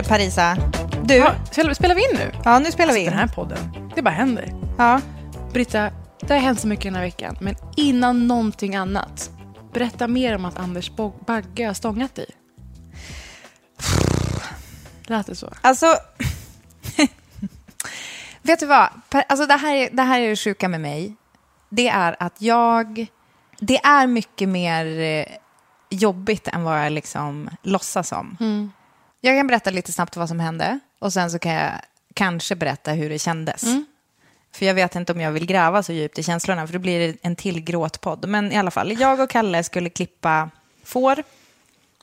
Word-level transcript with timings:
Kul 0.00 0.08
Parisa! 0.08 0.56
Du? 1.04 1.14
Ja, 1.14 1.34
spelar 1.74 1.94
vi 1.94 2.02
in 2.02 2.10
nu? 2.14 2.32
Ja, 2.44 2.58
nu 2.58 2.72
spelar 2.72 2.92
vi 2.94 3.04
Den 3.04 3.12
in. 3.12 3.18
här 3.18 3.26
podden, 3.26 3.90
det 3.94 4.02
bara 4.02 4.14
händer. 4.14 4.52
Ja. 4.78 5.00
Britta, 5.52 5.90
det 6.20 6.32
har 6.34 6.40
hänt 6.40 6.60
så 6.60 6.66
mycket 6.68 6.84
den 6.84 6.94
här 6.94 7.02
veckan. 7.02 7.36
Men 7.40 7.54
innan 7.76 8.26
någonting 8.26 8.76
annat, 8.76 9.30
berätta 9.72 10.08
mer 10.08 10.36
om 10.36 10.44
att 10.44 10.58
Anders 10.58 10.90
Bagge 11.26 11.66
har 11.66 11.74
stångat 11.74 12.14
dig. 12.14 12.26
Lät 15.02 15.26
det 15.26 15.34
så? 15.34 15.52
Alltså, 15.60 15.86
vet 18.42 18.60
du 18.60 18.66
vad? 18.66 18.88
Alltså 19.28 19.46
det, 19.46 19.56
här, 19.56 19.74
är- 19.74 19.90
det 19.92 20.02
här 20.02 20.20
är 20.20 20.28
det 20.28 20.36
sjuka 20.36 20.68
med 20.68 20.80
mig. 20.80 21.16
Det 21.70 21.88
är 21.88 22.16
att 22.18 22.42
jag... 22.42 23.06
Det 23.60 23.76
är 23.78 24.06
mycket 24.06 24.48
mer 24.48 25.00
eh, 25.00 25.24
jobbigt 25.90 26.48
än 26.48 26.62
vad 26.62 26.84
jag 26.84 26.92
liksom 26.92 27.50
låtsas 27.62 28.12
om. 28.12 28.36
Jag 29.20 29.38
kan 29.38 29.46
berätta 29.46 29.70
lite 29.70 29.92
snabbt 29.92 30.16
vad 30.16 30.28
som 30.28 30.40
hände 30.40 30.78
och 30.98 31.12
sen 31.12 31.30
så 31.30 31.38
kan 31.38 31.52
jag 31.52 31.72
kanske 32.14 32.56
berätta 32.56 32.92
hur 32.92 33.10
det 33.10 33.18
kändes. 33.18 33.64
För 34.52 34.66
jag 34.66 34.74
vet 34.74 34.96
inte 34.96 35.12
om 35.12 35.20
jag 35.20 35.32
vill 35.32 35.46
gräva 35.46 35.82
så 35.82 35.92
djupt 35.92 36.18
i 36.18 36.22
känslorna 36.22 36.66
för 36.66 36.72
då 36.72 36.78
blir 36.78 36.98
det 37.00 37.16
en 37.22 37.36
till 37.36 37.60
gråtpodd. 37.60 38.28
Men 38.28 38.52
i 38.52 38.56
alla 38.56 38.70
fall, 38.70 39.00
jag 39.00 39.20
och 39.20 39.30
Kalle 39.30 39.64
skulle 39.64 39.90
klippa 39.90 40.50
får. 40.84 41.22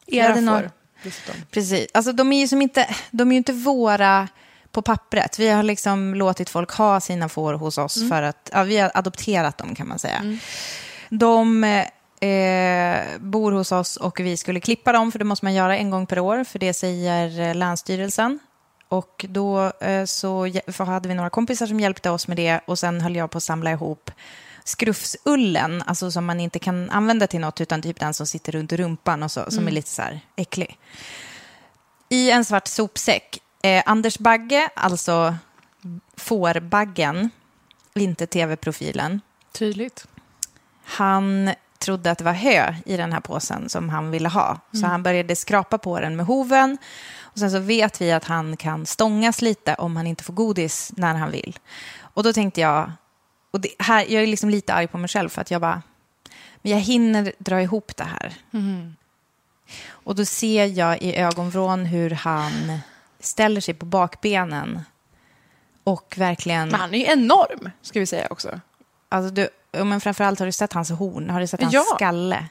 Era 0.08 0.34
får. 0.34 0.72
dessutom. 1.04 1.36
Precis. 1.52 1.88
Alltså, 1.94 2.12
de 2.12 2.34
är 2.34 2.40
ju 2.40 2.48
som 2.48 2.62
inte, 2.62 2.96
de 3.12 3.32
är 3.32 3.38
inte 3.38 3.54
våra 3.54 4.28
på 4.72 4.82
pappret. 4.82 5.40
Vi 5.40 5.50
har 5.50 5.64
liksom 5.64 6.16
låtit 6.16 6.50
folk 6.50 6.72
ha 6.72 7.00
sina 7.00 7.30
får 7.30 7.54
hos 7.54 7.78
oss 7.78 8.10
för 8.10 8.22
att, 8.22 8.50
ja, 8.54 8.64
vi 8.64 8.78
har 8.78 8.92
adopterat 8.94 9.58
dem 9.58 9.76
kan 9.76 9.88
man 9.88 10.00
säga. 10.00 10.38
De 11.10 11.64
eh, 12.20 13.20
bor 13.20 13.52
hos 13.52 13.72
oss 13.72 13.98
och 13.98 14.20
vi 14.20 14.38
skulle 14.38 14.60
klippa 14.60 14.92
dem, 14.92 15.12
för 15.12 15.20
det 15.20 15.26
måste 15.26 15.46
man 15.46 15.54
göra 15.54 15.78
en 15.78 15.90
gång 15.90 16.06
per 16.06 16.20
år, 16.20 16.44
för 16.44 16.60
det 16.60 16.74
säger 16.74 17.40
eh, 17.40 17.56
Länsstyrelsen. 17.56 18.40
Och 18.90 19.26
då 19.30 19.72
eh, 19.80 20.06
så 20.06 20.50
hade 20.78 21.10
vi 21.10 21.16
några 21.16 21.30
kompisar 21.30 21.68
som 21.68 21.80
hjälpte 21.80 22.10
oss 22.10 22.28
med 22.28 22.38
det 22.38 22.60
och 22.66 22.80
sen 22.80 23.02
höll 23.02 23.16
jag 23.16 23.32
på 23.32 23.38
att 23.38 23.44
samla 23.44 23.72
ihop 23.72 24.12
skrufsullen, 24.64 25.84
alltså 25.86 26.12
som 26.12 26.26
man 26.26 26.40
inte 26.40 26.60
kan 26.60 26.90
använda 26.90 27.28
till 27.28 27.40
något, 27.40 27.62
utan 27.62 27.82
typ 27.82 28.00
den 28.00 28.14
som 28.14 28.28
sitter 28.28 28.52
runt 28.52 28.74
rumpan 28.74 29.24
och 29.24 29.32
så, 29.32 29.52
som 29.52 29.68
är 29.68 29.72
lite 29.72 29.90
så 29.90 30.02
här 30.02 30.20
äcklig 30.36 30.78
i 32.10 32.32
en 32.32 32.46
svart 32.46 32.68
sopsäck. 32.68 33.42
Eh, 33.62 33.84
Anders 33.86 34.18
Bagge, 34.18 34.70
alltså 34.76 35.36
fårbaggen, 36.18 37.30
inte 37.94 38.28
tv-profilen, 38.28 39.22
Tydligt. 39.52 40.08
han 40.84 41.52
trodde 41.80 42.12
att 42.12 42.18
det 42.18 42.24
var 42.24 42.34
hö 42.34 42.74
i 42.86 42.98
den 42.98 43.14
här 43.14 43.20
påsen 43.20 43.70
som 43.70 43.90
han 43.90 44.12
ville 44.12 44.30
ha. 44.30 44.60
Så 44.72 44.86
han 44.86 45.04
började 45.04 45.36
skrapa 45.36 45.78
på 45.78 46.00
den 46.00 46.16
med 46.16 46.26
hoven. 46.26 46.78
Och 47.20 47.40
sen 47.40 47.52
så 47.52 47.60
vet 47.60 48.02
vi 48.02 48.12
att 48.12 48.24
han 48.24 48.58
kan 48.58 48.86
stångas 48.86 49.42
lite 49.42 49.76
om 49.76 49.96
han 49.96 50.08
inte 50.08 50.24
får 50.24 50.34
godis 50.34 50.92
när 50.96 51.16
han 51.16 51.32
vill. 51.32 51.60
Och 52.02 52.24
då 52.24 52.34
tänkte 52.34 52.62
jag, 52.62 52.92
och 53.52 53.62
det 53.62 53.70
här, 53.80 54.06
jag 54.10 54.24
är 54.24 54.28
liksom 54.28 54.50
lite 54.50 54.74
arg 54.74 54.88
på 54.88 54.98
mig 54.98 55.08
själv 55.08 55.30
för 55.30 55.42
att 55.42 55.52
jag 55.52 55.62
bara, 55.62 55.82
men 56.62 56.72
jag 56.72 56.80
hinner 56.80 57.34
dra 57.40 57.62
ihop 57.62 57.98
det 57.98 58.04
här. 58.04 58.34
Och 59.90 60.16
då 60.16 60.26
ser 60.26 60.66
jag 60.66 61.02
i 61.02 61.16
ögonvrån 61.16 61.86
hur 61.86 62.10
han 62.10 62.80
ställer 63.20 63.62
sig 63.62 63.74
på 63.74 63.86
bakbenen 63.86 64.82
och 65.84 66.14
verkligen... 66.18 66.70
Men 66.70 66.80
han 66.80 66.94
är 66.94 66.98
ju 66.98 67.06
enorm, 67.06 67.70
ska 67.82 68.00
vi 68.00 68.06
säga 68.06 68.28
också. 68.30 68.60
Alltså 69.10 69.34
du, 69.34 69.50
men 69.84 70.02
framförallt 70.02 70.40
har 70.40 70.46
du 70.46 70.52
sett 70.52 70.74
hans 70.74 70.90
horn, 70.92 71.30
har 71.30 71.40
du 71.40 71.48
sett 71.48 71.62
hans 71.62 71.74
Ja. 71.74 71.84
skalle? 71.96 72.46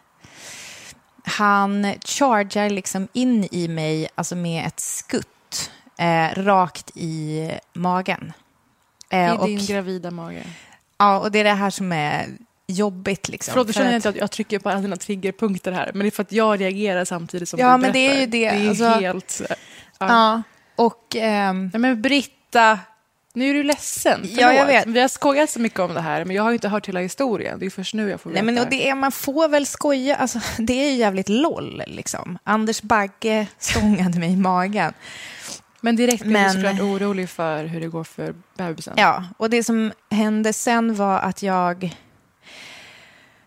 Han 1.24 1.94
chargar 2.04 2.70
liksom 2.70 3.08
in 3.12 3.48
i 3.50 3.68
mig 3.68 4.08
alltså 4.14 4.36
med 4.36 4.66
ett 4.66 4.80
skutt 4.80 5.70
eh, 5.98 6.42
rakt 6.42 6.90
i 6.94 7.50
magen. 7.72 8.32
Eh, 9.10 9.34
I 9.34 9.38
och, 9.38 9.46
din 9.46 9.66
gravida 9.66 10.10
mage. 10.10 10.42
ja, 10.98 11.18
och 11.18 11.32
det 11.32 11.38
är 11.38 11.44
det 11.44 11.50
här 11.52 11.70
som 11.70 11.92
är 11.92 12.26
jobbigt. 12.66 13.28
Liksom, 13.28 13.52
Förlåt, 13.52 13.66
du 13.66 13.72
För 13.72 13.80
känner 13.80 13.90
att- 13.90 13.96
inte 13.96 14.08
att 14.08 14.16
jag 14.16 14.30
trycker 14.30 14.58
på 14.58 14.70
alla 14.70 14.80
dina 14.80 14.96
triggerpunkter 14.96 15.72
här, 15.72 15.90
men 15.94 16.00
det 16.00 16.08
är 16.08 16.10
för 16.10 16.22
att 16.22 16.32
jag 16.32 16.60
reagerar 16.60 17.04
samtidigt 17.04 17.48
som 17.48 17.60
Ja, 17.60 17.72
du 17.76 17.78
men 17.82 17.92
det 17.92 17.98
är 17.98 18.08
berättar. 18.08 18.20
ju 18.20 18.26
det, 18.26 18.50
Det 18.50 18.64
är 18.64 18.68
alltså- 18.68 18.88
helt... 18.88 19.42
Ja. 19.48 19.56
Ja, 19.98 20.42
och... 20.76 21.16
ehm, 21.16 21.70
Nej, 21.72 21.80
men 21.80 22.02
Britta, 22.02 22.78
nu 23.36 23.50
är 23.50 23.54
du 23.54 23.62
ledsen. 23.62 24.20
Förlåt. 24.22 24.40
Ja, 24.40 24.52
jag 24.52 24.66
vet. 24.66 24.86
Vi 24.86 25.00
har 25.00 25.08
skojat 25.08 25.50
så 25.50 25.60
mycket 25.60 25.80
om 25.80 25.94
det 25.94 26.00
här, 26.00 26.24
men 26.24 26.36
jag 26.36 26.42
har 26.42 26.52
inte 26.52 26.68
hört 26.68 26.88
hela 26.88 27.00
historien. 27.00 27.58
Det 27.58 27.66
är 27.66 27.70
först 27.70 27.94
nu 27.94 28.10
jag 28.10 28.20
får 28.20 28.30
veta. 28.30 28.42
Nej, 28.42 28.54
men 28.54 28.64
och 28.64 28.70
det 28.70 28.88
är, 28.88 28.94
man 28.94 29.12
får 29.12 29.48
väl 29.48 29.66
skoja. 29.66 30.16
Alltså, 30.16 30.40
det 30.58 30.72
är 30.72 30.90
ju 30.90 30.96
jävligt 30.96 31.28
loll. 31.28 31.82
Liksom. 31.86 32.38
Anders 32.44 32.82
Bagge 32.82 33.46
stångade 33.58 34.18
mig 34.18 34.32
i 34.32 34.36
magen. 34.36 34.92
Men 35.80 35.96
direkt 35.96 36.22
blev 36.22 36.32
Men- 36.32 36.56
du 36.56 36.62
såklart 36.62 36.80
orolig 36.80 37.28
för 37.30 37.64
hur 37.64 37.80
det 37.80 37.88
går 37.88 38.04
för 38.04 38.34
bebisen. 38.56 38.94
Ja, 38.96 39.24
och 39.36 39.50
det 39.50 39.64
som 39.64 39.92
hände 40.10 40.52
sen 40.52 40.94
var 40.94 41.18
att 41.18 41.42
jag 41.42 41.96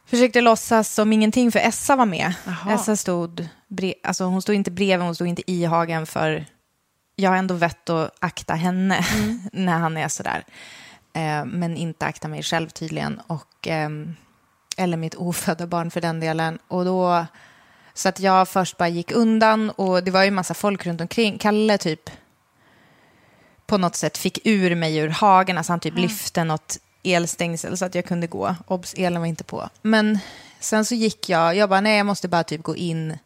försökte 0.06 0.42
låtsas 0.42 0.94
som 0.94 1.14
ingenting, 1.14 1.52
för 1.52 1.60
Essa 1.60 1.96
var 1.96 2.06
med. 2.06 2.34
Jaha. 2.46 2.74
Essa 2.76 2.96
stod, 2.96 3.48
alltså 4.04 4.24
hon 4.24 4.42
stod 4.42 4.56
inte 4.56 4.72
bredvid, 4.72 5.06
hon 5.06 5.16
stod 5.16 5.28
inte 5.28 5.52
i 5.52 5.66
hagen, 5.66 6.06
för 6.06 6.46
jag 7.20 7.30
har 7.30 7.38
ändå 7.38 7.54
vett 7.56 7.90
att 7.90 8.16
akta 8.20 8.54
henne 8.54 9.06
när 9.54 9.80
han 9.80 9.98
är 9.98 10.08
sådär. 10.08 10.44
Eh, 11.14 11.46
men 11.46 11.78
inte 11.78 12.06
akta 12.06 12.28
mig 12.28 12.44
själv 12.44 12.70
tydligen, 12.70 13.22
och, 13.28 13.68
ehm, 13.68 14.16
eller 14.78 14.98
mitt 14.98 15.16
ofödda 15.16 15.68
barn 15.68 15.92
för 15.92 16.02
den 16.02 16.20
delen. 16.20 16.60
Och 16.68 16.86
då, 16.86 17.26
så 17.94 18.10
att 18.10 18.20
jag 18.20 18.48
först 18.48 18.78
bara 18.78 18.90
gick 18.90 19.12
undan, 19.12 19.70
och 19.70 20.04
det 20.04 20.12
var 20.12 20.24
ju 20.24 20.32
massa 20.32 20.54
folk 20.54 20.86
runt 20.86 21.02
omkring. 21.02 21.38
Kalle 21.38 21.78
typ 21.78 22.10
på 23.66 23.78
något 23.78 23.96
sätt 23.96 24.18
fick 24.18 24.40
ur 24.48 24.76
mig 24.76 24.98
ur 24.98 25.10
hagen. 25.10 25.58
Alltså 25.58 25.74
han 25.74 25.80
typ 25.80 25.98
lyfte 25.98 26.44
något 26.44 26.78
elstängsel 27.04 27.78
så 27.78 27.86
att 27.86 27.96
jag 27.96 28.06
kunde 28.06 28.28
gå. 28.28 28.56
Obs, 28.68 28.94
elen 28.94 29.22
var 29.22 29.28
inte 29.28 29.44
på. 29.44 29.70
Men 29.82 30.20
sen 30.60 30.86
så 30.86 30.96
gick 30.96 31.30
jag, 31.30 31.56
jag 31.56 31.70
bara 31.70 31.82
nej 31.82 31.98
jag 31.98 32.06
måste 32.06 32.28
bara 32.28 32.44
typ 32.44 32.64
gå 32.64 32.76
in 32.76 33.18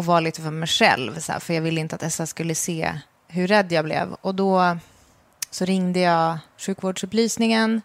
och 0.00 0.06
vara 0.06 0.20
lite 0.20 0.42
för 0.42 0.50
mig 0.50 0.68
själv. 0.68 1.18
Så 1.18 1.32
här, 1.32 1.40
för 1.40 1.54
jag 1.54 1.62
ville 1.62 1.80
inte 1.80 1.96
att 1.96 2.02
Essa 2.02 2.26
skulle 2.26 2.54
se 2.54 2.98
hur 3.28 3.46
rädd 3.46 3.72
jag 3.72 3.84
blev. 3.84 4.12
Och 4.20 4.34
då 4.34 4.78
så 5.50 5.64
ringde 5.64 6.00
jag 6.00 6.38
sjukvårdsupplysningen. 6.58 7.82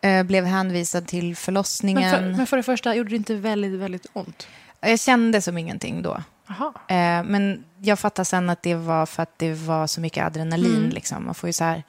Eh, 0.00 0.22
blev 0.22 0.44
hänvisad 0.44 1.06
till 1.06 1.36
förlossningen. 1.36 2.10
Men, 2.10 2.32
för, 2.32 2.36
men 2.36 2.46
för 2.46 2.56
det 2.56 2.62
första, 2.62 2.94
gjorde 2.94 3.10
det 3.10 3.16
inte 3.16 3.34
väldigt, 3.34 3.72
väldigt 3.72 4.06
ont? 4.12 4.48
Jag 4.80 5.00
kände 5.00 5.40
som 5.40 5.58
ingenting 5.58 6.02
då. 6.02 6.14
Eh, 6.88 7.22
men 7.24 7.64
jag 7.80 7.98
fattar 7.98 8.24
sen 8.24 8.50
att 8.50 8.62
det 8.62 8.74
var 8.74 9.06
för 9.06 9.22
att 9.22 9.38
det 9.38 9.52
var 9.52 9.86
så 9.86 10.00
mycket 10.00 10.24
adrenalin. 10.24 10.76
Mm. 10.76 10.90
Liksom. 10.90 11.24
Man 11.24 11.34
får 11.34 11.48
ju 11.48 11.52
så 11.52 11.64
här 11.64 11.82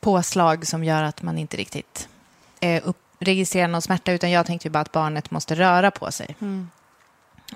påslag 0.00 0.66
som 0.66 0.84
gör 0.84 1.02
att 1.02 1.22
man 1.22 1.38
inte 1.38 1.56
riktigt 1.56 2.08
eh, 2.60 2.82
registrerar 3.18 3.68
någon 3.68 3.82
smärta. 3.82 4.12
Utan 4.12 4.30
jag 4.30 4.46
tänkte 4.46 4.68
ju 4.68 4.72
bara 4.72 4.80
att 4.80 4.92
barnet 4.92 5.30
måste 5.30 5.54
röra 5.54 5.90
på 5.90 6.12
sig. 6.12 6.36
Mm. 6.40 6.68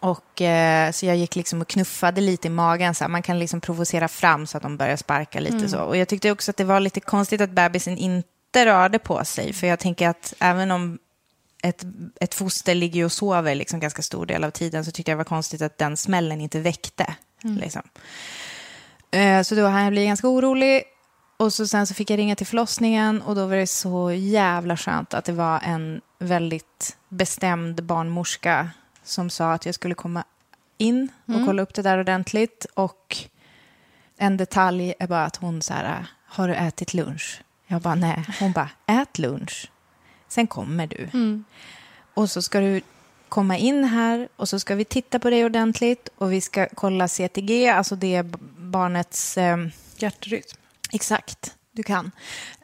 Och, 0.01 0.43
eh, 0.43 0.91
så 0.93 1.07
jag 1.07 1.17
gick 1.17 1.37
liksom 1.37 1.61
och 1.61 1.69
knuffade 1.69 2.21
lite 2.21 2.47
i 2.47 2.51
magen. 2.51 2.95
Så 2.95 3.05
här. 3.05 3.09
Man 3.09 3.23
kan 3.23 3.39
liksom 3.39 3.61
provocera 3.61 4.09
fram 4.09 4.47
så 4.47 4.57
att 4.57 4.63
de 4.63 4.77
börjar 4.77 4.97
sparka 4.97 5.41
lite 5.41 5.57
Mm. 5.57 5.69
så. 5.69 5.79
Och 5.79 5.97
jag 5.97 6.09
tyckte 6.09 6.31
också 6.31 6.51
att 6.51 6.57
det 6.57 6.65
var 6.65 6.81
lite 6.81 7.01
konstigt 7.01 7.41
att 7.41 7.51
bebisen 7.51 7.99
inte 7.99 8.67
rörde 8.67 8.99
på 8.99 9.25
sig. 9.25 9.53
För 9.53 9.67
jag 9.67 9.79
tänker 9.79 10.09
att 10.09 10.35
även 10.39 10.71
om 10.71 10.99
ett, 11.63 11.85
ett 12.21 12.35
foster 12.35 12.75
ligger 12.75 13.05
och 13.05 13.13
sover 13.13 13.55
liksom 13.55 13.81
ganska 13.81 14.03
stor 14.03 14.27
del 14.27 14.45
av 14.45 14.51
tiden 14.51 14.85
så 14.85 14.91
tyckte 14.91 15.11
jag 15.11 15.17
det 15.17 15.19
var 15.19 15.25
konstigt 15.25 15.63
att 15.63 15.79
den 15.79 15.97
smällen 15.97 16.41
inte 16.41 16.61
väckte. 16.61 17.15
Liksom. 17.43 17.83
Eh, 19.11 19.43
så 19.43 19.55
då 19.55 19.67
hann 19.67 19.85
jag 19.85 19.93
bli 19.93 20.07
ganska 20.07 20.29
orolig. 20.29 20.83
Och 21.37 21.53
så 21.53 21.67
sen 21.67 21.87
så 21.87 21.95
fick 21.95 22.11
jag 22.11 22.19
ringa 22.19 22.37
till 22.37 22.47
förlossningen 22.47 23.23
och 23.23 23.35
då 23.35 23.47
var 23.47 23.57
det 23.57 23.67
så 23.67 24.13
jävla 24.13 24.77
skönt 24.77 25.15
att 25.15 25.25
det 25.25 25.33
var 25.33 25.61
en 25.61 26.01
väldigt 26.19 26.97
bestämd 27.09 27.85
barnmorska 27.85 28.71
som 29.05 29.31
sa 29.31 29.53
att 29.53 29.67
jag 29.67 29.75
skulle 29.75 29.95
komma 29.95 30.25
in 30.79 31.09
och 31.27 31.47
kolla 31.47 31.63
upp 31.63 31.75
det 31.75 31.83
där 31.83 31.99
ordentligt. 31.99 32.67
Och 32.75 33.17
en 34.17 34.37
detalj 34.37 34.95
är 34.99 35.07
bara 35.07 35.25
att 35.25 35.37
hon 35.37 35.63
så 35.63 35.75
här, 35.75 36.07
har 36.27 36.49
du 36.49 36.55
ätit 36.55 36.95
lunch? 36.95 37.43
Jag 37.67 37.83
bara, 37.83 37.95
nej. 37.95 38.25
Hon 38.41 38.53
bara, 38.53 38.71
ät 38.87 39.19
lunch. 39.19 39.71
Sen 40.29 40.47
kommer 40.47 40.87
du. 40.87 41.09
Mm. 41.13 41.45
Och 42.15 42.31
så 42.31 42.43
ska 42.43 42.61
du 42.61 42.81
komma 43.29 43.57
in 43.57 43.85
här 43.85 44.29
och 44.37 44.49
så 44.49 44.61
ska 44.61 44.75
vi 44.75 44.85
titta 44.85 45.19
på 45.19 45.31
dig 45.31 45.45
ordentligt 45.45 46.09
och 46.17 46.33
vi 46.33 46.41
ska 46.41 46.67
kolla 46.75 47.09
CTG, 47.09 47.69
alltså 47.69 47.97
det 47.97 48.15
är 48.15 48.23
barnets... 48.59 49.39
Eh, 49.39 49.57
Hjärtrytm. 49.97 50.59
exakt, 50.93 51.55
du 51.75 51.83
kan. 51.83 52.11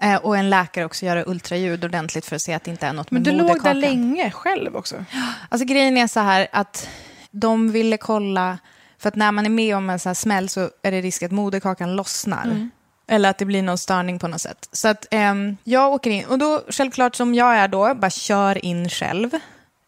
Eh, 0.01 0.17
och 0.17 0.37
en 0.37 0.51
läkare 0.51 0.85
också 0.85 1.07
göra 1.07 1.25
ultraljud 1.27 1.85
ordentligt 1.85 2.27
för 2.27 2.37
att 2.37 2.43
se 2.43 2.55
att 2.55 2.65
det 2.65 2.71
inte 2.71 2.87
är 2.87 2.93
något 2.93 3.11
Men 3.11 3.23
med 3.23 3.33
du 3.33 3.39
låg 3.39 3.62
där 3.62 3.75
länge 3.75 4.31
själv 4.31 4.77
också. 4.77 5.05
Alltså 5.49 5.67
grejen 5.67 5.97
är 5.97 6.07
så 6.07 6.21
här 6.21 6.49
att 6.53 6.89
de 7.31 7.73
ville 7.73 7.97
kolla, 7.97 8.59
för 8.99 9.09
att 9.09 9.15
när 9.15 9.33
man 9.33 9.47
är 9.47 9.51
med 9.51 9.77
om 9.77 9.91
en 9.91 9.99
sån 9.99 10.11
här 10.11 10.15
smäll 10.15 10.49
så 10.49 10.71
är 10.83 10.91
det 10.91 11.01
risk 11.01 11.23
att 11.23 11.31
moderkakan 11.31 11.97
lossnar. 11.97 12.69
Eller 13.07 13.31
att 13.31 13.39
det 13.39 13.45
blir 13.45 13.62
någon 13.62 13.79
störning 13.79 14.19
på 14.19 14.29
något 14.29 14.41
sätt. 14.41 14.69
Så 14.73 14.89
att 14.89 15.07
ehm, 15.11 15.57
jag 15.65 15.93
åker 15.93 16.11
in, 16.11 16.25
och 16.25 16.39
då 16.39 16.62
självklart 16.69 17.15
som 17.15 17.35
jag 17.35 17.57
är 17.57 17.69
då, 17.69 17.95
bara 17.95 18.11
kör 18.11 18.65
in 18.65 18.89
själv. 18.89 19.35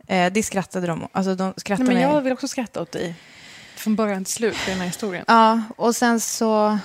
Eh, 0.06 0.32
det 0.32 0.42
skrattade 0.42 0.86
de 0.86 1.08
Alltså 1.12 1.34
de 1.34 1.54
skrattade 1.56 1.88
Nej, 1.88 2.02
men 2.02 2.14
jag 2.14 2.20
vill 2.20 2.32
också 2.32 2.48
skratta 2.48 2.82
åt 2.82 2.92
dig. 2.92 3.14
Från 3.76 3.96
början 3.96 4.24
till 4.24 4.34
slut 4.34 4.56
i 4.66 4.70
den 4.70 4.78
här 4.78 4.86
historien. 4.86 5.24
Ja, 5.28 5.62
och 5.76 5.96
sen 5.96 6.20
så... 6.20 6.78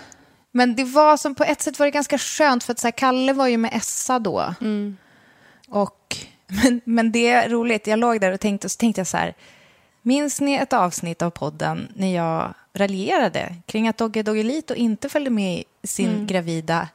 Men 0.52 0.76
det 0.76 0.84
var 0.84 1.18
som 1.18 1.36
på 1.36 1.44
ett 1.44 1.62
sätt 1.62 1.80
var 1.80 1.86
det 1.86 1.92
ganska 1.92 2.18
skönt 2.18 2.64
för 2.64 2.72
att 2.72 2.80
så 2.80 2.88
här, 2.88 2.92
Kalle 2.92 3.34
var 3.34 3.48
ju 3.48 3.58
med 3.58 3.74
Essa 3.74 4.20
då. 4.20 4.54
Och, 5.70 6.18
men, 6.48 6.82
men 6.86 7.12
det 7.12 7.28
är 7.28 7.50
roligt, 7.50 7.88
jag 7.88 8.00
låg 8.00 8.22
där 8.22 8.32
och 8.32 8.40
tänkte, 8.40 8.68
och 8.68 8.72
så 8.72 8.78
tänkte 8.78 9.00
jag 9.00 9.08
så 9.08 9.18
här, 9.18 9.36
minns 10.02 10.42
ni 10.42 10.54
ett 10.54 10.74
avsnitt 10.74 11.22
av 11.22 11.30
podden 11.30 11.92
när 11.96 12.16
jag 12.16 12.54
raljerade 12.74 13.56
kring 13.66 13.88
att 13.88 13.98
Dogge 13.98 14.24
Doggelito 14.24 14.74
inte 14.74 15.10
följde 15.10 15.30
med 15.30 15.64
sin 15.84 16.28
gravida 16.28 16.88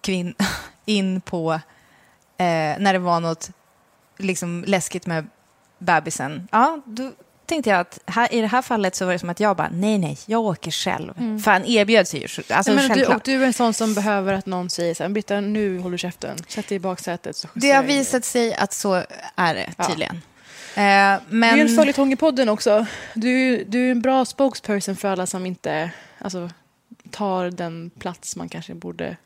kvinna 0.00 0.34
in 0.84 1.20
på 1.20 1.52
eh, 2.36 2.78
när 2.78 2.92
det 2.92 2.98
var 2.98 3.20
något 3.20 3.50
liksom 4.18 4.64
läskigt 4.66 5.06
med 5.06 5.26
bebisen. 5.78 6.48
Ja, 6.52 6.80
då 6.84 7.10
tänkte 7.46 7.70
jag 7.70 7.80
att 7.80 7.98
här, 8.06 8.34
i 8.34 8.40
det 8.40 8.46
här 8.46 8.62
fallet 8.62 8.94
så 8.96 9.04
var 9.06 9.12
det 9.12 9.18
som 9.18 9.30
att 9.30 9.40
jag 9.40 9.56
bara, 9.56 9.68
nej, 9.72 9.98
nej, 9.98 10.18
jag 10.26 10.40
åker 10.42 10.70
själv. 10.70 11.14
För 11.44 11.50
han 11.50 11.64
erbjöd 11.64 12.08
sig 12.08 12.20
ju. 12.20 12.26
Alltså, 12.54 12.72
Nej, 12.72 12.88
men 12.88 12.98
du, 12.98 13.04
och 13.06 13.20
du 13.24 13.42
är 13.42 13.46
en 13.46 13.52
sån 13.52 13.74
som 13.74 13.94
behöver 13.94 14.32
att 14.32 14.46
någon 14.46 14.70
säger 14.70 14.94
så 14.94 15.02
här, 15.02 15.10
Britta, 15.10 15.40
nu 15.40 15.78
håller 15.78 15.92
du 15.92 15.98
käften. 15.98 16.36
Sätt 16.48 16.68
dig 16.68 16.76
i 16.76 16.78
baksätet. 16.78 17.36
Så 17.36 17.48
Det 17.54 17.66
har 17.68 17.74
jag 17.74 17.86
dig." 17.86 17.98
visat 17.98 18.24
sig 18.24 18.54
att 18.54 18.72
så 18.72 18.94
är 19.36 19.54
det 19.54 19.72
Ja. 19.78 19.84
tydligen. 19.84 20.14
Eh, 20.16 20.20
Det 20.74 20.80
är 20.82 21.20
men... 21.28 21.56
ju 21.56 21.62
en 21.62 21.76
följetong 21.76 22.12
i 22.12 22.16
podden 22.16 22.48
också. 22.48 22.86
Du, 23.14 23.64
du 23.64 23.86
är 23.86 23.90
en 23.90 24.00
bra 24.02 24.24
spokesperson 24.24 24.96
för 24.96 25.08
alla 25.08 25.26
som 25.26 25.46
inte 25.46 25.90
alltså, 26.18 26.50
tar 27.10 27.50
den 27.50 27.90
plats 27.98 28.36
man 28.36 28.48
kanske 28.48 28.74
borde 28.74 29.16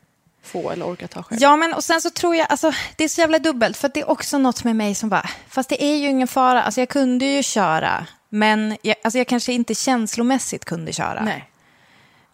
få 0.43 0.71
eller 0.71 0.85
orka 0.85 1.07
ta 1.07 1.23
själv. 1.23 1.41
Ja, 1.41 1.55
men 1.55 1.73
och 1.73 1.83
sen 1.83 2.01
så 2.01 2.09
tror 2.09 2.35
jag, 2.35 2.47
alltså 2.49 2.71
det 2.95 3.03
är 3.03 3.07
så 3.07 3.21
jävla 3.21 3.39
dubbelt, 3.39 3.77
för 3.77 3.87
att 3.87 3.93
det 3.93 3.99
är 3.99 4.09
också 4.09 4.37
något 4.37 4.63
med 4.63 4.75
mig 4.75 4.95
som 4.95 5.09
bara, 5.09 5.29
fast 5.49 5.69
det 5.69 5.83
är 5.83 5.95
ju 5.95 6.07
ingen 6.07 6.27
fara, 6.27 6.63
alltså 6.63 6.81
jag 6.81 6.89
kunde 6.89 7.25
ju 7.25 7.43
köra, 7.43 8.05
men 8.29 8.77
jag, 8.81 8.95
alltså 9.03 9.17
jag 9.17 9.27
kanske 9.27 9.53
inte 9.53 9.75
känslomässigt 9.75 10.65
kunde 10.65 10.93
köra. 10.93 11.23
Nej. 11.23 11.49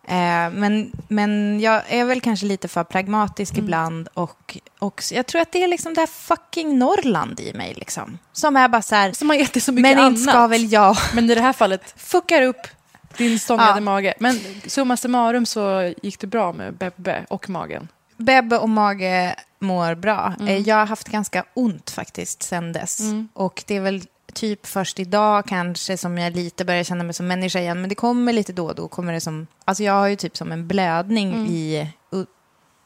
Eh, 0.08 0.52
men, 0.52 0.92
men 1.08 1.60
jag 1.60 1.82
är 1.88 2.06
väl 2.06 2.22
kanske 2.22 2.46
lite 2.46 2.68
för 2.68 2.84
pragmatisk 2.84 3.58
ibland 3.58 4.08
och, 4.14 4.58
och 4.80 5.04
jag 5.12 5.26
tror 5.26 5.42
att 5.42 5.52
det 5.52 5.64
är 5.64 5.68
liksom 5.68 5.94
det 5.94 6.02
här 6.02 6.08
fucking 6.08 6.80
Norrland 6.80 7.40
i 7.40 7.54
mig 7.54 7.74
liksom. 7.74 8.20
Som 8.34 8.56
är 8.56 8.68
bara 8.68 8.82
så 8.82 8.96
här, 8.96 9.12
Som 9.12 9.30
har 9.30 9.38
gett 9.38 9.54
dig 9.54 9.62
så 9.62 9.72
mycket 9.72 9.82
men 9.98 10.00
annat. 10.00 10.20
inte 10.20 10.32
ska 10.32 10.48
väl 10.48 10.72
jag. 10.72 10.98
Men 11.14 11.30
i 11.30 11.36
det 11.36 11.42
här 11.42 11.54
fallet, 11.54 11.94
fuckar 11.98 12.42
upp 12.42 12.68
din 13.18 13.40
stångade 13.40 13.72
Ja. 13.76 13.80
mage. 13.80 14.14
Men 14.20 14.40
summa 14.68 14.98
summarum 14.98 15.46
så 15.46 15.94
gick 16.02 16.20
det 16.20 16.28
bra 16.28 16.54
med 16.54 16.74
Bebbe 16.74 17.26
och 17.30 17.50
magen. 17.50 17.88
Bebbe 18.18 18.58
och 18.58 18.70
mage 18.70 19.36
mår 19.60 19.96
bra. 19.96 20.34
Mm. 20.40 20.48
Eh, 20.48 20.58
Jag 20.68 20.76
har 20.76 20.86
haft 20.86 21.08
ganska 21.08 21.44
ont 21.54 21.90
faktiskt 21.90 22.44
sen 22.44 22.74
dess. 22.74 23.00
Och 23.34 23.64
det 23.68 23.76
är 23.76 23.82
väl 23.82 24.04
typ 24.34 24.66
först 24.66 25.00
idag 25.00 25.46
kanske 25.48 25.98
som 25.98 26.18
jag 26.18 26.36
lite 26.36 26.66
börjar 26.66 26.84
känna 26.84 27.04
mig 27.04 27.14
som 27.14 27.28
människa 27.28 27.60
igen. 27.60 27.82
Men 27.82 27.90
det 27.90 27.96
kommer 27.96 28.34
lite 28.34 28.54
då 28.54 28.66
och 28.68 28.76
då. 28.76 28.88
Kommer 28.88 29.14
det 29.14 29.22
som, 29.22 29.48
alltså 29.66 29.84
jag 29.84 29.94
har 29.94 30.08
ju 30.08 30.16
typ 30.16 30.38
som 30.38 30.52
en 30.52 30.68
blödning 30.68 31.34
Mm. 31.34 31.46
i, 31.46 31.88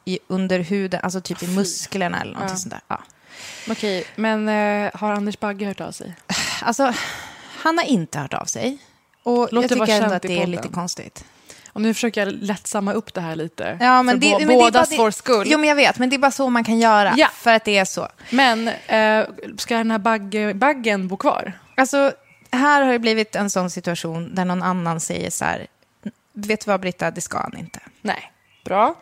i 0.04 0.18
under 0.28 0.58
huden, 0.58 1.00
alltså 1.02 1.20
typ 1.20 1.42
i 1.42 1.46
musklerna 1.46 2.20
eller 2.20 2.32
något 2.32 2.42
Ja. 2.50 2.56
sånt 2.56 2.70
där. 2.70 2.80
Ja. 2.88 3.00
Okej, 3.70 4.04
men 4.16 4.48
eh, 4.48 4.90
har 4.94 5.12
Anders 5.12 5.40
Bagge 5.40 5.66
hört 5.66 5.80
av 5.80 5.92
sig? 5.92 6.14
Alltså, 6.62 6.92
han 7.62 7.78
har 7.78 7.84
inte 7.84 8.18
hört 8.18 8.34
av 8.34 8.44
sig. 8.44 8.78
Och 9.22 9.48
Låt 9.52 9.62
jag 9.62 9.70
tycker 9.70 10.02
ändå 10.02 10.14
att 10.14 10.22
det 10.22 10.42
är 10.42 10.46
lite 10.46 10.68
konstigt. 10.68 11.24
Och 11.72 11.80
nu 11.80 11.94
försöker 11.94 12.26
jag 12.26 12.32
lättsamma 12.32 12.92
upp 12.92 13.14
det 13.14 13.20
här 13.20 13.36
lite. 13.36 13.76
Ja, 13.80 14.02
men 14.02 14.14
för 14.14 14.20
det, 14.20 14.26
bå- 14.26 14.38
men 14.38 14.48
det 14.48 14.54
är 14.54 14.58
bara 14.58 14.64
bådas 14.64 14.88
det- 14.88 14.96
vår 14.96 15.10
skull. 15.10 15.46
Jo, 15.50 15.58
men 15.58 15.68
jag 15.68 15.76
vet, 15.76 15.98
men 15.98 16.10
det 16.10 16.16
är 16.16 16.18
bara 16.18 16.30
så 16.30 16.50
man 16.50 16.64
kan 16.64 16.78
göra. 16.78 17.14
Ja. 17.16 17.28
För 17.34 17.50
att 17.50 17.64
det 17.64 17.78
är 17.78 17.84
så. 17.84 18.08
Men 18.30 18.68
eh, 18.68 19.26
ska 19.58 19.76
den 19.76 19.90
här 19.90 19.98
bagge, 19.98 20.54
baggen 20.54 21.08
bo 21.08 21.16
kvar? 21.16 21.52
Alltså, 21.76 22.12
här 22.52 22.82
har 22.82 22.92
det 22.92 22.98
blivit 22.98 23.36
en 23.36 23.50
sån 23.50 23.70
situation 23.70 24.34
där 24.34 24.44
någon 24.44 24.62
annan 24.62 25.00
säger 25.00 25.30
så 25.30 25.44
här, 25.44 25.66
vet 26.32 26.64
du 26.64 26.70
vad 26.70 26.80
Britta, 26.80 27.10
det 27.10 27.20
ska 27.20 27.38
han 27.38 27.56
inte. 27.58 27.80
Nej. 28.02 28.32
Bra. 28.64 28.94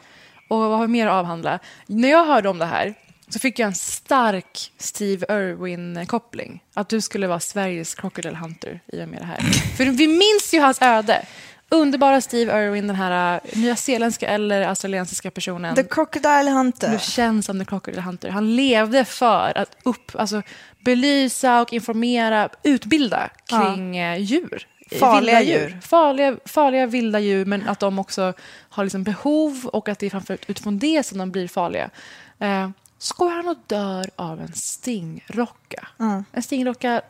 Och 0.48 0.58
vad 0.58 0.70
har 0.70 0.80
vi 0.86 0.88
mer 0.92 1.06
att 1.06 1.12
avhandla? 1.12 1.58
När 1.86 2.08
jag 2.08 2.24
hörde 2.24 2.48
om 2.48 2.58
det 2.58 2.66
här 2.66 2.94
så 3.28 3.38
fick 3.38 3.58
jag 3.58 3.66
en 3.66 3.74
stark 3.74 4.72
Steve 4.78 5.26
Irwin-koppling. 5.28 6.62
Att 6.74 6.88
du 6.88 7.00
skulle 7.00 7.26
vara 7.26 7.40
Sveriges 7.40 7.94
Crocodile 7.94 8.36
Hunter 8.36 8.80
i 8.86 9.02
och 9.02 9.08
med 9.08 9.20
det 9.20 9.26
här. 9.26 9.40
För 9.76 9.84
vi 9.84 10.08
minns 10.08 10.54
ju 10.54 10.60
hans 10.60 10.82
öde. 10.82 11.26
Underbara 11.70 12.20
Steve 12.20 12.66
Irwin, 12.66 12.86
den 12.86 12.96
här 12.96 13.34
uh, 13.34 13.58
nyzeeländska 13.58 14.28
eller 14.28 14.62
australiensiska 14.62 15.30
personen. 15.30 15.74
The 15.74 15.82
Crocodile 15.82 16.50
Hunter. 16.50 16.92
Du 16.92 16.98
känns 16.98 17.46
som 17.46 17.58
The 17.58 17.64
Crocodile 17.64 18.02
Hunter. 18.02 18.28
Han 18.28 18.56
levde 18.56 19.04
för 19.04 19.58
att 19.58 19.76
upp, 19.82 20.12
alltså, 20.14 20.42
belysa 20.80 21.60
och 21.60 21.72
informera, 21.72 22.48
utbilda 22.62 23.30
kring 23.46 23.96
eh, 23.96 24.18
djur. 24.18 24.66
Farliga 24.90 25.40
Vilda 25.40 25.58
djur. 25.58 25.78
Farliga, 25.82 26.36
farliga 26.44 26.86
vilda 26.86 27.20
djur, 27.20 27.44
men 27.44 27.68
att 27.68 27.80
de 27.80 27.98
också 27.98 28.32
har 28.68 28.84
liksom 28.84 29.04
behov 29.04 29.66
och 29.72 29.88
att 29.88 29.98
det 29.98 30.06
är 30.06 30.10
framförallt 30.10 30.50
utifrån 30.50 30.78
det 30.78 31.06
som 31.06 31.18
de 31.18 31.30
blir 31.30 31.48
farliga. 31.48 31.90
Eh, 32.38 32.70
så 32.98 33.14
går 33.18 33.30
han 33.30 33.48
och 33.48 33.56
dör 33.66 34.10
av 34.16 34.40
en 34.40 34.52
stingrocka. 34.52 35.88
En 36.32 36.42
stingrocka 36.42 37.02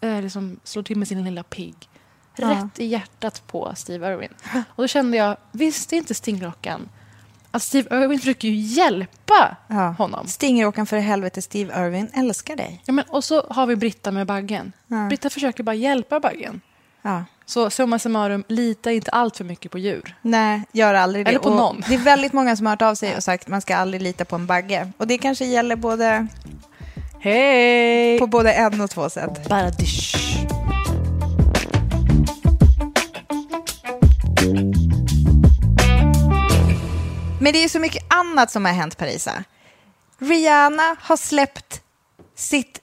eh, 0.00 0.22
liksom 0.22 0.60
slår 0.64 0.82
till 0.82 0.96
med 0.98 1.08
sin 1.08 1.24
lilla 1.24 1.42
pigg. 1.42 1.88
Rätt 2.36 2.78
i 2.78 2.84
hjärtat 2.86 3.42
på 3.46 3.72
Steve 3.76 4.12
Irwin. 4.12 4.32
Och 4.68 4.82
då 4.82 4.88
kände 4.88 5.16
jag, 5.16 5.36
visste 5.52 5.96
inte 5.96 6.14
stingrockan 6.14 6.88
att 7.50 7.62
Steve 7.62 8.04
Irwin 8.04 8.18
försöker 8.18 8.48
ju 8.48 8.54
hjälpa 8.54 9.56
Ja. 9.68 9.94
honom. 9.98 10.26
Stingråkan 10.26 10.86
för 10.86 10.98
helvete, 10.98 11.42
Steve 11.42 11.86
Irwin 11.86 12.10
älskar 12.14 12.56
dig. 12.56 12.82
Ja, 12.84 12.92
men, 12.92 13.04
och 13.08 13.24
så 13.24 13.46
har 13.50 13.66
vi 13.66 13.76
Britta 13.76 14.10
med 14.10 14.26
baggen. 14.26 14.72
Britta 15.08 15.30
försöker 15.30 15.62
bara 15.62 15.74
hjälpa 15.74 16.20
baggen. 16.20 16.60
Ja. 17.02 17.24
Så 17.46 17.70
summa 17.70 17.98
summarum, 17.98 18.44
lita 18.48 18.92
inte 18.92 19.10
allt 19.10 19.36
för 19.36 19.44
mycket 19.44 19.72
på 19.72 19.78
djur. 19.78 20.14
Nej, 20.22 20.62
gör 20.72 20.94
aldrig 20.94 21.24
det. 21.24 21.28
Eller 21.28 21.38
på 21.38 21.48
och 21.48 21.56
någon. 21.56 21.84
Det 21.88 21.94
är 21.94 21.98
väldigt 21.98 22.32
många 22.32 22.56
som 22.56 22.66
har 22.66 22.72
hört 22.72 22.82
av 22.82 22.94
sig 22.94 23.16
och 23.16 23.24
sagt 23.24 23.44
att 23.44 23.48
man 23.48 23.60
ska 23.60 23.76
aldrig 23.76 24.02
lita 24.02 24.24
på 24.24 24.36
en 24.36 24.46
bagge. 24.46 24.92
Och 24.96 25.06
det 25.06 25.18
kanske 25.18 25.44
gäller 25.44 25.76
både, 25.76 26.26
Hej! 27.20 28.18
på 28.18 28.26
både 28.26 28.52
en 28.52 28.80
och 28.80 28.90
två 28.90 29.10
sätt. 29.10 29.48
Bara 29.48 29.70
dish. 29.70 30.16
Men 37.40 37.52
det 37.52 37.64
är 37.64 37.68
så 37.68 37.78
mycket 37.78 38.04
annat 38.08 38.50
som 38.50 38.64
har 38.64 38.72
hänt, 38.72 38.98
Parisa. 38.98 39.44
Rihanna 40.18 40.96
har 41.00 41.16
släppt 41.16 41.80
sitt 42.36 42.80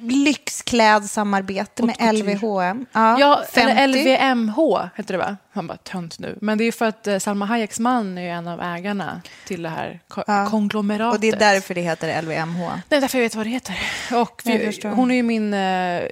lyxklädsamarbete 0.00 1.82
med. 1.82 1.96
LVHM. 2.14 2.86
Ja, 2.92 3.44
50. 3.52 3.60
eller 3.72 3.98
LVMH 4.34 4.88
heter 4.96 5.14
det 5.14 5.18
va? 5.18 5.36
Han 5.52 5.66
bara 5.66 5.76
tönt 5.78 6.18
nu. 6.18 6.38
Men 6.40 6.58
det 6.58 6.64
är 6.64 6.72
för 6.72 6.84
att 6.84 7.06
eh, 7.06 7.18
Salma 7.18 7.44
Hayeks 7.46 7.78
man 7.80 8.18
är 8.18 8.30
en 8.34 8.48
av 8.48 8.60
ägarna 8.60 9.22
till 9.46 9.62
det 9.62 9.68
här 9.68 10.00
ko- 10.08 10.22
Ja. 10.26 10.46
konglomeratet. 10.50 11.14
Och 11.14 11.20
det 11.20 11.28
är 11.28 11.36
därför 11.54 11.74
det 11.74 11.80
heter 11.80 12.22
LVMH. 12.22 12.72
Det 12.88 12.96
är 12.96 13.00
därför 13.00 13.18
jag 13.18 13.22
vet 13.24 13.34
vad 13.34 13.46
det 13.46 13.50
heter. 13.50 13.76
Och 14.12 14.42
vi, 14.44 14.80
hon 14.84 15.10
är 15.10 15.14
ju 15.14 15.22
min 15.22 15.54
eh, 15.54 16.02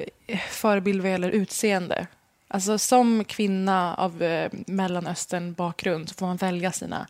förebild 0.50 1.02
vad 1.02 1.10
gäller 1.10 1.30
utseende. 1.30 2.06
Alltså 2.48 2.78
som 2.78 3.24
kvinna 3.24 3.94
av 3.94 4.22
eh, 4.22 4.50
Mellanöstern-bakgrund 4.66 6.08
så 6.08 6.14
får 6.14 6.26
man 6.26 6.36
välja 6.36 6.72
sina 6.72 7.06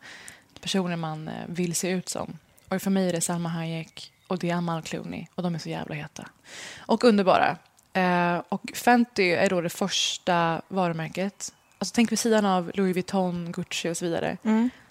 personer 0.61 0.97
man 0.97 1.29
eh, 1.29 1.35
vill 1.47 1.75
se 1.75 1.89
ut 1.91 2.09
som. 2.09 2.39
Och 2.69 2.83
för 2.83 2.91
mig 2.91 3.09
är 3.09 3.13
det 3.13 3.21
Salma 3.21 3.49
Hayek 3.49 4.12
och 4.33 4.39
det 4.39 4.51
är 4.51 4.55
Amal 4.55 4.83
Clooney 4.83 5.27
och 5.35 5.43
de 5.43 5.55
är 5.55 5.59
så 5.59 5.69
jävla 5.69 5.95
heta. 5.95 6.29
Och 6.79 7.05
underbara. 7.05 7.57
Eh, 7.93 8.43
och 8.49 8.63
Fenty 8.75 9.31
är 9.31 9.51
då 9.51 9.61
det 9.61 9.69
första 9.69 10.63
varumärket, 10.69 11.53
alltså 11.79 11.93
tänk 11.95 12.13
vid 12.13 12.19
sidan 12.19 12.47
av 12.47 12.71
Louis 12.75 12.95
Vuitton, 12.97 13.53
Gucci 13.53 13.91
och 13.91 13.97
så 13.97 14.05
vidare, 14.05 14.37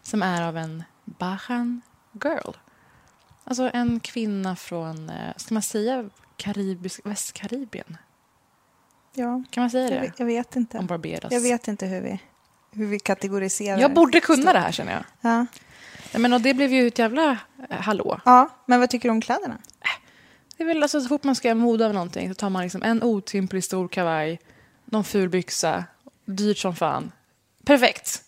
som 0.01 0.24
är 0.24 0.41
av 0.41 0.57
en 0.57 0.83
Bajan 1.05 1.81
girl. 2.24 2.51
Alltså 3.43 3.69
en 3.74 4.00
kvinna 4.00 4.55
från, 4.55 5.10
eh, 5.10 5.33
ska 5.38 5.53
man 5.53 5.63
säga 5.63 6.10
Karibisk, 6.38 7.00
Västkaribien? 7.03 7.98
Ja, 9.13 9.43
Kan 9.50 9.62
man 9.63 9.69
säga 9.69 9.83
jag, 9.83 9.93
det? 9.93 10.00
vet- 10.07 10.19
jag 10.19 10.25
vet 10.25 10.55
inte. 10.55 10.77
Om 10.77 10.88
Barbados. 10.88 11.31
Jag 11.31 11.41
vet 11.41 11.67
inte 11.67 11.86
hur 11.86 12.01
vi, 12.01 12.19
hur 12.71 12.86
vi 12.88 13.00
kategoriserar. 13.00 13.77
Jag 13.79 13.93
borde 13.93 14.19
kunna 14.19 14.53
det 14.53 14.60
här 14.60 14.71
känner 14.71 14.91
jag. 14.91 15.03
Ja. 15.21 15.45
Nej, 16.12 16.22
Men, 16.22 16.34
och 16.34 16.41
det 16.41 16.53
blev 16.53 16.74
ju 16.74 16.88
ett 16.88 17.00
jävla 17.00 17.38
eh, 17.70 17.77
hallå. 17.80 18.20
ja, 18.25 18.50
men 18.65 18.80
vad 18.80 18.89
tycker 18.89 19.10
du 19.10 19.13
om 19.13 19.22
kläderna? 19.22 19.58
Det 20.58 20.63
är 20.63 20.68
väl 20.68 20.84
alltså, 20.84 21.01
så 21.01 21.08
fort 21.08 21.24
man 21.24 21.36
ska 21.36 21.48
göra 21.48 21.56
mode 21.56 21.86
av 21.86 21.94
någonting 21.94 22.30
så 22.30 22.36
tar 22.36 22.50
man 22.50 22.63
liksom 22.63 22.84
en 22.84 23.03
otymplig 23.03 23.63
stor 23.63 23.88
kavaj, 23.88 24.39
någon 24.86 25.03
ful 25.03 25.30
byxa, 25.30 25.84
dyrt 26.25 26.58
som 26.58 26.75
fan. 26.75 27.12
Perfekt! 27.65 28.22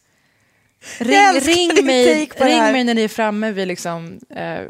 Ring, 0.97 1.39
ring, 1.41 1.85
mig, 1.85 2.29
ring 2.37 2.61
mig 2.61 2.83
när 2.83 2.93
ni 2.93 3.03
är 3.03 3.07
framme 3.07 3.51
vid 3.51 3.67
liksom, 3.67 4.19
eh, 4.29 4.61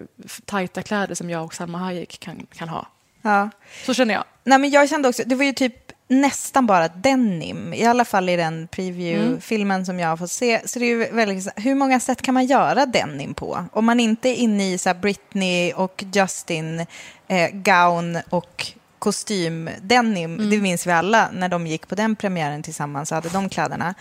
tajta 0.46 0.84
kläder 0.84 1.16
som 1.16 1.30
jag 1.30 1.44
och 1.44 1.54
Salma 1.54 1.78
Hayek 1.78 2.20
kan, 2.20 2.48
kan 2.54 2.70
ha. 2.70 2.88
Ja. 3.22 3.50
Så 3.86 3.94
känner 3.94 4.14
jag. 4.14 4.24
Nej, 4.44 4.60
men 4.60 4.70
jag 4.70 4.90
kände 4.90 5.10
också, 5.10 5.24
det 5.26 5.36
var 5.36 5.46
ju 5.46 5.54
typ 5.54 5.83
nästan 6.22 6.66
bara 6.66 6.88
denim, 6.88 7.74
i 7.74 7.86
alla 7.86 8.06
fall 8.06 8.30
i 8.30 8.36
den 8.36 8.68
preview-filmen 8.68 9.86
som 9.86 10.00
jag 10.00 10.10
har 10.10 10.18
fått 10.18 10.32
se. 10.32 10.68
Så 10.68 10.80
det 10.80 10.86
är 10.86 10.90
ju 10.90 11.12
väldigt, 11.12 11.48
hur 11.56 11.76
många 11.76 12.00
sätt 12.00 12.22
kan 12.22 12.34
man 12.34 12.46
göra 12.46 12.86
denim 12.86 13.34
på? 13.34 13.66
Om 13.72 13.86
man 13.86 14.00
inte 14.00 14.30
är 14.30 14.36
inne 14.36 14.74
i 14.74 14.78
så 14.78 14.94
Britney 14.94 15.74
och 15.74 16.04
Justin 16.14 16.86
eh, 17.28 17.50
gown 17.52 18.18
och 18.30 18.66
kostym 19.00 19.70
denim, 19.82 20.50
det 20.50 20.58
minns 20.58 20.88
vi 20.88 20.92
alla 20.92 21.30
när 21.34 21.50
de 21.50 21.68
gick 21.68 21.88
på 21.88 21.96
den 21.96 22.16
premiären 22.16 22.64
tillsammans 22.64 23.10
så 23.10 23.16
hade 23.16 23.30
de 23.30 23.50
kläderna. 23.50 23.96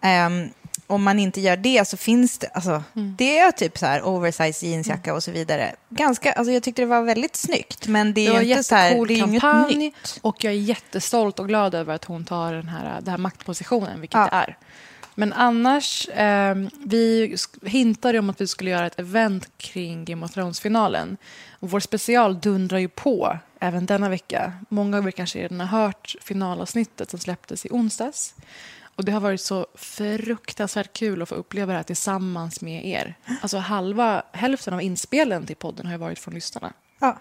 Ehm, 0.00 0.50
om 0.90 1.02
man 1.02 1.18
inte 1.18 1.40
gör 1.40 1.56
det 1.56 1.88
så 1.88 1.96
finns 1.96 2.38
det, 2.38 2.46
alltså, 2.54 2.82
det 2.94 3.38
är 3.38 3.52
typ 3.52 3.78
så 3.78 3.86
här 3.86 4.02
oversize 4.02 4.66
jeansjacka 4.66 5.14
och 5.14 5.22
så 5.22 5.30
vidare. 5.30 5.74
Ganska, 5.90 6.32
alltså 6.32 6.52
jag 6.52 6.62
tyckte 6.62 6.82
det 6.82 6.86
var 6.86 7.02
väldigt 7.02 7.36
snyggt, 7.36 7.86
men 7.86 8.14
det 8.14 8.26
är 8.26 8.32
Det 8.38 8.42
ju 8.44 8.50
inte 8.50 8.64
så 8.64 8.74
här, 8.74 8.90
det 9.06 9.14
är 9.14 9.16
ju 9.16 9.24
inget 9.24 9.40
kampanj 9.40 9.76
nytt. 9.76 10.18
och 10.22 10.44
jag 10.44 10.52
är 10.52 10.56
jättestolt 10.58 11.38
och 11.38 11.48
glad 11.48 11.74
över 11.74 11.94
att 11.94 12.04
hon 12.04 12.24
tar 12.24 12.52
den 12.52 12.68
här, 12.68 13.00
den 13.00 13.10
här 13.10 13.18
maktpositionen, 13.18 14.00
vilket 14.00 14.16
Ja. 14.18 14.24
det 14.30 14.36
är. 14.36 14.56
Men 15.14 15.32
annars, 15.32 16.08
eh, 16.08 16.54
vi 16.84 17.36
hintade 17.62 18.18
om 18.18 18.30
att 18.30 18.40
vi 18.40 18.46
skulle 18.46 18.70
göra 18.70 18.86
ett 18.86 18.98
event 18.98 19.48
kring 19.58 20.04
Game 20.04 20.24
of 20.26 20.32
Thrones-finalen. 20.32 21.16
Vår 21.60 21.80
special 21.80 22.40
dundrar 22.40 22.78
ju 22.78 22.88
på 22.88 23.38
även 23.60 23.86
denna 23.86 24.08
vecka. 24.08 24.52
Många 24.68 24.98
av 24.98 25.06
er 25.06 25.10
kanske 25.10 25.38
redan 25.38 25.60
har 25.60 25.66
hört 25.82 26.14
finalavsnittet 26.22 27.10
som 27.10 27.18
släpptes 27.18 27.66
i 27.66 27.68
onsdags. 27.70 28.34
Och 28.98 29.04
det 29.04 29.12
har 29.12 29.20
varit 29.20 29.40
så 29.40 29.66
fruktansvärt 29.74 30.92
kul 30.92 31.22
att 31.22 31.28
få 31.28 31.34
uppleva 31.34 31.72
det 31.72 31.76
här 31.78 31.82
tillsammans 31.82 32.60
med 32.60 32.86
er. 32.86 33.14
Alltså 33.42 33.58
halva, 33.58 34.22
hälften 34.32 34.74
av 34.74 34.82
inspelen 34.82 35.46
till 35.46 35.56
podden 35.56 35.86
har 35.86 35.92
ju 35.92 35.98
varit 35.98 36.18
från 36.18 36.34
lyssnarna. 36.34 36.72
Ja. 36.98 37.18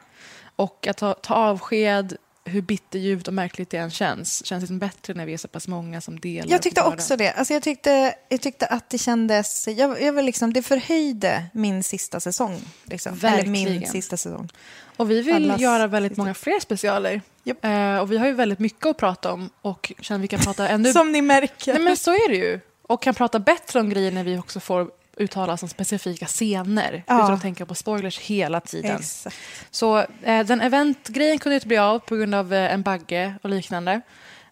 Och 0.56 0.88
att 0.88 0.98
ta, 0.98 1.14
ta 1.14 1.34
avsked, 1.34 2.18
hur 2.46 2.62
bitterljuvt 2.62 3.28
och 3.28 3.34
märkligt 3.34 3.70
det 3.70 3.78
än 3.78 3.92
känns, 3.92 4.46
känns 4.46 4.62
liksom 4.62 4.80
bättre 4.80 5.14
när 5.14 5.26
vi 5.26 5.34
är 5.34 5.38
så 5.38 5.48
pass 5.48 5.68
många 5.68 6.02
som 6.02 6.20
delar. 6.20 6.52
Jag 6.52 6.62
tyckte 6.62 6.82
också 6.82 7.16
det. 7.16 7.32
Alltså 7.32 7.54
jag, 7.54 7.64
tyckte, 7.64 8.16
jag 8.30 8.42
tyckte 8.42 8.66
att 8.66 8.90
det 8.90 8.98
kändes... 8.98 9.68
Jag, 9.68 10.02
jag 10.02 10.14
var 10.14 10.22
liksom, 10.22 10.54
det 10.54 10.62
förhöjde 10.62 11.46
min 11.54 11.84
sista 11.84 12.20
säsong. 12.20 12.62
Liksom. 12.84 13.20
Eller 13.24 13.46
min 13.46 13.66
Verkligen. 13.66 13.92
sista 13.92 14.18
säsong. 14.18 14.50
Och 14.98 15.12
vi 15.12 15.22
vill 15.22 15.36
Allas 15.36 15.62
göra 15.62 15.88
väldigt 15.88 16.18
många 16.18 16.34
fler 16.34 16.60
specialer. 16.60 17.22
Japp. 17.48 17.66
Eh, 17.66 17.98
och 17.98 18.12
vi 18.12 18.18
har 18.18 18.28
ju 18.28 18.34
väldigt 18.34 18.60
mycket 18.60 18.86
att 18.86 18.98
prata 18.98 19.34
om 19.34 19.50
och 19.62 19.92
känner 20.00 20.22
vi 20.22 20.28
kan 20.28 20.40
prata 20.40 20.68
ännu... 20.70 20.92
Som 20.92 21.12
ni 21.12 21.22
märker. 21.22 21.74
Nej 21.74 21.84
men 21.84 21.98
så 21.98 22.12
är 22.12 22.30
det 22.30 22.36
ju. 22.36 22.60
Och 22.82 23.02
kan 23.02 23.14
prata 23.14 23.40
bättre 23.40 23.80
om 23.80 23.90
grejer 23.90 24.12
när 24.12 24.24
vi 24.24 24.38
också 24.38 24.60
får 24.60 24.92
uttala 25.18 25.54
oss 25.54 25.64
om 25.64 25.70
specifika 25.70 26.26
scener. 26.26 27.04
Ja. 27.08 27.24
Utan 27.24 27.34
att 27.34 27.42
tänka 27.42 27.66
på 27.66 27.76
spoilers 27.76 28.20
hela 28.20 28.60
tiden. 28.62 28.96
Exakt. 28.96 29.36
Så 29.72 29.98
eh, 30.22 30.46
den 30.46 30.62
eventgrejen 30.62 31.40
kunde 31.40 31.56
inte 31.56 31.68
bli 31.68 31.78
av 31.78 32.00
på 32.00 32.16
grund 32.16 32.36
av 32.36 32.54
eh, 32.54 32.74
en 32.74 32.82
bagge 32.82 33.36
och 33.42 33.50
liknande. 33.50 34.02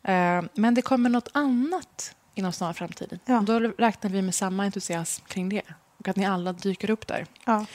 Eh, 0.04 0.42
men 0.54 0.74
det 0.74 0.82
kommer 0.82 1.10
något 1.10 1.30
annat 1.32 2.16
inom 2.36 2.54
snar 2.54 2.74
framtid. 2.74 3.20
Ja. 3.26 3.38
Och 3.38 3.44
då 3.44 3.60
räknar 3.60 4.10
vi 4.10 4.22
med 4.22 4.36
samma 4.36 4.64
entusiasm 4.64 5.26
kring 5.28 5.50
det. 5.50 5.62
Och 5.98 6.08
att 6.08 6.16
ni 6.16 6.26
alla 6.26 6.54
dyker 6.54 6.90
upp 6.90 7.08
där. 7.08 7.26
Ja. 7.46 7.66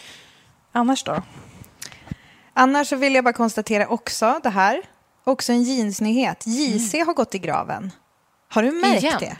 Annars 0.72 1.04
då? 1.04 1.22
Annars 2.52 2.88
så 2.88 2.96
vill 2.96 3.14
jag 3.14 3.24
bara 3.24 3.32
konstatera 3.32 3.86
också 3.86 4.40
det 4.42 4.50
här. 4.50 4.82
Också 5.30 5.52
en 5.52 5.62
jeansnyhet. 5.62 6.44
JC 6.46 6.92
har 7.06 7.14
gått 7.14 7.34
i 7.34 7.38
graven. 7.38 7.92
Har 8.48 8.62
du 8.62 8.70
märkt 8.70 9.02
Igen? 9.02 9.16
det? 9.20 9.36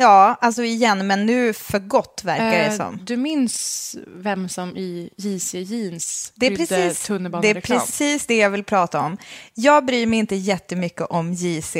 Ja, 0.00 0.38
alltså 0.40 0.62
igen, 0.62 1.06
men 1.06 1.26
nu 1.26 1.52
för 1.52 1.78
gott 1.78 2.20
verkar 2.24 2.50
det 2.50 2.64
Eh, 2.64 2.76
som. 2.76 3.00
Du 3.04 3.16
minns 3.16 3.96
vem 4.16 4.48
som 4.48 4.76
i 4.76 5.10
JC 5.16 5.54
Jeans 5.54 6.32
Det 6.34 6.46
är, 6.46 6.50
precis, 6.50 7.08
det 7.42 7.50
är 7.50 7.60
precis 7.60 8.26
det 8.26 8.36
jag 8.36 8.50
vill 8.50 8.64
prata 8.64 9.00
om. 9.00 9.16
Jag 9.54 9.84
bryr 9.84 10.06
mig 10.06 10.18
inte 10.18 10.36
jättemycket 10.36 11.06
om 11.10 11.32
JC. 11.32 11.76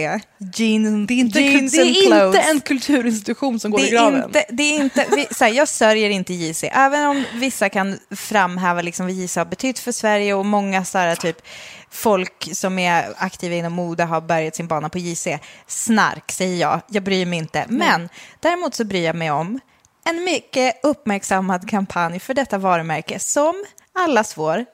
Jeans, 0.55 1.09
Det 1.09 1.15
är 1.15 1.19
inte, 1.19 1.41
jeans 1.41 1.73
det 1.73 1.79
är 1.81 2.27
inte 2.27 2.41
en 2.41 2.61
kulturinstitution 2.61 3.61
som 3.61 3.71
går 3.71 3.81
i 3.81 3.85
det 3.85 3.91
graven. 3.91 4.25
inte, 4.25 4.45
det 4.49 4.63
är 4.63 4.81
inte, 4.81 5.07
vi, 5.17 5.27
här, 5.41 5.49
jag 5.49 5.69
sörjer 5.69 6.11
inte 6.11 6.35
JC, 6.35 6.65
även 6.65 7.07
om 7.07 7.25
vissa 7.35 7.69
kan 7.69 7.99
framhäva 8.11 8.83
liksom 8.83 9.07
vad 9.07 9.15
JC 9.15 9.37
har 9.37 9.45
betytt 9.45 9.79
för 9.79 9.93
Sverige 9.93 10.35
och 10.35 10.47
många 10.47 10.85
så 10.85 10.99
här, 10.99 11.17
typ, 11.17 11.43
folk 11.91 12.49
som 12.53 12.79
är 12.79 13.15
aktiva 13.17 13.55
inom 13.55 13.73
mode 13.73 14.05
har 14.05 14.21
börjat 14.21 14.57
sin 14.57 14.67
bana 14.67 14.89
på 14.89 14.99
JC. 14.99 15.29
Snark, 15.67 16.33
säger 16.33 16.57
jag. 16.57 16.81
Jag 16.89 17.03
bryr 17.03 17.27
mig 17.27 17.39
inte. 17.39 17.65
Men 17.69 18.09
däremot 18.41 18.75
så 18.75 18.85
bryr 18.85 19.05
jag 19.05 19.17
mig 19.17 19.31
om 19.31 19.61
en 20.05 20.25
mycket 20.25 20.81
uppmärksammad 20.83 21.69
kampanj 21.71 22.21
för 22.21 22.35
detta 22.35 22.59
varumärke 22.59 23.19
som 23.19 23.65
allas 23.93 24.39
vår 24.39 24.65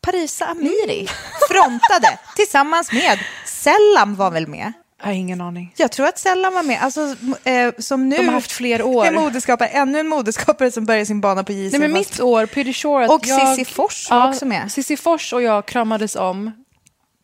Parisa 0.00 0.46
Amiri 0.46 1.08
frontade 1.48 2.18
tillsammans 2.36 2.92
med 2.92 3.18
Sellam 3.44 4.14
var 4.14 4.30
väl 4.30 4.46
med. 4.46 4.72
Jag 4.98 5.06
har 5.06 5.12
ingen 5.12 5.40
aning. 5.40 5.74
Jag 5.76 5.92
tror 5.92 6.06
att 6.06 6.18
Sellan 6.18 6.54
var 6.54 6.62
med, 6.62 6.82
alltså, 6.82 7.00
eh, 7.44 7.72
som 7.78 8.08
nu 8.08 8.16
De 8.16 8.26
har 8.26 8.32
haft 8.34 8.52
fler 8.52 8.82
år. 8.82 9.06
är 9.06 9.12
modeskapare, 9.12 9.68
ännu 9.68 9.98
en 10.00 10.08
modeskapare 10.08 10.70
som 10.70 10.84
börjar 10.86 11.04
sin 11.04 11.20
bana 11.20 11.44
på 11.44 11.52
JC. 11.52 11.72
Nej, 11.72 11.80
men 11.80 11.92
mitt 11.92 12.20
år, 12.20 12.46
pretty 12.46 12.72
sure 12.72 13.04
att 13.04 13.10
Och 13.10 13.26
jag... 13.26 13.56
Cissi 13.56 13.64
Fors 13.74 14.10
var 14.10 14.28
också 14.28 14.46
med. 14.46 14.72
Cissi 14.72 14.96
Fors 14.96 15.32
och 15.32 15.42
jag 15.42 15.66
kramades 15.66 16.16
om 16.16 16.64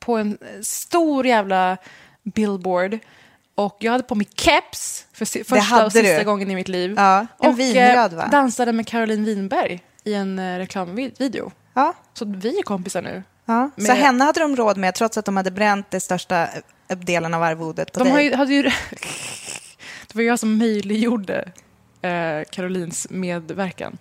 på 0.01 0.17
en 0.17 0.39
stor 0.63 1.27
jävla 1.27 1.77
billboard. 2.35 2.99
Och 3.55 3.77
jag 3.81 3.93
hade 3.93 4.05
på 4.05 4.15
mig 4.15 4.29
keps 4.37 5.07
för 5.13 5.25
si- 5.25 5.45
första 5.45 5.87
och 5.87 5.93
sista 5.93 6.19
du. 6.19 6.25
gången 6.25 6.51
i 6.51 6.55
mitt 6.55 6.69
liv. 6.69 6.95
Ja, 6.97 7.27
en 7.41 7.51
och 7.51 7.59
vinröd, 7.61 8.13
va? 8.13 8.29
dansade 8.33 8.73
med 8.73 8.87
Caroline 8.87 9.25
Winberg 9.25 9.81
i 10.05 10.15
en 10.15 10.39
eh, 10.39 10.59
reklamvideo. 10.59 11.53
Ja, 11.75 11.95
Så 12.15 12.25
vi 12.25 12.59
är 12.59 12.63
kompisar 12.63 13.03
nu. 13.03 13.23
Ja. 13.53 13.71
Så 13.77 13.83
Med- 13.89 13.97
henne 13.97 14.25
hade 14.25 14.41
de 14.41 14.57
råd 14.57 14.77
med 14.77 14.95
trots 14.95 15.19
att 15.19 15.25
de 15.25 15.37
hade 15.37 15.51
bränt 15.51 15.91
den 15.91 16.01
största 16.01 16.49
delen 16.89 17.35
av 17.35 17.43
arvodet 17.43 17.93
på 17.93 18.05
De 18.05 18.13
dig. 18.13 18.25
ju, 18.25 18.35
hade 18.35 18.55
ju... 18.55 18.63
det 20.09 20.15
var 20.15 20.23
jag 20.23 20.39
som 20.39 20.59
möjliggjorde 20.59 21.49
eh, 22.03 22.43
Carolines 22.51 23.07
medverkan. 23.11 23.99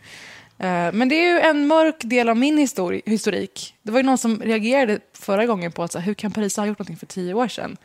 Eh, 0.60 0.92
men 0.94 1.10
det 1.10 1.16
är 1.16 1.34
ju 1.34 1.40
en 1.40 1.68
mörk 1.68 1.96
del 2.00 2.30
av 2.30 2.38
min 2.38 2.58
histori- 2.60 3.02
historik. 3.06 3.76
Det 3.84 3.92
var 3.92 4.00
ju 4.00 4.04
någon 4.06 4.18
som 4.18 4.40
reagerade 4.42 5.00
förra 5.20 5.46
gången 5.46 5.72
på 5.72 5.84
att 5.84 5.92
så 5.92 6.00
här, 6.00 6.06
hur 6.06 6.14
kan 6.14 6.32
Parisa 6.32 6.62
ha 6.62 6.68
gjort 6.68 6.80
någonting 6.80 6.98
för 6.98 7.06
tio 7.06 7.34
år 7.34 7.48
sedan? 7.48 7.78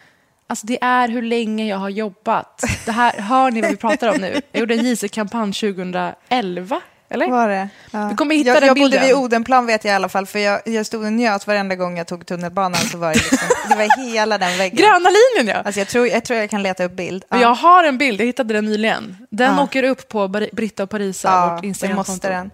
Alltså 0.48 0.66
det 0.66 0.78
är 0.82 1.08
hur 1.08 1.22
länge 1.22 1.66
jag 1.66 1.76
har 1.76 1.88
jobbat. 1.88 2.64
Det 2.86 2.92
här, 2.92 3.12
hör 3.20 3.50
ni 3.50 3.60
vad 3.60 3.70
vi 3.70 3.76
pratar 3.76 4.08
om 4.14 4.20
nu? 4.20 4.40
Jag 4.52 4.60
gjorde 4.60 4.74
en 4.74 4.84
JC-kampanj 4.86 5.52
2011, 5.52 6.80
eller? 7.08 7.30
Var 7.30 7.48
det? 7.48 7.68
Ja. 7.90 7.98
Du 8.10 8.16
kommer 8.16 8.34
hitta 8.34 8.48
jag, 8.48 8.56
den 8.62 8.66
jag 8.66 8.74
bilden. 8.74 8.92
Jag 8.92 9.00
bodde 9.00 9.14
vid 9.14 9.24
Odenplan 9.24 9.66
vet 9.66 9.84
jag 9.84 9.92
i 9.92 9.94
alla 9.94 10.08
fall, 10.08 10.26
för 10.26 10.38
jag, 10.38 10.60
jag 10.64 10.86
stod 10.86 11.04
och 11.04 11.12
njöt 11.12 11.46
varenda 11.46 11.74
gång 11.74 11.98
jag 11.98 12.06
tog 12.06 12.26
tunnelbanan. 12.26 12.80
Så 12.80 12.98
var 12.98 13.08
det, 13.08 13.14
liksom, 13.14 13.48
det 13.68 13.76
var 13.76 14.06
hela 14.06 14.38
den 14.38 14.58
väggen. 14.58 14.76
Gröna 14.76 15.10
linjen 15.10 15.56
ja! 15.56 15.62
Alltså, 15.62 15.80
jag, 15.80 15.88
tror, 15.88 16.06
jag 16.08 16.24
tror 16.24 16.38
jag 16.38 16.50
kan 16.50 16.62
leta 16.62 16.84
upp 16.84 16.92
bild. 16.92 17.24
Ja. 17.28 17.40
Jag 17.40 17.54
har 17.54 17.84
en 17.84 17.98
bild, 17.98 18.20
jag 18.20 18.26
hittade 18.26 18.54
den 18.54 18.64
nyligen. 18.64 19.16
Den 19.30 19.56
ja. 19.56 19.62
åker 19.62 19.82
upp 19.82 20.08
på 20.08 20.28
Britta 20.28 20.82
och 20.82 20.90
Parisa, 20.90 21.28
ja, 21.28 21.54
vårt 21.54 21.64
Instagramkonto. 21.64 22.12
måste 22.12 22.28
den. 22.28 22.50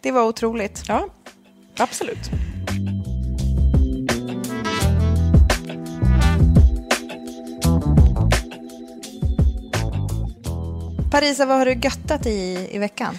Det 0.00 0.10
var 0.10 0.22
otroligt. 0.22 0.82
Ja, 0.88 1.08
absolut. 1.78 2.30
Parisa, 11.10 11.46
vad 11.46 11.58
har 11.58 11.66
du 11.66 11.72
göttat 11.72 12.26
i 12.26 12.68
i 12.72 12.78
veckan? 12.78 13.18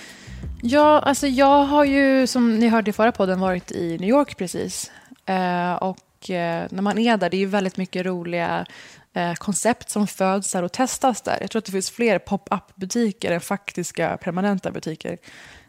Ja, 0.62 1.00
alltså 1.00 1.28
jag 1.28 1.64
har 1.64 1.86
ju 1.86 2.28
som 2.28 2.56
ni 2.60 2.68
hörde 2.68 2.90
i 2.90 2.94
förra 2.94 3.12
podden 3.12 3.40
varit 3.40 3.72
i 3.72 3.98
New 3.98 4.10
York 4.10 4.38
precis. 4.38 4.92
Eh, 5.26 5.74
och 5.74 6.30
eh, 6.30 6.68
när 6.70 6.82
man 6.82 6.98
är 6.98 7.18
där, 7.18 7.30
det 7.30 7.38
är 7.38 7.40
ju 7.40 7.46
väldigt 7.46 7.78
mycket 7.78 8.06
roliga 8.06 8.66
eh, 9.14 9.34
koncept 9.34 9.90
som 9.90 10.08
föds 10.08 10.52
där 10.52 10.64
och 10.64 10.72
testas 10.72 11.22
där. 11.22 11.38
Jag 11.42 11.52
tror 11.52 11.60
att 11.60 11.66
det 11.66 11.72
finns 11.72 11.92
fler 11.92 12.20
pop-up 12.20 12.76
butiker 12.76 13.32
än 13.32 13.42
faktiska 13.42 14.18
permanenta 14.18 14.72
butiker. 14.72 15.18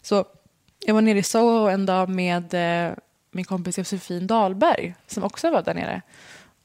Så 0.02 0.25
jag 0.87 0.95
var 0.95 1.00
nere 1.00 1.18
i 1.18 1.23
Soho 1.23 1.68
en 1.68 1.87
dag 1.87 2.09
med 2.09 2.54
eh, 2.54 2.92
min 3.30 3.45
kompis 3.45 3.78
Josefin 3.78 4.26
Dahlberg 4.26 4.95
som 5.07 5.25
också 5.25 5.50
var 5.50 5.62
där 5.62 5.75
nere. 5.75 6.02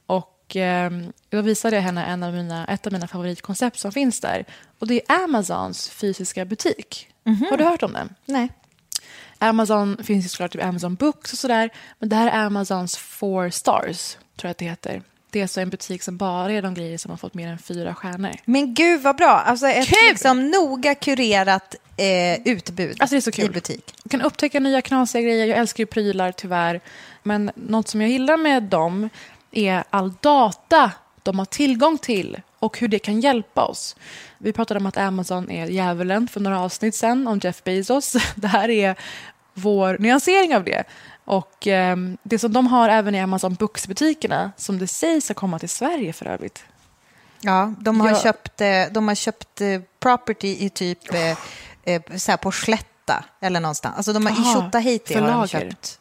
Och 0.06 0.56
eh, 0.56 0.92
då 1.30 1.42
visade 1.42 1.75
jag 1.75 1.84
henne 1.84 2.06
en 2.06 2.24
av 2.24 2.34
mina, 2.34 2.68
ett 2.68 2.88
av 2.88 2.94
mina 2.94 3.08
favoritkoncept 3.08 3.80
som 3.80 3.92
finns 3.92 4.20
där. 4.20 4.46
Och 4.80 4.88
det 4.88 5.01
är 5.12 5.24
Amazons 5.24 5.89
fysiska 5.89 6.46
butik. 6.46 7.12
Har 7.24 7.58
du 7.58 7.63
hört 7.63 7.84
om 7.84 7.94
den? 7.94 8.10
Nej. 8.25 8.50
Amazon 9.38 9.98
finns 10.03 10.25
ju 10.25 10.30
såklart 10.30 10.51
typ 10.51 10.63
Amazon 10.63 10.96
Books 10.96 11.34
och 11.34 11.39
sådär. 11.39 11.70
Men 12.00 12.10
det 12.10 12.15
här 12.15 12.27
är 12.27 12.46
Amazons 12.46 12.98
Four 12.98 13.50
Stars, 13.50 14.18
tror 14.36 14.48
jag 14.48 14.51
att 14.51 14.58
det 14.58 14.65
heter. 14.65 15.01
Det 15.30 15.42
är 15.42 15.48
så 15.48 15.60
en 15.60 15.70
butik 15.70 16.03
som 16.03 16.18
bara 16.18 16.51
är 16.51 16.62
de 16.62 16.74
grejer 16.74 16.98
som 16.98 17.10
har 17.12 17.18
fått 17.18 17.34
mer 17.34 17.48
än 17.48 17.58
fyra 17.58 17.96
stjärnor. 17.96 18.32
Men 18.46 18.74
gud 18.74 19.01
vad 19.01 19.15
bra. 19.18 19.30
Alltså 19.30 19.68
ett 19.68 19.88
Kul! 19.88 20.10
liksom 20.10 20.50
noga 20.50 20.96
kurerat 20.96 21.75
eh, 21.98 22.48
utbud 22.48 22.98
Alltså 23.01 23.15
det 23.15 23.20
är 23.20 23.22
så 23.22 23.30
i 23.30 23.34
kul. 23.34 23.51
butik. 23.51 23.94
Jag 24.03 24.12
kan 24.12 24.22
upptäcka 24.22 24.60
nya 24.60 24.82
knasiga 24.82 25.22
grejer. 25.22 25.46
Jag 25.46 25.58
älskar 25.58 25.82
ju 25.82 25.86
prylar 25.86 26.32
tyvärr. 26.32 26.82
Men 27.24 27.51
något 27.56 27.88
som 27.88 28.01
jag 28.01 28.10
gillar 28.10 28.38
med 28.38 28.63
dem 28.63 29.10
är 29.51 29.84
all 29.89 30.13
data 30.22 30.92
de 31.24 31.39
har 31.39 31.46
tillgång 31.46 31.98
till 31.98 32.42
och 32.63 32.79
hur 32.79 32.88
det 32.88 33.00
kan 33.00 33.20
hjälpa 33.22 33.65
oss. 33.65 33.96
Vi 34.38 34.53
pratade 34.53 34.79
om 34.79 34.86
att 34.86 34.98
Amazon 34.98 35.51
är 35.51 35.67
djävulen 35.67 36.27
för 36.27 36.39
några 36.39 36.60
avsnitt 36.60 36.96
sen 36.96 37.27
om 37.27 37.39
Jeff 37.43 37.63
Bezos. 37.63 38.15
Det 38.36 38.48
här 38.48 38.70
är 38.70 38.96
vår 39.53 39.98
nyansering 40.00 40.55
av 40.55 40.63
det. 40.63 40.84
Och 41.25 41.67
eh, 41.67 41.98
det 42.24 42.39
som 42.39 42.53
de 42.53 42.67
har 42.67 42.89
även 42.89 43.15
i 43.15 43.22
Amazon 43.22 43.53
Books-butikerna 43.55 44.51
som 44.58 44.79
det 44.79 44.88
sägs 44.88 45.25
ska 45.25 45.34
komma 45.34 45.60
till 45.60 45.70
Sverige 45.70 46.13
för 46.13 46.25
övrigt. 46.25 46.63
Ja, 47.41 47.74
de 47.79 48.01
har 48.01 48.10
Jag- 48.10 48.22
köpt, 48.22 48.62
eh, 48.62 48.67
de 48.91 49.08
har 49.08 49.15
köpt 49.15 49.62
eh, 49.62 49.82
property 50.00 50.58
i 50.60 50.70
typ 50.70 51.13
eh, 51.13 51.32
eh, 51.84 52.01
så 52.17 52.32
här 52.32 52.38
på 52.38 52.51
Slätta 52.51 53.24
eller 53.41 53.60
någonstans. 53.60 53.96
Alltså 53.98 54.13
de 54.13 54.25
har, 54.25 54.34
I 54.34 54.36
Aha, 54.39 54.62
Tjotahejti 54.62 55.13
har 55.13 55.27
de 55.32 55.48
köpt. 55.48 56.00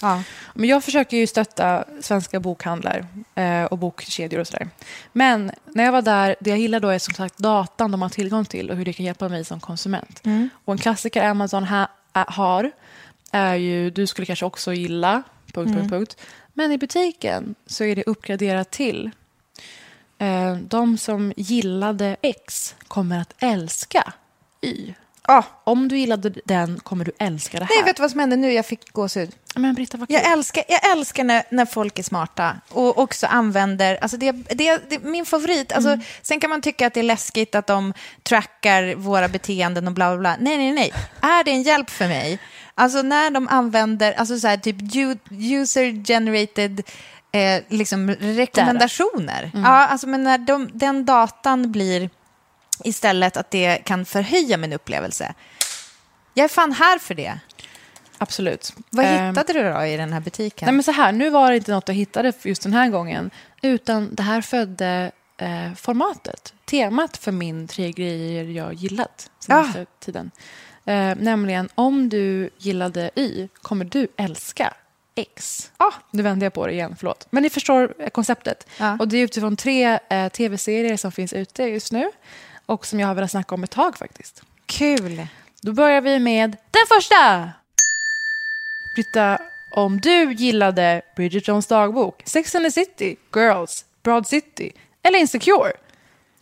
Ja. 0.00 0.22
Men 0.54 0.68
jag 0.68 0.84
försöker 0.84 1.16
ju 1.16 1.26
stötta 1.26 1.84
svenska 2.00 2.40
bokhandlar 2.40 3.06
eh, 3.34 3.64
och 3.64 3.78
bokkedjor 3.78 4.40
och 4.40 4.46
sådär. 4.46 4.68
Men 5.12 5.50
när 5.64 5.84
jag 5.84 5.92
var 5.92 6.02
där, 6.02 6.36
det 6.40 6.50
jag 6.50 6.58
gillar 6.58 6.80
då 6.80 6.88
är 6.88 6.98
som 6.98 7.14
sagt 7.14 7.38
datan 7.38 7.90
de 7.90 8.02
har 8.02 8.08
tillgång 8.08 8.44
till 8.44 8.70
och 8.70 8.76
hur 8.76 8.84
det 8.84 8.92
kan 8.92 9.06
hjälpa 9.06 9.28
mig 9.28 9.44
som 9.44 9.60
konsument. 9.60 10.20
Och 10.64 10.72
en 10.72 10.78
klassiker 10.78 11.24
Amazon 11.28 11.64
ha, 11.64 11.88
har 12.12 12.70
är 13.32 13.54
ju, 13.54 13.90
du 13.90 14.06
skulle 14.06 14.26
kanske 14.26 14.46
också 14.46 14.72
gilla, 14.72 15.22
punkt, 15.52 15.74
punkt, 15.74 15.90
punkt. 15.90 16.16
Men 16.52 16.72
i 16.72 16.78
butiken 16.78 17.54
så 17.66 17.84
är 17.84 17.96
det 17.96 18.04
uppgraderat 18.04 18.70
till 18.70 19.10
eh, 20.18 20.56
de 20.56 20.98
som 20.98 21.32
gillade 21.36 22.16
X 22.22 22.74
kommer 22.88 23.20
att 23.20 23.34
älska 23.38 24.12
Y. 24.60 24.94
Ah, 25.28 25.42
Om 25.64 25.88
du 25.88 25.98
gillade 25.98 26.32
den 26.44 26.80
kommer 26.80 27.04
du 27.04 27.12
älska 27.18 27.58
det 27.58 27.64
här. 27.64 27.74
nej, 27.76 27.84
vet 27.84 27.96
du 27.96 28.00
vad 28.02 28.10
som 28.10 28.20
hände 28.20 28.36
nu? 28.36 28.52
Jag 28.52 28.66
fick 28.66 28.92
gåshud. 28.92 29.30
Men 29.54 29.74
Britta, 29.74 29.98
vad 29.98 30.08
kul. 30.08 30.14
Jag 30.22 30.32
älskar, 30.32 30.64
jag 30.68 30.90
älskar 30.92 31.24
när, 31.24 31.42
när 31.50 31.66
folk 31.66 31.98
är 31.98 32.02
smarta 32.02 32.56
och 32.70 32.98
också 32.98 33.26
använder... 33.26 33.98
Alltså 34.02 34.16
det, 34.16 34.32
det, 34.32 34.80
det 34.90 34.98
min 35.02 35.26
favorit. 35.26 35.72
Alltså, 35.72 35.90
Mm. 35.90 36.04
Sen 36.22 36.40
kan 36.40 36.50
man 36.50 36.60
tycka 36.62 36.86
att 36.86 36.94
det 36.94 37.00
är 37.00 37.04
läskigt 37.04 37.54
att 37.54 37.66
de 37.66 37.92
trackar 38.22 38.94
våra 38.94 39.28
beteenden 39.28 39.86
och 39.86 39.92
bla 39.92 40.10
bla 40.10 40.18
bla. 40.18 40.36
Nej, 40.40 40.56
nej, 40.56 40.72
nej. 40.72 40.92
Är 41.20 41.44
det 41.44 41.50
en 41.50 41.62
hjälp 41.62 41.90
för 41.90 42.08
mig? 42.08 42.38
Alltså 42.74 43.02
när 43.02 43.30
de 43.30 43.48
använder 43.48 44.12
alltså 44.12 44.38
så 44.38 44.48
här, 44.48 44.56
typ 44.56 44.76
user-generated 45.30 46.82
eh, 47.32 47.62
liksom 47.68 48.10
rekommendationer. 48.10 49.50
Mm. 49.54 49.64
Ja, 49.64 49.86
alltså, 49.86 50.06
men 50.06 50.24
när 50.24 50.38
de, 50.38 50.70
den 50.72 51.04
datan 51.04 51.72
blir 51.72 52.10
istället 52.84 53.36
att 53.36 53.50
det 53.50 53.76
kan 53.84 54.04
förhöja 54.04 54.56
min 54.56 54.72
upplevelse. 54.72 55.34
Jag 56.34 56.44
är 56.44 56.48
fan 56.48 56.72
här 56.72 56.98
för 56.98 57.14
det. 57.14 57.38
Absolut. 58.18 58.72
Vad 58.90 59.04
Ehm, 59.04 59.28
hittade 59.28 59.52
du 59.52 59.72
då 59.72 59.84
i 59.84 59.96
den 59.96 60.12
här 60.12 60.20
butiken? 60.20 60.66
Nej, 60.66 60.72
men 60.74 60.82
så 60.82 60.92
här, 60.92 61.12
nu 61.12 61.30
var 61.30 61.50
det 61.50 61.56
inte 61.56 61.70
något 61.72 61.88
jag 61.88 61.94
hittade 61.94 62.32
just 62.42 62.62
den 62.62 62.72
här 62.72 62.88
gången. 62.88 63.30
Utan 63.62 64.14
det 64.14 64.22
här 64.22 64.40
födde 64.40 65.10
eh, 65.38 65.74
formatet, 65.76 66.54
temat 66.64 67.16
för 67.16 67.32
min 67.32 67.68
tre 67.68 67.92
grejer 67.92 68.44
jag 68.44 68.74
gillat 68.74 69.30
senaste 69.38 69.86
tiden. 70.00 70.30
Eh, 70.84 71.14
nämligen, 71.16 71.68
om 71.74 72.08
du 72.08 72.50
gillade 72.58 73.10
Y 73.14 73.48
kommer 73.62 73.84
du 73.84 74.08
älska 74.16 74.74
X. 75.14 75.70
Ah. 75.76 75.92
Nu 76.10 76.22
vänder 76.22 76.46
jag 76.46 76.52
på 76.52 76.66
det 76.66 76.72
igen, 76.72 76.96
förlåt. 76.98 77.26
Men 77.30 77.42
ni 77.42 77.50
förstår 77.50 78.10
konceptet. 78.10 78.66
Ja. 78.78 78.96
Och 79.00 79.08
det 79.08 79.16
är 79.16 79.22
utifrån 79.24 79.56
tre 79.56 79.98
eh, 80.10 80.28
tv-serier 80.28 80.96
som 80.96 81.12
finns 81.12 81.32
ute 81.32 81.62
just 81.62 81.92
nu. 81.92 82.10
Och 82.66 82.86
som 82.86 83.00
jag 83.00 83.06
har 83.06 83.14
velat 83.14 83.30
snacka 83.30 83.54
om 83.54 83.64
ett 83.64 83.70
tag 83.70 83.96
faktiskt. 83.98 84.42
Kul. 84.66 85.26
Då 85.62 85.72
börjar 85.72 86.00
vi 86.00 86.18
med 86.18 86.50
den 86.70 86.82
första! 86.88 87.50
Britta, 88.96 89.38
om 89.70 90.00
du 90.00 90.32
gillade 90.32 91.02
Bridget 91.16 91.48
Jones 91.48 91.66
dagbok, 91.66 92.22
Sex 92.26 92.54
and 92.54 92.64
the 92.64 92.70
City, 92.70 93.16
Girls, 93.34 93.84
Broad 94.02 94.26
City 94.26 94.72
eller 95.02 95.18
Insecure 95.18 95.72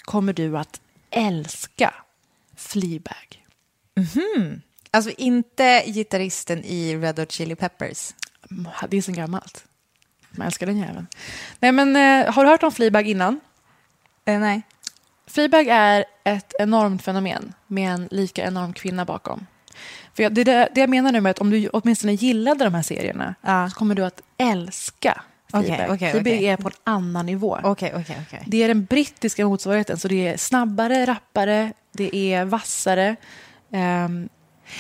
kommer 0.05 0.33
du 0.33 0.59
att 0.59 0.81
älska 1.11 1.95
Fleabag. 2.57 3.45
Alltså 4.91 5.11
inte 5.11 5.83
gitarristen 5.87 6.65
i 6.65 6.97
Red 6.97 7.19
Hot 7.19 7.33
Chili 7.33 7.55
Peppers. 7.57 8.15
Mm, 8.51 8.69
Det 8.89 8.97
är 8.97 9.03
så 9.03 9.13
gammalt. 9.13 9.65
Man 10.31 10.47
älskar 10.47 10.67
den 10.67 10.79
jäveln. 10.79 11.07
Nej, 11.61 11.73
men, 11.73 11.97
eh, 11.97 12.33
har 12.35 12.45
du 12.45 12.51
hört 12.51 12.63
om 12.63 12.73
Fleabag 12.73 13.09
innan? 13.09 13.41
Eh, 14.25 14.39
nej. 14.41 14.63
Fleabag 15.27 15.67
är 15.69 16.05
ett 16.25 16.53
enormt 16.59 17.03
fenomen 17.03 17.53
med 17.67 17.91
en 17.93 18.09
lika 18.11 18.45
enorm 18.45 18.73
kvinna 18.73 19.05
bakom. 19.05 19.47
För 20.15 20.23
det, 20.31 20.45
det, 20.45 20.69
det 20.75 20.81
jag 20.81 20.91
menar 20.91 21.13
nu 21.13 21.21
med 21.21 21.31
att 21.31 21.39
om 21.39 21.51
du 21.51 21.69
åtminstone 21.69 22.13
gillade 22.13 22.65
de 22.65 22.75
här 22.75 22.83
serierna 22.83 23.35
Ja. 23.43 23.71
så 23.71 23.77
kommer 23.77 23.95
du 23.95 24.05
att 24.05 24.21
älska 24.39 25.23
Fleabag. 25.51 25.91
okej, 25.91 26.11
Fleabag 26.11 26.21
okej. 26.21 26.47
är 26.47 26.57
på 26.57 26.69
en 26.69 26.75
annan 26.85 27.27
nivå. 27.27 27.59
Okej, 27.63 27.93
okej, 27.97 28.17
okej. 28.27 28.43
Det 28.47 28.63
är 28.63 28.69
den 28.69 28.85
brittiska 28.85 29.47
motsvarigheten, 29.49 29.99
så 29.99 30.09
det 30.09 30.29
är 30.29 30.37
snabbare, 30.37 31.07
rappare, 31.07 31.73
det 31.93 32.17
är 32.17 32.45
vassare. 32.45 33.17
Ehm, 33.73 34.29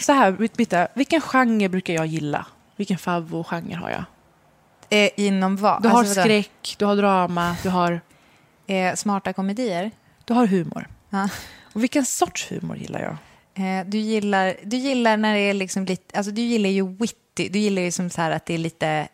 så 0.00 0.12
här, 0.12 0.30
Britta, 0.32 0.88
vilken 0.94 1.20
genre 1.20 1.68
brukar 1.68 1.94
jag 1.94 2.06
gilla? 2.06 2.46
Vilken 2.76 2.98
favvo-genre 2.98 3.74
har 3.76 3.90
jag? 3.90 4.04
Eh, 4.90 5.10
inom 5.16 5.56
vad? 5.56 5.82
Du 5.82 5.88
har 5.88 5.98
Alltså, 5.98 6.20
skräck, 6.20 6.74
du 6.78 6.84
har 6.84 6.96
drama, 6.96 7.56
du 7.62 7.68
har, 7.68 8.00
Eh, 8.66 8.94
smarta 8.94 9.32
komedier? 9.32 9.90
Du 10.24 10.34
har 10.34 10.46
humor. 10.46 10.88
Ja. 11.10 11.28
Och 11.72 11.82
vilken 11.82 12.06
sorts 12.06 12.50
humor 12.50 12.76
gillar 12.76 13.00
jag? 13.00 13.16
Eh, 13.54 13.86
du, 13.86 13.98
gillar, 13.98 14.56
du 14.62 14.76
gillar 14.76 15.16
när 15.16 15.34
det 15.34 15.40
är 15.40 15.54
liksom 15.54 15.84
lite... 15.84 16.16
Alltså 16.16 16.32
du 16.32 16.42
gillar 16.42 16.70
ju 16.70 16.96
witty. 16.96 17.48
Du 17.48 17.58
gillar 17.58 17.82
ju 17.82 17.90
som 17.90 18.10
så 18.10 18.22
att 18.22 18.46
det 18.46 18.54
är 18.54 18.58
lite... 18.58 19.08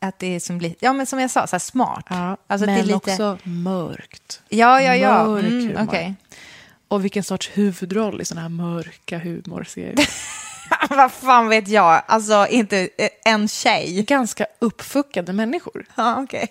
Att 0.00 0.18
det 0.18 0.26
är 0.26 0.40
som 0.40 0.60
lite... 0.60 0.84
Ja, 0.84 0.92
men 0.92 1.06
som 1.06 1.20
jag 1.20 1.30
sa, 1.30 1.46
så 1.46 1.58
smart. 1.58 2.06
Ja, 2.08 2.36
alltså 2.46 2.66
men 2.66 2.74
det 2.74 2.80
är 2.80 2.84
lite, 2.84 2.94
också 2.96 3.38
mörkt. 3.42 4.42
Ja, 4.48 4.82
ja, 4.82 4.96
ja. 4.96 5.24
mörk 5.26 5.44
Mm, 5.44 5.60
humor. 5.60 5.82
Okej. 5.82 6.14
Och 6.88 7.04
vilken 7.04 7.24
sorts 7.24 7.50
huvudroll 7.54 8.20
i 8.20 8.24
såna 8.24 8.40
här 8.40 8.48
mörka 8.48 9.18
humorserier. 9.18 10.08
Vad 10.90 11.12
fan 11.12 11.48
vet 11.48 11.68
jag? 11.68 12.02
Alltså 12.06 12.46
inte 12.50 12.88
eh, 12.98 13.08
en 13.24 13.48
tjej. 13.48 14.02
Ganska 14.02 14.46
uppfuckade 14.58 15.32
människor. 15.32 15.86
Ja, 15.94 16.22
okej. 16.22 16.48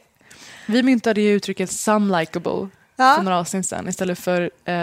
Vi 0.65 0.83
myntade 0.83 1.21
ju 1.21 1.31
uttrycket 1.31 1.71
some 1.71 2.19
likable 2.19 2.67
Ja. 2.99 3.15
för 3.15 3.23
några 3.23 3.39
avsnitt 3.39 3.65
sedan 3.65 3.87
istället 3.87 4.19
för 4.19 4.41
eh, 4.41 4.73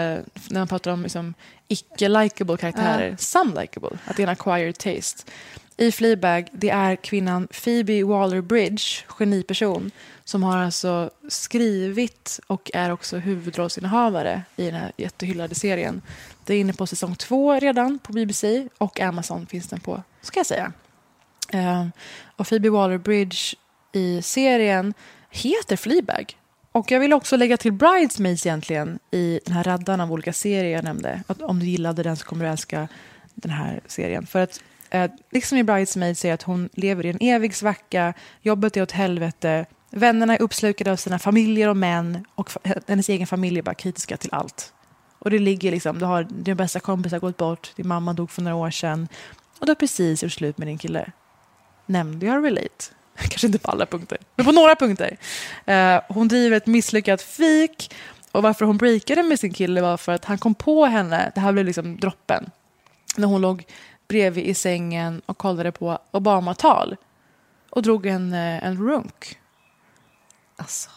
när 0.49 0.57
man 0.57 0.67
pratar 0.67 0.91
om 0.91 1.03
liksom, 1.03 1.33
icke-likable 1.67 2.57
karaktärer. 2.57 3.15
Some 3.19 3.61
likable, 3.61 3.97
att 4.05 4.17
det 4.17 4.23
är 4.23 4.27
en 4.27 4.33
acquired 4.33 4.77
taste. 4.77 5.31
I 5.77 5.91
Fleabag, 5.91 6.49
det 6.51 6.69
är 6.69 6.95
kvinnan 6.95 7.47
Phoebe 7.47 8.03
Waller-Bridge, 8.03 9.03
geniperson, 9.07 9.91
som 10.23 10.43
har 10.43 10.57
alltså 10.57 11.09
skrivit 11.27 12.39
och 12.47 12.71
är 12.73 12.91
också 12.91 13.17
huvudrollsinnehavare 13.17 14.41
i 14.55 14.65
den 14.65 14.75
här 14.75 14.91
jättehyllade 14.97 15.55
serien. 15.55 16.01
Det 16.45 16.53
är 16.53 16.59
inne 16.59 16.73
på 16.73 16.87
säsong 16.87 17.15
två 17.15 17.59
redan 17.59 17.99
på 17.99 18.13
BBC 18.13 18.67
och 18.77 18.99
Amazon 18.99 19.47
finns 19.47 19.67
den 19.67 19.79
på, 19.79 20.03
ska 20.21 20.39
jag 20.39 20.47
säga. 20.47 20.71
Eh, 21.49 21.87
och 22.35 22.47
Phoebe 22.47 22.69
Waller-Bridge 22.69 23.55
i 23.91 24.21
serien 24.21 24.93
heter 25.29 25.75
Fleabag. 25.75 26.37
Och 26.77 26.91
jag 26.91 26.99
vill 26.99 27.13
också 27.13 27.37
lägga 27.37 27.57
till 27.57 27.71
Bridesmaids 27.71 28.45
egentligen 28.45 28.99
i 29.11 29.39
den 29.45 29.53
här 29.55 29.63
raddan 29.63 30.01
av 30.01 30.11
olika 30.11 30.33
serier 30.33 30.75
jag 30.75 30.83
nämnde. 30.83 31.23
Att 31.27 31.41
om 31.41 31.59
du 31.59 31.65
gillade 31.65 32.03
den 32.03 32.17
så 32.17 32.25
kommer 32.25 32.45
du 32.45 32.51
älska 32.51 32.87
den 33.35 33.51
här 33.51 33.81
serien. 33.85 34.27
För 34.27 34.39
att 34.39 34.61
eh, 34.89 35.11
liksom 35.31 35.57
i 35.57 35.63
Bridesmaids 35.63 36.25
är 36.25 36.33
att 36.33 36.43
hon 36.43 36.69
lever 36.73 37.05
i 37.05 37.09
en 37.09 37.17
evig 37.21 37.55
svacka, 37.55 38.13
jobbet 38.41 38.77
är 38.77 38.81
åt 38.81 38.91
helvete, 38.91 39.65
vännerna 39.91 40.35
är 40.35 40.41
uppslukade 40.41 40.91
av 40.91 40.95
sina 40.95 41.19
familjer 41.19 41.69
och 41.69 41.77
män 41.77 42.25
och 42.35 42.51
eh, 42.63 42.77
hennes 42.87 43.09
egen 43.09 43.27
familj 43.27 43.59
är 43.59 43.63
bara 43.63 43.75
kritiska 43.75 44.17
till 44.17 44.33
allt. 44.33 44.73
Och 45.19 45.25
Och 45.25 45.31
det 45.31 45.39
ligger 45.39 45.71
liksom, 45.71 45.99
du 45.99 46.05
har 46.05 46.23
din 46.23 46.57
bästa 46.57 46.79
kompis 46.79 47.11
har 47.11 47.19
gått 47.19 47.37
bort, 47.37 47.71
din 47.75 47.87
mamma 47.87 48.13
dog 48.13 48.31
för 48.31 48.41
några 48.41 48.55
år 48.55 48.71
sedan 48.71 49.07
och 49.59 49.65
du 49.65 49.69
har 49.69 49.75
precis 49.75 50.23
gjort 50.23 50.31
slut 50.31 50.57
med 50.57 50.67
din 50.67 50.77
kille. 50.77 51.11
Nämnde 51.85 52.25
jag 52.25 52.45
relate? 52.45 52.96
Kanske 53.29 53.47
inte 53.47 53.59
på 53.59 53.71
alla 53.71 53.85
punkter, 53.85 54.17
men 54.35 54.45
på 54.45 54.51
några 54.51 54.75
punkter. 54.75 55.17
Eh, 55.65 56.01
hon 56.07 56.27
driver 56.27 56.57
ett 56.57 56.67
misslyckat 56.67 57.21
fik 57.21 57.95
och 58.31 58.43
varför 58.43 58.65
hon 58.65 58.77
breakade 58.77 59.23
med 59.23 59.39
sin 59.39 59.53
kille 59.53 59.81
var 59.81 59.97
för 59.97 60.11
att 60.11 60.25
han 60.25 60.37
kom 60.37 60.55
på 60.55 60.85
henne, 60.85 61.31
det 61.35 61.41
här 61.41 61.51
blev 61.51 61.65
liksom 61.65 61.97
droppen, 61.97 62.49
när 63.15 63.27
hon 63.27 63.41
låg 63.41 63.65
bredvid 64.07 64.45
i 64.45 64.53
sängen 64.53 65.21
och 65.25 65.37
kollade 65.37 65.71
på 65.71 65.99
Obama-tal 66.11 66.95
och 67.69 67.81
drog 67.81 68.05
en, 68.05 68.33
eh, 68.33 68.65
en 68.65 68.87
runk. 68.87 69.37
Alltså. 70.55 70.89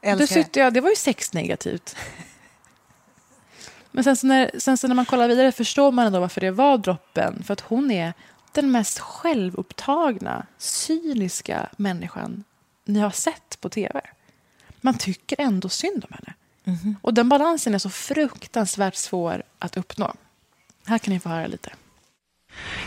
Då 0.00 0.08
Älskar 0.08 0.26
tyckte 0.26 0.60
jag, 0.60 0.74
det 0.74 0.80
var 0.80 0.90
ju 0.90 0.96
sexnegativt. 0.96 1.96
Men 3.90 4.04
sen 4.04 4.16
så, 4.16 4.26
när, 4.26 4.50
sen 4.58 4.76
så 4.76 4.88
när 4.88 4.94
man 4.94 5.04
kollar 5.04 5.28
vidare 5.28 5.52
förstår 5.52 5.92
man 5.92 6.06
ändå 6.06 6.20
varför 6.20 6.40
det 6.40 6.50
var 6.50 6.78
droppen. 6.78 7.42
För 7.44 7.52
att 7.52 7.60
hon 7.60 7.90
är 7.90 8.12
den 8.54 8.70
mest 8.72 8.98
självupptagna, 8.98 10.46
cyniska 10.58 11.68
människan 11.76 12.44
ni 12.84 12.98
har 12.98 13.10
sett 13.10 13.60
på 13.60 13.68
tv. 13.68 14.00
Man 14.80 14.98
tycker 14.98 15.40
ändå 15.40 15.68
synd 15.68 16.04
om 16.04 16.12
henne. 16.12 16.34
Och 17.02 17.14
den 17.14 17.28
balansen 17.28 17.74
är 17.74 17.78
så 17.78 17.90
fruktansvärt 17.90 18.94
svår 18.94 19.42
att 19.58 19.76
uppnå. 19.76 20.14
Här 20.86 20.98
kan 20.98 21.14
ni 21.14 21.20
få 21.20 21.28
höra 21.28 21.46
lite. 21.46 21.70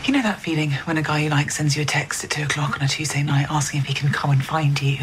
You 0.04 0.14
know 0.14 0.22
that 0.22 0.40
feeling 0.40 0.70
when 0.84 0.96
a 0.96 1.02
guy 1.02 1.20
you 1.20 1.28
like 1.28 1.50
sends 1.50 1.76
you 1.76 1.82
a 1.82 1.84
text 1.84 2.24
at 2.24 2.30
two 2.30 2.42
o'clock 2.44 2.76
on 2.76 2.82
a 2.82 2.88
Tuesday 2.88 3.22
night 3.22 3.46
asking 3.50 3.80
if 3.80 3.86
he 3.86 3.92
can 3.92 4.10
come 4.10 4.30
and 4.30 4.42
find 4.42 4.80
you, 4.80 4.98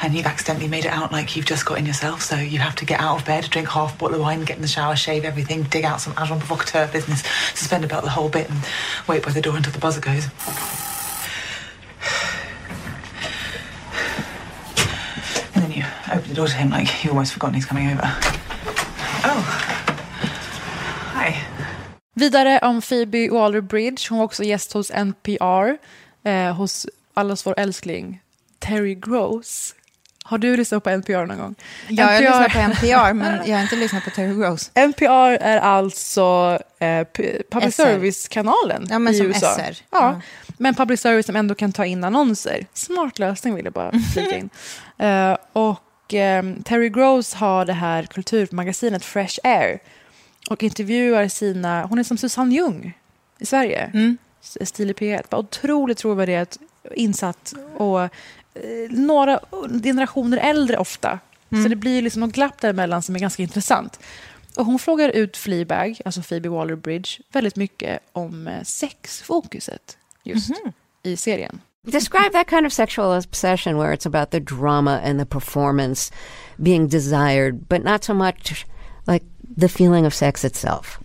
and 0.00 0.14
you've 0.14 0.26
accidentally 0.26 0.68
made 0.68 0.84
it 0.84 0.92
out 0.92 1.10
like 1.10 1.34
you've 1.34 1.46
just 1.46 1.66
got 1.66 1.78
in 1.78 1.86
yourself, 1.86 2.22
so 2.22 2.36
you 2.36 2.60
have 2.60 2.76
to 2.76 2.84
get 2.84 3.00
out 3.00 3.18
of 3.18 3.26
bed, 3.26 3.50
drink 3.50 3.68
half 3.68 3.94
a 3.94 3.98
bottle 3.98 4.16
of 4.16 4.20
wine, 4.22 4.44
get 4.44 4.56
in 4.56 4.62
the 4.62 4.68
shower, 4.68 4.94
shave 4.94 5.24
everything, 5.24 5.64
dig 5.64 5.84
out 5.84 6.00
some 6.00 6.14
agent 6.22 6.40
provocateur 6.40 6.86
business, 6.92 7.24
suspend 7.54 7.84
about 7.84 8.04
the 8.04 8.10
whole 8.10 8.28
bit, 8.28 8.48
and 8.48 8.58
wait 9.08 9.24
by 9.24 9.32
the 9.32 9.40
door 9.40 9.56
until 9.56 9.72
the 9.72 9.80
buzzer 9.80 10.00
goes. 10.00 10.28
And 15.54 15.64
then 15.64 15.72
you 15.72 15.84
open 16.12 16.28
the 16.28 16.34
door 16.34 16.46
to 16.46 16.54
him 16.54 16.70
like 16.70 17.02
you've 17.02 17.12
almost 17.12 17.32
forgotten 17.32 17.54
he's 17.54 17.66
coming 17.66 17.90
over. 17.90 18.02
Oh. 18.04 19.72
Vidare 22.20 22.58
om 22.62 22.80
Phoebe 22.82 23.28
Waller-Bridge. 23.30 24.06
Hon 24.10 24.18
var 24.18 24.24
också 24.24 24.44
gäst 24.44 24.72
hos 24.72 24.90
NPR, 24.90 25.76
eh, 26.24 26.54
hos 26.54 26.86
allas 27.14 27.46
vår 27.46 27.54
älskling 27.58 28.20
Terry 28.58 28.94
Gross. 28.94 29.74
Har 30.24 30.38
du 30.38 30.56
lyssnat 30.56 30.84
på 30.84 30.90
NPR 30.90 31.26
någon 31.26 31.38
gång? 31.38 31.54
Ja, 31.88 32.12
jag 32.12 32.20
lyssnar 32.22 32.48
på 32.48 32.58
NPR, 32.58 33.12
men 33.12 33.40
jag 33.50 33.56
har 33.56 33.62
inte 33.62 33.76
lyssnat 33.76 34.04
på 34.04 34.10
Terry 34.10 34.34
Gross. 34.34 34.70
NPR 34.74 35.36
är 35.40 35.58
alltså 35.58 36.58
eh, 36.78 37.06
public 37.50 37.74
service-kanalen 37.76 38.86
Ja, 38.90 39.10
i 39.10 39.14
som 39.14 39.26
USA. 39.26 39.54
SR. 39.56 39.76
Ja, 39.90 40.08
Mm. 40.08 40.20
men 40.58 40.74
public 40.74 41.00
service 41.00 41.26
som 41.26 41.36
ändå 41.36 41.54
kan 41.54 41.72
ta 41.72 41.84
in 41.84 42.04
annonser. 42.04 42.66
Smart 42.72 43.18
lösning 43.18 43.54
vill 43.54 43.64
jag 43.64 43.74
bara 43.74 43.92
flika 44.14 44.36
in. 44.38 44.50
Eh, 44.98 45.36
och 45.52 46.14
ehm, 46.14 46.62
Terry 46.62 46.88
Gross 46.88 47.34
har 47.34 47.64
det 47.64 47.72
här 47.72 48.02
kulturmagasinet 48.02 49.04
Fresh 49.04 49.38
Air 49.44 49.78
och 50.50 50.62
intervjuar 50.62 51.28
sina, 51.28 51.86
hon 51.86 51.98
är 51.98 52.02
som 52.02 52.18
Susanne 52.18 52.54
Ljung 52.54 52.98
i 53.38 53.46
Sverige, 53.46 53.90
Mm. 53.94 54.18
S- 54.42 54.68
Stil 54.68 54.90
i 54.90 54.92
P1. 54.92 55.22
Bara 55.30 55.38
otroligt 55.38 55.98
trovärdighet, 55.98 56.58
insatt 56.94 57.54
och 57.76 58.02
eh, 58.02 58.10
några 58.90 59.40
generationer 59.82 60.36
äldre 60.38 60.76
ofta. 60.76 61.18
Så 61.62 61.68
det 61.68 61.76
blir 61.76 62.02
liksom 62.02 62.20
något 62.20 62.32
glapp 62.32 62.60
däremellan 62.60 63.02
som 63.02 63.14
är 63.14 63.18
ganska 63.20 63.42
intressant. 63.42 64.00
Och 64.56 64.66
hon 64.66 64.78
frågar 64.78 65.08
ut 65.08 65.36
Fleabag, 65.36 66.00
alltså 66.04 66.22
Phoebe 66.22 66.48
Waller-Bridge, 66.48 67.20
väldigt 67.32 67.56
mycket 67.56 68.00
om 68.12 68.48
eh, 68.48 68.62
sexfokuset 68.62 69.96
just 70.24 70.50
i 71.02 71.16
serien. 71.16 71.60
Describe 71.82 72.30
that 72.32 72.50
kind 72.50 72.66
of 72.66 72.72
sexual 72.72 73.18
obsession 73.18 73.78
where 73.78 73.96
it's 73.96 74.06
about 74.06 74.30
the 74.30 74.40
drama 74.40 75.00
and 75.00 75.20
the 75.20 75.26
performance 75.26 76.12
being 76.56 76.88
desired, 76.88 77.54
but 77.68 77.84
not 77.84 78.04
so 78.04 78.14
much 78.14 78.66
the 79.56 79.68
feeling 79.68 80.06
of 80.06 80.14
sex 80.14 80.44
itself. 80.44 80.98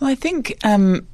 Well, 0.00 0.10
I 0.10 0.14
think 0.14 0.58
um, 0.64 1.06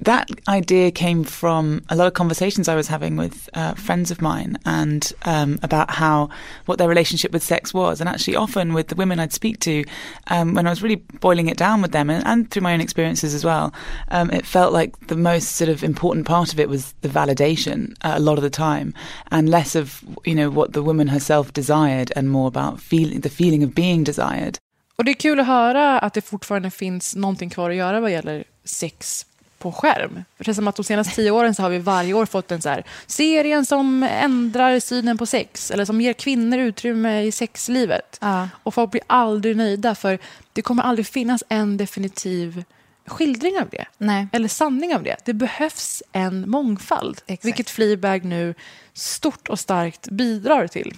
that 0.00 0.30
idea 0.48 0.90
came 0.90 1.24
from 1.24 1.82
a 1.90 1.96
lot 1.96 2.06
of 2.06 2.14
conversations 2.14 2.68
I 2.68 2.74
was 2.74 2.88
having 2.88 3.16
with 3.16 3.50
uh, 3.52 3.74
friends 3.74 4.10
of 4.10 4.22
mine 4.22 4.56
and 4.64 5.12
um, 5.24 5.58
about 5.62 5.90
how 5.90 6.30
what 6.64 6.78
their 6.78 6.88
relationship 6.88 7.32
with 7.32 7.42
sex 7.42 7.74
was. 7.74 8.00
And 8.00 8.08
actually, 8.08 8.36
often 8.36 8.72
with 8.72 8.88
the 8.88 8.94
women 8.94 9.20
I'd 9.20 9.32
speak 9.32 9.60
to, 9.60 9.84
um, 10.28 10.54
when 10.54 10.66
I 10.66 10.70
was 10.70 10.82
really 10.82 10.96
boiling 11.20 11.48
it 11.48 11.58
down 11.58 11.82
with 11.82 11.92
them 11.92 12.08
and, 12.08 12.26
and 12.26 12.50
through 12.50 12.62
my 12.62 12.72
own 12.72 12.80
experiences 12.80 13.34
as 13.34 13.44
well, 13.44 13.74
um, 14.10 14.30
it 14.30 14.46
felt 14.46 14.72
like 14.72 15.08
the 15.08 15.16
most 15.16 15.52
sort 15.56 15.68
of 15.68 15.84
important 15.84 16.26
part 16.26 16.52
of 16.52 16.58
it 16.58 16.68
was 16.68 16.94
the 17.02 17.08
validation 17.08 17.94
uh, 18.02 18.14
a 18.16 18.20
lot 18.20 18.38
of 18.38 18.42
the 18.42 18.50
time 18.50 18.94
and 19.30 19.50
less 19.50 19.74
of, 19.74 20.02
you 20.24 20.34
know, 20.34 20.48
what 20.48 20.72
the 20.72 20.82
woman 20.82 21.08
herself 21.08 21.52
desired 21.52 22.10
and 22.16 22.30
more 22.30 22.48
about 22.48 22.80
feel- 22.80 23.20
the 23.20 23.28
feeling 23.28 23.62
of 23.62 23.74
being 23.74 24.02
desired. 24.02 24.58
Och 25.00 25.04
det 25.04 25.12
är 25.12 25.14
kul 25.14 25.40
att 25.40 25.46
höra 25.46 25.98
att 25.98 26.14
det 26.14 26.20
fortfarande 26.20 26.70
finns 26.70 27.16
någonting 27.16 27.50
kvar 27.50 27.70
att 27.70 27.76
göra 27.76 28.00
vad 28.00 28.10
gäller 28.10 28.44
sex 28.64 29.26
på 29.58 29.72
skärm. 29.72 30.24
Det 30.38 30.44
känns 30.44 30.56
som 30.56 30.68
att 30.68 30.76
de 30.76 30.84
senaste 30.84 31.14
tio 31.14 31.30
åren 31.30 31.54
så 31.54 31.62
har 31.62 31.70
vi 31.70 31.78
varje 31.78 32.14
år 32.14 32.26
fått 32.26 32.52
en 32.52 32.62
så 32.62 32.68
här, 32.68 32.84
serien 33.06 33.66
som 33.66 34.02
ändrar 34.02 34.80
synen 34.80 35.18
på 35.18 35.26
sex 35.26 35.70
eller 35.70 35.84
som 35.84 36.00
ger 36.00 36.12
kvinnor 36.12 36.58
utrymme 36.58 37.22
i 37.22 37.32
sexlivet. 37.32 38.18
Ja. 38.20 38.48
Och 38.62 38.74
folk 38.74 38.90
blir 38.90 39.02
aldrig 39.06 39.56
nöjda 39.56 39.94
för 39.94 40.18
det 40.52 40.62
kommer 40.62 40.82
aldrig 40.82 41.06
finnas 41.06 41.44
en 41.48 41.76
definitiv 41.76 42.64
skildring 43.06 43.58
av 43.60 43.68
det. 43.68 43.84
Nej. 43.98 44.26
Eller 44.32 44.48
sanning 44.48 44.94
av 44.94 45.02
det. 45.02 45.16
Det 45.24 45.34
behövs 45.34 46.02
en 46.12 46.50
mångfald. 46.50 47.20
Exakt. 47.26 47.44
Vilket 47.44 47.70
Fleabag 47.70 48.24
nu 48.24 48.54
stort 48.92 49.48
och 49.48 49.58
starkt 49.58 50.10
bidrar 50.10 50.66
till. 50.66 50.94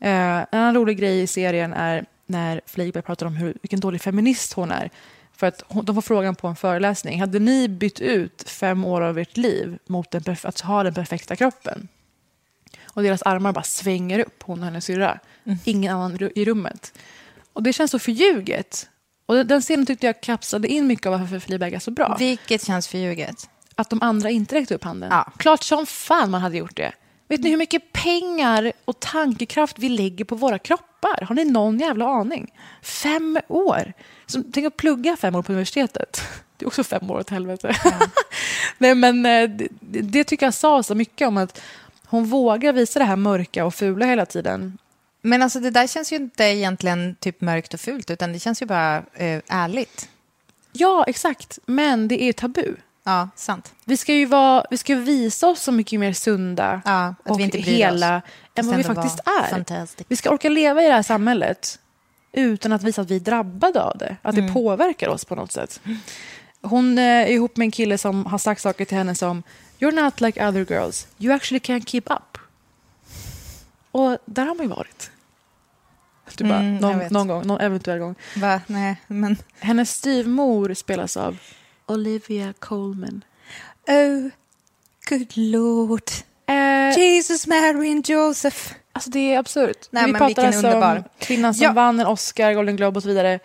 Eh, 0.00 0.10
en 0.36 0.46
annan 0.50 0.74
rolig 0.74 0.98
grej 0.98 1.22
i 1.22 1.26
serien 1.26 1.72
är 1.72 2.04
när 2.26 2.60
Fleabag 2.66 3.04
pratar 3.04 3.26
om 3.26 3.34
hur, 3.36 3.56
vilken 3.62 3.80
dålig 3.80 4.00
feminist 4.02 4.52
hon 4.52 4.70
är. 4.70 4.90
För 5.36 5.46
att 5.46 5.62
hon, 5.68 5.84
de 5.84 5.94
får 5.94 6.02
frågan 6.02 6.34
på 6.34 6.48
en 6.48 6.56
föreläsning. 6.56 7.20
Hade 7.20 7.38
ni 7.38 7.68
bytt 7.68 8.00
ut 8.00 8.44
fem 8.50 8.84
år 8.84 9.00
av 9.00 9.18
ert 9.18 9.36
liv 9.36 9.78
mot 9.86 10.14
en 10.14 10.20
perf- 10.22 10.46
att 10.46 10.60
ha 10.60 10.82
den 10.82 10.94
perfekta 10.94 11.36
kroppen? 11.36 11.88
Och 12.84 13.02
deras 13.02 13.22
armar 13.22 13.52
bara 13.52 13.64
svänger 13.64 14.18
upp, 14.18 14.42
hon 14.42 14.58
och 14.58 14.64
hennes 14.64 14.84
syrra. 14.84 15.18
Ingen 15.64 15.94
annan 15.96 16.30
i 16.34 16.44
rummet. 16.44 16.98
Och 17.52 17.62
det 17.62 17.72
känns 17.72 17.90
så 17.90 17.98
förljuget. 17.98 18.88
Och 19.26 19.34
den- 19.34 19.46
den 19.46 19.60
scenen 19.62 19.86
tyckte 19.86 20.06
jag 20.06 20.20
kapslade 20.20 20.68
in 20.68 20.86
mycket 20.86 21.06
av 21.06 21.20
varför 21.20 21.38
Fleabag 21.38 21.72
är 21.72 21.78
så 21.78 21.90
bra. 21.90 22.16
Vilket 22.18 22.64
känns 22.66 22.88
förljuget. 22.88 23.48
Att 23.74 23.90
de 23.90 24.02
andra 24.02 24.30
inte 24.30 24.54
räckte 24.54 24.74
upp 24.74 24.84
handen. 24.84 25.08
Ja. 25.12 25.32
Klart 25.36 25.62
som 25.62 25.86
fan 25.86 26.30
man 26.30 26.40
hade 26.40 26.56
gjort 26.56 26.76
det. 26.76 26.92
Vet 27.34 27.42
ni 27.42 27.50
hur 27.50 27.56
mycket 27.56 27.92
pengar 27.92 28.72
och 28.84 29.00
tankekraft 29.00 29.78
vi 29.78 29.88
lägger 29.88 30.24
på 30.24 30.34
våra 30.34 30.58
kroppar? 30.58 31.24
Har 31.24 31.34
ni 31.34 31.44
någon 31.44 31.78
jävla 31.78 32.06
aning? 32.06 32.52
Fem 32.82 33.38
år! 33.48 33.92
Så, 34.26 34.42
tänk 34.52 34.66
att 34.66 34.76
plugga 34.76 35.16
fem 35.16 35.34
år 35.34 35.42
på 35.42 35.52
universitetet. 35.52 36.22
Det 36.56 36.64
är 36.64 36.66
också 36.66 36.84
fem 36.84 37.10
år 37.10 37.18
åt 37.18 37.30
helvete. 37.30 37.76
Nej, 38.78 38.94
men, 38.94 39.26
eh, 39.26 39.50
det, 39.50 39.68
det 40.00 40.24
tycker 40.24 40.46
jag 40.46 40.54
sa 40.54 40.82
så 40.82 40.94
mycket 40.94 41.28
om 41.28 41.36
att 41.36 41.60
hon 42.06 42.24
vågar 42.24 42.72
visa 42.72 42.98
det 42.98 43.04
här 43.04 43.16
mörka 43.16 43.64
och 43.64 43.74
fula 43.74 44.06
hela 44.06 44.26
tiden. 44.26 44.78
Men 45.22 45.42
alltså 45.42 45.60
det 45.60 45.70
där 45.70 45.86
känns 45.86 46.12
ju 46.12 46.16
inte 46.16 46.44
egentligen 46.44 47.16
typ 47.20 47.40
mörkt 47.40 47.74
och 47.74 47.80
fult, 47.80 48.10
utan 48.10 48.32
det 48.32 48.38
känns 48.38 48.62
ju 48.62 48.66
bara 48.66 48.96
eh, 48.96 49.42
ärligt. 49.48 50.08
Ja, 50.72 51.04
exakt. 51.06 51.58
Men 51.66 52.08
det 52.08 52.22
är 52.22 52.32
tabu. 52.32 52.74
Ja, 53.04 53.28
sant. 53.36 53.74
Vi 53.84 53.96
ska 53.96 54.14
ju 54.14 54.26
vara, 54.26 54.64
vi 54.70 54.76
ska 54.78 54.94
visa 54.96 55.46
oss 55.48 55.60
så 55.62 55.72
mycket 55.72 56.00
mer 56.00 56.12
sunda 56.12 56.82
Ja, 56.84 57.14
att 57.24 57.30
och 57.30 57.38
vi 57.38 57.42
inte 57.44 57.58
bryr 57.58 57.72
hela 57.72 58.22
än 58.54 58.66
vad 58.66 58.76
vi 58.76 58.84
faktiskt 58.84 59.18
är. 59.42 59.50
fantastic. 59.50 60.06
Vi 60.08 60.16
ska 60.16 60.30
orka 60.30 60.48
leva 60.48 60.82
i 60.82 60.86
det 60.86 60.92
här 60.94 61.02
samhället 61.02 61.78
utan 62.32 62.72
att 62.72 62.82
visa 62.82 63.02
att 63.02 63.10
vi 63.10 63.16
är 63.16 63.20
drabbade 63.20 63.82
av 63.82 63.98
det. 63.98 64.16
Att 64.22 64.34
Mm. 64.34 64.46
det 64.46 64.52
påverkar 64.52 65.08
oss 65.08 65.24
på 65.24 65.34
något 65.34 65.52
sätt. 65.52 65.80
Hon 66.62 66.98
eh, 66.98 67.04
är 67.04 67.26
ihop 67.26 67.56
med 67.56 67.64
en 67.64 67.70
kille 67.70 67.98
som 67.98 68.26
har 68.26 68.38
sagt 68.38 68.60
saker 68.60 68.84
till 68.84 68.96
henne 68.98 69.14
som 69.14 69.42
You're 69.78 70.02
not 70.04 70.20
like 70.20 70.46
other 70.48 70.66
girls. 70.70 71.06
You 71.18 71.34
actually 71.34 71.60
can't 71.60 71.86
keep 71.88 72.02
up. 72.06 72.38
Och 73.90 74.18
där 74.26 74.46
har 74.46 74.54
man 74.54 74.66
ju 74.66 74.70
varit. 74.74 75.10
Du 76.36 76.44
bara, 76.44 76.58
Mm, 76.58 76.76
någon, 76.76 76.98
någon 77.10 77.28
gång, 77.28 77.46
någon 77.46 77.60
eventuell 77.60 77.98
gång. 77.98 78.14
Va? 78.36 78.60
Nej, 78.66 78.96
men... 79.06 79.36
Hennes 79.58 79.90
styvmor 79.90 80.74
spelas 80.74 81.16
av 81.16 81.38
Olivia 81.86 82.52
Colman. 82.58 83.24
Oh, 83.88 84.30
good 85.08 85.36
lord. 85.36 86.02
Eh, 86.46 86.98
Jesus, 86.98 87.46
Mary 87.46 87.90
and 87.90 88.08
Joseph. 88.08 88.72
Alltså 88.92 89.10
det 89.10 89.34
är 89.34 89.38
absurt. 89.38 89.88
Nej, 89.90 90.06
Vi 90.06 90.12
men 90.12 90.18
pratar 90.18 90.46
alltså 90.46 90.66
underbar. 90.66 90.96
om 90.96 91.04
kvinnan 91.18 91.54
som 91.54 91.64
Ja. 91.64 91.72
vann 91.72 92.00
en 92.00 92.06
Oscar, 92.06 92.52
Golden 92.52 92.76
Globe 92.76 92.96
och 92.96 93.02
så 93.02 93.08
vidare 93.08 93.38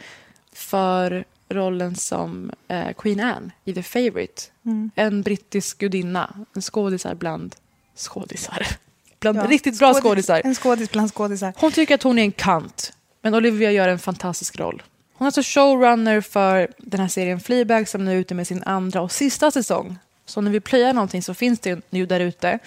för 0.54 1.26
rollen 1.50 1.96
som 1.96 2.52
eh, 2.68 2.94
Queen 2.98 3.20
Anne 3.20 3.52
i 3.66 3.74
The 3.74 3.84
Favourite. 3.84 4.42
Mm. 4.66 4.92
En 4.96 5.22
brittisk 5.22 5.78
gudinna, 5.78 6.36
en 6.56 6.62
skådisar 6.62 7.16
bland 7.16 7.56
skådisar. 7.96 8.68
Bland 9.20 9.38
Ja, 9.38 9.44
riktigt 9.44 9.80
bra 9.80 9.94
skådis- 9.94 10.02
skådisar. 10.02 10.42
En 10.44 10.56
skådis 10.56 10.92
bland 10.92 11.12
skådisar. 11.14 11.54
Hon 11.58 11.72
tycker 11.72 11.96
att 11.96 12.04
hon 12.04 12.20
är 12.20 12.24
en 12.24 12.32
kant, 12.32 12.94
men 13.22 13.36
Olivia 13.36 13.72
gör 13.72 13.88
en 13.88 14.00
fantastisk 14.00 14.60
roll. 14.60 14.82
Hon 15.20 15.26
är 15.26 15.28
alltså 15.28 15.42
showrunner 15.44 16.22
för 16.22 16.68
den 16.78 17.00
här 17.00 17.08
serien 17.08 17.40
Fleabag 17.40 17.88
som 17.88 18.06
nu 18.06 18.12
är 18.12 18.16
ute 18.16 18.36
med 18.36 18.48
sin 18.48 18.64
andra 18.64 19.02
och 19.02 19.12
sista 19.12 19.52
säsong. 19.52 19.98
Så 20.26 20.42
när 20.42 20.52
vi 20.52 20.60
plöjar 20.60 20.94
någonting 20.94 21.24
så 21.24 21.34
finns 21.34 21.60
det 21.60 21.86
nu 21.90 22.06
där 22.06 22.20
ute. 22.20 22.60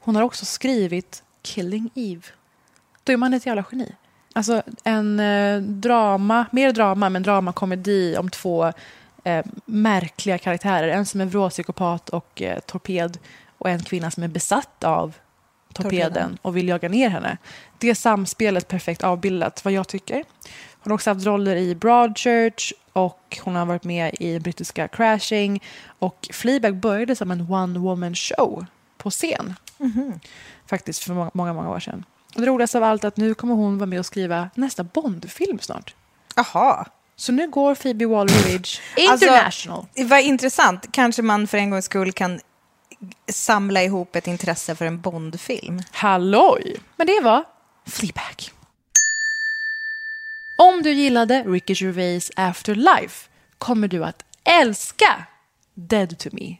Hon 0.00 0.16
har 0.16 0.22
också 0.22 0.44
skrivit 0.44 1.22
Killing 1.42 1.90
Eve. 1.94 2.22
Då 3.04 3.12
är 3.12 3.16
man 3.16 3.34
ett 3.34 3.46
jävla 3.46 3.64
geni. 3.72 3.92
Alltså 4.32 4.62
en 4.84 5.20
eh, 5.20 5.60
drama, 5.60 6.46
mer 6.52 6.72
drama, 6.72 7.08
men 7.08 7.22
dramakomedi 7.22 8.16
om 8.16 8.30
två 8.30 8.72
eh, 9.24 9.46
märkliga 9.64 10.38
karaktärer. 10.38 10.88
En 10.88 11.06
som 11.06 11.20
är 11.20 11.24
vrålpsykopat 11.24 12.08
och 12.08 12.42
eh, 12.42 12.58
torped 12.58 13.18
och 13.58 13.70
en 13.70 13.82
kvinna 13.82 14.10
som 14.10 14.22
är 14.22 14.28
besatt 14.28 14.84
av 14.84 15.14
torpeden, 15.72 16.12
Torpeden. 16.12 16.38
och 16.42 16.56
vill 16.56 16.68
jaga 16.68 16.88
ner 16.88 17.08
henne. 17.08 17.36
Det 17.78 17.94
samspelet 17.94 18.68
perfekt 18.68 19.04
avbildat, 19.04 19.64
vad 19.64 19.72
jag 19.72 19.88
tycker. 19.88 20.24
Hon 20.88 20.92
har 20.92 20.94
också 20.94 21.10
haft 21.10 21.26
roller 21.26 21.56
i 21.56 21.74
Broadchurch 21.74 22.72
och 22.92 23.38
hon 23.42 23.56
har 23.56 23.66
varit 23.66 23.84
med 23.84 24.14
i 24.20 24.40
brittiska 24.40 24.88
Crashing. 24.88 25.62
Och 25.98 26.28
Fleabag 26.32 26.76
började 26.76 27.16
som 27.16 27.30
en 27.30 27.52
one 27.52 27.78
woman 27.78 28.14
show 28.14 28.66
på 28.98 29.10
scen. 29.10 29.54
Faktiskt 30.66 31.04
för 31.04 31.14
många, 31.14 31.30
många, 31.34 31.52
många 31.52 31.70
år 31.70 31.80
sedan. 31.80 32.04
Och 32.34 32.40
det 32.40 32.46
roligaste 32.46 32.78
av 32.78 32.84
allt 32.84 33.04
är 33.04 33.08
att 33.08 33.16
nu 33.16 33.34
kommer 33.34 33.54
hon 33.54 33.78
vara 33.78 33.86
med 33.86 33.98
och 33.98 34.06
skriva 34.06 34.50
nästa 34.54 34.84
Bondfilm 34.84 35.58
snart. 35.58 35.94
Jaha. 36.36 36.86
Så 37.16 37.32
nu 37.32 37.48
går 37.48 37.74
Phoebe 37.74 38.04
Waller-Bridge 38.06 38.80
Alltså, 39.10 39.26
international. 39.26 39.86
Vad 40.04 40.20
intressant. 40.20 40.92
Kanske 40.92 41.22
man 41.22 41.46
för 41.46 41.58
en 41.58 41.70
gångs 41.70 41.84
skull 41.84 42.12
kan 42.12 42.40
samla 43.32 43.82
ihop 43.82 44.16
ett 44.16 44.26
intresse 44.26 44.74
för 44.74 44.84
en 44.84 45.00
Bondfilm. 45.00 45.82
Halloj! 45.92 46.76
Men 46.96 47.06
det 47.06 47.20
var 47.22 47.44
Fleabag. 47.86 48.57
Om 50.62 50.82
du 50.82 50.92
gillade 50.92 51.42
Ricky 51.46 51.74
Gervais 51.76 52.30
Afterlife 52.36 53.28
kommer 53.58 53.88
du 53.88 54.04
att 54.04 54.22
älska 54.44 55.24
Dead 55.74 56.18
to 56.18 56.28
Me. 56.32 56.56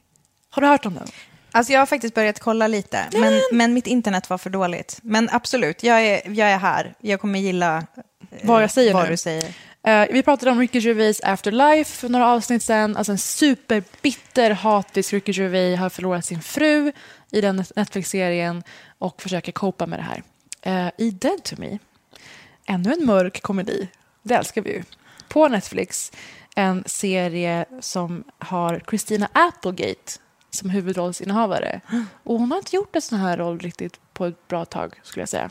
Har 0.51 0.63
du 0.63 0.69
hört 0.69 0.87
om 0.87 0.95
den? 0.95 1.09
Alltså 1.53 1.73
jag 1.73 1.81
har 1.81 1.87
faktiskt 1.87 2.15
börjat 2.15 2.41
kolla 2.41 2.67
lite, 2.67 3.05
men, 3.13 3.41
men 3.53 3.75
mitt 3.75 3.87
internet 3.87 4.31
var 4.31 4.39
för 4.39 4.51
dåligt. 4.51 4.99
Men 5.03 5.29
absolut, 5.33 5.83
jag 5.83 6.03
är, 6.07 6.21
jag 6.31 6.51
är 6.51 6.59
här. 6.59 6.95
Jag 7.01 7.21
kommer 7.21 7.39
gilla 7.39 7.77
eh, 8.31 8.39
Vad 8.43 8.63
jag 8.63 8.71
säger 8.71 8.95
vad 8.95 9.05
nu. 9.05 9.11
du 9.11 9.17
säger. 9.17 9.45
Eh, 9.87 10.07
vi 10.11 10.23
pratade 10.23 10.51
om 10.51 10.59
Ricky 10.61 10.79
Gervais 10.79 11.21
Afterlife 11.25 11.97
för 11.97 12.09
några 12.09 12.27
avsnitt 12.29 12.63
sen. 12.63 12.97
Alltså 12.97 13.13
en 13.13 13.19
superbitter, 13.19 14.51
hatisk 14.51 15.13
Ricky 15.13 15.33
Gervais 15.33 15.79
har 15.79 15.91
förlorat 15.91 16.25
sin 16.25 16.43
fru 16.43 16.93
i 17.31 17.41
den 17.41 17.65
Netflix-serien 17.77 18.63
och 18.99 19.23
försöker 19.23 19.53
copa 19.53 19.87
med 19.87 19.99
det 19.99 20.03
här. 20.03 20.23
Eh, 20.63 20.93
I 20.99 21.11
Dead 21.11 21.43
to 21.45 21.55
Me, 21.59 21.79
ännu 22.69 22.93
en 22.93 23.07
mörk 23.07 23.43
komedi, 23.43 23.89
det 24.23 24.35
älskar 24.35 24.63
vi 24.63 24.71
ju. 24.71 24.83
På 25.29 25.49
Netflix, 25.49 26.13
en 26.57 26.85
serie 26.87 27.65
som 27.81 28.25
har 28.39 28.83
Christina 28.89 29.29
Applegate 29.33 30.13
som 30.51 30.71
huvudrollsinnehavare. 30.71 31.81
Och 32.25 32.39
hon 32.39 32.51
har 32.51 32.59
inte 32.59 32.77
gjort 32.77 32.97
en 32.97 33.03
sån 33.03 33.19
här 33.19 33.37
roll 33.37 33.59
riktigt 33.59 34.01
på 34.13 34.27
ett 34.27 34.49
bra 34.49 34.65
tag, 34.65 35.01
skulle 35.03 35.23
jag 35.23 35.29
säga. 35.29 35.51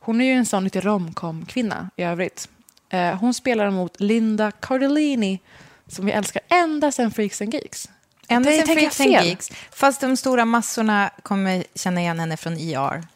Hon 0.00 0.20
är 0.20 0.24
ju 0.24 0.32
en 0.32 0.46
sån 0.46 0.64
lite 0.64 0.80
romcom-kvinna 0.80 1.90
i 1.96 2.02
övrigt. 2.02 2.48
Eh, 2.88 3.14
hon 3.14 3.34
spelar 3.34 3.70
mot 3.70 4.00
Linda 4.00 4.50
Cardellini 4.50 5.40
som 5.86 6.06
vi 6.06 6.12
älskar 6.12 6.42
ända 6.48 6.92
sedan 6.92 7.10
Freaks 7.10 7.42
and 7.42 7.54
Geeks. 7.54 7.88
Ända 8.28 8.50
sen 8.50 8.66
Freaks 8.66 9.00
and. 9.00 9.10
Geeks. 9.10 9.50
Fast 9.70 10.00
de 10.00 10.16
stora 10.16 10.44
massorna 10.44 11.10
kommer 11.22 11.64
känna 11.74 12.00
igen 12.00 12.20
henne 12.20 12.36
från 12.36 12.52
ER. 12.52 13.06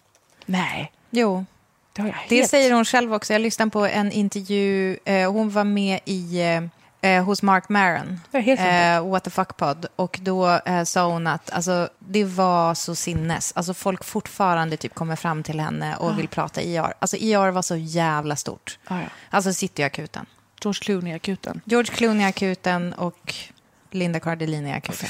Nej, 0.47 0.93
Jo, 1.11 1.45
det 1.95 2.03
har 2.03 2.09
jag 2.09 2.15
helt... 2.15 2.31
det 2.31 2.49
säger 2.49 2.73
hon 2.73 2.85
själv 2.85 3.15
också. 3.15 3.33
Jag 3.33 3.43
lyssnade 3.43 3.71
på 3.71 3.87
en 3.87 4.13
intervju. 4.13 4.99
Eh, 5.05 5.33
hon 5.33 5.51
var 5.51 5.65
med 5.65 6.01
i, 6.05 6.41
eh, 6.41 6.63
eh, 7.11 7.25
hos 7.25 7.43
Mark 7.43 7.69
Maron, 7.69 8.21
eh, 8.33 9.09
What 9.11 9.25
the 9.25 9.31
fuck 9.31 9.57
pod. 9.57 9.87
Och 9.97 10.19
då 10.23 10.49
eh, 10.49 10.85
sa 10.85 11.07
hon 11.07 11.27
att 11.27 11.51
alltså, 11.51 11.89
det 11.99 12.25
var 12.25 12.75
så 12.75 12.95
sinnes. 12.95 13.53
Alltså, 13.57 13.75
folk 13.75 14.05
fortfarande 14.05 14.77
typ 14.77 14.95
kommer 14.95 15.17
fram 15.17 15.43
till 15.43 15.61
henne 15.61 15.97
och 15.97 16.19
vill 16.19 16.29
prata 16.29 16.63
ER. 16.63 16.95
Alltså 16.99 17.17
ER 17.17 17.51
var 17.51 17.63
så 17.63 17.77
jävla 17.77 18.37
stort. 18.37 18.79
Ah, 18.85 19.01
ja. 19.01 19.07
Alltså 19.31 19.53
Cityakuten. 19.53 20.27
George 20.63 20.81
Clooney-akuten. 20.81 21.61
George 21.65 21.95
Clooney 21.95 22.23
i 22.27 22.29
akuten 22.29 22.93
och 22.93 23.35
Linda 23.91 24.21
Cardellini 24.21 24.71
i 24.71 24.73
akuten. 24.73 25.09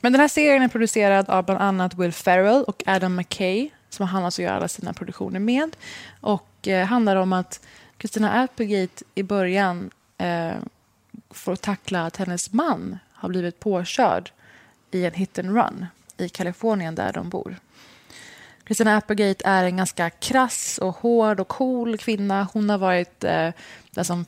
Men 0.00 0.12
den 0.12 0.20
här 0.20 0.28
serien 0.28 0.62
är 0.62 0.68
producerad 0.68 1.30
av 1.30 1.44
bland 1.44 1.60
annat 1.60 1.94
Will 1.94 2.12
Ferrell 2.12 2.64
och 2.64 2.82
Adam 2.86 3.16
McKay 3.16 3.70
som 3.94 4.06
han 4.06 4.24
alltså 4.24 4.42
gör 4.42 4.52
alla 4.52 4.68
sina 4.68 4.92
produktioner 4.92 5.40
med. 5.40 5.76
Och 6.20 6.68
eh, 6.68 6.86
handlar 6.86 7.16
om 7.16 7.32
att 7.32 7.66
Christina 7.98 8.42
Applegate 8.42 9.04
i 9.14 9.22
början 9.22 9.90
eh, 10.18 10.54
får 11.30 11.56
tackla 11.56 12.06
att 12.06 12.16
hennes 12.16 12.52
man 12.52 12.98
har 13.12 13.28
blivit 13.28 13.60
påkörd 13.60 14.30
i 14.90 15.04
en 15.04 15.12
hit 15.12 15.38
and 15.38 15.56
run 15.56 15.86
i 16.16 16.28
Kalifornien 16.28 16.94
där 16.94 17.12
de 17.12 17.28
bor. 17.28 17.56
Christina 18.66 18.96
Applegate 18.96 19.48
är 19.48 19.64
en 19.64 19.76
ganska 19.76 20.10
krass 20.10 20.78
och 20.78 20.96
hård 20.96 21.40
och 21.40 21.48
cool 21.48 21.98
kvinna. 21.98 22.48
Hon 22.52 22.70
har 22.70 22.78
varit 22.78 23.24
eh, 23.24 23.50
den 23.90 24.04
som 24.04 24.24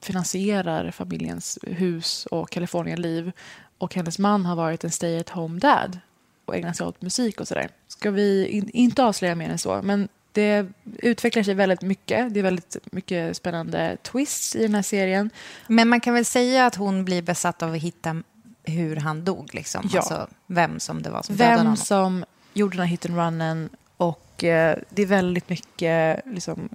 finansierar 0.00 0.90
familjens 0.90 1.58
hus 1.62 2.26
och 2.26 2.50
Kalifornienliv. 2.50 3.32
Och 3.78 3.94
hennes 3.94 4.18
man 4.18 4.46
har 4.46 4.56
varit 4.56 4.84
en 4.84 4.90
stay 4.90 5.20
at 5.20 5.28
home 5.28 5.58
dad 5.58 5.98
och 6.44 6.56
ägnat 6.56 6.76
sig 6.76 6.86
åt 6.86 7.02
musik 7.02 7.40
och 7.40 7.48
sådär. 7.48 7.68
Ska 7.88 8.10
vi 8.10 8.46
in, 8.46 8.70
inte 8.72 9.04
avslöja 9.04 9.34
mer 9.34 9.50
än 9.50 9.58
så, 9.58 9.82
men 9.82 10.08
det 10.32 10.66
utvecklar 10.98 11.42
sig 11.42 11.54
väldigt 11.54 11.82
mycket. 11.82 12.34
Det 12.34 12.40
är 12.40 12.44
väldigt 12.44 12.76
mycket 12.92 13.36
spännande 13.36 13.96
twists 14.02 14.56
i 14.56 14.62
den 14.62 14.74
här 14.74 14.82
serien. 14.82 15.30
Men 15.66 15.88
man 15.88 16.00
kan 16.00 16.14
väl 16.14 16.24
säga 16.24 16.66
att 16.66 16.74
hon 16.74 17.04
blir 17.04 17.22
besatt 17.22 17.62
av 17.62 17.72
att 17.72 17.80
hitta 17.80 18.22
hur 18.64 18.96
han 18.96 19.24
dog, 19.24 19.54
liksom. 19.54 19.88
Ja. 19.92 19.98
Alltså 19.98 20.28
vem 20.46 20.80
som 20.80 21.02
det 21.02 21.10
var 21.10 21.22
som 21.22 21.36
dödade 21.36 21.56
Vem 21.56 21.58
honom. 21.58 21.76
som 21.76 22.24
gjorde 22.54 22.76
den 22.76 22.86
här 22.86 22.90
hit 22.90 23.06
and 23.06 23.16
runnen 23.16 23.68
och 23.96 24.44
eh, 24.44 24.78
det 24.88 25.02
är 25.02 25.06
väldigt 25.06 25.48
mycket 25.48 26.20
liksom, 26.26 26.68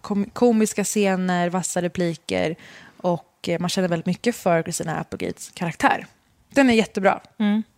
kom, 0.00 0.24
komiska 0.24 0.84
scener, 0.84 1.50
vassa 1.50 1.82
repliker 1.82 2.56
och 2.96 3.48
eh, 3.48 3.60
man 3.60 3.70
känner 3.70 3.88
väldigt 3.88 4.06
mycket 4.06 4.36
för 4.36 4.62
Christina 4.62 4.96
Applegates 5.00 5.50
karaktär. 5.54 6.06
Den 6.54 6.70
är 6.70 6.74
jättebra. 6.74 7.20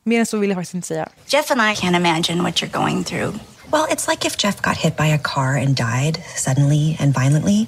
Mer 0.04 0.20
än 0.20 0.26
så 0.26 0.38
vill 0.38 0.50
jag 0.50 0.56
faktiskt 0.56 0.74
inte 0.74 0.88
säga. 0.88 1.08
Jeff 1.26 1.50
and 1.50 1.60
I 1.60 1.74
can't 1.74 1.96
imagine 1.96 2.42
what 2.42 2.62
you're 2.62 2.82
going 2.82 3.04
through. 3.04 3.36
Well, 3.72 3.86
it's 3.90 4.10
like 4.10 4.26
if 4.26 4.44
Jeff 4.44 4.62
got 4.62 4.76
hit 4.76 4.96
by 4.96 5.12
a 5.12 5.18
car 5.22 5.58
and 5.58 5.76
died 5.76 6.22
suddenly 6.36 6.96
and 7.00 7.18
violently. 7.18 7.66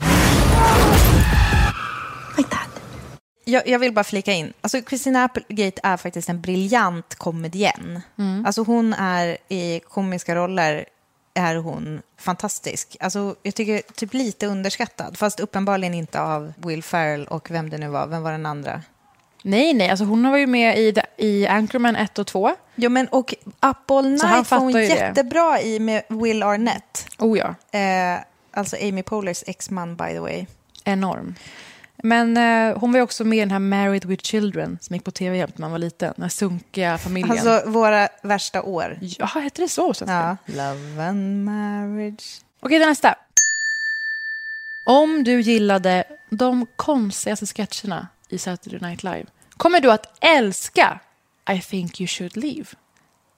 Like 2.37 2.51
that. 2.51 2.69
Jag, 3.45 3.69
jag 3.69 3.79
vill 3.79 3.93
bara 3.93 4.05
flika 4.05 4.33
in. 4.33 4.53
Alltså, 4.61 4.81
Christina 4.89 5.25
Applegate 5.25 5.81
är 5.83 5.97
faktiskt 5.97 6.29
en 6.29 6.41
briljant 6.41 7.15
komedien. 7.15 8.01
Alltså, 8.47 8.63
hon 8.63 8.95
är 8.95 9.39
i 9.49 9.81
komiska 9.89 10.35
roller 10.35 10.85
är 11.35 11.57
hon 11.57 12.03
fantastisk. 12.19 12.97
Alltså, 13.01 13.35
jag 13.43 13.55
tycker 13.55 13.83
typ 13.95 14.15
lite 14.15 14.47
underskattad, 14.47 15.19
fast 15.19 15.41
uppenbarligen 15.41 15.95
inte 15.95 16.21
av 16.21 16.53
Will 16.57 16.83
Ferrell 16.83 17.27
och 17.27 17.51
vem 17.51 17.71
det 17.71 17.79
nu 17.79 17.89
var. 17.89 18.07
Vem 18.07 18.23
var 18.23 18.33
den 18.33 18.47
andra? 18.47 18.83
Nej, 19.49 19.75
nej, 19.75 19.91
alltså 19.91 20.05
hon 20.05 20.31
var 20.31 20.39
ju 20.39 20.47
med 20.47 20.79
i, 20.79 20.95
i 21.17 21.47
Anchorman 21.47 21.97
1 21.97 22.19
och 22.19 22.27
2. 22.27 22.55
Jo, 22.75 22.91
men 22.91 23.09
och 23.09 23.35
Up 23.63 23.91
All 23.91 24.09
Night 24.11 24.51
var 24.51 24.59
hon 24.59 24.69
ju 24.73 24.79
det. 24.79 24.85
jättebra 24.87 25.61
i 25.61 25.79
med 25.79 26.03
Will 26.09 26.43
Arnett. 26.43 27.07
Oh 27.19 27.39
ja, 27.39 27.55
Eh, 27.79 28.19
alltså 28.51 28.77
Amy 28.77 29.03
Polars 29.03 29.45
exman, 29.47 29.97
by 29.97 30.05
the 30.05 30.19
way. 30.21 30.47
enorm. 30.85 31.35
Men 32.03 32.37
eh, 32.37 32.79
hon 32.79 32.93
var 32.93 32.99
ju 32.99 33.03
också 33.03 33.25
med 33.25 33.37
i 33.37 33.41
den 33.41 33.51
här 33.51 33.59
Married 33.59 34.05
with 34.05 34.23
Children 34.25 34.79
som 34.81 34.95
gick 34.97 35.05
på 35.05 35.11
tv 35.11 35.37
jämt 35.37 35.59
när 35.59 35.61
man 35.61 35.71
var 35.71 35.79
liten. 35.79 36.13
Den 36.17 36.23
här 36.23 36.29
sunkiga 36.31 36.99
familjen. 36.99 37.31
Alltså 37.49 37.71
våra 37.71 38.09
värsta 38.23 38.63
år. 38.63 38.99
Jaha, 39.01 39.41
hette 39.41 39.63
det 39.63 39.69
så? 39.69 39.95
Ja. 40.07 40.37
Love 40.47 41.05
and 41.09 41.45
marriage. 41.45 42.41
Okej, 42.61 42.79
den 42.79 42.89
nästa. 42.89 43.15
Om 44.85 45.25
du 45.25 45.41
gillade 45.41 46.05
de 46.31 46.67
konstigaste 46.77 47.47
sketcherna 47.47 48.09
i 48.29 48.39
Saturday 48.39 48.81
Night 48.91 49.03
Live 49.03 49.25
kommer 49.59 49.81
du 49.81 49.93
att 49.93 50.25
älska 50.25 51.01
I 51.51 51.61
think 51.61 52.01
you 52.01 52.09
should 52.09 52.37
leave. 52.37 52.67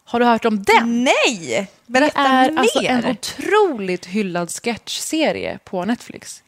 Har 0.05 0.21
du 0.21 0.27
hört 0.27 0.45
om 0.45 0.63
den? 0.63 1.05
Nej! 1.05 1.71
Berätta 1.87 2.23
det 2.23 2.29
är 2.29 2.51
mer. 2.51 2.59
alltså 2.59 2.83
en 2.83 3.07
otroligt 3.07 4.07
hyllad 4.07 4.51
sketchserie 4.51 5.59
på 5.65 5.85
Netflix. 5.85 6.43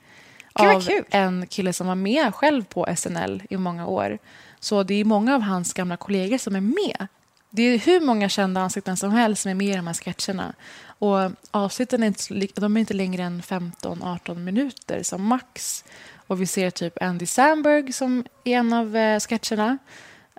Gud, 0.55 0.69
av 0.69 0.81
kul. 0.87 1.05
en 1.11 1.47
kille 1.47 1.73
som 1.73 1.87
var 1.87 1.95
med 1.95 2.35
själv 2.35 2.65
på 2.65 2.87
SNL 2.97 3.43
i 3.51 3.57
många 3.57 3.87
år. 3.87 4.19
Så 4.61 4.83
det 4.83 4.95
är 4.95 5.05
många 5.05 5.35
av 5.35 5.41
hans 5.41 5.73
gamla 5.73 5.97
kollegor 5.97 6.39
som 6.39 6.57
är 6.57 6.61
med. 6.61 7.07
Det 7.51 7.63
är 7.63 7.79
hur 7.79 8.01
många 8.01 8.29
kända 8.29 8.61
ansikten 8.61 8.97
som 8.97 9.11
helst 9.11 9.43
som 9.43 9.51
är 9.51 9.55
med 9.55 9.67
i 9.67 9.77
de 9.77 9.87
här 9.87 9.95
sketcherna. 9.95 10.53
Och 10.85 11.31
avsnitten 11.51 12.03
är 12.03 12.07
inte, 12.07 12.61
de 12.61 12.77
är 12.77 12.81
inte 12.81 12.95
längre 12.95 13.23
än 13.23 13.43
15-18 13.43 14.35
minuter 14.35 15.03
som 15.03 15.25
max. 15.25 15.85
Och 16.33 16.41
vi 16.41 16.47
ser 16.47 16.71
typ 16.71 17.03
Andy 17.03 17.27
Samberg 17.27 17.93
som 17.93 18.25
är 18.45 18.57
en 18.57 18.73
av 18.73 18.97
eh, 18.97 19.21
sketcherna. 19.21 19.79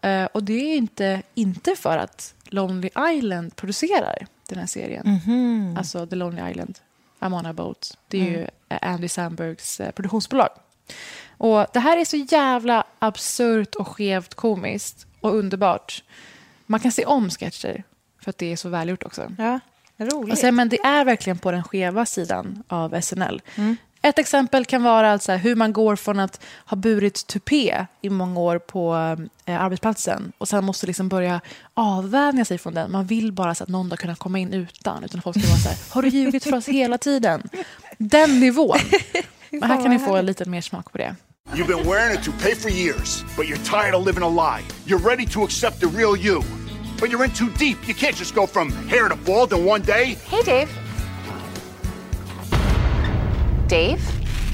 Eh, 0.03 0.25
och 0.25 0.43
det 0.43 0.53
är 0.53 0.75
inte, 0.75 1.21
inte 1.35 1.75
för 1.75 1.97
att 1.97 2.33
Lonely 2.45 2.89
Island 3.09 3.55
producerar 3.55 4.27
den 4.49 4.59
här 4.59 4.65
serien. 4.65 5.03
Alltså 5.77 6.07
The 6.07 6.15
Lonely 6.15 6.51
Island, 6.51 6.79
I'm 7.19 7.39
on 7.39 7.45
a 7.45 7.53
boat. 7.53 7.97
Det 8.07 8.17
är 8.21 8.25
ju 8.31 8.47
eh, 8.69 8.77
Andy 8.81 9.07
Sambergs 9.07 9.79
eh, 9.79 9.91
produktionsbolag. 9.91 10.49
Och 11.37 11.65
Det 11.73 11.79
här 11.79 11.97
är 11.97 12.05
så 12.05 12.17
jävla 12.17 12.83
absurt 12.99 13.75
och 13.75 13.87
skevt 13.87 14.33
komiskt 14.33 15.07
och 15.19 15.35
underbart. 15.35 16.03
Man 16.65 16.79
kan 16.79 16.91
se 16.91 17.05
om 17.05 17.29
sketcher 17.29 17.83
för 18.21 18.29
att 18.29 18.37
det 18.37 18.51
är 18.51 18.55
så 18.55 18.69
välgjort 18.69 19.03
också. 19.03 19.31
Ja, 19.37 19.59
roligt. 19.97 20.31
Alltså, 20.31 20.51
men 20.51 20.69
det 20.69 20.79
är 20.79 21.05
verkligen 21.05 21.37
på 21.37 21.51
den 21.51 21.63
skeva 21.63 22.05
sidan 22.05 22.63
av 22.67 23.01
SNL. 23.01 23.41
Ett 24.05 24.19
exempel 24.19 24.65
kan 24.65 24.83
vara 24.83 25.11
alltså 25.11 25.31
hur 25.31 25.55
man 25.55 25.73
går 25.73 25.95
från 25.95 26.19
att 26.19 26.41
ha 26.65 26.77
burit 26.77 27.27
tupé 27.27 27.85
i 28.01 28.09
många 28.09 28.39
år 28.39 28.59
på 28.59 28.93
eh, 29.45 29.61
arbetsplatsen 29.61 30.31
och 30.37 30.47
sen 30.47 30.65
måste 30.65 30.87
liksom 30.87 31.09
börja 31.09 31.41
avvänja 31.73 32.45
sig 32.45 32.57
från 32.57 32.73
den. 32.73 32.91
Man 32.91 33.05
vill 33.05 33.31
bara 33.31 33.55
så 33.55 33.63
att 33.63 33.69
någon 33.69 33.89
har 33.89 33.97
kunnat 33.97 34.19
komma 34.19 34.39
in 34.39 34.53
utan. 34.53 35.03
Utan 35.03 35.21
folk 35.21 35.39
ska 35.39 35.47
vara 35.49 35.59
så 35.59 35.69
här, 35.69 35.77
har 35.89 36.01
du 36.01 36.07
ljugit 36.07 36.43
för 36.43 36.55
oss 36.55 36.67
hela 36.67 36.97
tiden? 36.97 37.49
Den 37.97 38.39
nivån. 38.39 38.77
Men 39.49 39.63
här 39.63 39.81
kan 39.81 39.91
ni 39.91 39.99
få 39.99 40.15
en 40.15 40.25
liten 40.25 40.51
mer 40.51 40.61
smak 40.61 40.91
på 40.91 40.97
det. 40.97 41.15
You've 41.53 41.67
been 41.67 41.89
wearing 41.89 42.17
a 42.17 42.21
toupee 42.23 42.55
for 42.55 42.71
years, 42.71 43.23
but 43.37 43.45
you're 43.45 43.81
tired 43.81 43.95
of 43.95 44.05
living 44.05 44.23
a 44.23 44.29
lie. 44.29 44.63
You're 44.85 45.09
ready 45.09 45.25
to 45.25 45.43
accept 45.43 45.79
the 45.79 45.87
real 45.87 46.17
you. 46.25 46.41
But 46.99 47.09
you're 47.11 47.25
in 47.25 47.31
too 47.31 47.49
deep. 47.59 47.77
You 47.87 47.95
can't 47.95 48.17
just 48.19 48.35
go 48.35 48.47
from 48.47 48.71
hair 48.87 49.09
to 49.09 49.15
bald 49.15 49.53
in 49.53 49.65
one 49.65 49.81
day. 49.81 50.17
Hey, 50.29 50.41
Dave. 50.43 50.82
Dave? 53.73 54.03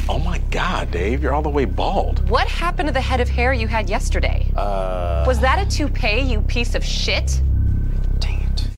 Oh 0.08 0.18
my 0.18 0.40
god, 0.50 0.92
Dave, 0.92 1.22
you're 1.22 1.34
all 1.34 1.44
the 1.44 1.50
way 1.50 1.66
bald. 1.66 2.30
What 2.30 2.48
happened 2.48 2.88
to 2.88 2.94
the 2.94 3.02
head 3.02 3.22
of 3.22 3.30
hair 3.30 3.54
you 3.54 3.68
had 3.68 3.90
yesterday? 3.90 4.46
Uh. 4.56 5.26
Was 5.28 5.40
that 5.42 5.60
a 5.60 5.78
toupee, 5.78 6.22
you 6.22 6.42
piece 6.42 6.78
of 6.78 6.86
shit? 6.86 7.42
Dang 8.22 8.42
it. 8.42 8.70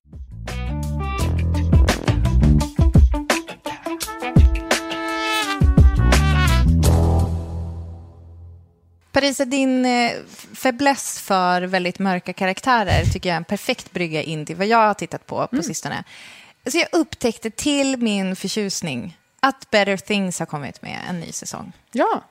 Parisa, 9.12 9.45
din 9.45 9.86
eh, 9.86 10.12
fäbless 10.54 11.19
för 11.19 11.62
väldigt 11.62 11.99
mörka 11.99 12.34
karaktärer 12.34 13.06
tycker 13.06 13.30
jag 13.30 13.34
är 13.34 13.38
en 13.38 13.43
perfekt 13.43 13.91
brygga 13.91 14.21
in 14.23 14.45
till 14.45 14.56
vad 14.56 14.67
jag 14.67 14.88
har 14.88 14.93
tittat 14.93 15.27
på 15.27 15.47
på 15.47 15.63
sistone. 15.63 16.04
Så 16.67 16.77
jag 16.77 16.88
upptäckte 16.91 17.49
till 17.49 17.97
min 17.97 18.36
förtjusning 18.36 19.17
att 19.41 19.69
Better 19.71 19.97
Things 19.97 20.39
har 20.39 20.45
kommit 20.45 20.82
med 20.82 20.99
en 21.10 21.19
ny 21.19 21.32
säsong. 21.32 21.71
Ja. 21.91 22.23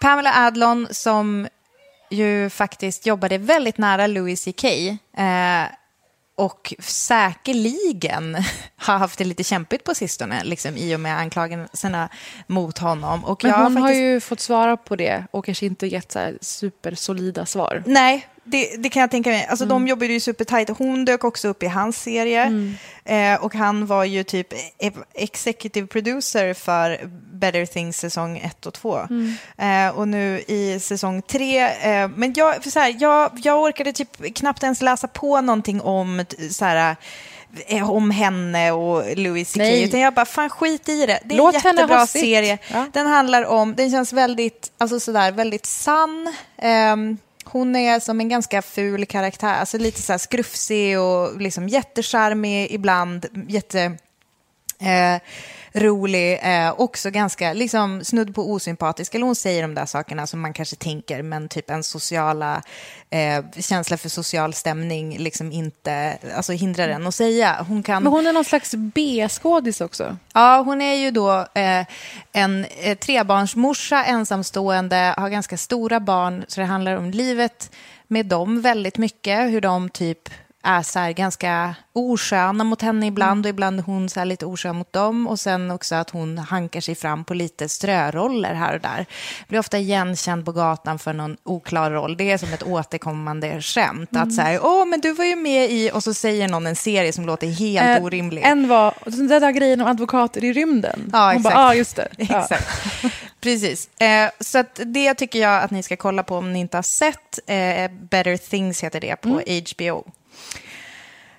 Pamela 0.00 0.46
Adlon 0.46 0.88
som 0.90 1.48
ju 2.10 2.50
faktiskt 2.50 3.06
jobbade 3.06 3.38
väldigt 3.38 3.78
nära 3.78 4.06
Louis 4.06 4.44
CK 4.44 4.64
eh, 4.64 5.64
och 6.34 6.74
säkerligen 6.78 8.36
har 8.76 8.98
haft 8.98 9.18
det 9.18 9.24
lite 9.24 9.44
kämpigt 9.44 9.84
på 9.84 9.94
sistone 9.94 10.44
liksom, 10.44 10.76
i 10.76 10.96
och 10.96 11.00
med 11.00 11.18
anklagelserna 11.18 12.08
mot 12.46 12.78
honom. 12.78 13.24
Och 13.24 13.44
Men 13.44 13.52
hon 13.52 13.76
har 13.76 13.82
faktiskt... 13.82 14.00
ju 14.00 14.20
fått 14.20 14.40
svara 14.40 14.76
på 14.76 14.96
det 14.96 15.24
och 15.30 15.44
kanske 15.44 15.66
inte 15.66 15.86
gett 15.86 16.12
så 16.12 16.32
supersolida 16.40 17.46
svar. 17.46 17.82
Nej, 17.86 18.26
det, 18.44 18.76
det 18.78 18.88
kan 18.88 19.00
jag 19.00 19.10
tänka 19.10 19.30
mig. 19.30 19.46
Alltså, 19.50 19.66
De 19.66 19.88
jobbade 19.88 20.12
ju 20.12 20.20
supertajt. 20.20 20.70
Hon 20.78 21.04
dök 21.04 21.24
också 21.24 21.48
upp 21.48 21.62
i 21.62 21.66
hans 21.66 22.02
serie. 22.02 22.74
Eh, 23.04 23.44
och 23.44 23.54
han 23.54 23.86
var 23.86 24.04
ju 24.04 24.24
typ 24.24 24.48
executive 25.14 25.86
producer 25.86 26.54
för 26.54 27.00
Better 27.32 27.66
Things 27.66 27.98
säsong 27.98 28.38
1 28.38 28.66
och 28.66 28.74
2. 28.74 28.98
Eh, 29.58 29.88
och 29.98 30.08
nu 30.08 30.42
i 30.46 30.80
säsong 30.80 31.22
3. 31.22 31.58
Eh, 31.58 32.08
men 32.16 32.32
jag, 32.36 32.62
för 32.62 32.70
så 32.70 32.80
här, 32.80 32.96
jag, 32.98 33.30
jag 33.42 33.60
orkade 33.62 33.92
typ 33.92 34.34
knappt 34.34 34.62
ens 34.62 34.82
läsa 34.82 35.08
på 35.08 35.40
någonting 35.40 35.80
om 35.80 36.24
så 36.50 36.64
här, 36.64 36.96
eh, 37.66 37.90
om 37.90 38.10
henne 38.10 38.72
och 38.72 39.16
Louis 39.16 39.52
CK. 39.52 39.60
Utan 39.60 40.00
jag 40.00 40.14
bara, 40.14 40.26
fan 40.26 40.50
skit 40.50 40.88
i 40.88 41.06
det. 41.06 41.20
Det 41.24 41.34
är 41.34 41.38
Låt 41.38 41.54
en 41.54 41.60
jättebra 41.76 42.06
serie. 42.06 42.58
Ja. 42.72 42.86
Den 42.92 43.06
handlar 43.06 43.44
om, 43.46 43.74
den 43.74 43.90
känns 43.90 44.12
väldigt, 44.12 44.72
alltså 44.78 45.00
sådär, 45.00 45.32
väldigt 45.32 45.66
sann. 45.66 46.34
Ehm, 46.58 47.18
hon 47.52 47.76
är 47.76 48.00
som 48.00 48.20
en 48.20 48.28
ganska 48.28 48.62
ful 48.62 49.06
karaktär, 49.06 49.54
alltså 49.54 49.78
lite 49.78 50.02
så 50.02 50.12
här 50.12 50.18
skrufsig 50.18 51.00
och 51.00 51.40
liksom 51.40 51.68
jättecharmig 51.68 52.70
ibland, 52.70 53.26
jätte... 53.48 53.82
Eh, 54.80 55.20
rolig, 55.74 56.38
eh, 56.42 56.80
också 56.80 57.10
ganska 57.10 57.52
liksom, 57.52 58.04
snudd 58.04 58.34
på 58.34 58.52
osympatisk. 58.52 59.14
Eller 59.14 59.26
hon 59.26 59.34
säger 59.34 59.62
de 59.62 59.74
där 59.74 59.86
sakerna 59.86 60.26
som 60.26 60.40
man 60.40 60.52
kanske 60.52 60.76
tänker, 60.76 61.22
men 61.22 61.48
typ 61.48 61.70
en 61.70 61.82
sociala 61.82 62.62
eh, 63.10 63.44
känsla 63.60 63.96
för 63.96 64.08
social 64.08 64.54
stämning 64.54 65.18
liksom 65.18 65.52
inte 65.52 66.18
alltså, 66.36 66.52
hindrar 66.52 66.88
en 66.88 67.06
att 67.06 67.14
säga. 67.14 67.64
Hon 67.68 67.82
kan... 67.82 68.02
Men 68.02 68.12
hon 68.12 68.26
är 68.26 68.32
någon 68.32 68.44
slags 68.44 68.74
B-skådis 68.74 69.80
också. 69.80 70.16
Ja, 70.34 70.62
hon 70.66 70.82
är 70.82 70.94
ju 70.94 71.10
då 71.10 71.46
eh, 71.54 71.86
en 72.32 72.64
eh, 72.64 72.98
trebarnsmorsa, 72.98 74.04
ensamstående, 74.04 75.14
har 75.16 75.28
ganska 75.28 75.56
stora 75.56 76.00
barn, 76.00 76.44
så 76.48 76.60
det 76.60 76.66
handlar 76.66 76.96
om 76.96 77.10
livet 77.10 77.70
med 78.06 78.26
dem 78.26 78.60
väldigt 78.60 78.98
mycket, 78.98 79.50
hur 79.50 79.60
de 79.60 79.90
typ 79.90 80.28
är 80.62 80.82
så 80.82 80.98
här 80.98 81.12
ganska 81.12 81.74
osköna 81.92 82.64
mot 82.64 82.82
henne 82.82 83.06
ibland 83.06 83.46
och 83.46 83.50
ibland 83.50 83.78
är 83.78 83.82
hon 83.84 84.08
så 84.08 84.24
lite 84.24 84.46
oskön 84.46 84.76
mot 84.76 84.92
dem 84.92 85.26
och 85.26 85.40
sen 85.40 85.70
också 85.70 85.94
att 85.94 86.10
hon 86.10 86.38
hankar 86.38 86.80
sig 86.80 86.94
fram 86.94 87.24
på 87.24 87.34
lite 87.34 87.68
ströroller 87.68 88.54
här 88.54 88.74
och 88.74 88.80
där. 88.80 89.06
Blir 89.48 89.58
ofta 89.58 89.78
igenkänd 89.78 90.44
på 90.44 90.52
gatan 90.52 90.98
för 90.98 91.12
någon 91.12 91.36
oklar 91.42 91.90
roll. 91.90 92.16
Det 92.16 92.30
är 92.30 92.38
som 92.38 92.52
ett 92.52 92.62
återkommande 92.62 93.62
skämt. 93.62 94.16
Att 94.16 94.34
så 94.34 94.42
här, 94.42 94.60
åh 94.64 94.86
men 94.86 95.00
du 95.00 95.12
var 95.12 95.24
ju 95.24 95.36
med 95.36 95.70
i, 95.70 95.90
och 95.94 96.02
så 96.02 96.14
säger 96.14 96.48
någon 96.48 96.66
en 96.66 96.76
serie 96.76 97.12
som 97.12 97.26
låter 97.26 97.46
helt 97.46 97.98
Eh, 97.98 98.04
orimlig. 98.04 98.42
En 98.44 98.68
var 98.68 98.94
den 99.04 99.28
där 99.28 99.50
grejen 99.50 99.80
om 99.80 99.86
advokater 99.86 100.44
i 100.44 100.52
rymden. 100.52 101.10
Ja, 101.12 101.26
Hon 101.26 101.36
exakt. 101.36 101.54
bara, 101.54 101.64
ah, 101.66 101.74
just 101.74 101.96
det. 101.96 102.08
Ja. 102.18 102.42
Exakt. 102.42 102.68
Precis. 103.40 104.00
Eh, 104.00 104.30
så 104.40 104.64
det 104.86 105.14
tycker 105.14 105.38
jag 105.38 105.62
att 105.62 105.70
ni 105.70 105.82
ska 105.82 105.96
kolla 105.96 106.22
på 106.22 106.36
om 106.36 106.52
ni 106.52 106.58
inte 106.60 106.76
har 106.76 106.82
sett. 106.82 107.38
Eh, 107.46 107.90
Better 107.90 108.36
Things 108.36 108.84
heter 108.84 109.00
det 109.00 109.16
på 109.16 109.28
HBO. 109.74 110.04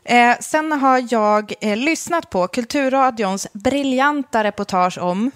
Eh, 0.04 0.38
sen 0.40 0.72
har 0.72 1.08
jag 1.10 1.54
eh, 1.62 1.78
lyssnat 1.78 2.30
på 2.30 2.48
Kulturradions 2.48 3.48
briljanta 3.54 4.44
reportage 4.44 4.98
om 4.98 5.32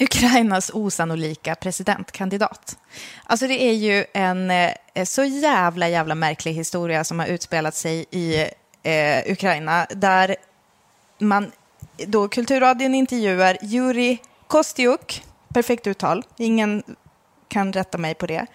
Ukrainas 0.00 0.70
osannolika 0.74 1.54
presidentkandidat. 1.54 2.78
Alltså 3.24 3.46
det 3.46 3.62
är 3.62 3.72
ju 3.72 4.04
en 4.12 4.50
eh, 4.50 4.70
eh 4.94 5.04
så 5.04 5.24
jävla, 5.24 5.88
jävla 5.88 6.14
märklig 6.14 6.52
historia 6.52 7.04
som 7.04 7.18
har 7.18 7.26
utspelat 7.26 7.74
sig 7.74 8.06
i 8.10 8.48
eh, 8.82 9.32
Ukraina 9.32 9.86
där 9.90 10.36
man 11.18 11.52
då 11.96 12.28
Kulturradion 12.28 12.94
intervjuar 12.94 13.58
Juri 13.62 14.18
Kostiuk, 14.46 15.24
perfekt 15.54 15.86
uttal, 15.86 16.24
ingen 16.36 16.82
kan 17.48 17.72
rätta 17.72 17.98
mig 17.98 18.14
på 18.14 18.26
det. 18.26 18.46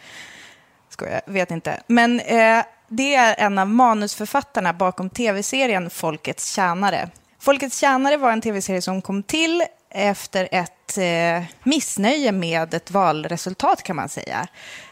Skojar, 0.90 1.22
vet 1.26 1.52
inte. 1.52 1.82
Men 1.88 2.20
eh, 2.20 2.64
det 2.88 3.16
är 3.16 3.36
en 3.38 3.58
av 3.58 3.68
manusförfattarna 3.68 4.74
bakom 4.74 5.10
tv-serien 5.10 5.90
Folkets 5.90 6.56
tjänare. 6.56 7.10
Folkets 7.40 7.80
tjänare 7.80 8.18
var 8.18 8.32
en 8.32 8.42
tv-serie 8.42 8.82
som 8.82 9.02
kom 9.02 9.24
till 9.24 9.64
efter 9.90 10.48
ett 10.52 10.98
eh, 10.98 11.44
missnöje 11.64 12.32
med 12.32 12.74
ett 12.74 12.92
valresultat 12.92 13.84
kan 13.84 13.96
man 13.96 14.10
säga. 14.10 14.48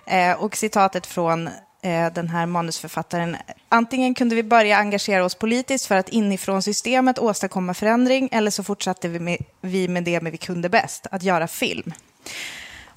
Eh, 0.05 0.31
och 0.31 0.55
citatet 0.55 1.05
från 1.07 1.47
eh, 1.81 2.13
den 2.13 2.29
här 2.29 2.45
manusförfattaren. 2.45 3.37
Antingen 3.69 4.13
kunde 4.13 4.35
vi 4.35 4.43
börja 4.43 4.77
engagera 4.77 5.25
oss 5.25 5.35
politiskt 5.35 5.85
för 5.85 5.95
att 5.95 6.09
inifrån 6.09 6.61
systemet 6.61 7.19
åstadkomma 7.19 7.73
förändring 7.73 8.29
eller 8.31 8.51
så 8.51 8.63
fortsatte 8.63 9.07
vi 9.07 9.19
med, 9.19 9.37
vi 9.61 9.87
med 9.87 10.03
det 10.03 10.19
vi 10.23 10.37
kunde 10.37 10.69
bäst, 10.69 11.07
att 11.11 11.23
göra 11.23 11.47
film. 11.47 11.93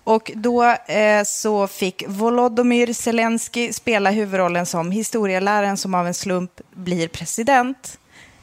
Och 0.09 0.31
då 0.35 0.65
eh, 0.65 1.25
så 1.25 1.67
fick 1.67 2.05
Volodymyr 2.07 2.93
Zelensky 2.93 3.73
spela 3.73 4.11
huvudrollen 4.11 4.67
som 4.67 4.91
historieläraren 4.91 5.77
som 5.77 5.95
av 5.95 6.07
en 6.07 6.15
slump 6.15 6.61
blir 6.75 7.09
president. 7.09 7.99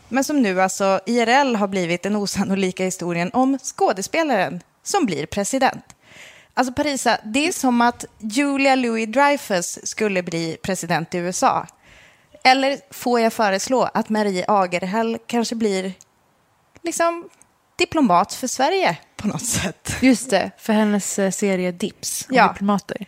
Men 0.10 0.24
som 0.24 0.42
nu 0.42 0.62
alltså 0.62 1.00
IRL 1.06 1.56
har 1.56 1.68
blivit 1.68 2.04
den 2.04 2.16
osannolika 2.16 2.84
historien 2.84 3.30
om 3.34 3.58
skådespelaren 3.58 4.62
som 4.84 5.06
blir 5.06 5.26
president. 5.26 5.96
Alltså 6.54 6.74
Parisa, 6.74 7.18
det 7.24 7.48
är 7.48 7.52
som 7.52 7.82
att 7.82 8.06
Julia 8.20 8.76
Louis-Dreyfus 8.76 9.80
skulle 9.84 10.24
bli 10.24 10.58
president 10.62 11.16
i 11.16 11.18
USA. 11.18 11.68
Eller 12.44 12.80
får 12.92 13.20
jag 13.20 13.34
föreslå 13.34 13.90
att 13.94 14.10
Marie 14.10 14.46
Agerhäll 14.48 15.18
kanske 15.28 15.56
blir 15.56 15.94
liksom 16.84 17.30
diplomat 17.78 18.34
för 18.34 18.48
Sverige 18.48 18.98
på 19.16 19.28
något 19.28 19.46
sätt? 19.46 19.96
Just 20.02 20.30
det, 20.30 20.52
för 20.58 20.74
hennes 20.74 21.20
eh, 21.20 21.32
serie 21.32 21.72
Dips 21.72 22.26
om 22.30 22.36
Ja. 22.36 22.48
diplomater. 22.48 23.06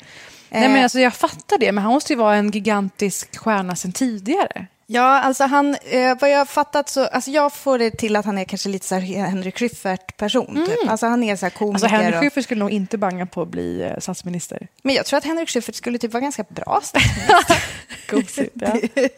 Nej, 0.50 0.70
men 0.70 0.84
alltså, 0.84 1.00
jag 1.00 1.14
fattar 1.14 1.58
det, 1.58 1.72
men 1.72 1.84
han 1.84 1.94
måste 1.94 2.14
ju 2.14 2.20
vara 2.20 2.36
en 2.36 2.52
gigantisk 2.52 3.38
stjärna 3.38 3.76
sedan 3.76 3.92
tidigare. 3.92 4.68
Ja, 4.90 5.20
alltså 5.20 5.44
han, 5.44 5.76
eh, 5.76 6.18
vad 6.20 6.30
jag 6.30 6.38
har 6.38 6.46
fattat 6.46 6.90
så, 6.90 7.06
alltså 7.06 7.32
jag 7.32 7.54
får 7.54 7.78
det 7.80 7.92
till 7.92 8.16
att 8.16 8.26
han 8.26 8.38
är 8.38 8.44
kanske 8.44 8.70
lite 8.70 8.86
så 8.86 8.96
här 8.96 9.02
Henrik 9.26 9.58
Schyffert-person. 9.58 10.66
Typ. 10.66 10.90
Alltså 10.90 11.06
han 11.06 11.24
är 11.24 11.36
så 11.36 11.46
här 11.46 11.50
komiker. 11.50 11.86
Alltså, 11.96 12.18
och, 12.18 12.24
Schyffert 12.24 12.44
skulle 12.44 12.60
nog 12.60 12.72
inte 12.72 12.98
banga 12.98 13.26
på 13.26 13.42
att 13.42 13.48
bli 13.48 13.82
eh, 13.82 14.00
statsminister. 14.00 14.68
men 14.84 14.96
jag 14.96 15.06
tror 15.06 15.18
att 15.18 15.24
Henrik 15.24 15.50
Schyffert 15.50 15.76
skulle 15.76 15.98
typ 15.98 16.14
vara 16.14 16.22
ganska 16.22 16.44
bra 16.50 16.80
statsminister. 16.84 17.64
Gosigt, 18.10 18.54
ja. 18.54 18.78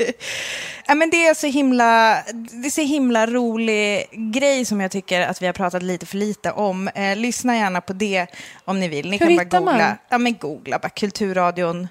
Ja, 0.87 0.95
men 0.95 1.09
det 1.09 1.27
är 1.27 1.33
så 1.33 1.47
himla, 1.47 2.17
det 2.33 2.67
är 2.67 2.71
så 2.71 2.81
himla 2.81 3.27
rolig 3.27 4.07
grej 4.11 4.65
som 4.65 4.81
jag 4.81 4.91
tycker 4.91 5.21
att 5.21 5.41
vi 5.41 5.45
har 5.45 5.53
pratat 5.53 5.83
lite 5.83 6.05
för 6.05 6.17
lite 6.17 6.51
om. 6.51 6.87
Eh, 6.87 7.17
lyssna 7.17 7.57
gärna 7.57 7.81
på 7.81 7.93
det 7.93 8.27
om 8.65 8.79
ni 8.79 8.87
vill. 8.87 9.09
Ni 9.09 9.17
Hur 9.17 9.27
kan 9.27 9.35
bara 9.35 9.43
hittar 9.43 9.61
man? 9.61 9.73
googla. 9.73 9.97
Ja, 10.09 10.17
men 10.17 10.33
googla 10.37 10.79
bara 10.79 10.89
Kulturradion, 10.89 11.87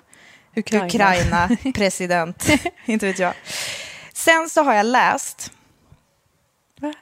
Ukraina. 0.59 0.87
Ukraina, 0.87 1.49
president, 1.75 2.49
inte 2.85 3.07
vet 3.07 3.19
jag. 3.19 3.35
Sen 4.13 4.51
så 4.51 4.63
har 4.63 4.75
jag 4.75 4.87
läst, 4.87 5.53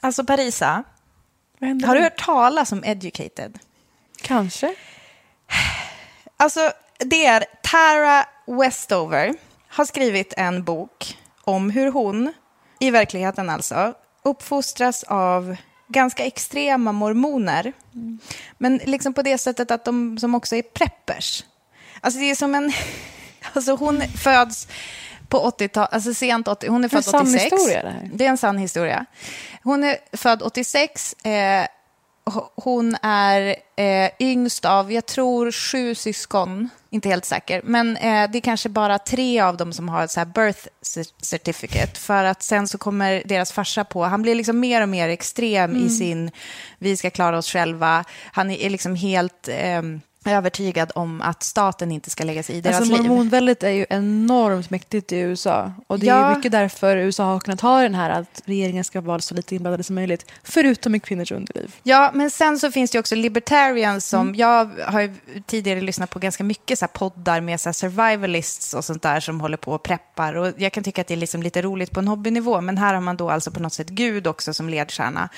alltså 0.01 0.25
Parisa, 0.25 0.85
har 1.61 1.95
du 1.95 2.03
hört 2.03 2.25
talas 2.25 2.73
om 2.73 2.85
Educated? 2.85 3.59
Kanske. 4.23 4.75
Alltså, 6.39 6.73
det 6.99 7.27
är 7.27 7.45
Tara 7.63 8.27
Westover 8.47 9.35
har 9.69 9.85
skrivit 9.85 10.35
en 10.37 10.65
bok 10.65 11.19
om 11.45 11.71
hur 11.71 11.91
hon, 11.91 12.33
i 12.81 12.91
verkligheten 12.91 13.51
alltså, 13.51 13.95
uppfostras 14.23 15.05
av 15.05 15.57
ganska 15.89 16.25
extrema 16.25 16.93
mormoner. 16.93 17.73
Men 18.59 18.77
liksom 18.77 19.15
på 19.15 19.23
det 19.23 19.39
sättet 19.39 19.71
att 19.71 19.85
de 19.85 20.19
som 20.19 20.35
också 20.35 20.57
är 20.57 20.63
preppers. 20.63 21.45
Alltså 22.01 22.21
det 22.21 22.31
är 22.31 22.35
som 22.35 22.55
en... 22.55 22.73
Alltså 23.57 23.75
hon 23.77 24.03
föds 24.03 24.69
på 25.29 25.51
80-talet, 25.51 25.93
alltså 25.93 26.15
sent 26.15 26.49
80, 26.49 26.69
hon 26.69 26.85
är 26.85 26.89
Det 26.89 26.95
är 26.95 26.97
en 26.97 27.03
född 27.03 27.05
sann 27.05 27.21
86. 27.27 27.45
historia, 27.45 27.83
det 27.83 27.91
här. 27.91 28.11
Det 28.15 28.25
är 28.27 28.29
en 28.29 28.39
sann 28.39 28.59
historia. 28.59 29.07
Hon 29.63 29.85
är 29.85 29.97
född 30.13 30.43
86. 30.43 31.13
Eh, 31.25 31.67
hon 32.55 32.97
är 33.03 33.57
eh, 33.77 34.11
yngst 34.21 34.65
av, 34.65 34.93
jag 34.93 35.07
tror, 35.07 35.53
sju 35.53 35.95
syskon. 35.95 36.69
Inte 36.91 37.09
helt 37.09 37.25
säker. 37.25 37.61
Men 37.65 37.97
eh, 37.97 38.31
det 38.31 38.39
är 38.39 38.41
kanske 38.41 38.69
bara 38.69 38.99
tre 38.99 39.41
av 39.41 39.57
dem 39.57 39.73
som 39.73 39.89
har 39.89 40.05
ett 40.05 40.11
så 40.11 40.21
här 40.21 40.25
birth 40.25 40.67
cer- 40.83 41.13
certificate. 41.25 42.01
För 42.01 42.25
att 42.25 42.43
sen 42.43 42.69
så 42.69 42.79
kommer 42.79 43.23
deras 43.25 43.53
farsa 43.53 43.85
på, 43.85 44.05
han 44.05 44.23
blir 44.23 44.35
liksom 44.35 44.61
mer 44.61 44.83
och 44.83 44.89
mer 44.89 45.09
extrem 45.09 45.71
Mm. 45.71 45.87
i 45.87 45.91
sin, 45.91 46.31
vi 46.79 46.97
ska 46.97 47.11
klara 47.11 47.39
oss 47.39 47.51
själva. 47.53 48.05
Han 48.33 48.51
är 48.51 48.71
liksom 48.71 48.95
helt 48.95 49.49
ehm, 49.49 50.01
övertygad 50.27 50.93
om 50.95 51.23
att 51.23 51.43
staten 51.43 51.93
inte 51.93 52.11
ska 52.11 52.25
lägga 52.25 52.43
sig 52.43 52.57
i 52.57 52.61
deras 52.61 52.77
Alltså, 52.77 52.93
liv. 52.97 53.03
mormonväldet 53.11 53.63
är 53.63 53.71
ju 53.71 53.87
enormt 53.91 54.71
mäktigt 54.71 55.13
i 55.13 55.17
USA. 55.17 55.73
Och 55.87 55.99
det 55.99 56.09
är 56.09 56.21
Ja. 56.21 56.31
ju 56.31 56.37
mycket 56.37 56.53
därför 56.53 56.97
USA 56.97 57.25
har 57.25 57.41
kunnat 57.41 57.61
ha 57.61 57.83
den 57.83 57.95
här 57.95 58.11
att 58.11 58.43
regeringen 58.45 58.85
ska 58.85 59.01
vara 59.01 59.19
så 59.21 59.35
lite 59.35 59.55
inblandade 59.55 59.83
som 59.83 59.95
möjligt. 59.95 60.31
Förutom 60.43 60.95
i 60.95 61.01
kvinnors 61.01 61.33
underliv. 61.33 61.75
Ja, 61.83 62.11
men 62.15 62.31
sen 62.31 62.59
så 62.59 62.71
finns 62.71 62.91
det 62.91 62.97
ju 62.97 63.01
också 63.01 63.15
libertarians 63.15 64.09
som, 64.09 64.35
jag 64.35 64.71
har 64.87 65.01
ju 65.01 65.15
tidigare 65.47 65.81
lyssnat 65.81 66.11
på 66.11 66.19
ganska 66.19 66.45
mycket 66.45 66.79
så 66.79 66.83
här 66.85 66.91
poddar 66.93 67.41
med 67.41 67.61
så 67.61 67.69
här 67.69 67.73
survivalists 67.73 68.75
och 68.75 68.85
sånt 68.85 69.03
där 69.03 69.21
som 69.21 69.41
håller 69.41 69.57
på 69.57 69.73
och 69.73 69.83
preppar. 69.83 70.35
Och 70.35 70.53
jag 70.57 70.73
kan 70.73 70.85
tycka 70.85 71.01
att 71.01 71.07
det 71.07 71.15
är 71.15 71.19
liksom 71.19 71.43
lite 71.43 71.63
roligt 71.63 71.91
på 71.91 72.01
en 72.01 72.09
hobbynivå, 72.09 72.61
men 72.61 72.79
här 72.79 72.95
har 72.95 73.01
man 73.01 73.17
då 73.17 73.31
alltså 73.31 73.51
på 73.51 73.61
något 73.61 73.73
sätt 73.73 73.89
Gud 73.89 74.27
också 74.27 74.55
som 74.55 74.69
ledstjärna. 74.69 75.29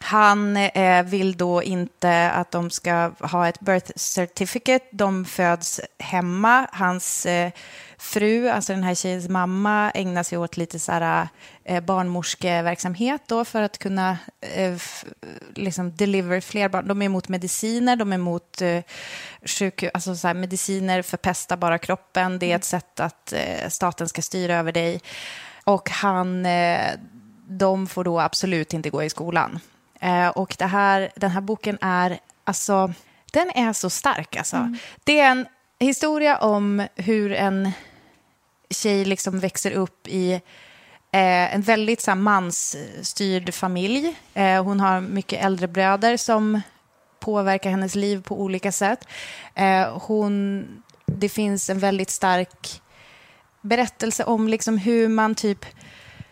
Han 0.00 0.56
eh, 0.56 1.02
vill 1.02 1.36
då 1.36 1.62
inte 1.62 2.30
att 2.30 2.50
de 2.50 2.70
ska 2.70 3.10
ha 3.20 3.48
ett 3.48 3.60
birth 3.60 3.90
certificate, 3.96 4.27
de 4.90 5.24
föds 5.24 5.80
hemma. 5.98 6.66
Hans 6.72 7.26
eh, 7.26 7.52
fru, 7.98 8.48
alltså 8.48 8.72
den 8.72 8.82
här 8.82 8.94
tjejens 8.94 9.28
mamma, 9.28 9.90
ägnar 9.90 10.22
sig 10.22 10.38
åt 10.38 10.56
lite 10.56 10.78
så 10.78 10.92
här, 10.92 11.28
eh, 11.64 11.80
barnmorskeverksamhet 11.80 13.22
då 13.26 13.44
för 13.44 13.62
att 13.62 13.78
kunna 13.78 14.18
eh, 14.40 14.74
f- 14.74 15.04
liksom 15.54 15.96
deliver 15.96 16.40
fler 16.40 16.68
barn. 16.68 16.88
De 16.88 17.02
är 17.02 17.06
emot 17.06 17.28
mediciner, 17.28 17.96
de 17.96 18.12
är 18.12 18.16
emot 18.16 18.62
eh, 18.62 18.82
sjukhus, 19.44 19.90
alltså 19.94 20.16
så 20.16 20.26
här, 20.26 20.34
mediciner 20.34 21.02
förpestar 21.02 21.56
bara 21.56 21.78
kroppen. 21.78 22.38
Det 22.38 22.52
är 22.52 22.56
ett 22.56 22.64
sätt 22.64 23.00
att 23.00 23.32
eh, 23.32 23.68
staten 23.68 24.08
ska 24.08 24.22
styra 24.22 24.54
över 24.56 24.72
dig. 24.72 25.00
Och 25.64 25.90
han, 25.90 26.46
eh, 26.46 26.90
de 27.48 27.86
får 27.86 28.04
då 28.04 28.20
absolut 28.20 28.74
inte 28.74 28.90
gå 28.90 29.02
i 29.02 29.10
skolan. 29.10 29.60
Eh, 30.00 30.28
och 30.28 30.56
det 30.58 30.66
här, 30.66 31.10
den 31.16 31.30
här 31.30 31.40
boken 31.40 31.78
är, 31.80 32.18
alltså, 32.44 32.92
den 33.38 33.50
är 33.50 33.72
så 33.72 33.90
stark 33.90 34.36
alltså. 34.36 34.74
Det 35.04 35.20
är 35.20 35.30
en 35.30 35.46
historia 35.78 36.36
om 36.38 36.86
hur 36.96 37.32
en 37.32 37.72
tjej 38.70 39.04
liksom 39.04 39.38
växer 39.40 39.70
upp 39.70 40.08
i 40.08 40.32
eh, 41.12 41.54
en 41.54 41.62
väldigt 41.62 42.00
så 42.00 42.10
här, 42.10 42.18
mansstyrd 42.18 43.54
familj. 43.54 44.16
Eh, 44.34 44.64
hon 44.64 44.80
har 44.80 45.00
mycket 45.00 45.44
äldre 45.44 45.68
bröder 45.68 46.16
som 46.16 46.60
påverkar 47.20 47.70
hennes 47.70 47.94
liv 47.94 48.22
på 48.22 48.40
olika 48.40 48.72
sätt. 48.72 49.08
Eh, 49.54 49.98
hon, 49.98 50.66
det 51.06 51.28
finns 51.28 51.70
en 51.70 51.78
väldigt 51.78 52.10
stark 52.10 52.82
berättelse 53.60 54.24
om 54.24 54.48
liksom 54.48 54.78
hur 54.78 55.08
man 55.08 55.34
typ 55.34 55.64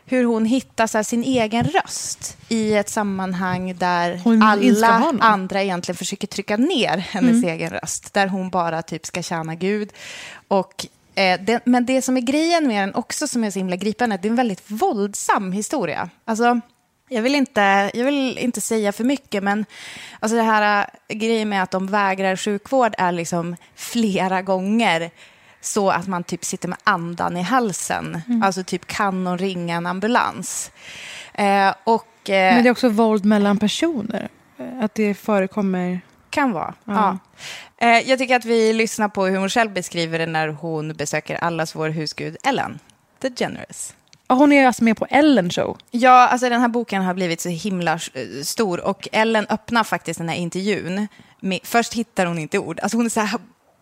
hur 0.09 0.25
hon 0.25 0.45
hittar 0.45 0.95
här, 0.95 1.03
sin 1.03 1.23
egen 1.25 1.65
röst 1.65 2.37
i 2.49 2.75
ett 2.75 2.89
sammanhang 2.89 3.77
där 3.79 4.17
Hon 4.25 4.43
alla 4.43 5.13
andra 5.21 5.63
egentligen 5.63 5.97
försöker 5.97 6.27
trycka 6.27 6.57
ner 6.57 6.97
hennes 6.97 7.45
Mm. 7.45 7.49
egen 7.49 7.71
röst. 7.71 8.15
Där 8.15 8.27
hon 8.27 8.51
bara 8.51 8.83
typ 8.83 9.07
ska 9.07 9.23
tjäna 9.23 9.55
Gud. 9.55 9.93
Och, 10.49 10.87
eh, 11.15 11.41
det, 11.41 11.61
men 11.65 11.87
det 11.87 12.03
som 12.03 12.17
är 12.17 12.21
grejen 12.21 12.67
med 12.69 12.83
den 12.83 12.95
också 12.95 13.27
som 13.29 13.45
är 13.45 13.51
så 13.51 13.59
himla 13.59 13.77
gripande, 13.77 14.17
det 14.17 14.29
är 14.29 14.31
en 14.31 14.37
väldigt 14.37 14.71
våldsam 14.71 15.53
historia. 15.53 16.11
Alltså, 16.25 16.61
jag 17.09 17.23
vill 17.23 17.35
inte, 17.35 17.91
jag 17.95 18.05
vill 18.05 18.39
inte 18.39 18.61
säga 18.61 18.93
för 18.93 19.05
mycket, 19.05 19.43
men 19.43 19.65
alltså 20.21 20.37
det 20.37 20.43
här 20.43 20.89
äh, 21.09 21.17
grejen 21.17 21.49
med 21.49 21.63
att 21.63 21.71
de 21.71 21.87
vägrar 21.87 22.37
sjukvård 22.37 22.95
är 22.99 23.13
liksom 23.13 23.57
flera 23.75 24.43
gånger 24.43 25.11
så 25.67 25.91
att 25.91 26.07
man 26.07 26.25
typ 26.25 26.45
sitter 26.45 26.69
med 26.69 26.79
andan 26.85 27.37
i 27.37 27.43
halsen. 27.43 28.23
Mm. 28.29 28.43
Alltså 28.43 28.65
typ 28.65 28.87
kan 28.87 29.25
någon 29.25 29.39
ringa 29.39 29.77
en 29.77 29.87
ambulans? 29.87 30.71
Eh, 31.35 31.75
och, 31.85 32.31
eh, 32.31 32.55
Men 32.55 32.63
det 32.63 32.69
är 32.69 32.71
också 32.71 32.89
våld 32.89 33.25
mellan 33.25 33.59
personer. 33.59 34.29
Att 34.81 34.95
det 34.95 35.15
förekommer... 35.15 36.01
Kan 36.31 36.53
vara. 36.53 36.75
Ja. 36.85 37.19
Ja. 37.79 37.87
Eh, 37.87 38.11
jag 38.11 38.19
tycker 38.19 38.37
att 38.37 38.45
vi 38.45 38.73
lyssnar 38.73 39.09
på 39.09 39.27
hur 39.27 39.39
hon 39.39 39.49
själv 39.49 39.73
beskriver 39.73 40.19
det 40.19 40.27
när 40.27 40.49
hon 40.49 40.93
besöker 40.93 41.37
allas 41.37 41.75
vår 41.75 41.89
husgud 41.89 42.37
Ellen 42.45 42.79
DeGeneres. 43.19 43.95
Ja, 44.29 44.35
Hon 44.35 44.53
är 44.53 44.67
alltså 44.67 44.85
med 44.85 44.97
på 44.97 45.07
Ellen 45.11 45.51
show. 45.51 45.79
Ja, 45.91 46.29
alltså 46.29 46.49
den 46.49 46.61
här 46.61 46.69
boken 46.69 47.03
har 47.03 47.15
blivit 47.15 47.41
så 47.41 47.49
himla 47.49 47.93
eh, 47.93 48.43
stor 48.43 48.81
och 48.81 49.09
Ellen 49.13 49.47
öppnar 49.49 49.85
faktiskt 49.85 50.19
den 50.19 50.29
här 50.29 50.37
intervjun. 50.37 51.09
Med, 51.41 51.61
först 51.63 51.95
hittar 51.95 52.27
hon 52.27 52.39
inte 52.39 52.59
ord. 52.59 52.81
Alltså 52.81 52.97
hon 52.97 53.07
är 53.07 53.11
så 53.11 53.21
här, 53.21 53.41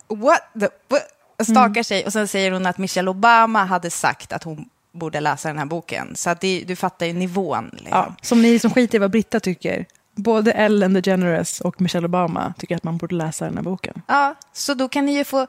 what 0.08 0.40
the, 0.60 0.68
what? 0.88 1.02
Och 1.38 1.46
stakar 1.46 1.82
sig 1.82 2.04
och 2.04 2.12
sen 2.12 2.28
säger 2.28 2.50
hon 2.50 2.66
att 2.66 2.78
Michelle 2.78 3.10
Obama 3.10 3.64
hade 3.64 3.90
sagt 3.90 4.32
att 4.32 4.44
hon 4.44 4.68
borde 4.92 5.20
läsa 5.20 5.48
den 5.48 5.58
här 5.58 5.64
boken. 5.64 6.16
Så 6.16 6.30
att 6.30 6.40
det, 6.40 6.64
du 6.66 6.76
fattar 6.76 7.06
ju 7.06 7.12
nivån. 7.12 7.70
Liksom. 7.72 7.88
Ja, 7.90 8.14
som 8.22 8.42
ni 8.42 8.58
som 8.58 8.70
skiter 8.70 8.96
i 8.96 8.98
vad 8.98 9.10
Britta 9.10 9.40
tycker. 9.40 9.86
Både 10.14 10.52
Ellen 10.52 10.94
DeGeneres 10.94 11.60
och 11.60 11.80
Michelle 11.80 12.04
Obama 12.04 12.54
tycker 12.58 12.76
att 12.76 12.84
man 12.84 12.96
borde 12.96 13.14
läsa 13.14 13.44
den 13.44 13.56
här 13.56 13.62
boken. 13.62 14.02
Ja, 14.06 14.34
så 14.52 14.74
då 14.74 14.88
kan 14.88 15.06
ni 15.06 15.12
ju 15.12 15.24
få 15.24 15.46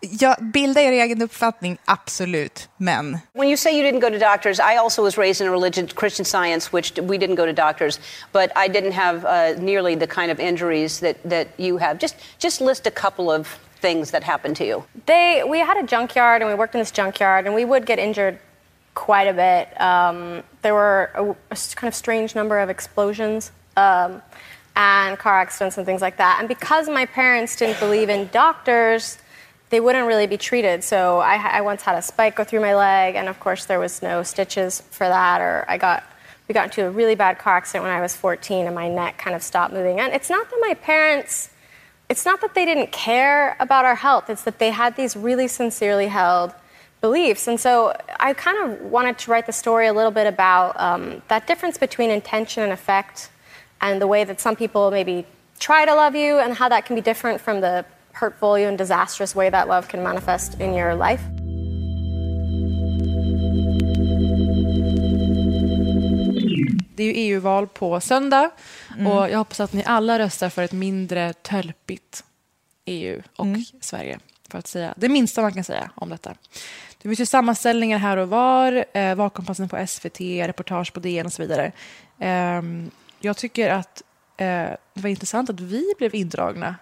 ja, 0.00 0.36
bilda 0.40 0.80
er 0.80 0.92
egen 0.92 1.22
uppfattning, 1.22 1.78
absolut. 1.84 2.68
Men 2.76 3.18
When 3.32 3.48
you 3.48 3.56
say 3.56 3.72
you 3.72 3.82
didn't 3.82 4.00
go 4.00 4.10
to 4.10 4.18
doctors, 4.18 4.58
I 4.58 4.78
also 4.78 5.02
was 5.02 5.18
raised 5.18 5.46
in 5.46 5.52
a 5.52 5.56
religion, 5.56 5.86
Christian 5.86 6.24
science, 6.24 6.72
which 6.72 6.98
we 6.98 7.18
didn't 7.18 7.36
go 7.36 7.46
to 7.46 7.52
doctors, 7.52 8.00
but 8.32 8.50
I 8.56 8.68
didn't 8.68 8.92
have 8.92 9.24
uh, 9.24 9.62
nearly 9.62 9.96
the 9.96 10.06
kind 10.06 10.30
of 10.32 10.40
injuries 10.40 11.00
that, 11.00 11.16
that 11.30 11.48
you 11.58 11.78
have. 11.78 11.98
Just, 11.98 12.16
just 12.38 12.60
list 12.60 12.86
a 12.86 12.90
couple 12.90 13.30
of 13.30 13.58
things 13.80 14.10
that 14.12 14.22
happened 14.22 14.56
to 14.56 14.64
you. 14.64 14.84
They, 15.06 15.42
we 15.46 15.58
had 15.58 15.76
a 15.76 15.86
junkyard 15.86 16.42
and 16.42 16.50
we 16.50 16.54
worked 16.54 16.74
in 16.74 16.80
this 16.80 16.90
junkyard 16.90 17.46
and 17.46 17.54
we 17.54 17.64
would 17.64 17.86
get 17.86 17.98
injured 17.98 18.38
quite 18.94 19.28
a 19.28 19.32
bit. 19.32 19.80
Um, 19.80 20.42
there 20.62 20.74
were 20.74 21.10
a 21.50 21.56
kind 21.74 21.88
of 21.88 21.94
strange 21.94 22.34
number 22.34 22.58
of 22.58 22.68
explosions 22.70 23.50
um, 23.76 24.22
and 24.76 25.18
car 25.18 25.40
accidents 25.40 25.76
and 25.76 25.86
things 25.86 26.00
like 26.00 26.18
that. 26.18 26.36
And 26.38 26.48
because 26.48 26.88
my 26.88 27.06
parents 27.06 27.56
didn't 27.56 27.80
believe 27.80 28.08
in 28.08 28.28
doctors, 28.28 29.18
they 29.70 29.80
wouldn't 29.80 30.06
really 30.06 30.26
be 30.26 30.36
treated. 30.36 30.84
So 30.84 31.18
I, 31.18 31.36
I 31.36 31.60
once 31.60 31.82
had 31.82 31.96
a 31.96 32.02
spike 32.02 32.36
go 32.36 32.44
through 32.44 32.60
my 32.60 32.74
leg, 32.74 33.14
and 33.14 33.28
of 33.28 33.38
course 33.40 33.64
there 33.64 33.78
was 33.78 34.02
no 34.02 34.22
stitches 34.22 34.80
for 34.90 35.08
that. 35.08 35.40
Or 35.40 35.64
I 35.68 35.78
got 35.78 36.04
we 36.48 36.52
got 36.52 36.64
into 36.64 36.84
a 36.84 36.90
really 36.90 37.14
bad 37.14 37.38
car 37.38 37.56
accident 37.56 37.84
when 37.84 37.92
I 37.92 38.00
was 38.00 38.16
14, 38.16 38.66
and 38.66 38.74
my 38.74 38.88
neck 38.88 39.18
kind 39.18 39.36
of 39.36 39.42
stopped 39.42 39.72
moving. 39.72 40.00
And 40.00 40.12
it's 40.12 40.28
not 40.28 40.50
that 40.50 40.58
my 40.60 40.74
parents 40.74 41.49
it's 42.10 42.26
not 42.26 42.40
that 42.40 42.54
they 42.54 42.64
didn't 42.64 42.90
care 42.90 43.56
about 43.60 43.84
our 43.84 43.94
health, 43.94 44.28
it's 44.28 44.42
that 44.42 44.58
they 44.58 44.70
had 44.70 44.96
these 44.96 45.16
really 45.16 45.46
sincerely 45.46 46.08
held 46.08 46.52
beliefs. 47.00 47.46
And 47.46 47.58
so 47.58 47.96
I 48.18 48.34
kind 48.34 48.58
of 48.64 48.80
wanted 48.82 49.16
to 49.18 49.30
write 49.30 49.46
the 49.46 49.52
story 49.52 49.86
a 49.86 49.92
little 49.92 50.10
bit 50.10 50.26
about 50.26 50.78
um, 50.78 51.22
that 51.28 51.46
difference 51.46 51.78
between 51.78 52.10
intention 52.10 52.64
and 52.64 52.72
effect, 52.72 53.30
and 53.80 54.02
the 54.02 54.08
way 54.08 54.24
that 54.24 54.40
some 54.40 54.56
people 54.56 54.90
maybe 54.90 55.24
try 55.60 55.86
to 55.86 55.94
love 55.94 56.16
you, 56.16 56.38
and 56.40 56.52
how 56.54 56.68
that 56.68 56.84
can 56.84 56.96
be 56.96 57.00
different 57.00 57.40
from 57.40 57.60
the 57.60 57.86
hurtful 58.12 58.56
and 58.56 58.76
disastrous 58.76 59.34
way 59.36 59.48
that 59.48 59.68
love 59.68 59.86
can 59.88 60.02
manifest 60.02 60.60
in 60.60 60.74
your 60.74 60.94
life. 60.96 61.22
Det 67.00 67.04
är 67.04 67.06
ju 67.06 67.12
EU-val 67.14 67.66
på 67.66 68.00
söndag 68.00 68.50
och 69.06 69.30
jag 69.30 69.38
hoppas 69.38 69.60
att 69.60 69.72
ni 69.72 69.84
alla 69.86 70.18
röstar 70.18 70.48
för 70.48 70.62
ett 70.62 70.72
mindre 70.72 71.32
tölpigt 71.32 72.24
EU 72.84 73.22
och 73.36 73.46
Sverige. 73.80 74.18
För 74.48 74.58
att 74.58 74.66
säga 74.66 74.94
det 74.96 75.08
minsta 75.08 75.42
man 75.42 75.52
kan 75.52 75.64
säga 75.64 75.90
om 75.94 76.08
detta. 76.08 76.34
Det 77.02 77.08
finns 77.08 77.20
ju 77.20 77.26
sammanställningar 77.26 77.98
här 77.98 78.16
och 78.16 78.28
var, 78.28 78.84
eh, 78.92 79.14
Valkompassen 79.14 79.68
på 79.68 79.86
SVT, 79.86 80.20
reportage 80.20 80.92
på 80.92 81.00
DN 81.00 81.26
och 81.26 81.32
så 81.32 81.42
vidare. 81.42 81.72
Eh, 82.18 82.62
jag 83.20 83.36
tycker 83.36 83.70
att 83.70 84.02
eh, 84.36 84.46
det 84.94 85.00
var 85.00 85.10
intressant 85.10 85.50
att 85.50 85.60
vi 85.60 85.94
blev 85.98 86.14
indragna 86.14 86.74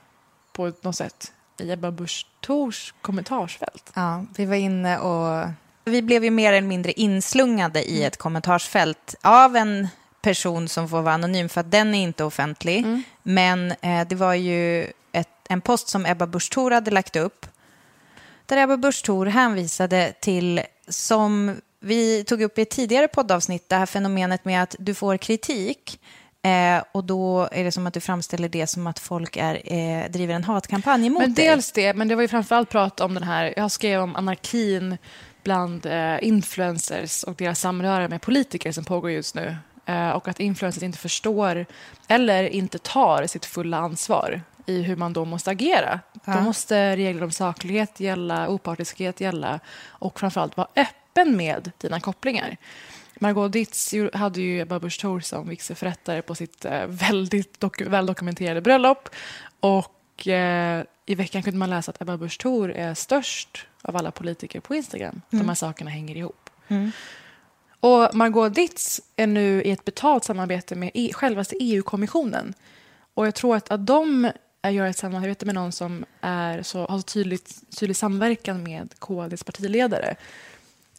på 0.53 0.73
något 0.83 0.97
sätt 0.97 1.33
i 1.61 1.71
Ebba 1.71 1.91
Busch 1.91 2.27
Thors 2.41 2.95
kommentarsfält. 3.01 3.93
Ja, 3.95 4.25
vi 4.37 4.45
var 4.45 4.57
inne 4.57 4.99
och... 4.99 5.49
Vi 5.85 6.03
blev 6.03 6.25
ju 6.25 6.31
mer 6.31 6.53
eller 6.53 6.69
mindre 6.69 6.93
inslungade 6.93 7.91
i 7.91 8.05
ett 8.05 8.17
kommentarsfält 8.17 9.15
av 9.23 9.57
en 9.57 9.89
person 10.23 10.69
som 10.69 10.89
får 10.89 11.03
vara 11.03 11.15
anonym 11.15 11.49
för 11.49 11.61
att 11.61 11.71
den 11.71 11.95
är 11.95 12.03
inte 12.03 12.25
offentlig. 12.25 12.79
Mm. 12.79 13.03
Men 13.23 13.71
eh, 13.81 14.09
det 14.09 14.15
var 14.15 14.35
ju 14.35 14.87
ett, 15.13 15.29
en 15.49 15.61
post 15.61 15.89
som 15.89 16.07
Ebba 16.07 16.27
Busch 16.27 16.51
Thor 16.53 16.71
hade 16.71 16.91
lagt 16.91 17.17
upp 17.17 17.47
där 18.49 18.57
Ebba 18.57 18.77
Busch 18.77 19.05
Thor 19.05 19.27
hänvisade 19.27 20.13
till, 20.21 20.61
som 20.89 21.57
vi 21.81 22.25
tog 22.25 22.43
upp 22.43 22.59
i 22.59 22.63
ett 22.63 22.71
tidigare 22.71 23.09
poddavsnitt, 23.09 23.69
det 23.69 23.77
här 23.77 23.87
fenomenet 23.87 24.45
med 24.45 24.63
att 24.63 24.77
du 24.79 24.95
får 24.95 25.17
kritik 25.17 26.01
eh, 26.43 26.85
och 26.93 27.05
då 27.05 27.49
är 27.53 27.65
det 27.65 27.73
som 27.73 27.87
att 27.87 27.95
du 27.95 28.01
framställer 28.01 28.49
det 28.49 28.67
som 28.67 28.87
att 28.87 28.99
folk 28.99 29.37
är, 29.37 29.73
eh, 29.73 30.11
driver 30.11 30.35
en 30.35 30.45
hatkampanj 30.45 31.11
mot 31.11 31.23
Men 31.23 31.35
dig. 31.35 31.47
dels 31.47 31.73
det, 31.73 31.95
men 31.95 32.09
det 32.09 32.15
var 32.15 32.23
ju 32.23 32.29
framförallt 32.29 32.69
prat 32.71 33.01
om 33.01 33.15
den 33.15 33.23
här, 33.23 33.55
jag 33.57 33.71
skrev 33.71 34.01
om 34.01 34.17
anarkin 34.17 34.97
bland 35.43 35.87
eh, 35.87 36.17
influencers 36.23 37.23
och 37.23 37.35
deras 37.35 37.61
samröre 37.61 38.09
med 38.09 38.23
politiker 38.23 38.73
som 38.73 38.85
pågår 38.85 39.11
just 39.11 39.35
nu. 39.35 39.57
Eh, 39.89 40.11
och 40.11 40.29
att 40.29 40.41
influencers 40.41 40.83
inte 40.83 40.99
förstår 40.99 41.67
eller 42.09 42.45
inte 42.45 42.79
tar 42.79 43.27
sitt 43.27 43.45
fulla 43.45 43.77
ansvar 43.77 44.41
i 44.67 44.83
hur 44.83 44.97
man 44.97 45.13
då 45.13 45.25
måste 45.25 45.51
agera. 45.51 46.01
Ja. 46.25 46.35
Då 46.35 46.41
måste 46.41 46.97
regler 46.97 47.25
om 47.25 47.31
saklighet 47.31 48.01
gälla, 48.01 48.49
opartiskhet 48.49 49.21
gälla 49.21 49.61
och 49.89 50.21
framförallt 50.21 50.57
vara 50.57 50.69
öppen 50.77 51.37
med 51.37 51.73
dina 51.79 52.01
kopplingar. 52.01 52.57
Margot 53.21 53.53
Ditz 53.53 53.95
hade 54.15 54.41
ju 54.41 54.61
Ebba 54.61 54.79
Busch 54.81 55.01
Thor 55.01 55.21
som 55.21 55.49
vigselförrättare 55.49 56.23
på 56.23 56.35
sitt 56.35 56.65
eh, 56.65 56.87
väldigt 56.87 57.61
dok- 57.61 57.83
väldokumenterade 57.89 58.61
bröllop. 58.61 59.09
Och 59.61 60.29
eh, 60.29 60.85
i 61.07 61.15
veckan 61.15 61.43
kunde 61.43 61.59
man 61.59 61.71
läsa 61.71 61.91
att 61.91 62.03
Ebba 62.03 62.17
Busch 62.17 62.39
Thor 62.39 62.71
är 62.73 62.95
störst 62.95 63.67
av 63.83 63.97
alla 63.97 64.11
politiker 64.11 64.61
på 64.61 64.75
Instagram. 64.75 65.23
De 65.31 65.37
Mm. 65.37 65.49
här 65.49 65.55
sakerna 65.55 65.91
hänger 65.91 66.17
ihop. 66.17 66.51
Mm. 66.69 66.93
Och 67.81 68.15
Margot 68.15 68.55
Ditz 68.55 69.01
är 69.17 69.27
nu 69.27 69.63
i 69.63 69.71
ett 69.71 69.85
betalt 69.85 70.25
samarbete 70.25 70.75
med 70.75 70.91
e- 70.95 71.13
självaste 71.13 71.57
EU-kommissionen. 71.61 72.55
Och 73.15 73.27
jag 73.27 73.35
tror 73.35 73.57
att, 73.57 73.71
att 73.71 73.87
de 73.87 74.31
gör 74.63 74.87
ett 74.87 74.97
samarbete 74.97 75.47
med 75.47 75.55
någon 75.55 75.73
som 75.73 76.05
är 76.21 76.63
så, 76.63 76.87
har 76.87 76.99
så 76.99 77.03
tydligt, 77.03 77.77
tydlig 77.79 77.97
samverkan 77.97 78.63
med 78.63 78.95
KDs 78.99 79.45
partiledare. 79.45 80.17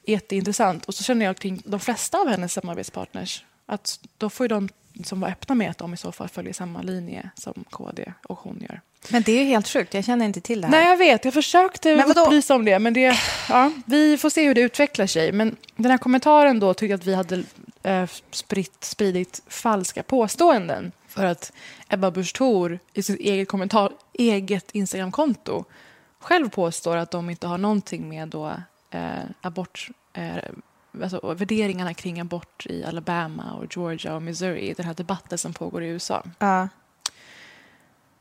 Jätteintressant. 0.04 0.86
Och 0.86 0.96
så 0.96 1.04
känner 1.04 1.26
jag 1.26 1.38
kring 1.38 1.62
de 1.66 1.80
flesta 1.80 2.18
av 2.18 2.28
hennes 2.28 2.54
samarbetspartners 2.54 3.46
att 3.66 4.00
då 4.18 4.30
får 4.30 4.44
ju 4.44 4.48
de 4.48 4.70
som 5.04 5.22
var 5.22 5.30
öppna 5.30 5.56
med 5.56 5.70
att 5.70 5.78
de 5.78 5.94
i 5.94 5.98
så 5.98 6.12
fall 6.12 6.30
följer 6.30 6.54
samma 6.54 6.82
linje 6.82 7.30
som 7.36 7.64
KD 7.70 8.14
och 8.28 8.40
hon 8.40 8.66
gör. 8.70 8.82
Men 9.10 9.24
det 9.24 9.32
är 9.32 9.44
ju 9.44 9.46
helt 9.46 9.68
sjukt, 9.68 9.94
jag 9.94 10.06
känner 10.06 10.26
inte 10.26 10.42
till 10.42 10.62
det 10.62 10.68
här. 10.68 10.72
Nej, 10.72 10.90
jag 10.90 10.98
vet. 10.98 11.26
Jag 11.26 11.34
försökte 11.34 11.96
Men 11.96 12.08
vadå? 12.08 12.22
upplysa 12.22 12.56
om 12.56 12.66
det. 12.66 12.80
Men 12.80 12.94
det, 12.94 13.20
ja, 13.50 13.72
vi 13.86 14.18
får 14.18 14.30
se 14.30 14.48
hur 14.48 14.56
det 14.56 14.62
utvecklar 14.62 15.08
sig. 15.08 15.32
Men 15.32 15.56
den 15.76 15.92
här 15.92 15.98
kommentaren 15.98 16.60
då 16.60 16.74
tyckte 16.74 16.96
att 16.96 17.06
vi 17.06 17.16
hade 17.16 17.44
eh, 17.84 18.10
spritt, 18.32 18.84
spridit 18.84 19.42
falska 19.48 20.04
påståenden. 20.04 20.92
För 21.08 21.26
att 21.26 21.52
Ebba 21.90 22.12
Busch 22.12 22.34
Thor 22.36 22.80
i 22.94 23.04
sitt 23.04 23.20
eget, 23.20 23.48
kommentar, 23.48 23.92
eget 24.14 24.72
Instagramkonto 24.72 25.66
själv 26.20 26.50
påstår 26.50 26.98
att 26.98 27.12
de 27.12 27.30
inte 27.30 27.48
har 27.48 27.58
någonting 27.58 28.10
med 28.10 28.28
då, 28.28 28.54
eh, 28.92 29.02
abort... 29.42 29.90
Eh, 30.14 30.36
alltså, 31.02 31.34
värderingarna 31.34 31.94
kring 31.94 32.20
abort 32.20 32.66
i 32.66 32.84
Alabama, 32.84 33.54
och 33.54 33.76
Georgia 33.76 34.16
och 34.16 34.22
Missouri. 34.22 34.74
Den 34.78 34.86
här 34.86 34.94
debatten 34.94 35.38
som 35.38 35.54
pågår 35.54 35.84
i 35.84 35.88
USA. 35.88 36.24
Ja. 36.40 36.68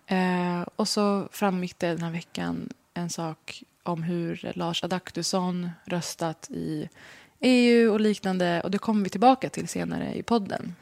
Eh, 0.08 0.62
och 0.76 0.88
så 0.88 1.28
framgick 1.32 1.78
det 1.78 1.88
den 1.88 2.02
här 2.02 2.10
veckan 2.10 2.68
en 2.94 3.10
sak 3.10 3.62
om 3.82 4.02
hur 4.02 4.52
Lars 4.54 4.84
Adaktusson 4.84 5.70
röstat 5.84 6.50
i 6.50 6.88
EU 7.40 7.92
och 7.92 8.00
liknande. 8.00 8.60
Och 8.60 8.70
det 8.70 8.78
kommer 8.78 9.04
vi 9.04 9.10
tillbaka 9.10 9.48
till 9.48 9.68
senare 9.68 10.14
i 10.14 10.22
podden. 10.22 10.74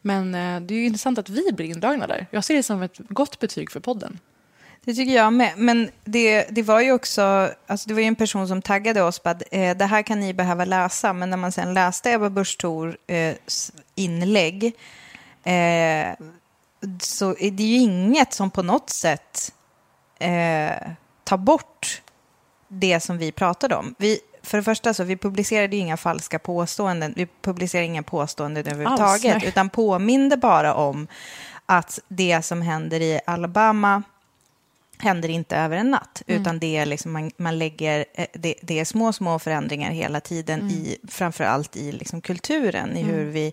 Men 0.00 0.34
eh, 0.34 0.60
det 0.60 0.74
är 0.74 0.78
ju 0.78 0.86
intressant 0.86 1.18
att 1.18 1.28
vi 1.28 1.52
blir 1.52 1.66
indragna 1.66 2.06
där. 2.06 2.26
Jag 2.30 2.44
ser 2.44 2.54
det 2.54 2.62
som 2.62 2.82
ett 2.82 2.98
gott 2.98 3.38
betyg 3.38 3.70
för 3.70 3.80
podden. 3.80 4.18
Det 4.84 4.94
tycker 4.94 5.12
jag 5.12 5.32
med. 5.32 5.52
Men 5.56 5.90
det, 6.04 6.46
det 6.50 6.62
var 6.62 6.80
ju 6.80 6.92
också, 6.92 7.50
alltså 7.66 7.88
det 7.88 7.94
var 7.94 8.00
ju 8.00 8.06
en 8.06 8.16
person 8.16 8.48
som 8.48 8.62
taggade 8.62 9.02
oss 9.02 9.18
på 9.18 9.28
att 9.28 9.42
eh, 9.50 9.76
det 9.76 9.84
här 9.84 10.02
kan 10.02 10.20
ni 10.20 10.34
behöva 10.34 10.64
läsa. 10.64 11.12
Men 11.12 11.30
när 11.30 11.36
man 11.36 11.52
sen 11.52 11.74
läste 11.74 12.10
Ebba 12.10 12.30
Busch 12.30 12.64
eh, 13.06 13.34
inlägg 13.94 14.64
eh, 15.44 16.12
så 17.00 17.36
är 17.38 17.50
det 17.50 17.62
ju 17.62 17.76
inget 17.76 18.32
som 18.32 18.50
på 18.50 18.62
något 18.62 18.90
sätt 18.90 19.52
eh, 20.18 20.88
tar 21.24 21.36
bort 21.36 22.02
det 22.68 23.00
som 23.00 23.18
vi 23.18 23.32
pratade 23.32 23.76
om. 23.76 23.94
Vi, 23.98 24.20
för 24.42 24.58
det 24.58 24.64
första 24.64 24.94
så 24.94 25.04
vi 25.04 25.16
publicerade 25.16 25.76
ju 25.76 25.82
inga 25.82 25.96
falska 25.96 26.38
påståenden. 26.38 27.12
Vi 27.16 27.26
publicerade 27.42 27.86
inga 27.86 28.02
påståenden 28.02 28.66
överhuvudtaget. 28.66 29.36
nej. 29.40 29.48
utan 29.48 29.68
påminde 29.70 30.36
bara 30.36 30.74
om 30.74 31.06
att 31.66 31.98
det 32.08 32.42
som 32.42 32.62
händer 32.62 33.00
i 33.00 33.20
Alabama 33.26 34.02
händer 34.98 35.28
inte 35.28 35.56
över 35.56 35.76
en 35.76 35.90
natt, 35.90 36.22
Mm. 36.26 36.40
utan 36.42 36.58
det 36.58 36.76
är 36.76 36.86
liksom 36.86 37.12
man, 37.12 37.30
man 37.36 37.58
lägger, 37.58 38.04
eh, 38.14 38.26
det, 38.32 38.54
det 38.62 38.80
är 38.80 38.84
små, 38.84 39.12
små 39.12 39.38
förändringar 39.38 39.90
hela 39.90 40.20
tiden, 40.20 40.60
Mm. 40.60 40.72
i, 40.72 40.96
framför 41.08 41.44
allt 41.44 41.76
i 41.76 41.92
liksom 41.92 42.20
kulturen, 42.20 42.96
i 42.96 43.00
Mm. 43.00 43.14
hur 43.14 43.24
vi 43.24 43.52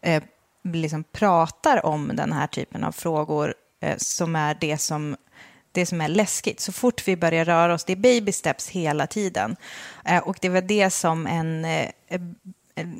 eh, 0.00 0.22
liksom 0.64 1.04
pratar 1.04 1.86
om 1.86 2.10
den 2.14 2.32
här 2.32 2.46
typen 2.46 2.84
av 2.84 2.92
frågor, 2.92 3.54
eh, 3.80 3.96
som 3.96 4.36
är 4.36 4.56
det 4.60 4.78
som, 4.78 5.16
det 5.72 5.86
som 5.86 6.00
är 6.00 6.08
läskigt. 6.08 6.60
Så 6.60 6.72
fort 6.72 7.08
vi 7.08 7.16
börjar 7.16 7.44
röra 7.44 7.74
oss, 7.74 7.84
det 7.84 7.92
är 7.92 7.96
baby 7.96 8.32
steps 8.32 8.68
hela 8.68 9.06
tiden. 9.06 9.56
Eh, 10.04 10.18
och 10.18 10.38
det 10.40 10.48
var 10.48 10.60
det 10.60 10.90
som 10.90 11.26
en 11.26 11.64
eh, 11.64 11.90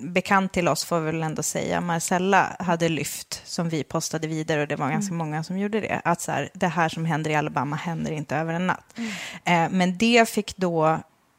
bekant 0.03 0.53
till 0.53 0.69
oss, 0.69 0.85
får 0.85 1.01
vi 1.01 1.07
väl 1.07 1.23
ändå 1.23 1.43
säga, 1.43 1.81
Marcella 1.81 2.57
hade 2.59 2.89
lyft, 2.89 3.43
som 3.45 3.69
vi 3.69 3.85
postade 3.85 4.27
vidare, 4.27 4.63
och 4.63 4.69
det 4.69 4.77
var 4.77 4.91
ganska 4.91 5.15
många 5.15 5.45
som 5.45 5.59
gjorde 5.59 5.81
det, 5.81 6.01
att 6.05 6.21
så 6.21 6.33
här, 6.33 6.51
det 6.55 6.67
här 6.67 6.89
som 6.89 7.05
händer 7.05 7.31
i 7.31 7.35
Alabama 7.35 7.77
händer 7.77 8.13
inte 8.13 8.37
över 8.37 8.55
en 8.55 8.67
natt. 8.67 8.95
Eh, 9.45 9.69
men 9.71 9.99
det 9.99 10.29
fick 10.29 10.57
då 10.57 10.99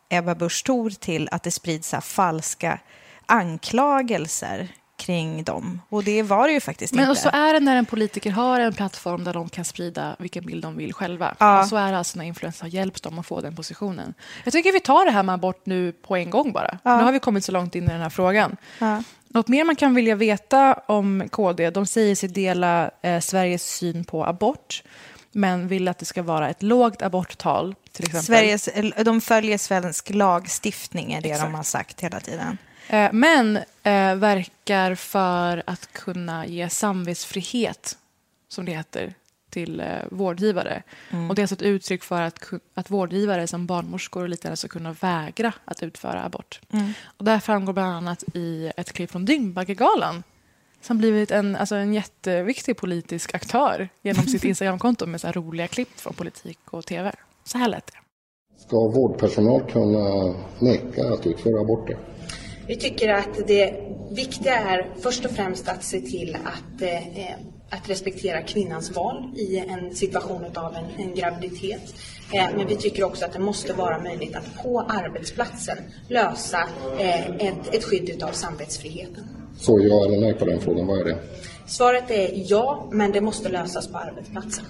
Ebba 0.10 0.36
Busch 0.36 0.64
Thor 0.66 0.90
till 0.90 1.30
att 1.32 1.44
det 1.44 1.52
sprids 1.52 1.96
falska 2.02 2.80
anklagelser 3.26 4.68
kring 4.98 5.44
dem. 5.44 5.82
Och 5.90 6.04
det 6.04 6.24
var 6.24 6.48
det 6.48 6.54
ju 6.54 6.60
faktiskt 6.60 6.94
Men 6.94 7.02
inte. 7.02 7.12
och 7.12 7.18
så 7.18 7.30
är 7.30 7.54
det 7.54 7.60
när 7.60 7.76
en 7.76 7.86
politiker 7.86 8.32
har 8.32 8.60
en 8.60 8.74
plattform 8.74 9.24
där 9.24 9.34
de 9.34 9.50
kan 9.50 9.66
sprida 9.66 10.16
vilken 10.20 10.46
bild 10.46 10.64
de 10.64 10.78
vill 10.78 10.94
själva. 10.94 11.36
Ja. 11.40 11.62
Och 11.62 11.68
så 11.68 11.76
är 11.76 11.92
det 11.92 11.98
alltså 11.98 12.18
när 12.18 12.26
influencers 12.26 12.62
har 12.62 12.70
hjälpt 12.70 13.04
dem 13.04 13.20
att 13.20 13.26
få 13.26 13.42
den 13.42 13.56
positionen. 13.56 14.14
Jag 14.44 14.54
tycker 14.54 14.72
vi 14.72 14.80
tar 14.80 15.06
det 15.06 15.12
här 15.12 15.24
med 15.24 15.36
abort 15.36 15.66
nu 15.66 15.92
på 15.92 16.16
en 16.16 16.30
gång 16.30 16.52
bara. 16.52 16.78
Ja. 16.84 16.98
Nu 16.98 17.04
har 17.04 17.12
vi 17.12 17.20
kommit 17.20 17.46
så 17.46 17.52
långt 17.52 17.76
in 17.76 17.84
i 17.84 17.88
den 17.88 18.02
här 18.02 18.10
frågan. 18.10 18.58
Ja. 18.80 19.04
Något 19.28 19.48
mer 19.48 19.64
man 19.64 19.76
kan 19.76 19.96
vilja 19.96 20.16
veta 20.16 20.74
om 20.74 21.30
KD, 21.32 21.70
de 21.70 21.86
säger 21.86 22.16
sig 22.16 22.30
dela 22.30 22.92
eh, 23.02 23.20
Sveriges 23.20 23.76
syn 23.76 24.04
på 24.04 24.26
abort 24.26 24.84
men 25.32 25.68
vill 25.68 25.88
att 25.88 25.98
det 25.98 26.06
ska 26.06 26.24
vara 26.24 26.50
ett 26.50 26.64
lågt 26.64 27.02
aborttal, 27.02 27.76
till 27.92 28.06
exempel. 28.06 28.26
Sveriges, 28.26 28.70
de 29.06 29.22
följer 29.22 29.58
svensk 29.58 30.10
lagstiftning, 30.10 31.14
är 31.14 31.22
det 31.22 31.30
Exakt. 31.30 31.48
de 31.52 31.56
har 31.56 31.64
sagt 31.64 32.02
hela 32.02 32.20
tiden. 32.20 32.58
Eh, 32.88 33.10
Men 33.14 33.58
eh, 33.84 34.16
verkar 34.16 34.96
för 34.96 35.64
att 35.68 35.94
kunna 35.94 36.46
ge 36.46 36.70
samvetsfrihet, 36.70 37.98
som 38.48 38.66
det 38.66 38.72
heter, 38.72 39.14
till 39.50 39.80
eh, 39.80 39.86
vårdgivare. 40.12 40.84
Mm. 41.10 41.30
Och 41.30 41.36
det 41.36 41.40
är 41.40 41.44
alltså 41.44 41.56
ett 41.56 41.62
uttryck 41.62 42.04
för 42.04 42.22
att, 42.22 42.40
att 42.74 42.92
vårdgivare 42.92 43.48
som 43.48 43.66
barnmorskor 43.66 44.24
och 44.24 44.30
liknande 44.30 44.58
ska 44.58 44.68
kunna 44.68 44.92
vägra 44.92 45.54
att 45.66 45.84
utföra 45.84 46.24
abort. 46.24 46.62
Mm. 46.72 46.94
Och 47.18 47.26
det 47.26 47.32
här 47.32 47.40
framgår 47.40 47.74
bland 47.74 47.96
annat 47.96 48.24
i 48.34 48.72
ett 48.78 48.94
klipp 48.94 49.12
från 49.12 49.26
Dyngbaggegalan 49.26 50.24
som 50.82 50.98
blivit 50.98 51.32
en, 51.32 51.56
alltså 51.56 51.76
en 51.76 51.94
jätteviktig 51.94 52.78
politisk 52.78 53.36
aktör 53.36 53.90
genom 54.02 54.24
sitt 54.24 54.44
Instagramkonto 54.52 55.06
med 55.06 55.22
så 55.22 55.28
här 55.28 55.34
roliga 55.34 55.68
klipp 55.68 56.00
från 56.00 56.14
politik 56.14 56.60
och 56.66 56.86
tv. 56.86 57.12
Så 57.44 57.58
här 57.58 57.70
lät 57.70 57.88
det. 57.88 57.98
Ska 58.58 58.76
vårdpersonal 58.76 59.62
kunna 59.72 60.36
neka 60.60 61.14
att 61.14 61.28
utföra 61.28 61.62
aborter? 61.62 61.98
Vi 62.68 62.76
tycker 62.76 63.10
att 63.10 63.48
det 63.48 63.74
viktiga 64.12 64.56
är 64.56 64.88
först 65.02 65.26
och 65.26 65.32
främst 65.32 65.68
att 65.68 65.84
se 65.84 66.02
till 66.02 66.38
att, 66.46 66.82
eh, 66.82 67.32
att 67.70 67.90
respektera 67.90 68.42
kvinnans 68.42 68.96
val 68.96 69.32
i 69.36 69.58
en 69.58 69.96
situation 69.96 70.46
av 70.56 70.76
en, 70.76 70.86
en 70.98 71.16
graviditet. 71.16 71.96
Eh, 72.34 72.46
men 72.58 72.68
vi 72.68 72.76
tycker 72.76 73.04
också 73.04 73.26
att 73.26 73.34
det 73.34 73.40
måste 73.40 73.74
vara 73.74 74.00
möjligt 74.00 74.36
att 74.36 74.64
på 74.64 74.82
arbetsplatsen 74.82 75.78
lösa 76.10 76.68
eh, 77.00 77.36
ett, 77.36 77.74
ett 77.74 77.84
skydd 77.84 78.24
av 78.24 78.32
samvetsfriheten. 78.32 79.24
Så 79.58 79.80
ja 79.80 80.06
eller 80.06 80.22
nej 80.22 80.34
på 80.34 80.46
den 80.46 80.62
frågan, 80.62 80.88
vad 80.88 81.00
är 81.00 81.06
det? 81.06 81.18
Svaret 81.66 82.12
är 82.12 82.30
ja, 82.34 82.90
men 82.92 83.12
det 83.12 83.22
måste 83.22 83.50
lösas 83.50 83.88
på 83.88 83.98
arbetsplatsen. 83.98 84.66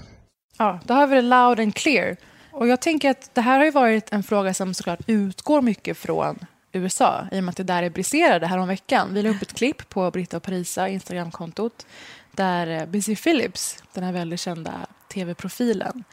Ja, 0.58 0.80
då 0.86 0.94
har 0.94 1.08
vi 1.08 1.16
det 1.16 1.22
loud 1.22 1.60
and 1.60 1.76
clear. 1.76 2.16
Och 2.52 2.68
jag 2.68 2.82
tänker 2.82 3.10
att 3.10 3.30
det 3.34 3.42
här 3.42 3.58
har 3.58 3.66
ju 3.66 3.72
varit 3.72 4.14
en 4.14 4.24
fråga 4.24 4.54
som 4.54 4.74
såklart 4.74 5.00
utgår 5.08 5.62
mycket 5.62 5.98
från 5.98 6.46
USA 6.76 7.28
i 7.32 7.40
och 7.40 7.44
med 7.44 7.50
att 7.50 7.58
det 7.58 7.64
där 7.64 7.84
är 7.84 7.90
briserade 7.90 8.48
häromveckan. 8.48 9.14
Vi 9.14 9.22
la 9.22 9.30
upp 9.30 9.42
ett 9.42 9.54
klipp 9.54 9.90
på 9.90 10.12
Britta 10.12 10.38
och 10.38 10.44
Parisa, 10.44 10.88
Instagramkontot 10.88 11.86
där 12.32 12.68
eh, 12.68 12.86
Busy 12.86 13.16
Phillips, 13.16 13.84
den 13.94 14.04
här 14.04 14.12
väldigt 14.12 14.40
kända 14.40 14.72
tv-profilen 15.14 16.04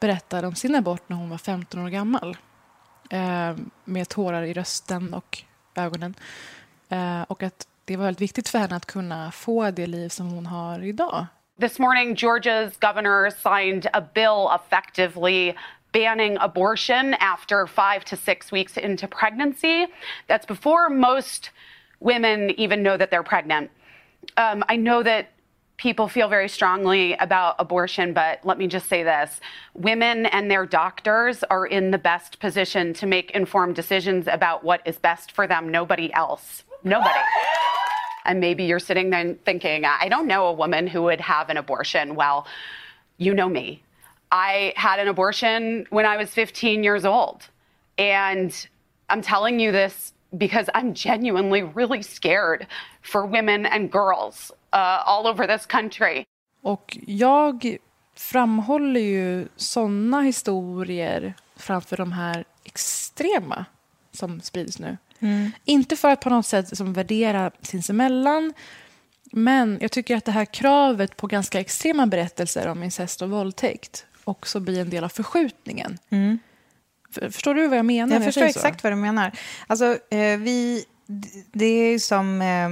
berättade 0.00 0.46
om 0.46 0.54
sin 0.54 0.74
abort 0.74 1.08
när 1.08 1.16
hon 1.16 1.30
var 1.30 1.38
15 1.38 1.84
år 1.84 1.88
gammal 1.88 2.36
eh, 3.10 3.56
med 3.84 4.08
tårar 4.08 4.42
i 4.42 4.52
rösten 4.52 5.14
och 5.14 5.42
ögonen. 5.74 6.14
Eh, 6.88 7.22
och 7.22 7.42
att 7.42 7.66
det 7.84 7.96
var 7.96 8.04
väldigt 8.04 8.20
viktigt 8.20 8.48
för 8.48 8.58
henne 8.58 8.76
att 8.76 8.86
kunna 8.86 9.32
få 9.32 9.70
det 9.70 9.86
liv 9.86 10.08
som 10.08 10.28
hon 10.28 10.46
har 10.46 10.84
idag. 10.84 11.26
This 11.60 11.78
morning, 11.78 12.14
Georgia's 12.14 12.72
governor 12.80 13.30
signed 13.30 13.86
a 13.92 14.00
bill 14.14 14.46
effectively 14.54 15.54
banning 15.92 16.36
abortion 16.40 17.14
after 17.14 17.66
five 17.66 18.04
to 18.06 18.16
six 18.16 18.52
weeks 18.52 18.76
into 18.76 19.08
pregnancy. 19.08 19.86
That's 20.26 20.46
before 20.46 20.88
most 20.88 21.50
women 22.00 22.50
even 22.58 22.82
know 22.82 22.96
that 22.96 23.10
they're 23.10 23.22
pregnant. 23.22 23.70
Um, 24.36 24.64
I 24.68 24.76
know 24.76 25.02
that 25.02 25.30
people 25.78 26.08
feel 26.08 26.28
very 26.28 26.48
strongly 26.48 27.14
about 27.14 27.54
abortion, 27.58 28.12
but 28.12 28.44
let 28.44 28.58
me 28.58 28.66
just 28.66 28.88
say 28.88 29.02
this 29.02 29.40
women 29.74 30.26
and 30.26 30.50
their 30.50 30.66
doctors 30.66 31.42
are 31.44 31.66
in 31.66 31.90
the 31.90 31.98
best 31.98 32.40
position 32.40 32.92
to 32.94 33.06
make 33.06 33.30
informed 33.30 33.76
decisions 33.76 34.26
about 34.26 34.64
what 34.64 34.82
is 34.84 34.98
best 34.98 35.32
for 35.32 35.46
them, 35.46 35.68
nobody 35.68 36.12
else. 36.12 36.64
Nobody. 36.84 37.20
And 38.24 38.40
maybe 38.40 38.64
you're 38.64 38.78
sitting 38.78 39.10
there 39.10 39.34
thinking, 39.44 39.84
I 39.84 40.08
don't 40.08 40.26
know 40.26 40.48
a 40.48 40.52
woman 40.52 40.86
who 40.86 41.02
would 41.02 41.20
have 41.20 41.48
an 41.48 41.56
abortion. 41.56 42.14
Well, 42.14 42.46
you 43.16 43.34
know 43.34 43.48
me. 43.48 43.82
I 44.30 44.72
had 44.76 45.00
an 45.00 45.08
abortion 45.08 45.86
when 45.90 46.06
I 46.06 46.16
was 46.16 46.30
15 46.30 46.84
years 46.84 47.04
old. 47.04 47.48
And 47.98 48.52
I'm 49.08 49.22
telling 49.22 49.60
you 49.60 49.72
this 49.72 50.12
because 50.36 50.68
I'm 50.74 50.94
genuinely 50.94 51.62
really 51.62 52.02
scared 52.02 52.66
for 53.02 53.26
women 53.26 53.66
and 53.66 53.90
girls 53.90 54.52
uh, 54.72 55.02
all 55.06 55.26
over 55.26 55.46
this 55.46 55.66
country. 55.66 56.24
Och 56.62 56.98
jag 57.06 57.76
framhåller 58.16 59.00
ju 59.00 59.48
såna 59.56 60.20
historier 60.20 61.34
framför 61.56 61.96
de 61.96 62.12
här 62.12 62.44
extrema 62.64 63.64
som 64.12 64.40
sprids 64.40 64.78
nu. 64.78 64.96
Mm. 65.20 65.50
Inte 65.64 65.96
för 65.96 66.08
att 66.10 66.20
på 66.20 66.30
något 66.30 66.46
sätt 66.46 66.76
som 66.76 66.92
värdera 66.92 67.50
sinsemellan 67.62 68.52
men 69.32 69.78
jag 69.80 69.92
tycker 69.92 70.16
att 70.16 70.24
det 70.24 70.32
här 70.32 70.44
kravet 70.44 71.16
på 71.16 71.26
ganska 71.26 71.60
extrema 71.60 72.06
berättelser 72.06 72.68
om 72.68 72.82
incest 72.82 73.22
och 73.22 73.30
våldtäkt 73.30 74.06
också 74.28 74.60
blir 74.60 74.80
en 74.80 74.90
del 74.90 75.04
av 75.04 75.08
förskjutningen. 75.08 75.98
Mm. 76.10 76.38
Förstår 77.30 77.54
du 77.54 77.68
vad 77.68 77.78
jag 77.78 77.86
menar? 77.86 78.14
Jag 78.14 78.24
förstår 78.24 78.42
jag 78.42 78.50
exakt 78.50 78.82
vad 78.84 78.92
du 78.92 78.96
menar. 78.96 79.32
Alltså, 79.66 79.98
eh, 80.10 80.38
vi, 80.38 80.84
det 81.52 81.64
är 81.64 81.90
ju 81.90 81.98
som... 81.98 82.42
Eh, 82.42 82.68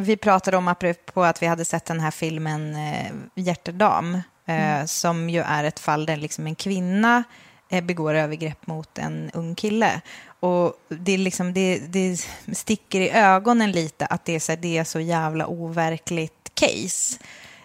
vi 0.00 0.16
pratade 0.16 0.56
om, 0.56 0.68
apropå 0.68 1.24
att 1.24 1.42
vi 1.42 1.46
hade 1.46 1.64
sett 1.64 1.84
den 1.84 2.00
här 2.00 2.10
filmen 2.10 2.76
eh, 2.76 3.12
Hjärtedam, 3.34 4.14
eh, 4.14 4.22
mm. 4.46 4.88
som 4.88 5.30
ju 5.30 5.40
är 5.40 5.64
ett 5.64 5.78
fall 5.80 6.06
där 6.06 6.16
liksom 6.16 6.46
en 6.46 6.54
kvinna 6.54 7.24
eh, 7.68 7.84
begår 7.84 8.14
övergrepp 8.14 8.66
mot 8.66 8.98
en 8.98 9.30
ung 9.34 9.54
kille. 9.54 10.00
Och 10.40 10.74
det, 10.88 11.16
liksom, 11.16 11.52
det, 11.52 11.78
det 11.78 12.26
sticker 12.52 13.00
i 13.00 13.10
ögonen 13.10 13.72
lite 13.72 14.06
att 14.06 14.24
det 14.24 14.34
är 14.34 14.40
så, 14.40 14.56
det 14.56 14.78
är 14.78 14.84
så 14.84 15.00
jävla 15.00 15.46
overkligt 15.46 16.50
case. 16.54 17.18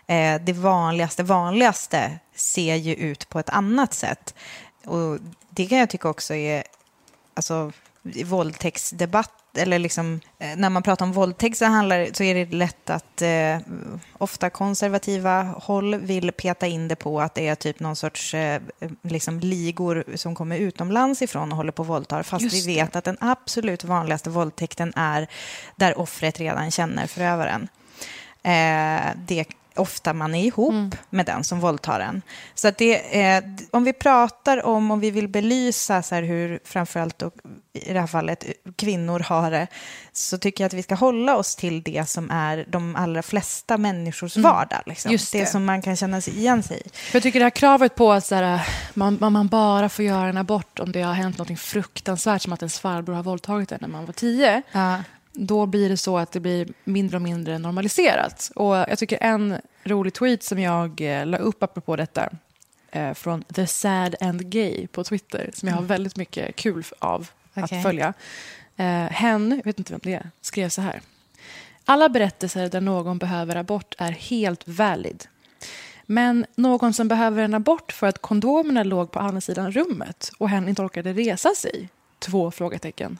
Eh, 0.07 0.41
det 0.41 0.53
vanligaste, 0.53 1.23
vanligaste 1.23 2.19
ser 2.35 2.75
ju 2.75 2.93
ut 2.95 3.29
på 3.29 3.39
ett 3.39 3.49
annat 3.49 3.93
sätt. 3.93 4.35
Och 4.85 5.19
det 5.49 5.65
kan 5.65 5.77
jag 5.77 5.89
tycka 5.89 6.09
också 6.09 6.33
är, 6.33 6.63
alltså, 7.33 7.71
våldtäktsdebatt 8.25 9.57
eller 9.57 9.79
liksom, 9.79 10.19
eh, 10.39 10.55
när 10.57 10.69
man 10.69 10.83
pratar 10.83 11.05
om 11.05 11.11
våldtäkt 11.11 11.57
så, 11.57 11.65
handlar, 11.65 12.09
så 12.13 12.23
är 12.23 12.35
det 12.35 12.53
lätt 12.53 12.89
att 12.89 13.21
eh, 13.21 13.57
ofta 14.17 14.49
konservativa 14.49 15.41
håll 15.41 15.95
vill 15.95 16.31
peta 16.31 16.67
in 16.67 16.87
det 16.87 16.95
på 16.95 17.21
att 17.21 17.35
det 17.35 17.47
är 17.47 17.55
typ 17.55 17.79
någon 17.79 17.95
sorts 17.95 18.33
eh, 18.33 18.61
liksom 19.01 19.39
ligor 19.39 20.03
som 20.15 20.35
kommer 20.35 20.57
utomlands 20.57 21.21
ifrån 21.21 21.51
och 21.51 21.57
håller 21.57 21.71
på 21.71 21.81
och 21.83 21.87
våldtar. 21.87 22.23
Fast 22.23 22.43
Just 22.43 22.67
vi 22.67 22.75
vet 22.75 22.93
det. 22.93 22.99
att 22.99 23.05
den 23.05 23.17
absolut 23.19 23.83
vanligaste 23.83 24.29
våldtäkten 24.29 24.93
är 24.95 25.27
där 25.75 25.99
offret 25.99 26.39
redan 26.39 26.71
känner 26.71 27.07
förövaren. 27.07 27.67
Eh, 28.43 29.11
det 29.15 29.45
ofta 29.75 30.13
man 30.13 30.35
är 30.35 30.45
ihop 30.45 30.73
mm. 30.73 30.91
med 31.09 31.25
den 31.25 31.43
som 31.43 31.59
våldtar 31.59 31.99
en. 31.99 32.21
Så 32.55 32.67
att 32.67 32.77
det, 32.77 33.21
eh, 33.21 33.43
om 33.71 33.83
vi 33.83 33.93
pratar 33.93 34.65
om, 34.65 34.91
om 34.91 34.99
vi 34.99 35.11
vill 35.11 35.27
belysa 35.27 36.01
så 36.01 36.15
här 36.15 36.23
hur 36.23 36.59
framförallt 36.63 37.19
då, 37.19 37.31
i 37.73 37.93
det 37.93 37.99
här 37.99 38.07
fallet 38.07 38.45
kvinnor 38.75 39.19
har 39.19 39.51
det, 39.51 39.67
så 40.11 40.37
tycker 40.37 40.63
jag 40.63 40.67
att 40.67 40.73
vi 40.73 40.83
ska 40.83 40.95
hålla 40.95 41.35
oss 41.35 41.55
till 41.55 41.83
det 41.83 42.09
som 42.09 42.31
är 42.31 42.65
de 42.67 42.95
allra 42.95 43.21
flesta 43.21 43.77
människors 43.77 44.37
mm. 44.37 44.51
vardag. 44.51 44.81
Liksom. 44.85 45.11
Just 45.11 45.31
det. 45.31 45.39
det. 45.39 45.45
som 45.45 45.65
man 45.65 45.81
kan 45.81 45.95
känna 45.95 46.21
sig 46.21 46.37
igen 46.37 46.63
sig 46.63 46.81
i. 46.85 46.89
För 46.89 47.15
jag 47.15 47.23
tycker 47.23 47.39
det 47.39 47.45
här 47.45 47.49
kravet 47.49 47.95
på 47.95 48.11
att 48.11 48.25
så 48.25 48.35
här, 48.35 48.67
man, 48.93 49.17
man 49.19 49.47
bara 49.47 49.89
får 49.89 50.05
göra 50.05 50.29
en 50.29 50.37
abort 50.37 50.79
om 50.79 50.91
det 50.91 51.01
har 51.01 51.13
hänt 51.13 51.37
något 51.37 51.59
fruktansvärt 51.59 52.41
som 52.41 52.53
att 52.53 52.61
ens 52.61 52.79
farbror 52.79 53.13
har 53.13 53.23
våldtagit 53.23 53.71
en 53.71 53.77
när 53.81 53.87
man 53.87 54.05
var 54.05 54.13
tio. 54.13 54.61
Ja 54.71 54.99
då 55.33 55.65
blir 55.65 55.89
det 55.89 55.97
så 55.97 56.17
att 56.17 56.31
det 56.31 56.39
blir 56.39 56.67
mindre 56.83 57.17
och 57.17 57.21
mindre 57.21 57.57
normaliserat. 57.57 58.51
Och 58.55 58.75
jag 58.75 58.99
tycker 58.99 59.17
en 59.21 59.57
rolig 59.83 60.13
tweet 60.13 60.43
som 60.43 60.59
jag 60.59 61.01
eh, 61.01 61.25
la 61.25 61.37
upp 61.37 61.63
apropå 61.63 61.95
detta 61.95 62.29
eh, 62.91 63.13
från 63.13 63.43
The 63.43 63.67
Sad 63.67 64.15
and 64.21 64.49
Gay 64.49 64.87
på 64.87 65.03
Twitter 65.03 65.49
som 65.53 65.67
jag 65.67 65.75
har 65.75 65.81
mm. 65.81 65.87
väldigt 65.87 66.15
mycket 66.15 66.55
kul 66.55 66.83
av 66.99 67.29
okay. 67.55 67.77
att 67.77 67.83
följa. 67.83 68.13
Eh, 68.77 68.85
hen, 68.85 69.51
jag 69.57 69.65
vet 69.65 69.79
inte 69.79 69.93
vem 69.93 69.99
det 70.03 70.13
är, 70.13 70.29
skrev 70.41 70.69
så 70.69 70.81
här. 70.81 71.01
Alla 71.85 72.09
berättelser 72.09 72.69
där 72.69 72.81
någon 72.81 73.17
behöver 73.17 73.55
abort 73.55 73.95
är 73.97 74.11
helt 74.11 74.67
valid. 74.67 75.23
Men 76.05 76.45
någon 76.55 76.93
som 76.93 77.07
behöver 77.07 77.43
en 77.43 77.53
abort 77.53 77.91
för 77.91 78.07
att 78.07 78.21
kondomerna 78.21 78.83
låg 78.83 79.11
på 79.11 79.19
andra 79.19 79.41
sidan 79.41 79.71
rummet 79.71 80.31
och 80.37 80.49
hen 80.49 80.69
inte 80.69 80.81
orkade 80.81 81.13
resa 81.13 81.49
sig? 81.55 81.89
Två 82.19 82.51
frågetecken. 82.51 83.17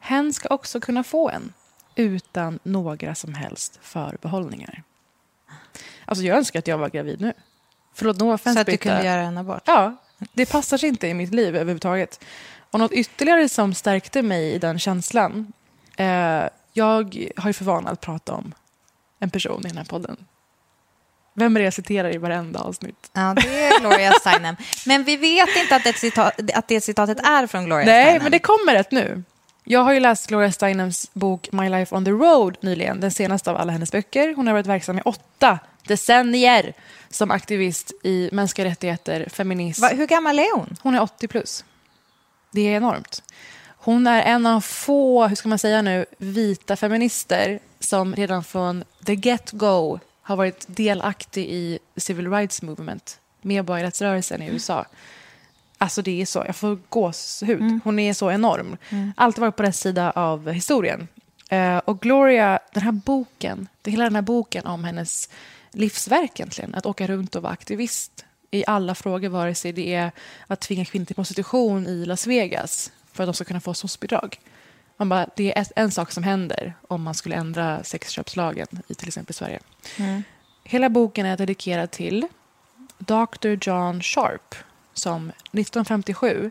Hen 0.00 0.32
ska 0.32 0.48
också 0.54 0.80
kunna 0.80 1.04
få 1.04 1.30
en 1.30 1.52
utan 1.94 2.58
några 2.62 3.14
som 3.14 3.34
helst 3.34 3.78
förbehållningar. 3.82 4.82
Alltså 6.04 6.24
jag 6.24 6.36
önskar 6.36 6.58
att 6.58 6.66
jag 6.66 6.78
var 6.78 6.88
gravid 6.88 7.20
nu. 7.20 7.32
Förlåt, 7.94 8.18
no 8.18 8.34
offense, 8.34 8.54
Så 8.56 8.60
att 8.60 8.66
du 8.66 8.76
kunde 8.76 9.04
göra 9.04 9.20
en 9.20 9.38
abort? 9.38 9.62
Ja, 9.66 9.96
det 10.32 10.46
passar 10.46 10.78
sig 10.78 10.88
inte 10.88 11.08
i 11.08 11.14
mitt 11.14 11.34
liv 11.34 11.56
överhuvudtaget. 11.56 12.24
Och 12.70 12.78
något 12.78 12.92
ytterligare 12.92 13.48
som 13.48 13.74
stärkte 13.74 14.22
mig 14.22 14.52
i 14.52 14.58
den 14.58 14.78
känslan. 14.78 15.52
Eh, 15.96 16.44
jag 16.72 17.30
har 17.36 17.46
ju 17.46 17.52
för 17.52 17.64
vana 17.64 17.90
att 17.90 18.00
prata 18.00 18.32
om 18.32 18.54
en 19.18 19.30
person 19.30 19.60
i 19.66 19.68
den 19.68 19.76
här 19.76 19.84
podden. 19.84 20.16
Vem 21.34 21.56
är 21.56 21.60
det 21.60 21.64
jag 21.64 21.74
citerar 21.74 22.14
i 22.14 22.18
varenda 22.18 22.60
avsnitt? 22.60 23.10
Ja, 23.12 23.34
det 23.34 23.64
är 23.64 23.80
Gloria 23.80 24.12
Steinem. 24.12 24.56
Men 24.86 25.04
vi 25.04 25.16
vet 25.16 25.56
inte 25.56 25.76
att 25.76 25.84
det, 25.84 25.92
citat, 25.92 26.40
att 26.54 26.68
det 26.68 26.80
citatet 26.80 27.20
är 27.26 27.46
från 27.46 27.64
Gloria 27.64 27.86
Nej, 27.86 28.04
Steinem. 28.04 28.22
men 28.22 28.32
det 28.32 28.38
kommer 28.38 28.74
ett 28.74 28.90
nu. 28.90 29.22
Jag 29.64 29.80
har 29.80 29.92
ju 29.92 30.00
läst 30.00 30.26
Gloria 30.26 30.52
Steinems 30.52 31.10
bok 31.12 31.48
My 31.52 31.68
Life 31.68 31.96
on 31.96 32.04
the 32.04 32.10
Road 32.10 32.56
nyligen, 32.60 33.00
den 33.00 33.10
senaste 33.10 33.50
av 33.50 33.56
alla 33.56 33.72
hennes 33.72 33.92
böcker. 33.92 34.34
Hon 34.34 34.46
har 34.46 34.54
varit 34.54 34.66
verksam 34.66 34.98
i 34.98 35.02
åtta 35.04 35.58
decennier 35.86 36.72
som 37.10 37.30
aktivist 37.30 37.92
i 38.04 38.28
mänskliga 38.32 38.68
rättigheter, 38.68 39.28
feminism. 39.28 39.82
Va, 39.82 39.88
hur 39.88 40.06
gammal 40.06 40.38
är 40.38 40.56
hon? 40.56 40.76
Hon 40.82 40.94
är 40.94 41.02
80 41.02 41.28
plus. 41.28 41.64
Det 42.50 42.60
är 42.60 42.76
enormt. 42.76 43.22
Hon 43.82 44.06
är 44.06 44.22
en 44.22 44.46
av 44.46 44.60
få, 44.60 45.26
hur 45.26 45.36
ska 45.36 45.48
man 45.48 45.58
säga 45.58 45.82
nu, 45.82 46.06
vita 46.18 46.76
feminister 46.76 47.60
som 47.80 48.14
redan 48.14 48.44
från 48.44 48.84
the 49.06 49.14
get-go 49.14 50.00
har 50.22 50.36
varit 50.36 50.64
delaktig 50.68 51.46
i 51.50 51.78
civil 51.96 52.30
rights 52.30 52.62
movement, 52.62 53.18
medborgarrättsrörelsen 53.42 54.42
i 54.42 54.48
USA. 54.48 54.86
Alltså 55.82 56.02
det 56.02 56.22
är 56.22 56.26
så, 56.26 56.42
jag 56.46 56.56
får 56.56 56.78
gåshud. 56.88 57.60
Mm. 57.60 57.80
Hon 57.84 57.98
är 57.98 58.14
så 58.14 58.30
enorm. 58.30 58.76
Mm. 58.90 59.12
Alltid 59.16 59.40
varit 59.40 59.56
på 59.56 59.62
rätt 59.62 59.76
sida 59.76 60.10
av 60.10 60.50
historien. 60.50 61.08
Uh, 61.52 61.76
och 61.76 62.00
Gloria, 62.00 62.58
den 62.72 62.82
här 62.82 62.92
boken, 62.92 63.68
det, 63.82 63.90
hela 63.90 64.04
den 64.04 64.14
här 64.14 64.22
boken 64.22 64.66
om 64.66 64.84
hennes 64.84 65.28
livsverk 65.72 66.40
egentligen, 66.40 66.74
att 66.74 66.86
åka 66.86 67.06
runt 67.06 67.34
och 67.34 67.42
vara 67.42 67.52
aktivist 67.52 68.24
i 68.50 68.64
alla 68.66 68.94
frågor, 68.94 69.28
vare 69.28 69.54
sig 69.54 69.72
det 69.72 69.94
är 69.94 70.12
att 70.46 70.60
tvinga 70.60 70.84
kvinnor 70.84 71.04
till 71.04 71.14
prostitution 71.14 71.86
i 71.86 72.04
Las 72.06 72.26
Vegas 72.26 72.92
för 73.12 73.22
att 73.22 73.26
de 73.26 73.34
ska 73.34 73.44
kunna 73.44 73.60
få 73.60 73.74
SOS-bidrag. 73.74 74.40
Man 74.96 75.08
bara, 75.08 75.26
det 75.36 75.58
är 75.58 75.66
en 75.76 75.90
sak 75.90 76.12
som 76.12 76.22
händer 76.22 76.74
om 76.88 77.02
man 77.02 77.14
skulle 77.14 77.34
ändra 77.34 77.84
sexköpslagen 77.84 78.66
i 78.88 78.94
till 78.94 79.08
exempel 79.08 79.34
Sverige. 79.34 79.60
Mm. 79.96 80.22
Hela 80.64 80.88
boken 80.88 81.26
är 81.26 81.36
dedikerad 81.36 81.90
till 81.90 82.26
Dr. 82.98 83.68
John 83.68 84.02
Sharp 84.02 84.54
som 84.92 85.28
1957, 85.28 86.50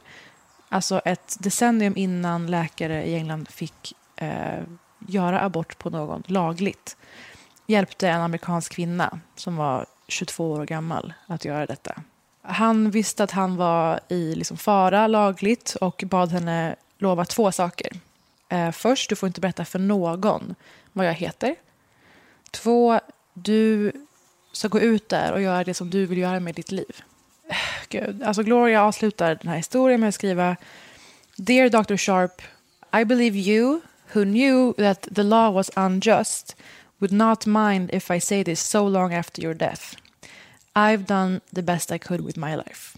alltså 0.69 0.99
ett 1.05 1.37
decennium 1.39 1.93
innan 1.97 2.47
läkare 2.47 3.05
i 3.05 3.15
England 3.15 3.49
fick 3.49 3.93
eh, 4.15 4.63
göra 5.07 5.41
abort 5.41 5.77
på 5.77 5.89
någon 5.89 6.23
lagligt, 6.25 6.97
hjälpte 7.67 8.09
en 8.09 8.21
amerikansk 8.21 8.73
kvinna 8.73 9.19
som 9.35 9.55
var 9.55 9.85
22 10.07 10.51
år 10.51 10.65
gammal 10.65 11.13
att 11.27 11.45
göra 11.45 11.65
detta. 11.65 12.01
han 12.41 12.91
visste 12.91 13.23
att 13.23 13.31
han 13.31 13.55
var 13.55 13.99
i 14.07 14.35
liksom 14.35 14.57
fara 14.57 15.07
lagligt 15.07 15.75
och 15.81 16.03
bad 16.07 16.31
henne 16.31 16.75
lova 16.97 17.25
två 17.25 17.51
saker. 17.51 17.91
Eh, 18.49 18.71
först, 18.71 19.09
du 19.09 19.15
får 19.15 19.27
inte 19.27 19.41
berätta 19.41 19.65
för 19.65 19.79
någon 19.79 20.55
vad 20.93 21.05
jag 21.05 21.13
heter. 21.13 21.55
Två, 22.51 22.99
du 23.33 23.91
ska 24.51 24.67
gå 24.67 24.79
ut 24.79 25.09
där 25.09 25.33
och 25.33 25.41
göra 25.41 25.63
det 25.63 25.73
som 25.73 25.89
du 25.89 26.05
vill 26.05 26.17
göra 26.17 26.39
med 26.39 26.55
ditt 26.55 26.71
liv. 26.71 27.03
Gud. 27.89 28.24
Alltså 28.24 28.43
Gloria 28.43 28.84
avslutar 28.84 29.36
den 29.36 29.50
här 29.50 29.58
historien 29.58 30.00
med 30.00 30.10
att 30.10 30.16
skriva 30.16 30.56
Dear 31.36 31.70
Dr. 31.70 31.97
Sharp, 31.97 32.41
I 33.02 33.06
believe 33.06 33.38
you, 33.38 33.82
who 34.14 34.24
knew 34.24 34.74
that 34.74 35.08
the 35.16 35.24
law 35.24 35.54
was 35.54 35.70
unjust, 35.76 36.56
would 37.00 37.12
not 37.12 37.45
mind 37.45 37.89
if 37.93 38.12
I 38.12 38.22
say 38.22 38.43
this 38.43 38.62
so 38.62 38.89
long 38.89 39.14
after 39.14 39.41
your 39.43 39.54
death. 39.54 39.95
I've 40.76 41.06
done 41.06 41.41
the 41.56 41.62
best 41.62 41.91
I 41.91 41.97
could 41.97 42.22
with 42.22 42.38
my 42.38 42.56
life. 42.56 42.97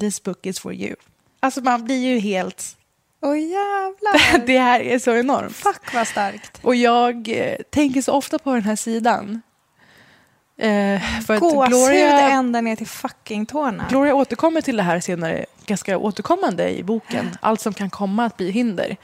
This 0.00 0.22
book 0.22 0.46
is 0.46 0.58
for 0.58 0.72
you. 0.72 0.96
Alltså 1.40 1.60
man 1.60 1.84
blir 1.84 1.96
ju 1.96 2.18
helt... 2.18 2.76
Åh 3.20 3.30
oh, 3.30 3.38
jävlar! 3.38 4.38
det 4.46 4.58
här 4.58 4.80
är 4.80 4.98
så 4.98 5.16
enormt. 5.16 5.56
Fuck 5.56 5.94
vad 5.94 6.08
starkt. 6.08 6.58
Och 6.62 6.74
jag 6.74 7.28
eh, 7.28 7.56
tänker 7.70 8.02
så 8.02 8.12
ofta 8.12 8.38
på 8.38 8.54
den 8.54 8.62
här 8.62 8.76
sidan. 8.76 9.42
Eh, 10.58 11.00
Gåshud 11.38 12.10
ända 12.10 12.60
ner 12.60 12.76
till 12.76 12.86
fucking 12.86 13.46
tårna. 13.46 13.86
Gloria 13.90 14.14
återkommer 14.14 14.60
till 14.60 14.76
det 14.76 14.82
här 14.82 15.00
senare, 15.00 15.46
ganska 15.66 15.98
återkommande 15.98 16.78
i 16.78 16.82
boken. 16.82 17.30
Allt 17.40 17.60
som 17.60 17.74
kan 17.74 17.90
komma 17.90 18.24
att 18.24 18.36
bli 18.36 18.50
hinder. 18.50 18.96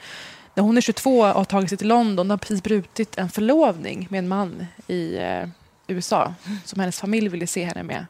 När 0.53 0.63
hon 0.63 0.77
är 0.77 0.81
22 0.81 1.19
och 1.19 1.25
har 1.27 1.45
tagit 1.45 1.69
sig 1.69 1.77
till 1.77 1.87
London 1.87 2.29
har 2.29 2.37
precis 2.37 2.63
brutit 2.63 3.17
en 3.17 3.29
förlovning 3.29 4.07
med 4.09 4.19
en 4.19 4.27
man 4.27 4.65
i 4.87 5.17
eh, 5.17 5.47
USA 5.87 6.33
som 6.65 6.79
hennes 6.79 6.99
familj 6.99 7.29
ville 7.29 7.47
se 7.47 7.63
henne 7.63 7.83
med. 7.83 8.05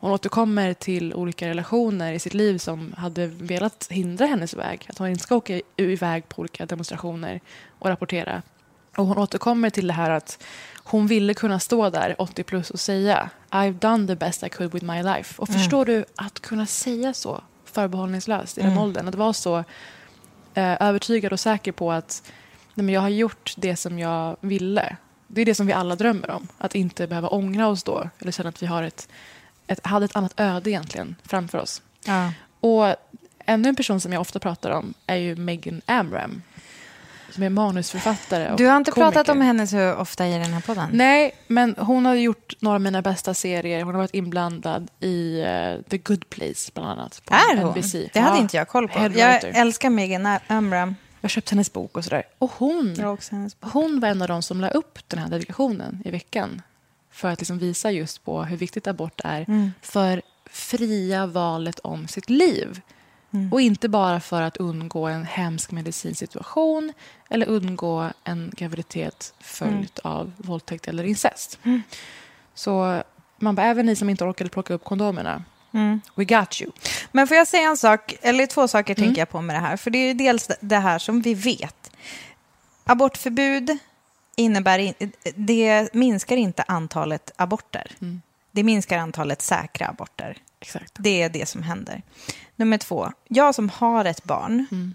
Hon 0.00 0.10
återkommer 0.10 0.74
till 0.74 1.14
olika 1.14 1.48
relationer 1.48 2.12
i 2.12 2.18
sitt 2.18 2.34
liv 2.34 2.58
som 2.58 2.94
hade 2.98 3.26
velat 3.26 3.86
hindra 3.90 4.26
hennes 4.26 4.54
väg. 4.54 4.86
Att 4.88 4.98
hon 4.98 5.08
inte 5.08 5.22
ska 5.22 5.36
åka 5.36 5.60
iväg 5.76 6.28
på 6.28 6.40
olika 6.40 6.66
demonstrationer 6.66 7.40
och 7.78 7.88
rapportera. 7.88 8.42
Och 8.96 9.06
hon 9.06 9.18
återkommer 9.18 9.70
till 9.70 9.86
det 9.86 9.92
här 9.92 10.10
att 10.10 10.44
hon 10.90 11.06
ville 11.06 11.34
kunna 11.34 11.60
stå 11.60 11.90
där 11.90 12.14
80 12.18 12.42
plus 12.42 12.70
och 12.70 12.80
säga 12.80 13.30
I've 13.50 13.78
done 13.78 14.06
the 14.06 14.14
best 14.14 14.42
I 14.42 14.48
could 14.48 14.72
with 14.72 14.84
my 14.84 15.02
life. 15.02 15.42
Och 15.42 15.48
mm. 15.48 15.60
förstår 15.60 15.84
du 15.84 16.04
att 16.14 16.40
kunna 16.40 16.66
säga 16.66 17.14
så 17.14 17.40
förbehållningslöst 17.64 18.58
i 18.58 18.60
den 18.60 18.70
mm. 18.70 18.82
åldern, 18.82 19.08
att 19.08 19.14
vara 19.14 19.32
så 19.32 19.58
eh, 20.54 20.82
övertygad 20.82 21.32
och 21.32 21.40
säker 21.40 21.72
på 21.72 21.92
att 21.92 22.22
nej, 22.74 22.84
men 22.84 22.94
jag 22.94 23.00
har 23.00 23.08
gjort 23.08 23.54
det 23.56 23.76
som 23.76 23.98
jag 23.98 24.36
ville. 24.40 24.96
Det 25.26 25.40
är 25.40 25.46
det 25.46 25.54
som 25.54 25.66
vi 25.66 25.72
alla 25.72 25.96
drömmer 25.96 26.30
om, 26.30 26.48
att 26.58 26.74
inte 26.74 27.06
behöva 27.06 27.28
ångra 27.28 27.68
oss 27.68 27.82
då 27.82 28.10
eller 28.18 28.32
känna 28.32 28.48
att 28.48 28.62
vi 28.62 28.66
har 28.66 28.82
ett, 28.82 29.08
ett, 29.66 29.86
hade 29.86 30.04
ett 30.04 30.16
annat 30.16 30.40
öde 30.40 30.70
egentligen 30.70 31.16
framför 31.24 31.58
oss. 31.58 31.82
Ja. 32.04 32.32
Och 32.60 32.96
ännu 33.38 33.68
en 33.68 33.76
person 33.76 34.00
som 34.00 34.12
jag 34.12 34.20
ofta 34.20 34.38
pratar 34.38 34.70
om 34.70 34.94
är 35.06 35.16
ju 35.16 35.36
Megan 35.36 35.80
Amram 35.86 36.42
som 37.30 37.42
är 37.42 37.48
manusförfattare. 37.48 38.54
Du 38.56 38.66
har 38.66 38.76
inte 38.76 38.90
komiker. 38.90 39.12
pratat 39.12 39.28
om 39.28 39.40
henne 39.40 39.66
så 39.66 39.94
ofta 39.94 40.26
i 40.26 40.32
den 40.32 40.52
här 40.52 40.60
podden? 40.60 40.88
Nej, 40.92 41.34
men 41.46 41.74
hon 41.78 42.06
har 42.06 42.14
gjort 42.14 42.54
några 42.60 42.74
av 42.74 42.80
mina 42.80 43.02
bästa 43.02 43.34
serier. 43.34 43.82
Hon 43.82 43.94
har 43.94 44.00
varit 44.00 44.14
inblandad 44.14 44.90
i 45.00 45.42
uh, 45.42 45.82
The 45.82 45.98
Good 45.98 46.30
Place, 46.30 46.70
bland 46.74 46.90
annat. 46.90 47.22
På 47.24 47.34
är 47.34 47.56
hon? 47.56 47.70
NBC. 47.70 47.92
Det 48.12 48.20
hade 48.20 48.36
ja, 48.36 48.42
inte 48.42 48.56
jag 48.56 48.68
koll 48.68 48.88
på. 48.88 49.10
Jag 49.14 49.44
älskar 49.44 49.90
Megan 49.90 50.38
Amram. 50.46 50.94
Jag 51.20 51.30
köpte 51.30 51.50
hennes 51.50 51.72
bok 51.72 51.96
och 51.96 52.04
sådär. 52.04 52.22
Och 52.38 52.50
hon, 52.58 52.96
hon 53.60 54.00
var 54.00 54.08
en 54.08 54.22
av 54.22 54.28
de 54.28 54.42
som 54.42 54.60
la 54.60 54.68
upp 54.68 54.98
den 55.08 55.18
här 55.18 55.28
dedikationen 55.28 56.02
i 56.04 56.10
veckan 56.10 56.62
för 57.10 57.28
att 57.28 57.40
liksom 57.40 57.58
visa 57.58 57.90
just 57.90 58.24
på 58.24 58.42
hur 58.42 58.56
viktigt 58.56 58.86
abort 58.86 59.20
är 59.24 59.44
mm. 59.48 59.72
för 59.82 60.22
fria 60.50 61.26
valet 61.26 61.78
om 61.78 62.08
sitt 62.08 62.30
liv. 62.30 62.80
Mm. 63.32 63.52
Och 63.52 63.60
inte 63.60 63.88
bara 63.88 64.20
för 64.20 64.42
att 64.42 64.56
undgå 64.56 65.06
en 65.06 65.24
hemsk 65.24 65.70
medicinsk 65.70 66.18
situation 66.18 66.92
eller 67.30 67.48
undgå 67.48 68.10
en 68.24 68.52
graviditet 68.56 69.34
följt 69.40 69.98
mm. 70.04 70.12
av 70.16 70.32
våldtäkt 70.36 70.88
eller 70.88 71.04
incest. 71.04 71.58
Mm. 71.62 71.82
Så 72.54 73.02
man 73.36 73.54
bara, 73.54 73.66
även 73.66 73.86
ni 73.86 73.96
som 73.96 74.10
inte 74.10 74.24
orkade 74.24 74.50
plocka 74.50 74.74
upp 74.74 74.84
kondomerna, 74.84 75.44
mm. 75.72 76.00
we 76.14 76.24
got 76.24 76.60
you. 76.62 76.72
Men 77.12 77.26
får 77.26 77.36
jag 77.36 77.48
säga 77.48 77.68
en 77.68 77.76
sak, 77.76 78.14
eller 78.22 78.46
två 78.46 78.68
saker 78.68 78.94
tänker 78.94 79.08
mm. 79.08 79.18
jag 79.18 79.28
på 79.28 79.40
med 79.40 79.56
det 79.56 79.60
här. 79.60 79.76
För 79.76 79.90
det 79.90 79.98
är 79.98 80.14
dels 80.14 80.50
det 80.60 80.78
här 80.78 80.98
som 80.98 81.22
vi 81.22 81.34
vet. 81.34 81.90
Abortförbud 82.84 83.78
innebär, 84.36 84.94
det 85.34 85.94
minskar 85.94 86.36
inte 86.36 86.62
antalet 86.62 87.32
aborter. 87.36 87.92
Mm. 88.00 88.22
Det 88.50 88.62
minskar 88.62 88.98
antalet 88.98 89.42
säkra 89.42 89.86
aborter. 89.86 90.36
Exakt. 90.60 90.92
Det 90.98 91.22
är 91.22 91.28
det 91.28 91.48
som 91.48 91.62
händer. 91.62 92.02
Nummer 92.56 92.78
två, 92.78 93.12
jag 93.28 93.54
som 93.54 93.68
har 93.68 94.04
ett 94.04 94.24
barn 94.24 94.66
mm. 94.70 94.94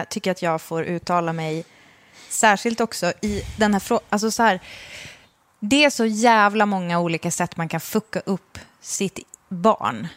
eh, 0.00 0.08
tycker 0.08 0.30
att 0.30 0.42
jag 0.42 0.60
får 0.62 0.84
uttala 0.84 1.32
mig 1.32 1.64
särskilt 2.28 2.80
också 2.80 3.12
i 3.20 3.42
den 3.56 3.72
här 3.72 3.80
frågan. 3.80 4.04
Alltså 4.08 4.30
så 4.30 4.42
här, 4.42 4.60
det 5.60 5.84
är 5.84 5.90
så 5.90 6.06
jävla 6.06 6.66
många 6.66 7.00
olika 7.00 7.30
sätt 7.30 7.56
man 7.56 7.68
kan 7.68 7.80
fucka 7.80 8.20
upp 8.20 8.58
sitt 8.80 9.18
barn. 9.48 10.08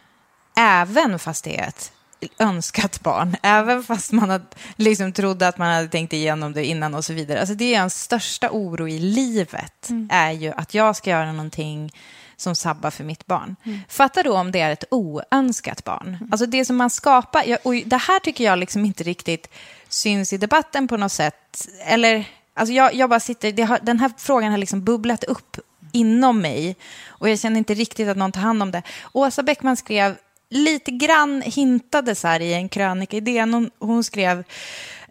Även 0.58 1.20
fast 1.20 1.44
det 1.44 1.60
är 1.60 1.68
ett 1.68 1.92
önskat 2.40 3.02
barn, 3.02 3.36
även 3.44 3.84
fast 3.84 4.12
man 4.12 4.30
hade, 4.30 4.46
liksom 4.76 5.14
trodde 5.14 5.48
att 5.48 5.58
man 5.58 5.74
hade 5.74 5.88
tänkt 5.88 6.14
igenom 6.14 6.54
det 6.54 6.66
innan 6.66 6.96
och 6.96 7.06
så 7.06 7.14
vidare. 7.14 7.40
Alltså 7.40 7.56
det 7.56 7.76
är 7.76 7.82
en 7.82 7.90
största 7.90 8.50
oro 8.52 8.88
i 8.88 9.00
livet, 9.00 9.90
mm. 9.90 10.10
är 10.12 10.32
ju 10.32 10.52
att 10.52 10.74
jag 10.74 10.96
ska 10.96 11.10
göra 11.10 11.32
någonting 11.32 11.92
som 12.38 12.56
sabbar 12.56 12.92
för 12.92 13.04
mitt 13.04 13.26
barn. 13.26 13.56
Mm. 13.64 13.80
Fatta 13.90 14.24
då 14.24 14.38
om 14.38 14.52
det 14.52 14.60
är 14.60 14.72
ett 14.72 14.84
oönskat 14.92 15.84
barn. 15.84 16.08
Mm. 16.08 16.30
Alltså 16.32 16.46
det 16.46 16.66
som 16.66 16.76
man 16.76 16.90
skapar, 16.90 17.58
och 17.64 17.74
det 17.86 17.98
här 17.98 18.20
tycker 18.20 18.44
jag 18.44 18.60
liksom 18.60 18.86
inte 18.86 19.04
riktigt 19.04 19.50
syns 19.90 20.34
i 20.34 20.38
debatten 20.38 20.88
på 20.88 20.98
något 20.98 21.12
sätt. 21.12 21.68
Eller, 21.86 22.26
alltså 22.54 22.74
jag, 22.74 22.94
jag 22.94 23.10
bara 23.10 23.20
sitter, 23.20 23.66
har, 23.66 23.80
den 23.82 24.00
här 24.00 24.12
frågan 24.18 24.52
har 24.52 24.58
liksom 24.58 24.84
bubblat 24.84 25.24
upp 25.24 25.58
inom 25.92 26.42
mig 26.42 26.76
och 27.08 27.30
jag 27.30 27.40
känner 27.40 27.58
inte 27.58 27.74
riktigt 27.74 28.08
att 28.08 28.18
någon 28.18 28.32
tar 28.32 28.42
hand 28.42 28.64
om 28.64 28.72
det. 28.72 28.82
Åsa 29.14 29.44
Bäckman 29.44 29.78
skrev 29.78 30.16
lite 30.50 30.92
grann 30.92 31.42
hintade 31.42 32.16
så 32.16 32.28
här 32.28 32.40
i 32.40 32.54
en 32.54 32.70
krönika 32.70 33.18
i 33.18 33.20
DN. 33.20 33.54
Hon, 33.54 33.72
hon 33.80 34.04
skrev 34.04 34.44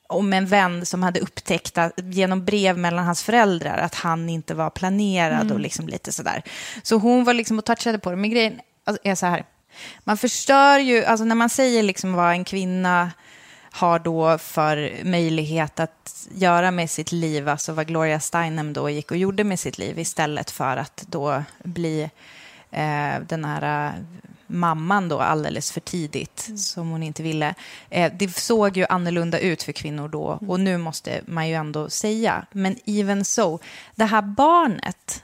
om 0.07 0.33
en 0.33 0.47
vän 0.47 0.87
som 0.87 1.03
hade 1.03 1.21
upptäckt 1.21 1.79
att, 1.79 1.93
genom 1.97 2.45
brev 2.45 2.79
mellan 2.79 3.05
hans 3.05 3.23
föräldrar 3.23 3.79
att 3.79 3.95
han 3.95 4.29
inte 4.29 4.55
var 4.55 4.71
planerad 4.71 5.41
mm. 5.41 5.53
och 5.53 5.61
liksom 5.61 5.89
lite 5.89 6.13
sådär. 6.13 6.43
Så 6.83 6.97
hon 6.97 7.25
var 7.25 7.35
liksom 7.35 7.59
och 7.59 7.65
touchade 7.65 7.99
på 7.99 8.11
det. 8.11 8.17
Men 8.17 8.31
grejen 8.31 8.61
är 9.03 9.15
så 9.15 9.27
här, 9.27 9.45
man 10.05 10.17
förstör 10.17 10.79
ju, 10.79 11.05
alltså 11.05 11.25
när 11.25 11.35
man 11.35 11.51
säger 11.51 11.83
liksom 11.83 12.13
vad 12.13 12.31
en 12.31 12.45
kvinna 12.45 13.11
har 13.71 13.99
då 13.99 14.39
för 14.39 14.93
möjlighet 15.05 15.81
att 15.81 16.27
göra 16.35 16.71
med 16.71 16.91
sitt 16.91 17.13
liv, 17.13 17.49
alltså 17.49 17.73
vad 17.73 17.87
Gloria 17.87 18.21
Steinem 18.21 18.73
då 18.73 18.91
gick 18.91 19.11
och 19.11 19.17
gjorde 19.17 19.45
med 19.45 19.61
sitt 19.61 19.79
liv 19.79 19.99
istället 19.99 20.51
för 20.51 20.77
att 20.77 21.05
då 21.07 21.43
bli 21.65 22.11
eh, 22.71 23.21
den 23.29 23.45
här 23.45 23.93
mamman 24.55 25.09
då 25.09 25.21
alldeles 25.21 25.73
för 25.73 25.81
tidigt, 25.81 26.45
mm. 26.49 26.59
som 26.59 26.91
hon 26.91 27.03
inte 27.03 27.23
ville. 27.23 27.55
Eh, 27.91 28.13
det 28.19 28.37
såg 28.37 28.77
ju 28.77 28.87
annorlunda 28.89 29.39
ut 29.39 29.63
för 29.63 29.73
kvinnor 29.73 30.09
då, 30.09 30.33
mm. 30.33 30.51
och 30.51 30.61
nu 30.61 30.79
måste 30.79 31.21
man 31.27 31.49
ju 31.49 31.55
ändå 31.55 31.91
säga. 31.91 32.47
Men 32.53 32.77
even 32.87 33.25
so, 33.25 33.59
det 33.95 34.05
här 34.05 34.23
barnet, 34.23 35.23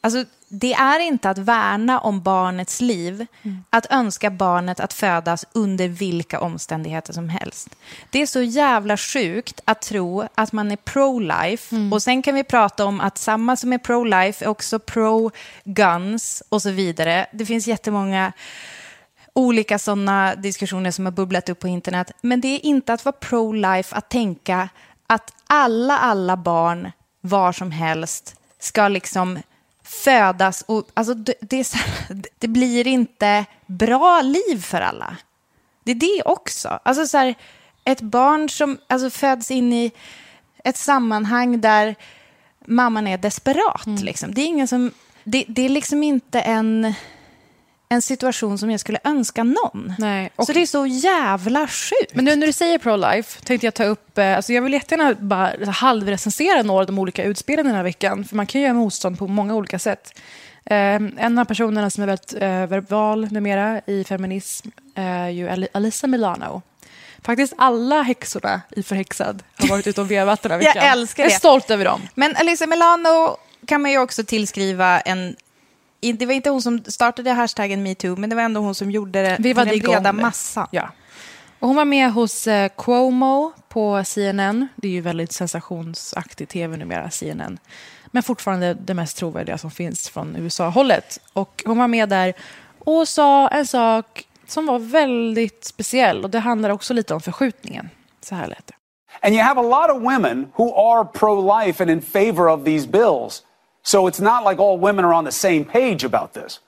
alltså 0.00 0.24
det 0.48 0.72
är 0.72 1.00
inte 1.00 1.30
att 1.30 1.38
värna 1.38 2.00
om 2.00 2.22
barnets 2.22 2.80
liv, 2.80 3.26
mm. 3.42 3.64
att 3.70 3.86
önska 3.90 4.30
barnet 4.30 4.80
att 4.80 4.92
födas 4.92 5.44
under 5.52 5.88
vilka 5.88 6.40
omständigheter 6.40 7.12
som 7.12 7.28
helst. 7.28 7.68
Det 8.10 8.22
är 8.22 8.26
så 8.26 8.42
jävla 8.42 8.96
sjukt 8.96 9.60
att 9.64 9.82
tro 9.82 10.28
att 10.34 10.52
man 10.52 10.70
är 10.70 10.76
pro-life 10.76 11.76
mm. 11.76 11.92
och 11.92 12.02
sen 12.02 12.22
kan 12.22 12.34
vi 12.34 12.44
prata 12.44 12.84
om 12.84 13.00
att 13.00 13.18
samma 13.18 13.56
som 13.56 13.72
är 13.72 13.78
pro-life 13.78 14.44
är 14.44 14.48
också 14.48 14.78
pro-guns 14.78 16.42
och 16.48 16.62
så 16.62 16.70
vidare. 16.70 17.26
Det 17.32 17.46
finns 17.46 17.66
jättemånga 17.66 18.32
olika 19.32 19.78
sådana 19.78 20.34
diskussioner 20.34 20.90
som 20.90 21.04
har 21.04 21.12
bubblat 21.12 21.48
upp 21.48 21.58
på 21.58 21.68
internet. 21.68 22.12
Men 22.20 22.40
det 22.40 22.48
är 22.48 22.66
inte 22.66 22.92
att 22.92 23.04
vara 23.04 23.16
pro-life 23.20 23.96
att 23.96 24.08
tänka 24.10 24.68
att 25.06 25.32
alla, 25.46 25.98
alla 25.98 26.36
barn 26.36 26.92
var 27.20 27.52
som 27.52 27.70
helst 27.70 28.36
ska 28.58 28.88
liksom 28.88 29.38
födas 29.88 30.64
och 30.66 30.88
alltså, 30.94 31.14
det, 31.14 31.34
det, 31.40 31.74
det, 32.38 32.48
blir 32.48 32.86
inte 32.86 33.44
bra 33.66 34.22
liv 34.22 34.62
för 34.62 34.80
alla. 34.80 35.16
Det 35.84 35.90
är 35.90 35.94
det 35.94 36.22
också. 36.24 36.80
Alltså 36.82 37.06
så 37.06 37.18
här, 37.18 37.34
ett 37.84 38.00
barn 38.00 38.48
som 38.48 38.78
alltså, 38.86 39.10
föds 39.10 39.50
in 39.50 39.72
i 39.72 39.92
ett 40.64 40.76
sammanhang 40.76 41.60
där 41.60 41.94
mamman 42.66 43.06
är 43.06 43.18
desperat. 43.18 43.86
Mm. 43.86 44.04
Liksom. 44.04 44.34
Det, 44.34 44.40
är 44.40 44.46
ingen 44.46 44.68
som, 44.68 44.90
det, 45.24 45.44
det 45.48 45.62
är 45.62 45.68
liksom 45.68 46.02
inte 46.02 46.40
en 46.40 46.94
en 47.88 48.02
situation 48.02 48.58
som 48.58 48.70
jag 48.70 48.80
skulle 48.80 48.98
önska 49.04 49.44
någon. 49.44 49.94
Nej. 49.98 50.30
Och, 50.36 50.46
så 50.46 50.52
det 50.52 50.62
är 50.62 50.66
så 50.66 50.86
jävla 50.86 51.66
sjukt. 51.68 52.14
Men 52.14 52.24
nu 52.24 52.36
när 52.36 52.46
du 52.46 52.52
säger 52.52 52.78
pro-life 52.78 53.44
tänkte 53.44 53.66
jag 53.66 53.74
ta 53.74 53.84
upp, 53.84 54.18
eh, 54.18 54.36
alltså 54.36 54.52
jag 54.52 54.62
vill 54.62 54.72
jättegärna 54.72 55.14
bara 55.20 55.70
halvrecensera 55.70 56.62
några 56.62 56.80
av 56.80 56.86
de 56.86 56.98
olika 56.98 57.24
utspelen 57.24 57.66
den 57.66 57.74
här 57.74 57.82
veckan, 57.82 58.24
för 58.24 58.36
man 58.36 58.46
kan 58.46 58.60
göra 58.60 58.72
motstånd 58.74 59.18
på 59.18 59.26
många 59.26 59.54
olika 59.54 59.78
sätt. 59.78 60.20
Eh, 60.64 60.76
en 61.16 61.38
av 61.38 61.44
personerna 61.44 61.90
som 61.90 62.02
är 62.02 62.06
väldigt 62.06 62.34
eh, 62.34 62.66
verbal 62.66 63.28
numera 63.32 63.80
i 63.86 64.04
feminism 64.04 64.68
är 64.94 65.28
ju 65.28 65.48
Ali- 65.48 65.68
Alisa 65.72 66.06
Milano. 66.06 66.62
Faktiskt 67.22 67.52
alla 67.58 68.02
häxorna 68.02 68.60
i 68.76 68.82
Förhäxad 68.82 69.42
har 69.56 69.68
varit 69.68 69.86
ute 69.86 70.00
och 70.00 70.10
vevat 70.10 70.42
den 70.42 70.52
här 70.52 70.58
Jag 70.62 70.74
veckan. 70.74 70.88
älskar 70.92 71.22
Jag 71.22 71.30
det. 71.30 71.34
är 71.34 71.38
stolt 71.38 71.70
över 71.70 71.84
dem. 71.84 72.00
Men 72.14 72.36
Alyssa 72.36 72.66
Milano 72.66 73.36
kan 73.66 73.82
man 73.82 73.90
ju 73.90 73.98
också 73.98 74.24
tillskriva 74.24 75.00
en... 75.00 75.36
Det 76.00 76.26
var 76.26 76.34
inte 76.34 76.50
hon 76.50 76.62
som 76.62 76.84
startade 76.84 77.30
hashtaggen 77.30 77.82
metoo, 77.82 78.16
men 78.16 78.30
det 78.30 78.36
var 78.36 78.42
ändå 78.42 78.60
hon 78.60 78.74
som 78.74 78.90
gjorde 78.90 79.22
det 79.22 79.36
Vi 79.38 79.52
var 79.52 79.66
till 79.66 79.80
den 79.80 79.90
breda 79.90 80.12
massan. 80.12 80.66
Ja. 80.70 80.88
Och 81.58 81.68
hon 81.68 81.76
var 81.76 81.84
med 81.84 82.12
hos 82.12 82.46
eh, 82.46 82.70
Cuomo 82.76 83.52
på 83.68 84.04
CNN. 84.04 84.68
Det 84.76 84.88
är 84.88 84.92
ju 84.92 85.00
väldigt 85.00 85.32
sensationsaktig 85.32 86.48
tv 86.48 86.76
numera, 86.76 87.10
CNN. 87.10 87.58
Men 88.06 88.22
fortfarande 88.22 88.74
det 88.74 88.94
mest 88.94 89.16
trovärdiga 89.16 89.58
som 89.58 89.70
finns 89.70 90.08
från 90.08 90.36
USA-hållet. 90.36 91.20
Och 91.32 91.62
hon 91.66 91.78
var 91.78 91.88
med 91.88 92.08
där 92.08 92.34
och 92.78 93.08
sa 93.08 93.48
en 93.48 93.66
sak 93.66 94.24
som 94.46 94.66
var 94.66 94.78
väldigt 94.78 95.64
speciell. 95.64 96.24
Och 96.24 96.30
det 96.30 96.38
handlar 96.38 96.70
också 96.70 96.94
lite 96.94 97.14
om 97.14 97.20
förskjutningen. 97.20 97.90
Så 98.20 98.34
här 98.34 98.46
lät 98.46 98.66
det. 98.66 98.74
And 99.22 99.34
you 99.34 99.42
have 99.42 99.60
a 99.60 99.62
lot 99.62 99.96
of 99.96 100.02
women 100.02 100.52
who 100.56 100.74
are 100.74 101.04
pro 101.04 101.60
life 101.60 101.82
and 101.82 101.90
in 101.90 102.02
favor 102.02 102.48
of 102.48 102.64
these 102.64 102.88
bills. 102.88 103.42
So 103.88 104.06
it's 104.06 104.20
not 104.20 104.44
like 104.44 104.58
all 104.58 104.76
women 104.76 105.02
are 105.06 105.14
on 105.14 105.24
the 105.24 105.32
same 105.32 105.64
page 105.64 106.04
about 106.04 106.34
this. 106.34 106.60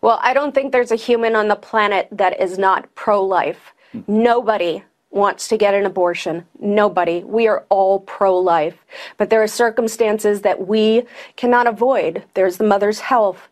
Well, 0.00 0.18
I 0.22 0.32
don't 0.32 0.54
think 0.54 0.72
there's 0.72 0.90
a 0.90 0.96
human 0.96 1.36
on 1.36 1.48
the 1.48 1.54
planet 1.54 2.08
that 2.12 2.40
is 2.40 2.56
not 2.56 2.94
pro 2.94 3.22
life. 3.22 3.74
Nobody 4.08 4.82
wants 5.10 5.48
to 5.48 5.58
get 5.58 5.74
an 5.74 5.84
abortion. 5.84 6.46
Nobody. 6.58 7.22
We 7.24 7.46
are 7.46 7.66
all 7.68 8.00
pro 8.00 8.38
life. 8.38 8.78
But 9.18 9.28
there 9.28 9.42
are 9.42 9.46
circumstances 9.46 10.40
that 10.40 10.66
we 10.66 11.02
cannot 11.36 11.66
avoid. 11.66 12.24
There's 12.32 12.56
the 12.56 12.64
mother's 12.64 13.00
health. 13.00 13.48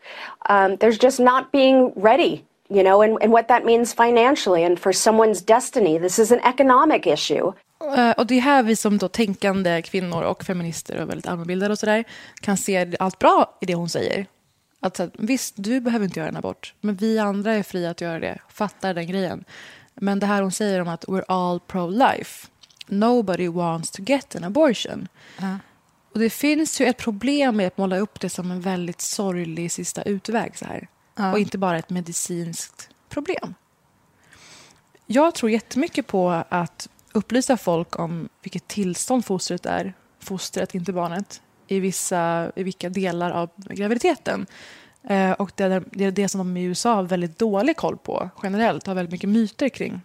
Um, 0.48 0.76
there's 0.76 0.96
just 0.96 1.20
not 1.20 1.52
being 1.52 1.92
ready, 1.94 2.46
you 2.70 2.82
know, 2.82 3.02
and, 3.02 3.18
and 3.20 3.30
what 3.32 3.48
that 3.48 3.66
means 3.66 3.92
financially 3.92 4.64
and 4.64 4.80
for 4.80 4.94
someone's 4.94 5.42
destiny. 5.42 5.98
This 5.98 6.18
is 6.18 6.32
an 6.32 6.40
economic 6.40 7.06
issue. 7.06 7.52
Eh, 7.96 8.10
Och 8.10 8.26
det 8.26 8.34
är 8.34 8.40
här 8.40 8.62
vi 8.62 8.76
som 8.76 8.98
då 8.98 9.08
tänkande 9.08 9.82
kvinnor 9.82 10.22
och 10.22 10.44
feminister 10.44 11.02
och 11.02 11.08
väldigt 11.10 11.26
allmänbildade 11.26 11.72
och 11.72 11.78
sådär 11.78 12.04
kan 12.40 12.56
se 12.56 12.96
allt 12.98 13.18
bra 13.18 13.58
i 13.60 13.66
det 13.66 13.74
hon 13.74 13.88
säger. 13.88 14.26
Att 14.80 14.96
så 14.96 15.02
här, 15.02 15.12
visst, 15.18 15.54
du 15.56 15.80
behöver 15.80 16.04
inte 16.04 16.20
göra 16.20 16.28
en 16.28 16.36
abort, 16.36 16.74
men 16.80 16.94
vi 16.94 17.18
andra 17.18 17.52
är 17.54 17.62
fria 17.62 17.90
att 17.90 18.00
göra 18.00 18.20
det. 18.20 18.38
Fattar 18.48 18.94
den 18.94 19.06
grejen. 19.06 19.44
Men 19.94 20.18
det 20.18 20.26
här 20.26 20.42
hon 20.42 20.52
säger 20.52 20.80
om 20.80 20.88
att 20.88 21.04
we're 21.04 21.24
all 21.28 21.60
pro-life. 21.60 22.48
Nobody 22.86 23.48
wants 23.48 23.90
to 23.90 24.02
get 24.02 24.36
an 24.36 24.44
abortion. 24.44 25.08
Och 26.12 26.18
det 26.20 26.30
finns 26.30 26.80
ju 26.80 26.86
ett 26.86 26.96
problem 26.98 27.56
med 27.56 27.66
att 27.66 27.78
måla 27.78 27.98
upp 27.98 28.20
det 28.20 28.30
som 28.30 28.50
en 28.50 28.60
väldigt 28.60 29.00
sorglig 29.00 29.72
sista 29.72 30.02
utväg 30.02 30.58
så 30.58 30.64
här. 30.64 30.88
Ja. 31.16 31.32
Och 31.32 31.38
inte 31.38 31.58
bara 31.58 31.78
ett 31.78 31.90
medicinskt 31.90 32.90
problem. 33.08 33.54
Jag 35.06 35.34
tror 35.34 35.50
jättemycket 35.50 36.06
på 36.06 36.42
att 36.48 36.88
upplysa 37.18 37.56
folk 37.56 37.98
om 37.98 38.28
vilket 38.42 38.68
tillstånd 38.68 39.24
fostret 39.24 39.66
är, 39.66 39.92
fostret, 40.20 40.74
inte 40.74 40.92
barnet, 40.92 41.42
i, 41.68 41.80
vissa, 41.80 42.52
i 42.56 42.62
vilka 42.62 42.88
delar 42.88 43.30
av 43.30 43.50
graviditeten. 43.56 44.46
Eh, 45.08 45.30
och 45.30 45.52
det 45.54 45.64
är, 45.64 45.84
det 45.92 46.04
är 46.04 46.10
det 46.10 46.28
som 46.28 46.38
de 46.38 46.56
i 46.56 46.62
USA 46.62 46.94
har 46.94 47.02
väldigt 47.02 47.38
dålig 47.38 47.76
koll 47.76 47.96
på 47.96 48.30
generellt, 48.42 48.86
har 48.86 48.94
väldigt 48.94 49.12
mycket 49.12 49.28
myter 49.28 49.68
kring. 49.68 50.00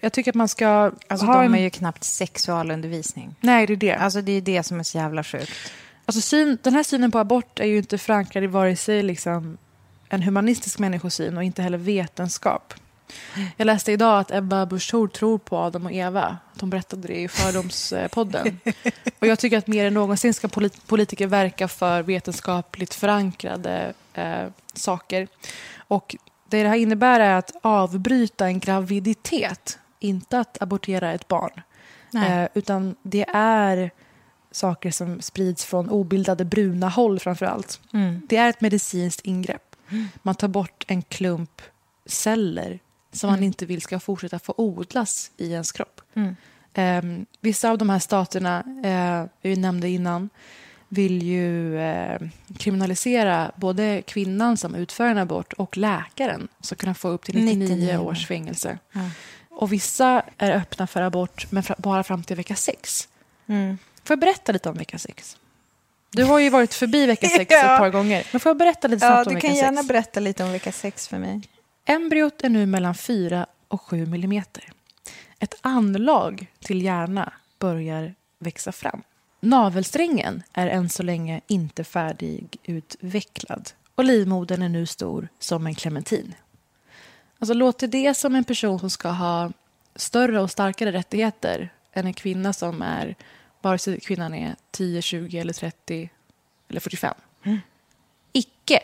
Jag 0.00 0.12
tycker 0.12 0.30
att 0.30 0.34
man 0.34 0.48
ska 0.48 0.92
Alltså, 1.08 1.26
ha 1.26 1.42
de 1.42 1.54
är 1.54 1.58
ju 1.58 1.70
knappt 1.70 2.04
sexualundervisning. 2.04 3.34
Nej, 3.40 3.66
det 3.66 3.72
är 3.72 3.76
det. 3.76 3.94
Alltså, 3.94 4.20
det 4.20 4.32
är 4.32 4.40
det 4.40 4.62
som 4.62 4.78
är 4.78 4.82
så 4.82 4.98
jävla 4.98 5.24
sjukt. 5.24 5.52
Alltså 6.04 6.20
syn, 6.20 6.58
den 6.62 6.74
här 6.74 6.82
synen 6.82 7.10
på 7.10 7.18
abort 7.18 7.60
är 7.60 7.66
ju 7.66 7.78
inte 7.78 7.98
förankrad 7.98 8.44
i 8.44 8.46
vare 8.46 8.76
sig 8.76 9.02
liksom 9.02 9.58
en 10.08 10.22
humanistisk 10.22 10.78
människosyn 10.78 11.36
och 11.36 11.44
inte 11.44 11.62
heller 11.62 11.78
vetenskap. 11.78 12.74
Jag 13.56 13.66
läste 13.66 13.92
idag 13.92 14.18
att 14.18 14.30
Ebba 14.30 14.66
Busch 14.66 14.90
tror 15.12 15.38
på 15.38 15.56
Adam 15.56 15.86
och 15.86 15.92
Eva. 15.92 16.36
Att 16.54 16.60
hon 16.60 16.70
berättade 16.70 17.08
det 17.08 17.20
i 17.20 17.28
Fördomspodden. 17.28 18.60
och 19.18 19.26
jag 19.26 19.38
tycker 19.38 19.58
att 19.58 19.66
mer 19.66 19.86
än 19.86 19.94
någonsin 19.94 20.34
ska 20.34 20.48
polit- 20.48 20.86
politiker 20.86 21.26
verka 21.26 21.68
för 21.68 22.02
vetenskapligt 22.02 22.94
förankrade 22.94 23.92
eh, 24.14 24.46
saker. 24.74 25.28
Och 25.76 26.16
det 26.48 26.62
det 26.62 26.68
här 26.68 26.76
innebär 26.76 27.20
är 27.20 27.34
att 27.34 27.52
avbryta 27.62 28.46
en 28.46 28.58
graviditet, 28.58 29.78
inte 30.00 30.38
att 30.38 30.62
abortera 30.62 31.12
ett 31.12 31.28
barn. 31.28 31.60
Eh, 32.14 32.48
utan 32.54 32.96
det 33.02 33.26
är 33.34 33.90
saker 34.50 34.90
som 34.90 35.20
sprids 35.20 35.64
från 35.64 35.90
obildade 35.90 36.44
bruna 36.44 36.88
håll 36.88 37.20
framför 37.20 37.46
allt. 37.46 37.80
Mm. 37.92 38.22
Det 38.28 38.36
är 38.36 38.48
ett 38.48 38.60
medicinskt 38.60 39.26
ingrepp. 39.26 39.76
Man 40.22 40.34
tar 40.34 40.48
bort 40.48 40.84
en 40.88 41.02
klump 41.02 41.62
celler 42.06 42.78
som 43.12 43.28
man 43.28 43.34
Mm. 43.38 43.44
inte 43.46 43.66
vill 43.66 43.82
ska 43.82 44.00
fortsätta 44.00 44.38
få 44.38 44.54
odlas 44.56 45.30
i 45.36 45.52
ens 45.52 45.72
kropp. 45.72 46.00
Mm. 46.14 46.36
Eh, 46.74 47.24
vissa 47.40 47.70
av 47.70 47.78
de 47.78 47.90
här 47.90 47.98
staterna, 47.98 48.64
eh, 48.84 49.30
vi 49.42 49.56
nämnde 49.56 49.88
innan, 49.88 50.30
vill 50.88 51.22
ju 51.22 51.78
eh, 51.80 52.20
kriminalisera 52.58 53.52
både 53.56 54.02
kvinnan 54.06 54.56
som 54.56 54.74
utför 54.74 55.06
en 55.06 55.18
abort 55.18 55.52
och 55.52 55.76
läkaren 55.76 56.48
som 56.60 56.76
kan 56.76 56.94
få 56.94 57.08
upp 57.08 57.24
till 57.24 57.44
99, 57.44 57.68
99 57.76 57.98
års 57.98 58.26
fängelse. 58.26 58.78
Ja. 58.92 59.00
Och 59.50 59.72
vissa 59.72 60.22
är 60.38 60.50
öppna 60.52 60.86
för 60.86 61.02
abort, 61.02 61.46
men 61.52 61.62
fra- 61.62 61.74
bara 61.78 62.02
fram 62.02 62.22
till 62.22 62.36
vecka 62.36 62.54
sex. 62.54 63.08
Mm. 63.46 63.78
Får 64.04 64.14
jag 64.14 64.18
berätta 64.20 64.52
lite 64.52 64.68
om 64.68 64.74
vecka 64.76 64.98
sex? 64.98 65.36
Du 66.10 66.24
har 66.24 66.38
ju 66.38 66.50
varit 66.50 66.74
förbi 66.74 67.06
vecka 67.06 67.28
sex 67.28 67.48
Ja. 67.54 67.72
ett 67.74 67.78
par 67.78 67.90
gånger. 67.90 68.26
Men 68.32 68.40
får 68.40 68.50
jag 68.50 68.56
berätta 68.56 68.88
lite 68.88 69.04
Ja, 69.06 69.10
snabbt 69.10 69.26
om 69.26 69.30
du 69.30 69.34
vecka 69.34 69.46
kan 69.48 69.56
sex? 69.56 69.62
gärna 69.64 69.82
berätta 69.82 70.20
lite 70.20 70.44
om 70.44 70.52
vecka 70.52 70.72
sex 70.72 71.08
för 71.08 71.18
mig. 71.18 71.40
Embryot 71.84 72.42
är 72.42 72.48
nu 72.48 72.66
mellan 72.66 72.94
4 72.94 73.46
och 73.68 73.82
7 73.82 74.06
millimeter. 74.06 74.72
Ett 75.38 75.54
anlag 75.60 76.46
till 76.58 76.82
hjärna 76.82 77.32
börjar 77.58 78.14
växa 78.38 78.72
fram. 78.72 79.02
Navelsträngen 79.40 80.42
är 80.52 80.66
än 80.66 80.88
så 80.88 81.02
länge 81.02 81.40
inte 81.46 81.84
färdigutvecklad 81.84 83.70
och 83.94 84.04
livmodern 84.04 84.62
är 84.62 84.68
nu 84.68 84.86
stor 84.86 85.28
som 85.38 85.66
en 85.66 85.74
clementin. 85.74 86.34
Alltså 87.38 87.54
låter 87.54 87.86
det 87.86 88.14
som 88.14 88.34
en 88.34 88.44
person 88.44 88.78
som 88.78 88.90
ska 88.90 89.08
ha 89.08 89.52
större 89.96 90.40
och 90.40 90.50
starkare 90.50 90.92
rättigheter 90.92 91.72
än 91.92 92.06
en 92.06 92.14
kvinna 92.14 92.52
som 92.52 92.82
är, 92.82 93.16
vare 93.60 93.78
sig 93.78 94.00
kvinnan 94.00 94.34
är 94.34 94.56
10, 94.70 95.02
20 95.02 95.38
eller 95.38 95.52
30 95.52 96.10
eller 96.68 96.80
45? 96.80 97.14
Icke. 98.32 98.80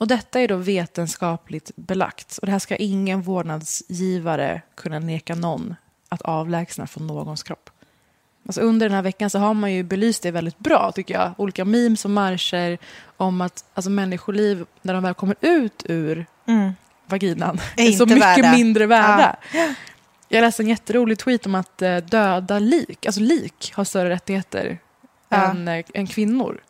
Och 0.00 0.06
detta 0.08 0.40
är 0.40 0.48
då 0.48 0.56
vetenskapligt 0.56 1.70
belagt. 1.76 2.38
Och 2.38 2.46
det 2.46 2.52
här 2.52 2.58
ska 2.58 2.76
ingen 2.76 3.22
vårdnadsgivare 3.22 4.62
kunna 4.74 4.98
neka 4.98 5.34
någon 5.34 5.74
att 6.08 6.22
avlägsna 6.22 6.86
från 6.86 7.06
någons 7.06 7.42
kropp. 7.42 7.70
Alltså 8.46 8.60
under 8.60 8.88
den 8.88 8.94
här 8.96 9.02
veckan 9.02 9.30
så 9.30 9.38
har 9.38 9.54
man 9.54 9.72
ju 9.72 9.82
belyst 9.82 10.22
det 10.22 10.30
väldigt 10.30 10.58
bra, 10.58 10.92
tycker 10.92 11.14
jag. 11.14 11.32
Olika 11.36 11.64
memes 11.64 12.04
och 12.04 12.10
marscher 12.10 12.78
om 13.16 13.40
att 13.40 13.64
alltså, 13.74 13.90
människoliv, 13.90 14.64
när 14.82 14.94
de 14.94 15.02
väl 15.02 15.14
kommer 15.14 15.36
ut 15.40 15.82
ur 15.88 16.26
Mm. 16.46 16.72
vaginan, 17.06 17.60
Är 17.76 17.88
är, 17.88 17.92
så 17.92 18.06
mycket 18.06 18.22
värda. 18.22 18.52
mindre 18.52 18.86
värda. 18.86 19.36
Jag 20.28 20.40
läste 20.40 20.62
en 20.62 20.68
jätterolig 20.68 21.18
tweet 21.18 21.46
om 21.46 21.54
att 21.54 21.82
eh, 21.82 21.96
döda 21.96 22.58
lik, 22.58 23.06
alltså 23.06 23.20
lik, 23.20 23.72
har 23.74 23.84
större 23.84 24.10
rättigheter 24.10 24.78
Ja. 25.28 25.50
än, 25.50 25.68
eh, 25.68 25.84
än 25.94 26.06
kvinnor. 26.06 26.60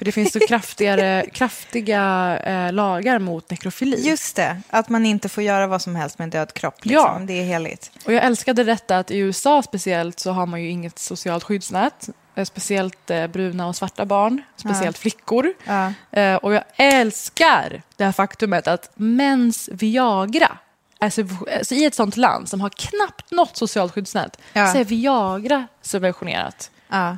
För 0.00 0.04
det 0.04 0.12
finns 0.12 0.32
så 0.32 0.40
kraftigare, 0.40 1.26
kraftiga 1.32 2.38
eh, 2.38 2.72
lagar 2.72 3.18
mot 3.18 3.50
nekrofili. 3.50 4.08
Just 4.08 4.36
det, 4.36 4.60
att 4.70 4.88
man 4.88 5.06
inte 5.06 5.28
får 5.28 5.42
göra 5.42 5.66
vad 5.66 5.82
som 5.82 5.96
helst 5.96 6.18
med 6.18 6.24
en 6.26 6.30
död 6.30 6.52
kropp. 6.54 6.84
Liksom. 6.84 7.04
Ja. 7.20 7.20
Det 7.26 7.32
är 7.40 7.44
heligt. 7.44 7.90
Och 8.06 8.12
jag 8.12 8.24
älskade 8.24 8.64
detta 8.64 8.98
att 8.98 9.10
i 9.10 9.18
USA 9.18 9.62
speciellt 9.62 10.20
så 10.20 10.30
har 10.32 10.46
man 10.46 10.62
ju 10.62 10.70
inget 10.70 10.98
socialt 10.98 11.44
skyddsnät. 11.44 12.08
Eh, 12.34 12.44
Speciellt 12.44 13.10
eh, 13.10 13.26
bruna 13.26 13.66
och 13.68 13.76
svarta 13.76 14.06
barn, 14.06 14.42
speciellt 14.56 14.96
Ja. 14.96 15.00
flickor. 15.00 15.52
Ja. 15.64 15.92
Eh, 16.20 16.34
och 16.34 16.54
jag 16.54 16.64
älskar 16.76 17.82
det 17.96 18.04
här 18.04 18.12
faktumet 18.12 18.66
att 18.68 18.90
mens 18.94 19.68
Viagra, 19.72 20.58
alltså, 20.98 21.22
alltså 21.58 21.74
i 21.74 21.84
ett 21.84 21.94
sånt 21.94 22.16
land 22.16 22.48
som 22.48 22.60
har 22.60 22.68
knappt 22.70 23.30
något 23.30 23.56
socialt 23.56 23.92
skyddsnät, 23.94 24.38
Ja. 24.52 24.72
så 24.72 24.78
är 24.78 24.84
Viagra 24.84 25.66
subventionerat. 25.82 26.70
Ja. 26.88 27.16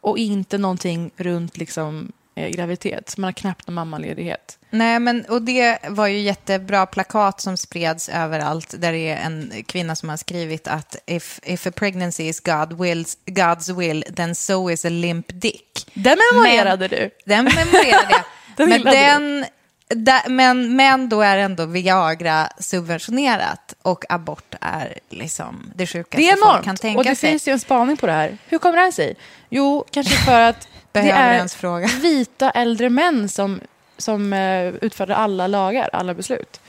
Och 0.00 0.18
inte 0.18 0.58
någonting 0.58 1.10
runt 1.16 1.56
liksom, 1.56 2.12
eh, 2.34 2.48
graviditet. 2.48 3.16
Man 3.16 3.24
har 3.24 3.32
knappt 3.32 3.66
någon 3.66 3.74
mammaledighet. 3.74 4.58
Nej, 4.70 4.98
men 5.00 5.24
och 5.24 5.42
det 5.42 5.78
var 5.88 6.06
ju 6.06 6.18
jättebra 6.18 6.86
plakat 6.86 7.40
som 7.40 7.56
spreds 7.56 8.08
överallt 8.08 8.74
där 8.78 8.92
det 8.92 9.08
är 9.08 9.16
en 9.16 9.52
kvinna 9.66 9.96
som 9.96 10.08
har 10.08 10.16
skrivit 10.16 10.68
att 10.68 10.96
if, 11.06 11.40
if 11.42 11.66
a 11.66 11.70
pregnancy 11.76 12.22
is 12.28 12.40
God 12.40 12.80
wills, 12.80 13.18
God's 13.26 13.78
will, 13.78 14.04
then 14.16 14.34
so 14.34 14.70
is 14.70 14.84
a 14.84 14.88
limp 14.88 15.26
dick. 15.28 15.90
Den 15.94 16.18
memorerade 16.32 16.88
Men- 16.88 16.98
du. 16.98 17.10
Den 17.24 17.44
memorerade 17.44 18.06
jag. 18.10 18.22
Den 18.56 18.68
men, 18.68 18.78
gillade 18.78 18.96
du. 18.96 19.02
den, 19.02 20.04
da, 20.04 20.22
men, 20.28 20.76
men 20.76 21.08
då 21.08 21.20
är 21.22 21.36
ändå 21.38 21.66
Viagra 21.66 22.48
subventionerat 22.58 23.74
och 23.82 24.04
abort 24.08 24.54
är 24.60 24.98
liksom 25.10 25.70
det 25.74 25.86
sjukaste 25.86 26.16
Det 26.16 26.28
är 26.30 26.36
folk 26.36 26.44
enormt. 26.50 26.64
kan 26.64 26.76
tänka 26.76 26.98
och 26.98 27.04
det 27.04 27.16
sig. 27.16 27.30
finns 27.30 27.48
ju 27.48 27.52
en 27.52 27.60
spaning 27.60 27.96
på 27.96 28.06
det 28.06 28.12
här. 28.12 28.38
Hur 28.48 28.58
kommer 28.58 28.76
det 28.76 28.82
här 28.82 28.90
sig? 28.90 29.14
Jo, 29.50 29.84
kanske 29.90 30.14
för 30.14 30.40
att 30.40 30.68
det 30.94 31.02
Behöver 31.02 31.30
är 31.30 31.34
ens 31.34 31.54
fråga. 31.54 31.86
vita 32.02 32.50
äldre 32.50 32.90
män 32.90 33.28
som 33.28 33.60
som 33.96 34.32
eh, 34.32 34.66
utförde 34.66 35.16
alla 35.16 35.46
lagar, 35.46 35.90
alla 35.92 36.14
beslut. 36.14 36.60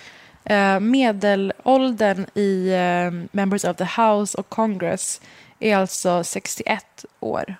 Eh, 0.44 0.80
medelåldern 0.80 2.26
i 2.34 2.70
eh, 2.70 3.12
Members 3.32 3.66
of 3.66 3.78
the 3.78 4.02
House 4.02 4.38
och 4.38 4.50
Congress 4.50 5.22
är 5.60 5.78
alltså 5.78 6.24
61 6.24 7.06
år. 7.20 7.56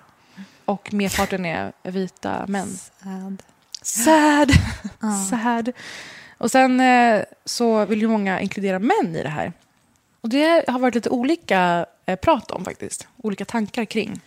Och 0.64 0.94
merparten 0.94 1.44
är 1.44 1.72
vita 1.82 2.44
män. 2.48 2.78
Sad. 2.98 3.42
Sad. 3.82 4.52
Sad. 5.30 5.72
Och 6.38 6.50
sen 6.50 6.82
så 7.44 7.84
vill 7.84 8.00
ju 8.00 8.08
många 8.08 8.40
inkludera 8.40 8.78
män 8.78 9.16
i 9.16 9.22
det 9.22 9.28
här. 9.28 9.52
Och 10.20 10.28
det 10.28 10.64
har 10.68 10.78
varit 10.78 10.94
lite 10.94 11.10
olika 11.10 11.86
prat 12.22 12.50
om 12.50 12.64
faktiskt. 12.64 13.08
Olika 13.16 13.44
tankar 13.44 13.84
kring. 13.84 14.20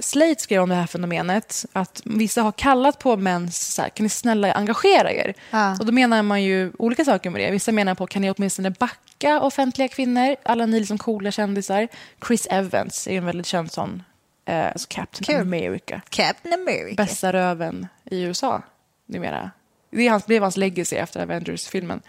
Slate 0.00 0.42
skrev 0.42 0.62
om 0.62 0.68
det 0.68 0.74
här 0.74 0.86
fenomenet, 0.86 1.66
att 1.72 2.02
vissa 2.04 2.42
har 2.42 2.52
kallat 2.52 2.98
på 2.98 3.16
män 3.16 3.50
så 3.50 3.82
här, 3.82 3.88
kan 3.88 4.04
ni 4.04 4.10
snälla 4.10 4.52
engagera 4.52 5.12
er? 5.12 5.34
Ja. 5.50 5.76
Och 5.80 5.86
då 5.86 5.92
menar 5.92 6.22
man 6.22 6.42
ju 6.42 6.72
olika 6.78 7.04
saker 7.04 7.30
med 7.30 7.40
det. 7.40 7.50
Vissa 7.50 7.72
menar 7.72 7.94
på, 7.94 8.06
kan 8.06 8.22
ni 8.22 8.30
åtminstone 8.30 8.70
backa 8.70 9.40
offentliga 9.40 9.88
kvinnor? 9.88 10.36
Alla 10.42 10.66
ni 10.66 10.80
liksom 10.80 10.98
coola 10.98 11.30
kändisar. 11.30 11.88
Chris 12.26 12.46
Evans 12.50 13.06
är 13.06 13.12
en 13.12 13.24
väldigt 13.24 13.46
känd 13.46 13.72
sån, 13.72 14.02
eh, 14.44 14.66
alltså 14.66 14.86
Captain 14.90 15.24
Kul. 15.24 15.40
America. 15.40 16.00
Captain 16.08 16.54
America. 16.54 17.02
Bästa 17.02 17.32
röven 17.32 17.86
i 18.04 18.22
USA 18.22 18.62
numera. 19.06 19.50
Det 19.90 20.06
är 20.06 20.10
hans, 20.10 20.26
blev 20.26 20.42
hans 20.42 20.56
legacy 20.56 20.96
efter 20.96 21.22
Avengers-filmen. 21.22 22.02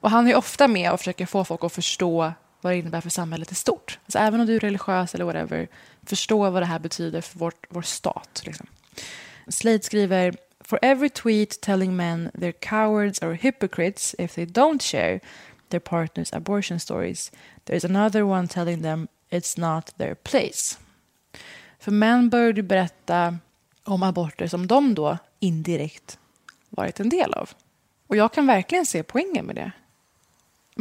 Och 0.00 0.10
han 0.10 0.28
är 0.28 0.36
ofta 0.36 0.68
med 0.68 0.92
och 0.92 0.98
försöker 0.98 1.26
få 1.26 1.44
folk 1.44 1.64
att 1.64 1.72
förstå 1.72 2.32
vad 2.62 2.72
det 2.72 2.76
innebär 2.76 3.00
för 3.00 3.10
samhället 3.10 3.52
i 3.52 3.54
stort. 3.54 3.98
Alltså, 4.04 4.18
även 4.18 4.40
om 4.40 4.46
du 4.46 4.56
är 4.56 4.60
religiös 4.60 5.14
eller 5.14 5.24
whatever, 5.24 5.68
förstå 6.06 6.50
vad 6.50 6.62
det 6.62 6.66
här 6.66 6.78
betyder 6.78 7.20
för 7.20 7.38
vårt, 7.38 7.66
vår 7.68 7.82
stat. 7.82 8.42
Liksom. 8.44 8.66
Slade 9.48 9.82
skriver 9.82 10.36
For 10.60 10.78
every 10.82 11.08
tweet 11.08 11.60
telling 11.60 11.96
men 11.96 12.30
they're 12.34 12.52
cowards 12.52 13.22
or 13.22 13.32
hypocrites 13.32 14.14
if 14.18 14.34
they 14.34 14.44
don't 14.44 14.82
share 14.82 15.20
their 15.68 15.80
partner's 15.80 16.36
abortion 16.36 16.80
stories, 16.80 17.32
there's 17.64 17.84
another 17.84 18.22
one 18.22 18.48
telling 18.48 18.82
them 18.82 19.08
it's 19.30 19.60
not 19.60 19.96
their 19.96 20.14
place. 20.14 20.78
För 21.78 21.90
män 21.90 22.30
började 22.30 22.62
berätta 22.62 23.38
om 23.84 24.02
aborter 24.02 24.46
som 24.46 24.66
de 24.66 24.94
då 24.94 25.18
indirekt 25.40 26.18
varit 26.68 27.00
en 27.00 27.08
del 27.08 27.32
av. 27.34 27.50
Och 28.06 28.16
jag 28.16 28.32
kan 28.32 28.46
verkligen 28.46 28.86
se 28.86 29.02
poängen 29.02 29.46
med 29.46 29.56
det. 29.56 29.72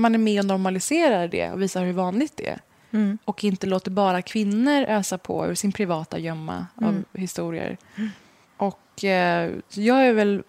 Man 0.02 0.14
är 0.16 0.20
med 0.20 0.40
och 0.40 0.46
normaliserar 0.46 1.28
det 1.28 1.52
och 1.52 1.62
visar 1.62 1.86
hur 1.86 1.94
vanligt 1.94 2.38
det 2.38 2.48
är. 2.50 2.60
Mm. 2.94 3.18
Och 3.26 3.44
inte 3.44 3.68
låter 3.68 3.92
bara 3.92 4.22
kvinnor 4.22 4.86
ösa 4.88 5.18
på 5.18 5.48
ur 5.48 5.56
sin 5.56 5.72
privata 5.72 6.20
gömma 6.20 6.68
Mm. 6.82 6.90
av 7.14 7.20
historier. 7.20 7.78
Och 8.58 9.04
eh, 9.04 9.52
jag 9.70 10.06
är 10.08 10.14
väl 10.14 10.44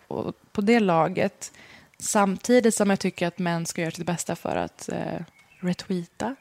på 0.52 0.60
det 0.60 0.80
laget 0.80 1.52
samtidigt 1.98 2.74
som 2.74 2.90
jag 2.90 3.00
tycker 3.00 3.26
att 3.26 3.38
män 3.38 3.66
ska 3.66 3.80
göra 3.80 3.90
sitt 3.90 4.06
bästa 4.06 4.36
för 4.36 4.56
att 4.56 4.88
eh, 4.88 5.22
retweeta, 5.60 6.36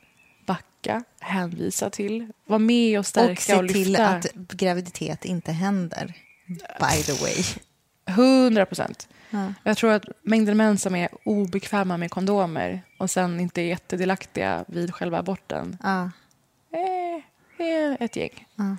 backa, 0.45 1.03
hänvisa 1.19 1.89
till, 1.89 2.31
vara 2.45 2.59
med 2.59 2.99
och 2.99 3.05
stärka 3.05 3.31
Och 3.31 3.39
se 3.39 3.55
och 3.55 3.63
lyfta. 3.63 3.81
till 3.81 3.95
att 3.95 4.25
graviditet 4.33 5.25
inte 5.25 5.51
händer. 5.51 6.13
By 6.79 7.03
the 7.05 7.13
way. 7.13 7.43
100 8.05 8.65
procent. 8.65 9.07
Ja. 9.31 9.53
Jag 9.63 9.77
tror 9.77 9.91
att 9.91 10.05
mängden 10.21 10.57
män 10.57 10.77
som 10.77 10.95
är 10.95 11.09
obekväma 11.23 11.97
med 11.97 12.11
kondomer 12.11 12.81
och 12.97 13.09
sen 13.09 13.39
inte 13.39 13.61
är 13.61 13.65
jättedelaktiga 13.65 14.65
vid 14.67 14.93
själva 14.93 15.19
aborten 15.19 15.77
Ja. 15.83 16.03
eh, 16.73 17.65
är 17.67 17.97
ett 17.99 18.15
gäng. 18.15 18.47
Ja. 18.55 18.77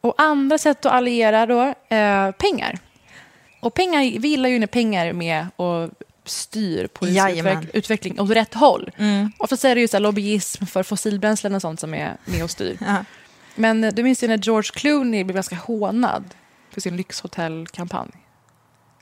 Och 0.00 0.14
andra 0.18 0.58
sätt 0.58 0.86
att 0.86 0.92
alliera 0.92 1.46
då, 1.46 1.74
eh, 1.96 2.30
pengar. 2.30 2.78
Och 3.60 3.74
pengar, 3.74 4.18
vi 4.20 4.28
gillar 4.28 4.48
ju 4.48 4.58
när 4.58 4.66
pengar 4.66 5.06
är 5.06 5.12
med 5.12 5.46
och 5.56 5.90
styr 6.24 6.86
politisk 6.86 7.18
Jajamän. 7.18 7.56
utveck- 7.62 7.70
utveckling 7.74 8.20
åt 8.20 8.30
rätt 8.30 8.54
håll. 8.54 8.90
Mm. 8.96 9.32
Ofta 9.38 9.68
är 9.68 9.74
det 9.74 9.80
ju 9.80 9.88
så 9.88 9.96
här 9.96 10.00
lobbyism 10.02 10.66
för 10.66 10.82
fossilbränslen 10.82 11.54
och 11.54 11.62
sånt 11.62 11.80
som 11.80 11.94
är 11.94 12.16
med 12.24 12.42
och 12.44 12.50
styr. 12.50 12.78
Ja. 12.86 13.04
Men 13.54 13.84
eh, 13.84 13.92
du 13.94 14.02
minns 14.02 14.22
ju 14.22 14.28
när 14.28 14.38
George 14.38 14.70
Clooney 14.74 15.24
blev 15.24 15.34
ganska 15.34 15.56
hånad 15.56 16.24
för 16.70 16.80
sin 16.80 16.96
lyxhotellkampanj? 16.96 18.10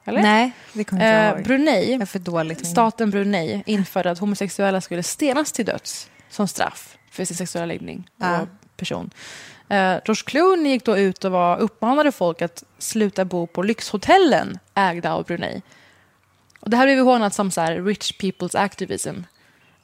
Eller? 0.09 0.23
Nej, 0.23 0.53
det 0.73 0.85
kommer 0.85 1.07
jag 1.07 1.15
Eh, 1.25 1.29
inte 1.29 1.39
ihåg. 1.39 1.47
Brunei, 1.47 1.93
Jag 1.93 2.03
är 2.03 2.07
för 2.07 2.19
dåligt 2.19 2.67
staten 2.67 3.11
Brunei 3.11 3.63
införde 3.67 4.11
att 4.11 4.19
homosexuella 4.19 4.81
skulle 4.81 5.03
stenas 5.03 5.53
till 5.53 5.65
döds 5.67 6.11
som 6.31 6.49
straff 6.49 6.99
för 7.11 7.25
sin 7.25 7.37
sexuella 7.37 7.67
läggning 7.67 8.11
Ja. 8.17 8.41
och 8.41 8.49
person. 8.77 9.11
Eh, 9.69 9.77
George 10.05 10.23
Clooney 10.27 10.73
gick 10.73 10.85
då 10.85 10.99
ut 10.99 11.25
och 11.25 11.33
var, 11.33 11.59
uppmanade 11.59 12.13
folk 12.13 12.43
att 12.43 12.65
sluta 12.79 13.25
bo 13.25 13.47
på 13.47 13.63
lyxhotellen 13.63 14.59
ägda 14.75 15.13
av 15.13 15.25
Brunei. 15.25 15.63
Och 16.61 16.71
det 16.71 16.77
här 16.77 16.87
blev 16.87 17.05
hånat 17.05 17.35
som 17.35 17.51
så 17.51 17.61
här, 17.61 17.83
rich 17.83 18.13
people's 18.21 18.59
activism. 18.59 19.15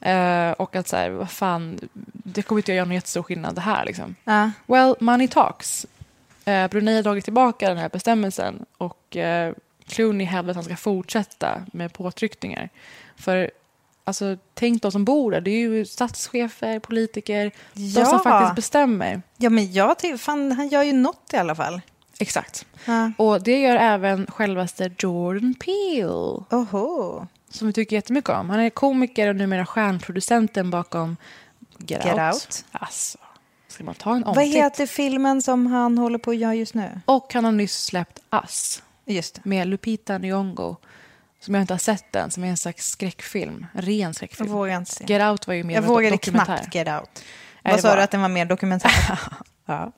Eh, 0.01 0.51
och 0.51 0.75
att 0.75 0.87
så 0.87 0.95
här, 0.95 1.09
vad 1.09 1.29
fan, 1.31 1.79
det 2.13 2.41
kommer 2.41 2.59
inte 2.59 2.71
att 2.71 2.75
göra 2.75 2.85
någon 2.85 2.95
jättestor 2.95 3.23
skillnad 3.23 3.55
det 3.55 3.61
här. 3.61 3.85
Liksom. 3.85 4.15
Ja. 4.23 4.51
Well, 4.65 4.95
money 4.99 5.27
talks. 5.27 5.85
Eh, 6.45 6.67
Brunei 6.67 6.95
har 6.95 7.03
dragit 7.03 7.23
tillbaka 7.23 7.69
den 7.69 7.77
här 7.77 7.89
bestämmelsen 7.89 8.65
och 8.77 9.17
eh, 9.17 9.53
Clooney 9.87 10.27
hävdar 10.27 10.51
att 10.51 10.55
han 10.55 10.63
ska 10.63 10.75
fortsätta 10.75 11.61
med 11.73 11.93
påtryckningar. 11.93 12.69
För 13.15 13.51
alltså, 14.03 14.37
tänk 14.53 14.81
de 14.81 14.91
som 14.91 15.05
bor 15.05 15.31
där, 15.31 15.41
det 15.41 15.51
är 15.51 15.59
ju 15.59 15.85
statschefer, 15.85 16.79
politiker, 16.79 17.51
de 17.73 17.89
som 17.91 18.03
Ja. 18.03 18.19
faktiskt 18.23 18.55
bestämmer. 18.55 19.21
Ja, 19.37 19.49
men 19.49 19.73
jag 19.73 19.95
fan, 20.19 20.51
han 20.51 20.67
gör 20.67 20.83
ju 20.83 20.93
något 20.93 21.33
i 21.33 21.37
alla 21.37 21.55
fall. 21.55 21.81
Exakt. 22.19 22.65
Ja. 22.85 23.11
Och 23.17 23.43
det 23.43 23.59
gör 23.61 23.75
även 23.75 24.27
självaste 24.27 24.91
Jordan 24.99 25.53
Peele. 25.59 26.43
Oho. 26.51 27.27
Som 27.49 27.67
vi 27.67 27.73
tycker 27.73 27.95
jättemycket 27.95 28.29
om. 28.29 28.49
Han 28.49 28.59
är 28.59 28.69
komiker 28.69 29.27
och 29.29 29.35
numera 29.35 29.65
stjärnproducenten 29.65 30.69
bakom 30.71 31.17
Get, 31.77 32.05
Get 32.05 32.13
Out. 32.13 32.33
Out. 32.33 32.65
Alltså, 32.71 33.17
ska 33.67 33.83
man 33.83 33.95
ta 33.95 34.15
en 34.15 34.21
Vad 34.21 34.37
omtitt? 34.37 34.55
heter 34.55 34.85
filmen 34.85 35.41
som 35.41 35.65
han 35.67 35.97
håller 35.97 36.17
på 36.17 36.31
att 36.31 36.37
göra 36.37 36.55
just 36.55 36.73
nu? 36.73 37.01
Och 37.05 37.33
han 37.33 37.45
har 37.45 37.51
nyss 37.51 37.85
släppt 37.85 38.19
Us. 38.43 38.81
Just. 39.05 39.45
Med 39.45 39.67
Lupita 39.67 40.17
Nyong'o. 40.17 40.75
Som 41.39 41.53
jag 41.53 41.61
inte 41.63 41.73
har 41.73 41.79
sett 41.79 42.15
än, 42.15 42.31
som 42.31 42.43
är 42.43 42.47
en 42.47 42.57
slags 42.57 42.87
skräckfilm. 42.89 43.65
En 43.73 43.81
ren 43.81 43.97
Jag 43.99 44.15
skräckfilm. 44.15 44.49
vågar 44.51 44.77
inte 44.77 44.91
se. 44.91 45.05
Get 45.07 45.21
Out 45.21 45.47
var 45.47 45.53
ju 45.53 45.63
mer 45.63 45.75
Jag 45.75 45.81
vågade 45.81 46.09
dokumentär. 46.15 46.57
knappt 46.57 46.75
Get 46.75 46.87
Out. 46.87 47.23
Nej, 47.61 47.71
Vad 47.73 47.79
sa 47.81 47.89
var- 47.89 47.97
du 47.97 48.01
att 48.03 48.11
den 48.11 48.21
var 48.21 48.29
mer 48.29 48.45
dokumentär? 48.45 48.91
ja. 49.65 49.91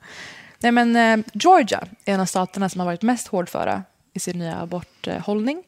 Nej, 0.59 0.71
men 0.71 0.95
eh, 0.95 1.25
Georgia 1.33 1.87
är 2.05 2.13
en 2.13 2.19
av 2.19 2.25
staterna 2.25 2.69
som 2.69 2.79
har 2.79 2.85
varit 2.85 3.01
mest 3.01 3.27
hårdföra 3.27 3.83
i 4.13 4.19
sin 4.19 4.39
nya 4.39 4.55
aborthållning. 4.57 5.63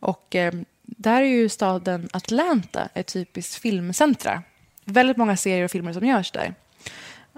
Och 0.00 0.34
eh, 0.34 0.52
där 0.82 1.22
är 1.22 1.26
ju 1.26 1.48
staden 1.48 2.08
Atlanta 2.12 2.88
ett 2.94 3.06
typiskt 3.06 3.54
filmcentra. 3.54 4.42
Väldigt 4.84 5.16
många 5.16 5.36
serier 5.36 5.64
och 5.64 5.70
filmer 5.70 5.92
som 5.92 6.06
görs 6.06 6.30
där. 6.30 6.54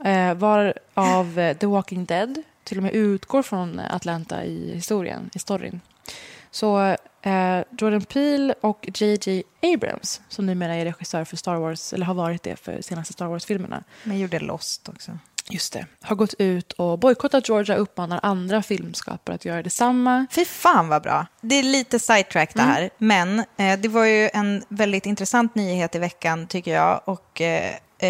Eh, 0.04 0.34
varav 0.34 1.38
eh, 1.38 1.56
The 1.56 1.66
Walking 1.66 2.04
Dead 2.04 2.42
till 2.64 2.76
och 2.76 2.82
med 2.82 2.92
utgår 2.92 3.42
från 3.42 3.80
Atlanta 3.80 4.44
i 4.44 4.74
historien, 4.74 5.30
i 5.34 5.38
storyn. 5.38 5.80
Så 6.50 6.96
eh, 7.22 7.60
Jordan 7.78 8.04
Peele 8.04 8.54
och 8.60 8.88
J.J. 8.94 9.42
Abrams, 9.62 10.20
som 10.28 10.46
numera 10.46 10.74
är 10.74 10.84
regissör 10.84 11.24
för 11.24 11.36
Star 11.36 11.56
Wars, 11.56 11.92
eller 11.92 12.06
har 12.06 12.14
varit 12.14 12.42
det 12.42 12.56
för 12.56 12.82
senaste 12.82 13.12
Star 13.12 13.26
Wars-filmerna, 13.26 13.84
Men 14.02 14.18
gjorde 14.18 14.38
Lost 14.38 14.88
också. 14.88 15.18
Just 15.50 15.72
det. 15.72 15.86
Har 16.00 16.16
gått 16.16 16.34
ut 16.38 16.72
och 16.72 16.98
bojkottat 16.98 17.48
Georgia 17.48 17.76
och 17.76 17.82
uppmanar 17.82 18.20
andra 18.22 18.62
filmskapare 18.62 19.34
att 19.34 19.44
göra 19.44 19.62
detsamma. 19.62 20.26
Fy 20.30 20.44
fan 20.44 20.88
vad 20.88 21.02
bra. 21.02 21.26
Det 21.40 21.54
är 21.54 21.62
lite 21.62 21.98
sidetrack 21.98 22.54
det 22.54 22.62
här, 22.62 22.90
men 22.98 23.38
eh, 23.38 23.78
det 23.78 23.88
var 23.88 24.04
ju 24.04 24.30
en 24.32 24.64
väldigt 24.68 25.06
intressant 25.06 25.54
nyhet 25.54 25.94
i 25.94 25.98
veckan 25.98 26.46
tycker 26.46 26.74
jag. 26.74 27.00
Och 27.04 27.40
eh, 27.40 27.74
eh, 27.98 28.08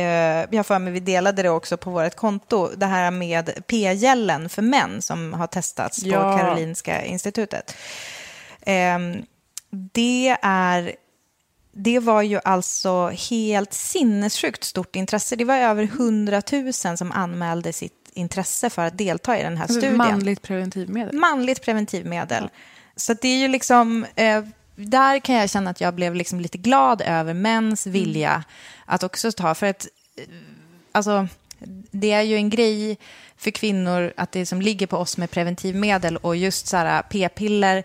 jag 0.50 0.66
för 0.66 0.78
mig 0.78 0.92
vi 0.92 1.00
delade 1.00 1.42
det 1.42 1.50
också 1.50 1.76
på 1.76 1.90
vårt 1.90 2.14
konto. 2.14 2.68
Det 2.76 2.86
här 2.86 3.10
med 3.10 3.50
p-gällen 3.66 4.48
för 4.48 4.62
män 4.62 5.02
som 5.02 5.32
har 5.32 5.46
testats 5.46 6.02
på 6.02 6.08
Ja. 6.08 6.38
Karolinska 6.38 7.04
institutet. 7.04 7.76
Ehm, 8.62 9.22
det 9.70 10.36
är 10.42 10.96
det 11.76 11.98
var 11.98 12.22
ju 12.22 12.40
alltså 12.44 13.08
helt 13.08 13.72
sinnessjukt 13.72 14.64
stort 14.64 14.96
intresse. 14.96 15.36
Det 15.36 15.44
var 15.44 15.56
över 15.56 15.82
100 15.82 16.42
000 16.52 16.72
som 16.72 17.12
anmälde 17.12 17.72
sitt 17.72 18.10
intresse 18.12 18.70
för 18.70 18.82
att 18.82 18.98
delta 18.98 19.38
i 19.38 19.42
den 19.42 19.56
här 19.56 19.66
studien. 19.66 19.96
Manligt 19.96 20.42
preventivmedel. 20.42 21.14
Manligt 21.14 21.62
preventivmedel. 21.62 22.48
Så 22.96 23.14
det 23.14 23.28
är 23.28 23.36
ju 23.36 23.48
liksom, 23.48 24.06
eh, 24.14 24.44
där 24.76 25.18
kan 25.18 25.34
jag 25.34 25.50
känna 25.50 25.70
att 25.70 25.80
jag 25.80 25.94
blev 25.94 26.14
liksom 26.14 26.40
lite 26.40 26.58
glad 26.58 27.02
över 27.02 27.34
mäns 27.34 27.86
vilja 27.86 28.44
att 28.84 29.02
också 29.02 29.32
ta, 29.32 29.54
för 29.54 29.66
att 29.66 29.88
eh, 30.16 30.24
alltså, 30.92 31.28
det 31.90 32.12
är 32.12 32.22
ju 32.22 32.36
en 32.36 32.50
grej 32.50 32.98
för 33.36 33.50
kvinnor 33.50 34.12
att 34.16 34.32
det 34.32 34.46
som 34.46 34.62
ligger 34.62 34.86
på 34.86 34.96
oss 34.96 35.18
med 35.18 35.30
preventivmedel 35.30 36.16
och 36.16 36.36
just 36.36 36.66
så 36.66 36.76
här 36.76 37.02
p-piller 37.02 37.84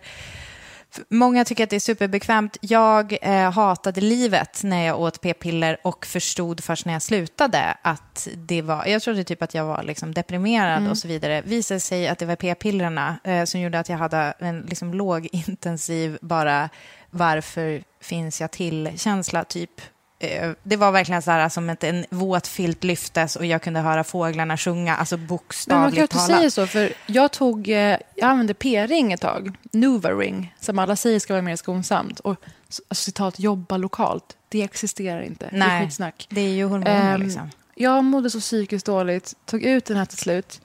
Många 1.10 1.45
tycker 1.45 1.64
att 1.64 1.70
det 1.70 1.76
är 1.76 1.80
superbekvämt. 1.80 2.58
Jag 2.62 3.18
eh, 3.22 3.52
hatade 3.52 4.02
livet 4.02 4.64
när 4.64 4.86
jag 4.86 5.00
åt 5.00 5.22
p-piller 5.22 5.78
och 5.84 6.06
förstod 6.06 6.64
först 6.64 6.86
när 6.86 6.93
jag 6.93 7.02
slutade 7.02 7.78
att 7.82 8.28
det 8.36 8.62
var... 8.62 8.86
Jag 8.86 9.02
trodde 9.02 9.24
typ 9.24 9.41
att 9.41 9.54
jag 9.54 9.66
var 9.66 9.84
liksom 9.84 10.14
deprimerad 10.14 10.78
Mm. 10.78 10.91
och 10.91 10.97
så 10.97 11.08
vidare. 11.08 11.41
Visade 11.41 11.80
sig 11.80 12.08
att 12.08 12.20
det 12.20 12.26
var 12.26 12.36
p-pillerna 12.36 13.20
eh, 13.24 13.43
som 13.43 13.62
gjorde 13.62 13.80
att 13.80 13.89
jag 13.89 13.97
hade 13.97 14.34
en 14.39 14.62
liksom 14.62 14.93
lågintensiv 14.93 16.18
bara 16.22 16.70
varför 17.10 17.84
finns 18.02 18.41
jag 18.41 18.52
till-känsla 18.52 19.43
typ. 19.43 19.82
Eh, 20.22 20.51
Det 20.63 20.76
var 20.76 20.91
verkligen 20.91 21.22
så 21.22 21.32
här 21.32 21.49
som 21.49 21.70
att 21.70 21.84
en 21.84 22.05
våt 22.09 22.47
filt 22.47 22.84
lyftes 22.84 23.36
och 23.36 23.45
jag 23.45 23.61
kunde 23.61 23.80
höra 23.80 24.03
fåglarna 24.03 24.57
sjunga, 24.57 24.95
alltså 24.95 25.17
bokstavligt 25.17 25.95
kul 25.95 26.03
att 26.03 26.09
du 26.09 26.17
talat. 26.17 26.28
säger 26.38 26.49
så, 26.49 26.67
för 26.67 26.93
jag 27.05 27.32
tog, 27.32 27.70
eh, 27.70 27.76
jag 28.15 28.30
använde 28.30 28.53
p-ring 28.53 29.13
ett 29.13 29.22
tag, 29.22 29.51
Nuva-ring, 29.72 30.55
som 30.59 30.80
alla 30.80 30.95
säger 30.95 31.20
ska 31.20 31.34
vara 31.34 31.41
mer 31.41 31.55
skonsamt. 31.55 32.20
Och 32.20 32.36
alltså, 32.67 32.82
citat, 32.91 33.39
jobba 33.39 33.78
lokalt, 33.78 34.38
det 34.49 34.61
existerar 34.63 35.22
inte. 35.22 35.45
Det 35.51 35.55
är 35.55 35.59
Nej, 35.59 35.86
skitsnack. 35.86 36.28
det 36.30 36.41
är 36.41 36.49
ju 36.53 36.63
hormoner 36.65 37.13
Ehm, 37.15 37.22
liksom. 37.22 37.49
Jag 37.76 38.03
mådde 38.03 38.30
så 38.30 38.39
psykiskt 38.39 38.86
dåligt, 38.86 39.34
tog 39.45 39.63
ut 39.63 39.86
den 39.86 39.97
här 39.97 40.05
till 40.05 40.17
slut. 40.17 40.61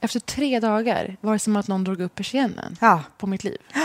Efter 0.00 0.20
tre 0.20 0.60
dagar 0.60 1.16
var 1.20 1.32
det 1.32 1.38
som 1.38 1.56
att 1.56 1.68
någon 1.68 1.84
drog 1.84 2.00
upp 2.00 2.14
persiennen 2.14 2.76
på 3.18 3.26
mitt 3.26 3.44
liv. 3.44 3.58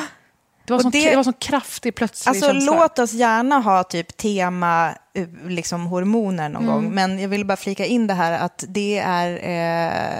Det 0.70 0.74
var, 0.74 0.82
sån, 0.82 0.92
det- 0.92 1.10
det 1.10 1.16
var 1.16 1.24
sån 1.24 1.34
kraftig 1.34 1.96
plötslig 1.96 2.30
Alltså 2.30 2.46
känsla. 2.52 2.76
låt 2.76 3.00
oss 3.00 3.14
gärna 3.14 3.60
ha 3.60 3.84
typ 3.84 4.18
tema 4.18 4.96
eh, 5.14 5.28
liksom 5.48 5.86
hormoner 5.86 6.50
någon 6.50 6.64
Mm. 6.64 6.74
gång. 6.76 6.90
Men 6.96 7.20
jag 7.20 7.30
vill 7.30 7.46
bara 7.46 7.58
flika 7.58 7.86
in 7.86 8.08
det 8.08 8.14
här 8.14 8.32
att 8.46 8.64
det 8.68 8.98
är 9.06 9.30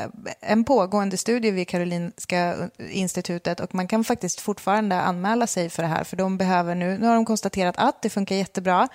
eh, 0.04 0.10
en 0.52 0.64
pågående 0.64 1.18
studie 1.18 1.52
vid 1.52 1.68
Karolinska 1.68 2.56
institutet 2.92 3.60
och 3.60 3.76
man 3.76 3.88
kan 3.88 4.04
faktiskt 4.04 4.42
fortfarande 4.42 5.02
anmäla 5.02 5.48
sig 5.48 5.70
för 5.70 5.84
det 5.84 5.90
här 5.90 6.04
för 6.04 6.18
de 6.18 6.38
behöver 6.38 6.76
nu, 6.76 6.98
nu 6.98 7.08
har 7.08 7.16
de 7.16 7.26
konstaterat 7.26 7.76
att 7.78 8.02
det 8.02 8.10
funkar 8.10 8.36
jättebra. 8.36 8.88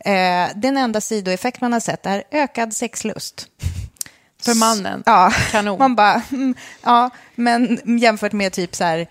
Eh, 0.00 0.48
den 0.54 0.76
enda 0.76 1.00
sidoeffekt 1.00 1.60
man 1.60 1.72
har 1.72 1.80
sett 1.80 2.06
är 2.06 2.22
ökad 2.30 2.74
sexlust. 2.74 3.46
För 4.42 4.54
mannen. 4.54 5.02
Ja, 5.06 5.32
Kanon. 5.50 5.78
man 5.78 5.94
bara, 5.96 6.22
mm, 6.32 6.54
ja, 6.84 7.10
men 7.34 7.80
jämfört 7.98 8.32
med 8.32 8.52
typ 8.52 8.74
så 8.74 8.84
här 8.84 9.06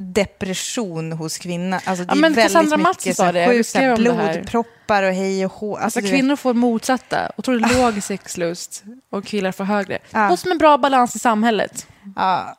depression 0.00 1.12
hos 1.12 1.38
kvinnor. 1.38 1.78
Alltså 1.84 2.04
det 2.04 2.10
Ja, 2.10 2.16
är 2.16 2.20
men 2.20 2.32
väldigt 2.32 2.44
Cassandra 2.44 2.76
mycket 2.76 3.16
sa 3.16 3.32
det, 3.32 3.40
här. 3.40 3.96
blodproppar 3.96 5.02
och 5.02 5.12
hej 5.14 5.44
och 5.46 5.52
hå. 5.52 5.76
Alltså, 5.76 5.98
Ah. 6.00 6.02
kvinnor 6.02 6.36
får 6.36 6.54
motsatta, 6.54 7.30
otroligt 7.36 7.72
låg 7.76 8.02
sexlust 8.02 8.84
och 9.10 9.24
killar 9.24 9.52
får 9.52 9.64
högre. 9.64 9.98
Ja. 10.10 10.30
Och 10.32 10.38
som 10.38 10.50
en 10.50 10.58
bra 10.58 10.78
balans 10.78 11.16
i 11.16 11.18
samhället. 11.18 11.86
Ja, 12.16 12.56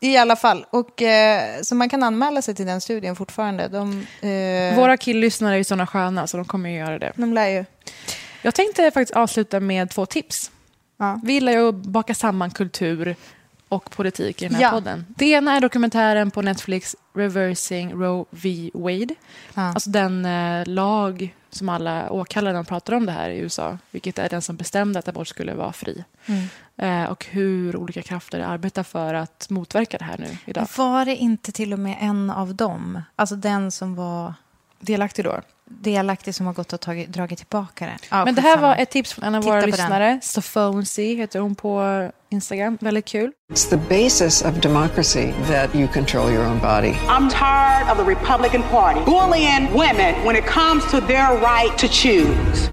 i 0.00 0.16
alla 0.16 0.36
fall. 0.36 0.66
Och, 0.70 1.02
eh, 1.02 1.60
så 1.62 1.74
man 1.74 1.88
kan 1.88 2.02
anmäla 2.02 2.42
sig 2.42 2.54
till 2.54 2.66
den 2.66 2.80
studien 2.80 3.16
fortfarande. 3.16 3.68
De, 3.68 4.06
eh, 4.20 4.76
Våra 4.76 4.96
killlyssnare 4.96 5.54
är 5.54 5.58
ju 5.58 5.64
sådana 5.64 5.86
sköna 5.86 6.26
så 6.26 6.36
de 6.36 6.46
kommer 6.46 6.70
ju 6.70 6.76
göra 6.76 6.98
det. 6.98 7.12
De 7.16 7.32
lär 7.32 7.48
ju. 7.48 7.64
Jag 8.42 8.54
tänkte 8.54 8.90
faktiskt 8.90 9.16
avsluta 9.16 9.60
med 9.60 9.90
två 9.90 10.06
tips. 10.06 10.50
Vi 11.24 11.32
gillar 11.32 11.52
ju 11.52 11.68
att 11.68 11.74
baka 11.74 12.14
samman 12.14 12.50
kultur 12.50 13.16
och 13.68 13.90
politik 13.90 14.42
i 14.42 14.44
den 14.44 14.54
här 14.54 14.62
Ja. 14.62 14.70
podden. 14.70 15.06
Det 15.08 15.26
ena 15.26 15.56
är 15.56 15.60
dokumentären 15.60 16.30
på 16.30 16.42
Netflix 16.42 16.96
Reversing 17.14 17.92
Roe 17.92 18.24
v. 18.30 18.70
Wade. 18.74 19.14
Alltså 19.54 19.90
den 19.90 20.24
eh, 20.24 20.66
lag 20.66 21.34
som 21.50 21.68
alla 21.68 22.10
åkallar 22.10 22.52
när 22.52 22.58
de 22.58 22.64
pratar 22.64 22.92
om 22.92 23.06
det 23.06 23.12
här 23.12 23.30
i 23.30 23.38
USA. 23.38 23.78
Vilket 23.90 24.18
är 24.18 24.28
den 24.28 24.42
som 24.42 24.56
bestämde 24.56 24.98
att 24.98 25.08
abort 25.08 25.28
skulle 25.28 25.54
vara 25.54 25.72
fri. 25.72 26.04
Mm. 26.26 26.46
Eh, 26.76 27.10
och 27.10 27.26
hur 27.30 27.76
olika 27.76 28.02
krafter 28.02 28.40
arbetar 28.40 28.82
för 28.82 29.14
att 29.14 29.46
motverka 29.50 29.98
det 29.98 30.04
här 30.04 30.18
nu 30.18 30.36
idag. 30.44 30.66
Var 30.76 31.04
det 31.04 31.16
inte 31.16 31.52
till 31.52 31.72
och 31.72 31.78
med 31.78 31.96
en 32.00 32.30
av 32.30 32.54
dem, 32.54 33.02
alltså 33.16 33.36
den 33.36 33.70
som 33.70 33.94
var 33.94 34.34
delaktig 34.80 35.24
då? 35.24 35.40
Delaktig 35.68 36.34
som 36.34 36.46
har 36.46 36.52
gått 36.52 36.72
och 36.72 36.80
tagit, 36.80 37.08
dragit 37.08 37.38
tillbaka 37.38 37.86
det. 37.86 37.96
Ja, 38.10 38.24
Men 38.24 38.34
det 38.34 38.40
här 38.40 38.58
var 38.58 38.76
ett 38.76 38.90
tips 38.90 39.12
från 39.12 39.24
en 39.24 39.34
av 39.34 39.42
Titta 39.42 39.54
våra 39.54 39.66
lyssnare. 39.66 40.20
Sophonsy 40.22 41.14
heter 41.16 41.40
hon 41.40 41.54
på 41.54 42.10
Instagram. 42.30 42.78
Väldigt 42.80 43.04
kul. 43.04 43.32
It's 43.52 43.70
the 43.70 43.76
basis 43.76 44.42
of 44.42 44.54
democracy 44.60 45.32
that 45.48 45.74
you 45.74 45.88
control 45.88 46.30
your 46.30 46.44
own 46.46 46.58
body. 46.58 46.92
I'm 47.08 47.28
tired 47.30 47.90
of 47.90 47.98
the 47.98 48.04
Republican 48.04 48.62
Party 48.62 49.00
bullying 49.04 49.68
women 49.72 50.14
when 50.24 50.36
it 50.36 50.46
comes 50.46 50.90
to 50.90 51.00
their 51.00 51.30
right 51.40 51.78
to 51.78 51.88
choose. 51.88 52.70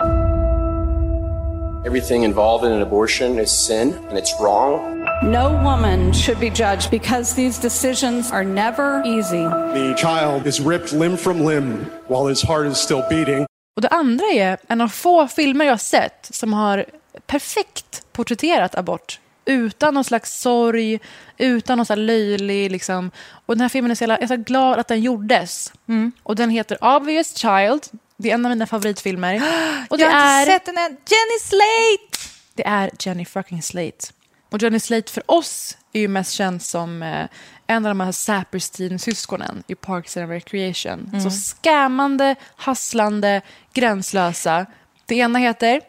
Everything 1.86 2.24
involved 2.24 2.66
in 2.66 2.72
an 2.72 2.82
abortion 2.82 3.39
is 3.39 3.52
sin 3.68 3.94
and 4.10 4.18
it's 4.18 4.34
wrong. 4.41 5.03
No 5.24 5.49
woman 5.63 6.13
should 6.13 6.39
be 6.39 6.49
judged 6.49 6.91
because 6.91 7.36
these 7.36 7.61
decisions 7.61 8.32
are 8.32 8.43
never 8.43 9.01
easy. 9.05 9.43
The 9.74 9.95
child 9.97 10.47
is 10.47 10.59
ripped 10.59 10.91
limb 10.91 11.17
from 11.17 11.45
limb 11.45 11.86
while 12.07 12.28
his 12.30 12.41
heart 12.41 12.67
is 12.67 12.78
still 12.78 13.03
beating. 13.09 13.45
Och 13.76 13.82
det 13.82 13.88
andra 13.89 14.26
är 14.26 14.57
en 14.67 14.82
av 14.82 14.88
få 14.88 15.28
filmer 15.28 15.65
jag 15.65 15.71
har 15.71 15.78
sett 15.78 16.30
som 16.32 16.53
har 16.53 16.86
perfekt 17.28 18.05
porträtterat 18.11 18.76
abort. 18.76 19.19
Utan 19.45 19.93
någon 19.93 20.03
slags 20.03 20.39
sorg, 20.39 20.99
utan 21.38 21.78
någon 21.78 21.86
så 21.86 21.93
här 21.93 22.01
löjlig... 22.01 22.71
Liksom. 22.71 23.11
Och 23.45 23.55
den 23.55 23.61
här 23.61 23.69
filmen 23.69 23.91
är 23.91 23.95
så 23.95 24.03
jävla, 24.03 24.15
jag 24.15 24.24
är 24.24 24.28
så 24.28 24.38
glad 24.38 24.80
att 24.80 24.88
den 24.88 25.01
gjordes. 25.01 25.74
Och 26.24 26.36
den 26.36 26.49
heter 26.49 26.95
Obvious 26.95 27.36
Child. 27.38 27.84
Det 28.17 28.30
är 28.30 28.34
en 28.34 28.45
av 28.45 28.49
mina 28.49 28.67
favoritfilmer. 28.67 29.36
Och 29.89 29.97
det 29.97 30.03
Jag 30.03 30.11
har 30.11 30.19
är, 30.19 30.39
inte 30.39 30.51
sett 30.51 30.65
den 30.65 30.78
än. 30.78 30.84
Jenny 30.91 31.39
Slate! 31.41 32.30
Det 32.55 32.67
är 32.67 32.91
Jenny 32.99 33.26
fucking 33.26 33.61
Slate. 33.61 34.07
Och 34.54 34.62
Jenny 34.62 34.80
Slate 34.80 35.12
för 35.12 35.32
oss 35.32 35.78
är 35.93 35.99
ju 35.99 36.08
mest 36.08 36.32
känd 36.32 36.62
som 36.62 37.04
eh, 37.04 37.28
en 37.68 37.86
av 37.86 37.89
de 37.89 37.99
här 37.99 38.12
Saperstein-syskonen 38.12 39.64
i 39.68 39.76
Parks 39.76 40.18
and 40.18 40.30
Recreation. 40.30 41.10
Mm. 41.10 41.22
Så 41.22 41.30
scammande, 41.30 42.36
hasslande, 42.56 43.41
gränslösa. 43.74 44.66
Det 45.06 45.16
ena 45.16 45.39
heter 45.39 45.82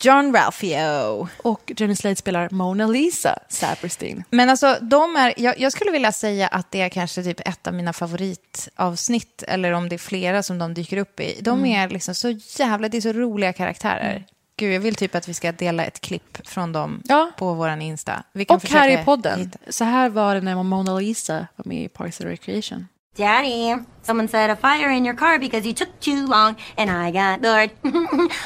John 0.00 0.34
Ralphio. 0.34 1.28
Och 1.42 1.72
Jenny 1.76 1.96
Slate 1.96 2.16
spelar 2.16 2.48
Mona 2.50 2.86
Lisa 2.86 3.38
Saperstein. 3.48 4.24
Men 4.30 4.50
alltså, 4.50 4.78
de 4.80 5.16
är, 5.16 5.34
jag, 5.36 5.60
jag 5.60 5.72
skulle 5.72 5.90
vilja 5.90 6.12
säga 6.12 6.46
att 6.48 6.70
det 6.70 6.80
är 6.80 6.88
kanske 6.88 7.22
typ 7.22 7.40
ett 7.48 7.66
av 7.66 7.74
mina 7.74 7.92
favoritavsnitt, 7.92 9.42
eller 9.48 9.72
om 9.72 9.88
det 9.88 9.96
är 9.96 9.98
flera 9.98 10.42
som 10.42 10.58
de 10.58 10.74
dyker 10.74 10.96
upp 10.96 11.20
i. 11.20 11.38
De 11.40 11.58
Mm. 11.58 11.70
är 11.72 11.88
liksom 11.88 12.14
så 12.14 12.30
jävla, 12.58 12.88
det 12.88 12.96
är 12.96 13.00
så 13.00 13.12
roliga 13.12 13.52
karaktärer. 13.52 14.24
Gud, 14.58 14.72
jag 14.74 14.80
vill 14.80 14.94
typ 14.94 15.14
att 15.14 15.28
vi 15.28 15.34
ska 15.34 15.52
dela 15.52 15.84
ett 15.84 16.00
klipp 16.00 16.38
från 16.48 16.72
dem 16.72 17.02
på 17.38 17.54
vår 17.54 17.68
Insta. 17.80 18.22
Vi 18.32 18.44
kan 18.44 18.56
Och 18.56 18.64
här 18.68 18.88
i 19.00 19.04
podden. 19.04 19.38
hitta- 19.38 19.58
Så 19.72 19.84
här 19.84 20.08
var 20.08 20.34
det 20.34 20.40
när 20.40 20.62
Mona 20.62 20.94
Lisa 20.98 21.46
var 21.56 21.64
med 21.64 21.82
i 21.84 21.88
Parks 21.88 22.20
and 22.20 22.30
Recreation. 22.30 22.88
Daddy, 23.16 23.76
someone 24.02 24.28
set 24.28 24.50
a 24.50 24.56
fire 24.62 24.92
in 24.92 25.06
your 25.06 25.16
car 25.16 25.38
because 25.38 25.66
you 25.68 25.74
took 25.74 25.88
too 26.00 26.26
long 26.26 26.54
and 26.76 26.90
I 26.90 27.10
got 27.10 27.40
bored. 27.42 27.70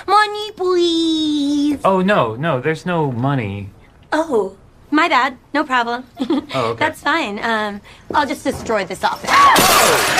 Money, 0.06 0.52
please. 0.56 1.78
Oh, 1.88 2.02
no, 2.04 2.36
no, 2.36 2.60
there's 2.62 2.86
no 2.86 3.12
money. 3.12 3.68
Oh, 4.12 4.52
my 4.90 5.08
bad. 5.08 5.36
No 5.52 5.64
problem. 5.64 6.04
Oh, 6.54 6.70
okay. 6.70 6.84
That's 6.86 7.00
fine. 7.02 7.38
Um, 7.38 7.80
I'll 8.14 8.28
just 8.28 8.44
destroy 8.44 8.84
this 8.84 9.04
office. 9.04 9.30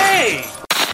Hey! 0.01 0.43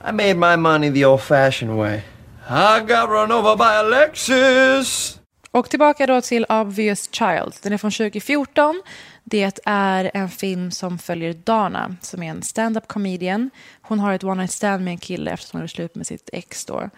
I 0.03 0.11
made 0.11 0.33
my 0.37 0.55
money 0.55 0.89
the 0.89 1.05
old 1.05 1.21
fashioned 1.21 1.77
way. 1.77 2.03
I 2.49 2.79
got 2.79 3.09
run 3.09 3.31
over 3.31 3.55
by 3.55 3.63
a 3.63 3.83
Lexus! 3.83 5.19
Och 5.51 5.69
tillbaka 5.69 6.07
då 6.07 6.21
till 6.21 6.45
Obvious 6.49 7.09
Child. 7.11 7.53
Den 7.61 7.73
är 7.73 7.77
från 7.77 7.91
2014. 7.91 8.83
Det 9.23 9.59
är 9.65 10.11
en 10.13 10.29
film 10.29 10.71
som 10.71 10.99
följer 10.99 11.33
Dana, 11.33 11.95
som 12.01 12.23
är 12.23 12.29
en 12.29 12.43
stand-up 12.43 12.87
comedian. 12.87 13.49
Hon 13.81 13.99
har 13.99 14.13
ett 14.13 14.23
one 14.23 14.35
night 14.35 14.51
stand 14.51 14.83
med 14.83 14.91
en 14.91 14.97
kille 14.97 15.31
efter 15.31 15.47
att 15.47 15.51
hon 15.51 15.61
gjort 15.61 15.71
slut 15.71 15.95
med 15.95 16.07
sitt 16.07 16.29
ex 16.33 16.65
då. 16.65 16.89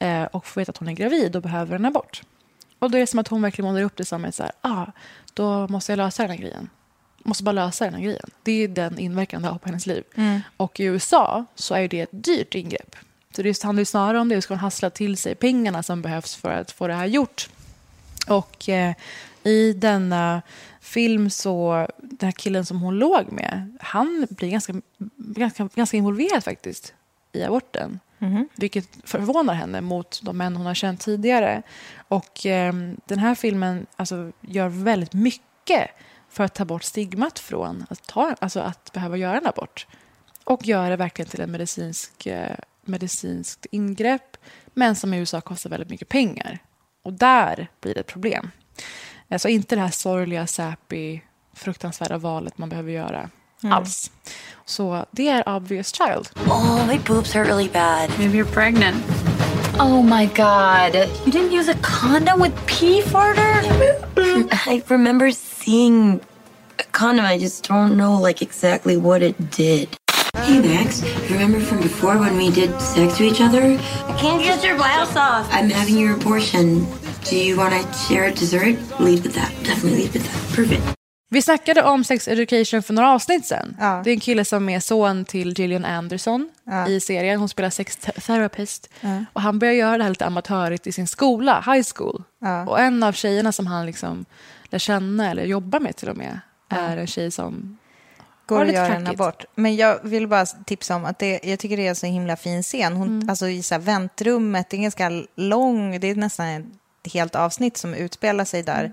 Eh, 0.00 0.22
och 0.22 0.46
får 0.46 0.60
veta 0.60 0.70
att 0.70 0.76
hon 0.76 0.88
är 0.88 0.92
gravid 0.92 1.36
och 1.36 1.42
behöver 1.42 1.76
en 1.76 1.84
abort. 1.84 2.22
Och 2.78 2.90
då 2.90 2.98
är 2.98 3.00
det 3.00 3.06
som 3.06 3.18
att 3.18 3.28
hon 3.28 3.42
verkligen 3.42 3.70
målar 3.70 3.82
upp 3.82 3.96
det 3.96 4.04
som 4.04 4.24
ett 4.24 4.34
så 4.34 4.42
här, 4.42 4.52
ah, 4.60 4.86
då 5.34 5.68
måste 5.68 5.92
jag 5.92 5.96
lösa 5.96 6.22
den 6.22 6.30
här 6.30 6.38
grejen. 6.38 6.70
Måste 7.18 7.44
bara 7.44 7.52
lösa 7.52 7.84
den 7.84 7.94
här 7.94 8.02
grejen. 8.02 8.30
Det 8.42 8.52
är 8.52 8.68
den 8.68 8.98
inverkan 8.98 9.42
det 9.42 9.48
har 9.48 9.58
på 9.58 9.68
hennes 9.68 9.86
liv. 9.86 10.04
Mm. 10.14 10.40
Och 10.56 10.80
i 10.80 10.84
USA 10.84 11.44
så 11.54 11.74
är 11.74 11.88
det 11.88 12.00
ett 12.00 12.08
dyrt 12.12 12.54
ingrepp. 12.54 12.96
Så 13.36 13.42
det 13.42 13.62
handlar 13.62 13.80
ju 13.80 13.84
snarare 13.84 14.20
om 14.20 14.28
det, 14.28 14.42
ska 14.42 14.54
hon 14.54 14.58
hassla 14.58 14.90
till 14.90 15.16
sig 15.16 15.34
pengarna 15.34 15.82
som 15.82 16.02
behövs 16.02 16.34
för 16.34 16.50
att 16.50 16.70
få 16.70 16.86
det 16.86 16.94
här 16.94 17.06
gjort. 17.06 17.48
Och 18.28 18.68
eh, 18.68 18.94
i 19.42 19.72
denna 19.72 20.42
film 20.80 21.30
så, 21.30 21.86
den 21.98 22.26
här 22.26 22.32
killen 22.32 22.66
som 22.66 22.80
hon 22.80 22.98
låg 22.98 23.32
med, 23.32 23.78
han 23.80 24.26
blir 24.30 24.50
ganska, 24.50 24.74
ganska, 25.16 25.68
ganska 25.74 25.96
involverad 25.96 26.44
faktiskt 26.44 26.94
i 27.32 27.42
aborten. 27.42 28.00
Mhm. 28.18 28.48
Vilket 28.56 28.88
förvånar 29.04 29.54
henne 29.54 29.80
mot 29.80 30.20
de 30.22 30.36
män 30.36 30.56
hon 30.56 30.66
har 30.66 30.74
känt 30.74 31.00
tidigare. 31.00 31.62
Och 32.08 32.46
eh, 32.46 32.74
den 33.06 33.18
här 33.18 33.34
filmen 33.34 33.86
alltså, 33.96 34.32
gör 34.40 34.68
väldigt 34.68 35.12
mycket 35.12 35.90
för 36.30 36.44
att 36.44 36.54
ta 36.54 36.64
bort 36.64 36.82
stigmat 36.82 37.38
från 37.38 37.86
att, 37.90 38.06
ta, 38.06 38.34
alltså 38.38 38.60
att 38.60 38.92
behöva 38.92 39.16
göra 39.16 39.38
en 39.38 39.46
abort. 39.46 39.86
Och 40.44 40.66
gör 40.66 40.90
det 40.90 40.96
verkligen 40.96 41.28
till 41.28 41.40
en 41.40 41.50
medicinsk, 41.50 42.26
eh, 42.26 42.56
medicinskt 42.88 43.66
ingrepp, 43.70 44.36
men 44.74 44.96
som 44.96 45.14
i 45.14 45.18
USA 45.18 45.40
kostar 45.40 45.70
väldigt 45.70 45.90
mycket 45.90 46.08
pengar. 46.08 46.58
Och 47.04 47.12
där 47.12 47.68
blir 47.80 47.94
det 47.94 48.00
ett 48.00 48.06
problem. 48.06 48.50
Alltså 49.28 49.48
inte 49.48 49.74
det 49.74 49.80
här 49.80 49.90
sorgliga, 49.90 50.46
sappy, 50.46 51.20
fruktansvärda 51.54 52.18
valet 52.18 52.58
man 52.58 52.68
behöver 52.68 52.92
göra. 52.92 53.30
alls. 53.62 54.10
Så 54.64 55.06
det 55.10 55.28
är 55.28 55.48
Obvious 55.56 55.94
Child. 55.94 56.28
Oh, 56.46 56.86
my 56.86 56.98
boobs 56.98 57.34
hurt 57.34 57.46
really 57.46 57.68
bad. 57.68 58.10
Maybe 58.18 58.38
you're 58.38 58.52
pregnant. 58.52 59.04
Oh 59.78 60.02
my 60.02 60.26
god. 60.26 60.94
You 61.24 61.32
didn't 61.32 61.52
use 61.52 61.68
a 61.68 61.74
condom 61.82 62.40
with 62.40 62.66
pee 62.66 63.02
farter? 63.02 63.62
I 64.70 64.82
remember 64.88 65.30
seeing 65.32 66.20
a 66.78 66.82
condom. 66.92 67.24
I 67.24 67.38
just 67.38 67.68
don't 67.68 67.96
know 67.96 68.20
like 68.20 68.42
exactly 68.42 68.96
what 68.96 69.22
it 69.22 69.50
did. 69.50 69.88
Hey 70.34 70.60
Max, 70.60 71.02
remember 71.30 71.60
from 71.60 71.80
before 71.80 72.18
when 72.18 72.36
we 72.36 72.50
did 72.50 72.80
sex 72.80 73.16
to 73.18 73.24
each 73.24 73.40
other? 73.40 73.62
I 74.08 74.12
can't 74.20 74.42
get 74.42 74.64
your 74.64 74.76
blouse 74.76 75.16
off. 75.16 75.46
I'm 75.52 75.70
having 75.70 75.98
your 75.98 76.14
abortion. 76.14 76.86
Do 77.30 77.36
you 77.36 77.56
want 77.58 77.72
to 77.74 77.98
share 77.98 78.24
a 78.24 78.30
dessert? 78.34 78.76
Lead 79.00 79.22
with 79.22 79.34
that. 79.34 79.52
Definitely 79.64 80.02
lead 80.02 80.12
with 80.12 80.24
that. 80.32 80.56
Perfect. 80.56 80.82
Vi 81.30 81.42
snackade 81.42 81.82
om 81.82 82.04
sex 82.04 82.28
education 82.28 82.82
för 82.82 82.94
några 82.94 83.10
avsnitt 83.10 83.46
sen. 83.46 83.76
Det 83.78 84.10
är 84.10 84.14
en 84.14 84.20
kille 84.20 84.44
som 84.44 84.68
är 84.68 84.80
son 84.80 85.24
till 85.24 85.54
Gillian 85.58 85.84
Anderson 85.84 86.50
Ja. 86.64 86.88
i 86.88 87.00
serien. 87.00 87.38
Hon 87.40 87.48
spelar 87.48 87.70
sex 87.70 87.96
te- 87.96 88.12
therapist. 88.12 88.88
Ja. 89.00 89.24
Och 89.32 89.40
han 89.42 89.58
börjar 89.58 89.74
göra 89.74 89.96
det 89.98 90.02
här 90.04 90.10
lite 90.10 90.26
amatörigt 90.26 90.86
i 90.86 90.92
sin 90.92 91.06
skola, 91.06 91.64
high 91.66 91.84
school. 91.94 92.22
Ja. 92.40 92.66
Och 92.66 92.80
en 92.80 93.02
av 93.02 93.12
tjejerna 93.12 93.52
som 93.52 93.66
han 93.66 93.86
liksom 93.86 94.24
lär 94.70 94.78
känna, 94.78 95.30
eller 95.30 95.44
jobbar 95.44 95.80
med 95.80 95.96
till 95.96 96.08
och 96.08 96.16
med, 96.16 96.40
är 96.68 96.96
en 96.96 97.06
tjej 97.06 97.30
som 97.30 97.78
går 98.46 98.62
att 98.64 98.72
göra 98.72 98.94
en 98.94 99.06
abort. 99.06 99.44
Men 99.54 99.76
jag 99.76 99.98
vill 100.02 100.28
bara 100.28 100.46
tipsa 100.46 100.96
om 100.96 101.04
att 101.04 101.18
det, 101.18 101.40
jag 101.44 101.58
tycker 101.58 101.76
det 101.76 101.84
är 101.86 101.88
en 101.88 101.96
så 101.96 102.06
himla 102.06 102.36
fin 102.36 102.62
scen. 102.62 102.92
Hon, 102.96 103.08
Mm. 103.08 103.28
Alltså 103.30 103.48
i 103.48 103.62
så 103.62 103.78
väntrummet, 103.78 104.70
det 104.70 104.76
är 104.76 104.80
ganska 104.82 105.10
lång, 105.36 106.00
det 106.00 106.06
är 106.10 106.14
nästan 106.14 106.46
ett 106.46 107.12
helt 107.12 107.34
avsnitt 107.34 107.76
som 107.76 107.94
utspelar 107.94 108.44
sig 108.44 108.62
där. 108.62 108.92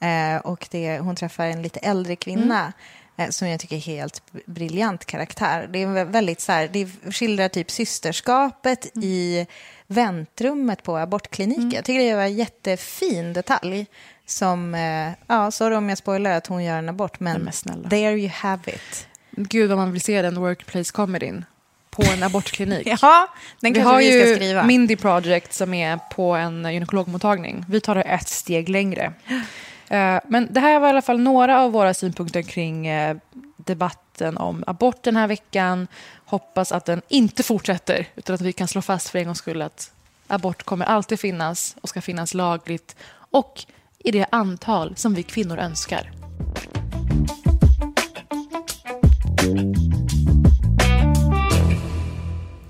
Mm. 0.00 0.36
Eh, 0.36 0.40
och 0.40 0.68
det, 0.70 0.98
hon 0.98 1.16
träffar 1.16 1.46
en 1.46 1.62
lite 1.62 1.80
äldre 1.80 2.16
kvinna. 2.16 2.72
eh, 3.16 3.28
Som 3.28 3.48
jag 3.48 3.60
tycker 3.60 3.76
är 3.76 3.80
helt 3.80 4.22
briljant 4.46 5.04
karaktär. 5.04 5.68
Det 5.72 5.82
är 5.82 6.04
väldigt 6.04 6.40
så 6.40 6.52
här, 6.52 6.68
det 6.72 6.88
skildrar 7.14 7.48
typ 7.48 7.70
systerskapet 7.70 8.96
Mm. 8.96 9.08
i 9.08 9.46
väntrummet 9.86 10.82
på 10.82 10.96
abortkliniken. 10.96 11.70
Jag 11.70 11.84
tycker 11.84 12.00
det 12.00 12.14
var 12.14 12.22
en 12.22 12.34
jättefin 12.36 13.32
detalj. 13.32 13.86
Som, 14.30 14.74
eh, 14.74 15.12
ja, 15.26 15.50
sorry 15.50 15.76
om 15.76 15.88
jag 15.88 15.98
spoilar 15.98 16.30
att 16.30 16.46
hon 16.46 16.64
gör 16.64 16.78
en 16.78 16.88
abort, 16.88 17.20
men, 17.20 17.42
men 17.42 17.52
snälla. 17.52 17.88
there 17.88 18.18
you 18.18 18.28
have 18.28 18.62
it. 18.66 19.06
Gud 19.30 19.68
vad 19.68 19.78
man 19.78 19.92
vill 19.92 20.00
se 20.00 20.22
den 20.22 20.40
workplace 20.40 20.92
comedyn 20.92 21.44
på 21.90 22.02
en 22.02 22.22
abortklinik. 22.22 22.86
Ja, 23.02 23.28
den 23.60 23.72
vi 23.72 23.80
har 23.80 23.98
vi 23.98 24.28
ju 24.28 24.34
skriva. 24.34 24.62
Mindy 24.62 24.96
Project 24.96 25.52
som 25.52 25.74
är 25.74 25.98
på 26.10 26.34
en 26.34 26.72
gynekologmottagning. 26.72 27.64
Vi 27.68 27.80
tar 27.80 27.94
det 27.94 28.02
ett 28.02 28.28
steg 28.28 28.68
längre. 28.68 29.12
Eh, 29.88 30.20
Men 30.28 30.48
det 30.50 30.60
här 30.60 30.80
var 30.80 30.86
i 30.86 30.90
alla 30.90 31.02
fall 31.02 31.20
några 31.20 31.60
av 31.60 31.72
våra 31.72 31.94
synpunkter 31.94 32.42
kring 32.42 32.86
eh, 32.86 33.16
debatten 33.56 34.36
om 34.36 34.64
abort 34.66 35.02
den 35.02 35.16
här 35.16 35.26
veckan. 35.26 35.86
Hoppas 36.24 36.72
att 36.72 36.84
den 36.84 37.02
inte 37.08 37.42
fortsätter 37.42 38.06
utan 38.16 38.34
att 38.34 38.40
vi 38.40 38.52
kan 38.52 38.68
slå 38.68 38.82
fast 38.82 39.08
för 39.08 39.18
en 39.18 39.24
gångs 39.24 39.38
skull 39.38 39.62
att 39.62 39.92
abort 40.26 40.62
kommer 40.62 40.86
alltid 40.86 41.20
finnas 41.20 41.76
och 41.80 41.88
ska 41.88 42.00
finnas 42.00 42.34
lagligt 42.34 42.96
och 43.30 43.64
i 44.04 44.10
det 44.10 44.26
antal 44.30 44.96
som 44.96 45.14
vi 45.14 45.22
kvinnor 45.22 45.58
önskar. 45.58 46.10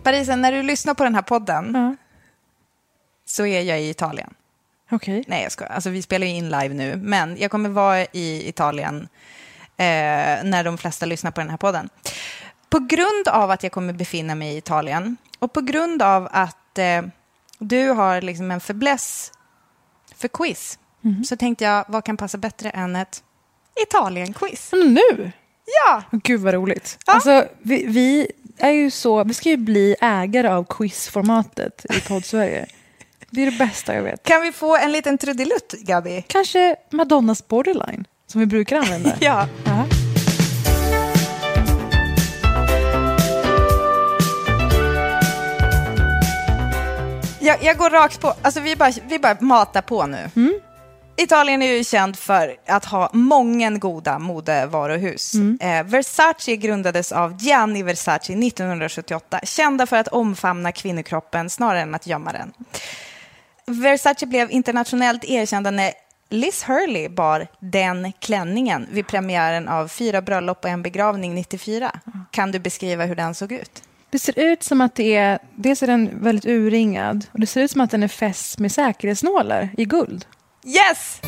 Parisa, 0.02 0.36
när 0.36 0.52
du 0.52 0.62
lyssnar 0.62 0.94
på 0.94 1.04
den 1.04 1.14
här 1.14 1.22
podden 1.22 1.96
så 3.26 3.46
är 3.46 3.62
jag 3.62 3.80
i 3.80 3.90
Italien. 3.90 4.34
Okej. 4.90 5.24
Nej, 5.26 5.42
jag 5.42 5.52
skojar. 5.52 5.72
Alltså, 5.72 5.90
vi 5.90 6.02
spelar 6.02 6.26
ju 6.26 6.32
in 6.32 6.48
live 6.48 6.74
nu, 6.74 6.96
men 6.96 7.36
jag 7.38 7.50
kommer 7.50 7.68
vara 7.68 8.00
i 8.02 8.48
Italien 8.48 9.08
eh, 9.76 10.44
när 10.44 10.64
de 10.64 10.78
flesta 10.78 11.06
lyssnar 11.06 11.30
på 11.30 11.40
den 11.40 11.50
här 11.50 11.56
podden. 11.56 11.88
På 12.68 12.78
grund 12.78 13.28
av 13.28 13.50
att 13.50 13.62
jag 13.62 13.72
kommer 13.72 13.92
befinna 13.92 14.34
mig 14.34 14.54
i 14.54 14.56
Italien 14.56 15.16
och 15.38 15.52
på 15.52 15.60
grund 15.60 16.02
av 16.02 16.28
att 16.32 16.78
eh, 16.78 17.02
du 17.58 17.88
har 17.88 18.20
liksom 18.20 18.50
en 18.50 18.60
fäbless 18.60 19.32
för 20.14 20.28
quiz 20.28 20.78
så 21.24 21.36
tänkte 21.36 21.64
jag, 21.64 21.84
vad 21.88 22.04
kan 22.04 22.16
passa 22.16 22.38
bättre 22.38 22.70
än 22.70 22.96
ett 22.96 23.22
Italien-quiz? 23.88 24.72
Nu? 24.72 25.32
Ja! 25.86 26.02
Gud 26.22 26.40
vad 26.40 26.54
roligt. 26.54 26.98
Alltså, 27.06 27.44
vi, 27.62 27.86
vi 27.86 28.30
är 28.58 28.70
ju 28.70 28.90
så, 28.90 29.24
vi 29.24 29.34
ska 29.34 29.48
ju 29.48 29.56
bli 29.56 29.96
ägare 30.00 30.48
av 30.48 30.64
quizformatet 30.64 31.86
i 31.96 32.00
podd-Sverige. 32.00 32.66
Det 33.30 33.42
är 33.42 33.50
det 33.50 33.58
bästa 33.58 33.94
jag 33.94 34.02
vet. 34.02 34.22
Kan 34.22 34.42
vi 34.42 34.52
få 34.52 34.76
en 34.76 34.92
liten 34.92 35.18
trudelutt, 35.18 35.74
Gabi? 35.80 36.24
Kanske 36.26 36.76
Madonnas 36.90 37.48
borderline, 37.48 38.04
som 38.26 38.40
vi 38.40 38.46
brukar 38.46 38.76
använda. 38.76 39.16
Ja. 39.20 39.46
Jag, 47.42 47.62
jag 47.62 47.76
går 47.76 47.90
rakt 47.90 48.20
på, 48.20 48.34
alltså 48.42 48.60
vi 48.60 48.76
bara, 48.76 48.92
vi 49.08 49.18
bara 49.18 49.36
matar 49.40 49.82
på 49.82 50.06
nu. 50.06 50.30
Italien 51.22 51.62
är 51.62 51.72
ju 51.76 51.84
känd 51.84 52.16
för 52.16 52.56
att 52.66 52.84
ha 52.84 53.10
många 53.12 53.70
goda 53.70 54.18
modevaruhus. 54.18 55.34
Eh, 55.60 55.84
Versace 55.84 56.56
grundades 56.56 57.12
av 57.12 57.36
Gianni 57.42 57.82
Versace 57.82 58.32
1978, 58.32 59.40
kända 59.42 59.86
för 59.86 59.96
att 59.96 60.08
omfamna 60.08 60.72
kvinnokroppen 60.72 61.50
snarare 61.50 61.80
än 61.80 61.94
att 61.94 62.06
gömma 62.06 62.32
den. 62.32 62.52
Versace 63.66 64.26
blev 64.26 64.50
internationellt 64.50 65.24
erkända 65.24 65.70
när 65.70 65.92
Liz 66.28 66.64
Hurley 66.64 67.08
bar 67.08 67.46
den 67.58 68.12
klänningen 68.12 68.86
vid 68.90 69.06
premiären 69.06 69.68
av 69.68 69.88
Fyra 69.88 70.22
bröllop 70.22 70.64
och 70.64 70.70
en 70.70 70.82
begravning 70.82 71.34
94. 71.34 72.00
Kan 72.30 72.52
du 72.52 72.58
beskriva 72.58 73.04
hur 73.04 73.16
den 73.16 73.34
såg 73.34 73.52
ut? 73.52 73.82
Det 74.10 74.18
ser 74.18 74.38
ut 74.38 74.62
som 74.62 74.80
att 74.80 74.94
det 74.94 75.16
är, 75.16 75.38
dels 75.54 75.82
är 75.82 75.86
den 75.86 76.22
väldigt 76.22 76.46
urringad 76.46 77.26
och 77.32 77.40
det 77.40 77.46
ser 77.46 77.60
ut 77.60 77.70
som 77.70 77.80
att 77.80 77.90
den 77.90 78.02
är 78.02 78.08
fäst 78.08 78.58
med 78.58 78.72
säkerhetsnålar 78.72 79.68
i 79.76 79.84
guld. 79.84 80.26
Yes! 80.64 81.20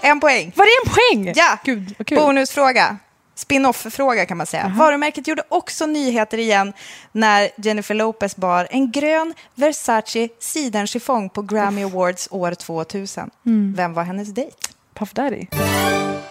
En 0.00 0.20
poäng. 0.20 0.52
Var 0.56 0.64
det 0.64 0.88
en 0.88 0.94
poäng? 0.94 1.32
Ja! 1.36 1.58
Gud, 1.64 1.94
vad 1.98 2.06
kul. 2.06 2.18
Bonusfråga. 2.18 2.96
Spin-off-fråga 3.34 4.26
kan 4.26 4.36
man 4.36 4.46
säga. 4.46 4.72
Varumärket 4.76 5.26
gjorde 5.26 5.42
också 5.48 5.86
nyheter 5.86 6.38
igen 6.38 6.72
när 7.12 7.50
Jennifer 7.56 7.94
Lopez 7.94 8.36
bar 8.36 8.68
en 8.70 8.92
grön 8.92 9.34
Versace 9.54 10.28
sidenchiffong 10.40 11.30
på 11.30 11.42
Grammy 11.42 11.84
Awards 11.84 12.28
år 12.30 12.54
2000. 12.54 13.30
Mm. 13.46 13.74
Vem 13.76 13.94
var 13.94 14.04
hennes 14.04 14.28
dejt? 14.28 14.56
Puff 14.94 15.12
Daddy. 15.12 15.46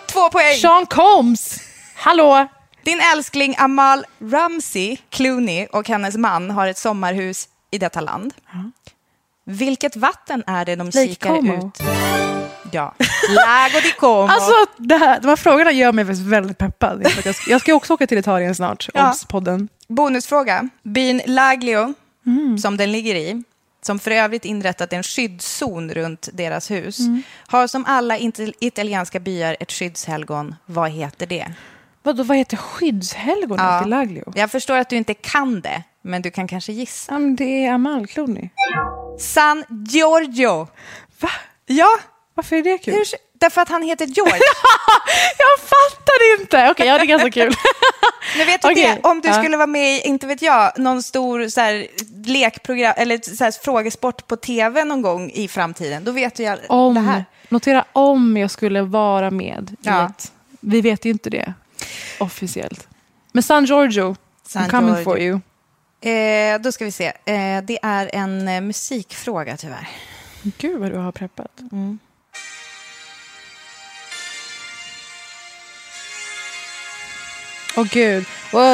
Två 0.07 0.29
poäng! 0.29 0.57
Sean 0.57 0.85
Combs! 0.85 1.59
Hallå! 1.95 2.47
Din 2.83 2.99
älskling 3.13 3.55
Amal 3.57 4.05
Ramsey 4.19 4.97
Clooney 5.09 5.65
och 5.65 5.87
hennes 5.87 6.17
man 6.17 6.51
har 6.51 6.67
ett 6.67 6.77
sommarhus 6.77 7.47
i 7.71 7.77
detta 7.77 8.01
land. 8.01 8.33
Vilket 9.49 9.95
vatten 9.95 10.43
är 10.47 10.65
det 10.65 10.75
de 10.75 10.91
kikar 10.91 11.37
ut? 11.37 11.79
Ja, 12.71 12.93
Lago 13.35 13.79
di 13.83 13.91
Como. 13.99 14.27
Alltså, 14.27 14.51
det 14.77 14.95
här, 14.95 15.19
de 15.21 15.27
här 15.27 15.35
frågorna 15.35 15.71
gör 15.71 15.91
mig 15.91 16.05
väldigt 16.09 16.57
peppad. 16.57 17.07
Jag 17.47 17.61
ska- 17.61 17.73
också 17.73 17.93
åka 17.93 18.07
till 18.07 18.17
Italien 18.17 18.55
snart, 18.55 18.89
Ja. 18.93 19.11
Obs-podden. 19.11 19.67
Bonusfråga. 19.87 20.69
Byn 20.83 21.21
Laglio, 21.25 21.93
som 22.61 22.77
den 22.77 22.91
ligger 22.91 23.15
i, 23.15 23.43
som 23.81 23.99
för 23.99 24.11
övrigt 24.11 24.45
inrättat 24.45 24.93
en 24.93 25.03
skyddszon 25.03 25.91
runt 25.93 26.29
deras 26.33 26.71
hus, 26.71 26.97
har 27.47 27.67
som 27.67 27.85
alla 27.85 28.17
italienska 28.59 29.19
byar 29.19 29.57
ett 29.59 29.71
skyddshelgon. 29.71 30.55
Vad 30.65 30.91
heter 30.91 31.25
det? 31.27 31.47
Vadå, 32.03 32.23
vad 32.23 32.37
heter 32.37 32.57
skyddshelgonet 32.57 33.85
i 33.85 33.89
Laglio? 33.89 34.33
Jag 34.35 34.51
förstår 34.51 34.77
att 34.77 34.89
du 34.89 34.95
inte 34.95 35.13
kan 35.13 35.61
det, 35.61 35.83
men 36.01 36.21
du 36.21 36.31
kan 36.31 36.47
kanske 36.47 36.71
gissa. 36.73 37.13
Ja, 37.13 37.19
det 37.19 37.65
är 37.65 37.71
Amal 37.73 38.07
Clooney. 38.07 38.49
San 39.19 39.63
Giorgio. 39.87 40.67
Va? 41.19 41.29
Ja. 41.65 41.87
Varför 42.33 42.55
är 42.55 42.63
det 42.63 42.77
kul? 42.77 42.93
Hur, 42.93 43.05
därför 43.39 43.61
att 43.61 43.69
han 43.69 43.81
heter 43.83 44.05
George. 44.05 44.33
jag 45.37 45.59
fattar 45.69 46.39
inte! 46.41 46.71
Okej, 46.71 46.87
ja, 46.87 46.97
det 46.97 47.03
är 47.03 47.05
ganska 47.05 47.31
kul. 47.31 47.53
Men 48.37 48.47
vet 48.47 48.61
du 48.61 48.67
Okej, 48.71 48.99
det, 49.03 49.09
om 49.09 49.21
du 49.21 49.27
ja. 49.27 49.33
skulle 49.33 49.57
vara 49.57 49.67
med 49.67 49.95
i, 49.95 50.01
inte 50.01 50.27
vet 50.27 50.41
jag, 50.41 50.79
någon 50.79 51.03
stor 51.03 51.47
så 51.49 51.61
här, 51.61 51.87
lekprogram 52.25 52.93
eller 52.97 53.35
så 53.35 53.43
här, 53.43 53.51
frågesport 53.63 54.27
på 54.27 54.35
tv 54.35 54.83
någon 54.83 55.01
gång 55.01 55.31
i 55.31 55.47
framtiden, 55.47 56.03
då 56.03 56.11
vet 56.11 56.35
du 56.35 56.43
ju 56.43 56.57
Om, 56.69 56.93
det 56.93 56.99
här. 57.01 57.25
Notera 57.49 57.85
om 57.93 58.37
jag 58.37 58.51
skulle 58.51 58.81
vara 58.81 59.31
med. 59.31 59.75
Ja. 59.81 60.05
ett- 60.05 60.31
vi 60.59 60.81
vet 60.81 61.05
ju 61.05 61.09
inte 61.09 61.29
det 61.29 61.53
officiellt. 62.19 62.87
Men 63.31 63.43
San 63.43 63.65
Giorgio, 63.65 64.15
San 64.47 64.63
I'm 64.63 64.69
coming 64.69 64.87
Giorgio. 64.89 65.03
for 65.03 65.19
you. 65.19 65.39
Eh, 66.01 66.61
då 66.61 66.71
ska 66.71 66.85
vi 66.85 66.91
se. 66.91 67.07
Eh, 67.07 67.63
det 67.63 67.79
är 67.81 68.09
en 68.13 68.47
eh, 68.47 68.61
musikfråga 68.61 69.57
tyvärr. 69.57 69.89
Gud 70.57 70.79
vad 70.79 70.91
du 70.91 70.97
har 70.97 71.11
preppat. 71.11 71.51
Åh 77.77 77.85
gud. 77.91 78.25
Wow. 78.51 78.69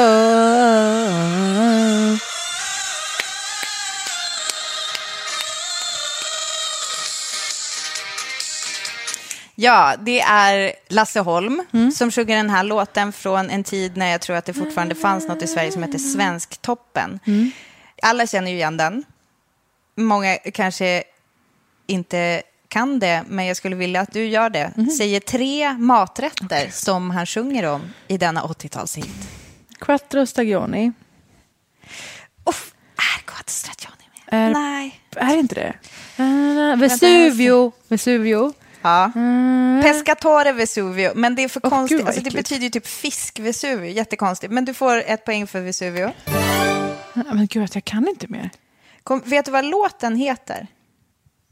Ja, 9.58 9.94
det 9.98 10.20
är 10.20 10.72
Lasse 10.88 11.20
Holm 11.20 11.62
som 11.94 12.10
sjunger 12.10 12.36
den 12.36 12.50
här 12.50 12.62
låten 12.64 13.12
från 13.12 13.50
en 13.50 13.64
tid 13.64 13.96
när 13.96 14.10
jag 14.10 14.20
tror 14.20 14.36
att 14.36 14.44
det 14.44 14.54
fortfarande 14.54 14.94
fanns 14.94 15.28
något 15.28 15.42
i 15.42 15.46
Sverige 15.46 15.72
som 15.72 15.82
hette 15.82 15.98
Svensktoppen. 15.98 17.20
Alla 18.02 18.26
känner 18.26 18.50
ju 18.50 18.56
igen 18.56 18.76
den. 18.76 19.04
Många 19.96 20.36
kanske 20.36 21.02
inte 21.86 22.42
kan 22.68 22.98
det, 22.98 23.24
men 23.28 23.46
jag 23.46 23.56
skulle 23.56 23.76
vilja 23.76 24.00
att 24.00 24.12
du 24.12 24.26
gör 24.26 24.50
det. 24.50 24.72
Säger 24.98 25.20
tre 25.20 25.72
maträtter 25.72 26.70
som 26.70 27.10
han 27.10 27.26
sjunger 27.26 27.64
om 27.64 27.92
i 28.08 28.18
denna 28.18 28.42
80-talshit. 28.42 29.28
Quattro 29.78 30.26
stagioni. 30.26 30.92
Uff, 32.44 32.74
är 32.96 33.22
Quattro 33.24 33.52
stagioni 33.52 34.04
Är, 34.26 34.50
Nej. 34.50 35.00
Är 35.16 35.36
inte 35.36 35.54
det? 35.54 35.74
Uh, 36.22 36.76
Vesuvio. 36.76 37.72
Vesuvio. 37.88 38.52
Ja. 38.86 39.10
Pescatore 39.82 40.52
Vesuvio, 40.52 41.12
men 41.14 41.34
det 41.34 41.44
är 41.44 41.48
för 41.48 41.60
Åh, 41.64 41.70
konstigt. 41.70 42.06
alltså, 42.06 42.20
det 42.20 42.30
betyder 42.30 42.62
ju 42.62 42.70
typ 42.70 42.86
fisk-Vesuvio, 42.86 43.90
jättekonstigt. 43.90 44.52
Men 44.52 44.64
du 44.64 44.74
får 44.74 45.02
ett 45.06 45.24
poäng 45.24 45.46
för 45.46 45.60
Vesuvio. 45.60 46.12
Men 47.14 47.46
gud, 47.46 47.70
jag 47.74 47.84
kan 47.84 48.08
inte 48.08 48.26
mer. 48.28 48.50
Kom, 49.02 49.22
vet 49.24 49.44
du 49.44 49.50
vad 49.50 49.64
låten 49.64 50.16
heter? 50.16 50.66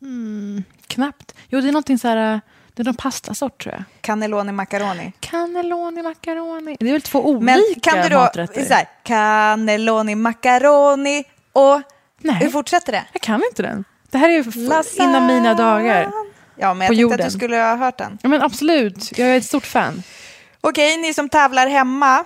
Mm, 0.02 0.64
knappt. 0.86 1.34
Jo, 1.48 1.60
det 1.60 1.68
är 1.68 1.72
någonting 1.72 1.98
så 1.98 2.08
här... 2.08 2.40
Det 2.74 2.82
är 2.82 2.84
någon 2.84 2.94
pastasort, 2.94 3.62
tror 3.62 3.74
jag. 3.74 3.84
Cannelloni 4.00 4.52
macaroni. 4.52 5.12
Cannelloni 5.20 6.02
macaroni. 6.02 6.76
Det 6.80 6.88
är 6.88 6.92
väl 6.92 7.02
två 7.02 7.28
olika 7.28 7.44
Men 7.44 7.62
kan 7.82 8.02
du 8.02 8.08
då, 8.08 8.18
maträtter? 8.18 8.64
så 8.64 8.74
här, 8.74 8.88
cannelloni 9.02 10.14
macaroni 10.14 11.24
och... 11.52 11.82
Nej. 12.18 12.34
Hur 12.34 12.50
fortsätter 12.50 12.92
det? 12.92 13.04
Jag 13.12 13.22
kan 13.22 13.42
inte 13.50 13.62
den. 13.62 13.84
Det 14.10 14.18
här 14.18 14.28
är 14.28 15.02
innan 15.02 15.26
mina 15.26 15.54
dagar. 15.54 16.10
Ja, 16.56 16.74
men 16.74 16.80
jag 16.80 16.88
På 16.88 16.92
tänkte 16.92 17.00
jorden. 17.02 17.20
att 17.20 17.32
du 17.32 17.38
skulle 17.38 17.56
ha 17.56 17.76
hört 17.76 17.98
den. 17.98 18.18
Ja, 18.22 18.28
men 18.28 18.42
absolut. 18.42 19.18
Jag 19.18 19.28
är 19.28 19.36
ett 19.36 19.44
stort 19.44 19.66
fan. 19.66 20.02
Okej, 20.60 20.96
ni 20.96 21.14
som 21.14 21.28
tävlar 21.28 21.66
hemma. 21.66 22.24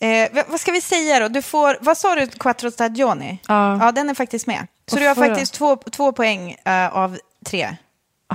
Eh, 0.00 0.44
vad 0.48 0.60
ska 0.60 0.72
vi 0.72 0.80
säga 0.80 1.20
då? 1.20 1.28
Du 1.28 1.42
får, 1.42 1.78
vad 1.80 1.98
sa 1.98 2.14
du, 2.14 2.26
quattro 2.26 2.70
stagioni? 2.70 3.38
Ja. 3.48 3.78
Ja, 3.84 3.92
den 3.92 4.10
är 4.10 4.14
faktiskt 4.14 4.46
med. 4.46 4.66
Så 4.86 4.96
Vad 4.96 5.02
du 5.02 5.08
har 5.08 5.14
faktiskt 5.14 5.54
två, 5.54 5.76
två 5.76 6.12
poäng 6.12 6.56
eh, 6.64 6.96
av 6.96 7.18
tre 7.46 7.76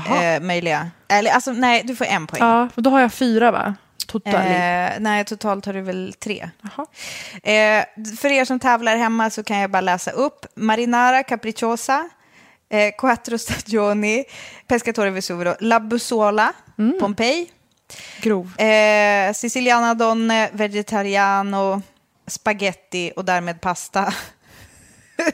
eh, 0.09 0.41
möjliga. 0.41 0.89
Eller 1.07 1.31
alltså, 1.31 1.51
nej, 1.51 1.81
du 1.83 1.95
får 1.95 2.05
en 2.05 2.27
poäng. 2.27 2.43
Ja, 2.43 2.69
och 2.75 2.83
då 2.83 2.89
har 2.89 2.99
jag 2.99 3.13
fyra, 3.13 3.51
va? 3.51 3.75
Totalt. 4.07 4.35
Eh, 4.35 4.99
nej, 4.99 5.25
totalt 5.25 5.65
har 5.65 5.73
du 5.73 5.81
väl 5.81 6.13
tre. 6.19 6.49
Eh, 7.43 7.85
för 8.21 8.31
er 8.31 8.45
som 8.45 8.59
tävlar 8.59 8.95
hemma 8.97 9.29
så 9.29 9.43
kan 9.43 9.57
jag 9.57 9.71
bara 9.71 9.81
läsa 9.81 10.11
upp. 10.11 10.45
Marinara 10.55 11.23
Capricciosa, 11.23 12.09
eh, 12.69 12.93
Quattro 12.97 13.37
Stagioni, 13.37 14.23
Pescatore 14.67 15.09
Vesuvio, 15.09 15.55
La 15.59 15.79
Bussola, 15.79 16.53
Pompeji, 16.99 17.51
Grov. 18.21 18.59
eh, 18.59 19.33
Siciliana 19.33 19.93
Donne, 19.93 20.49
Vegetariano, 20.53 21.81
Spaghetti 22.27 23.11
och 23.15 23.25
därmed 23.25 23.61
pasta. 23.61 24.13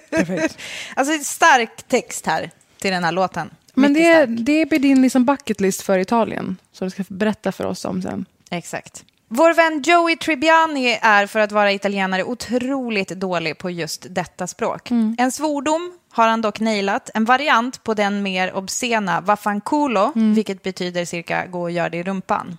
alltså 0.95 1.23
stark 1.23 1.83
text 1.87 2.25
här 2.25 2.51
till 2.79 2.91
den 2.91 3.03
här 3.03 3.11
låten. 3.11 3.49
Men 3.73 3.93
Mycket 3.93 4.29
det, 4.29 4.43
det 4.43 4.65
blir 4.65 4.79
din 4.79 5.01
liksom 5.01 5.25
bucket 5.25 5.61
list 5.61 5.81
för 5.81 5.97
Italien. 5.97 6.57
Som 6.71 6.87
du 6.87 6.91
ska 6.91 7.03
berätta 7.07 7.51
för 7.51 7.65
oss 7.65 7.85
om 7.85 8.01
sen. 8.01 8.25
Exakt. 8.49 9.03
Vår 9.33 9.53
vän 9.53 9.81
Joey 9.81 10.15
Tribbiani 10.17 10.99
är 11.01 11.27
för 11.27 11.39
att 11.39 11.51
vara 11.51 11.71
italienare 11.71 12.23
otroligt 12.23 13.09
dålig 13.09 13.57
på 13.57 13.69
just 13.69 14.05
detta 14.09 14.47
språk. 14.47 14.91
En 15.17 15.31
svordom 15.31 15.93
har 16.11 16.27
han 16.27 16.41
dock 16.41 16.59
nailat, 16.59 17.09
en 17.13 17.25
variant 17.25 17.83
på 17.83 17.93
den 17.93 18.23
mer 18.23 18.53
obscena 18.53 19.21
vaffanculo, 19.21 20.11
vilket 20.15 20.63
betyder 20.63 21.05
cirka 21.05 21.45
gå 21.45 21.61
och 21.61 21.71
gör 21.71 21.89
det 21.89 21.97
i 21.97 22.03
rumpan. 22.03 22.57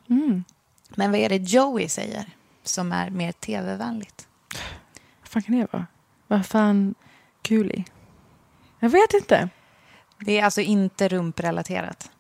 Men 0.89 1.11
vad 1.11 1.21
är 1.21 1.29
det 1.29 1.37
Joey 1.37 1.89
säger 1.89 2.25
som 2.65 2.93
är 2.93 3.11
mer 3.11 3.33
tv-vänligt? 3.33 4.27
Vad 5.21 5.29
fan 5.29 5.43
kan 5.43 5.59
det 5.59 5.67
vara? 5.73 5.87
Vad 6.27 6.47
fan 6.47 6.95
kuli? 7.43 7.85
Jag 8.79 8.89
vet 8.89 9.15
inte. 9.15 9.49
Det 10.21 10.39
är 10.39 10.45
alltså 10.45 10.61
inte 10.61 11.09
rumprelaterat. 11.09 12.11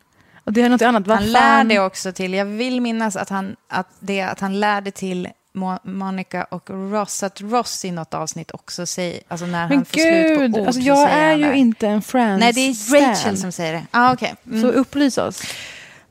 Och 0.45 0.53
det 0.53 0.63
är 0.63 0.69
något 0.69 0.83
annat. 0.83 1.07
Vad 1.07 1.17
han 1.17 1.25
fan? 1.25 1.33
lär 1.33 1.65
det 1.65 1.81
också 1.81 2.13
till, 2.13 2.35
jag 2.35 2.45
vill 2.45 2.81
minnas 2.81 3.17
att 3.17 3.29
han, 3.29 3.57
att 3.69 3.89
det, 4.01 4.21
att 4.21 4.41
han 4.41 4.61
lärde 4.61 4.91
till 4.91 5.29
Mo- 5.55 5.79
Monica 5.83 6.45
och 6.45 6.71
Ross, 6.71 7.23
att 7.23 7.41
Ross 7.41 7.85
i 7.85 7.91
något 7.91 8.15
avsnitt 8.15 8.51
också 8.51 8.87
säger, 8.87 9.21
alltså 9.29 9.47
när 9.47 9.69
Men 9.69 9.77
han 9.79 9.85
får 9.85 9.93
slut 9.99 10.39
gud, 10.39 10.53
på 10.53 10.61
ord 10.61 10.67
alltså 10.67 10.83
så 10.83 10.89
jag 10.89 11.11
är 11.11 11.35
ju 11.37 11.55
inte 11.55 11.89
en 11.89 12.03
Friends 12.03 12.41
Nej, 12.41 12.53
det 12.53 12.61
är. 12.61 13.11
Rachel 13.11 13.39
som 13.39 13.53
säger 13.53 13.73
det. 13.73 13.83
Ah, 13.91 14.13
okay. 14.13 14.31
Så 14.61 14.67
upplys 14.67 15.19
oss. 15.19 15.43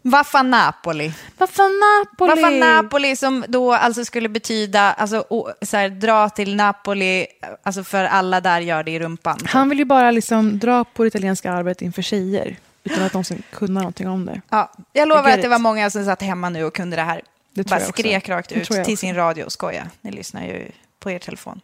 Vaffa 0.01 0.41
Napoli. 0.43 1.13
Vaffa 1.37 1.63
Napoli. 1.63 2.41
Vaffa 2.41 2.49
Napoli 2.49 3.15
som 3.15 3.45
då 3.47 3.73
alltså 3.73 4.05
skulle 4.05 4.29
betyda, 4.29 4.81
alltså 4.93 5.25
så 5.61 5.77
här, 5.77 5.89
dra 5.89 6.29
till 6.29 6.55
Napoli, 6.55 7.25
alltså 7.63 7.83
för 7.83 8.03
alla 8.03 8.41
där 8.41 8.59
gör 8.59 8.83
det 8.83 8.91
i 8.91 8.99
rumpan. 8.99 9.39
Han 9.45 9.69
vill 9.69 9.79
ju 9.79 9.85
bara 9.85 10.11
liksom 10.11 10.59
dra 10.59 10.83
på 10.83 11.03
det 11.03 11.07
italienska 11.07 11.51
arbetet 11.51 11.81
inför 11.81 12.01
tjejer. 12.01 12.57
Utan 12.83 13.03
att 13.03 13.13
någonsin 13.13 13.43
kunna 13.51 13.79
någonting 13.79 14.09
om 14.09 14.25
det. 14.25 14.41
Ja, 14.49 14.71
jag 14.93 15.07
lovar 15.07 15.29
get 15.29 15.35
att 15.35 15.41
det 15.41 15.49
var 15.49 15.59
många 15.59 15.89
som 15.89 16.05
satt 16.05 16.21
hemma 16.21 16.49
nu 16.49 16.63
och 16.63 16.73
kunde 16.75 16.95
det 16.95 17.01
här. 17.01 17.21
Det 17.53 17.69
Bara 17.69 17.79
jag 17.79 17.89
också. 17.89 18.01
skrek 18.01 18.29
rakt 18.29 18.51
ut 18.51 18.57
jag 18.57 18.85
till 18.85 18.93
också. 18.93 18.95
sin 18.95 19.15
radio. 19.15 19.49
Skoja, 19.49 19.87
ni 20.01 20.11
lyssnar 20.11 20.43
ju 20.43 20.71
på 20.99 21.11
er 21.11 21.19
telefon. 21.19 21.61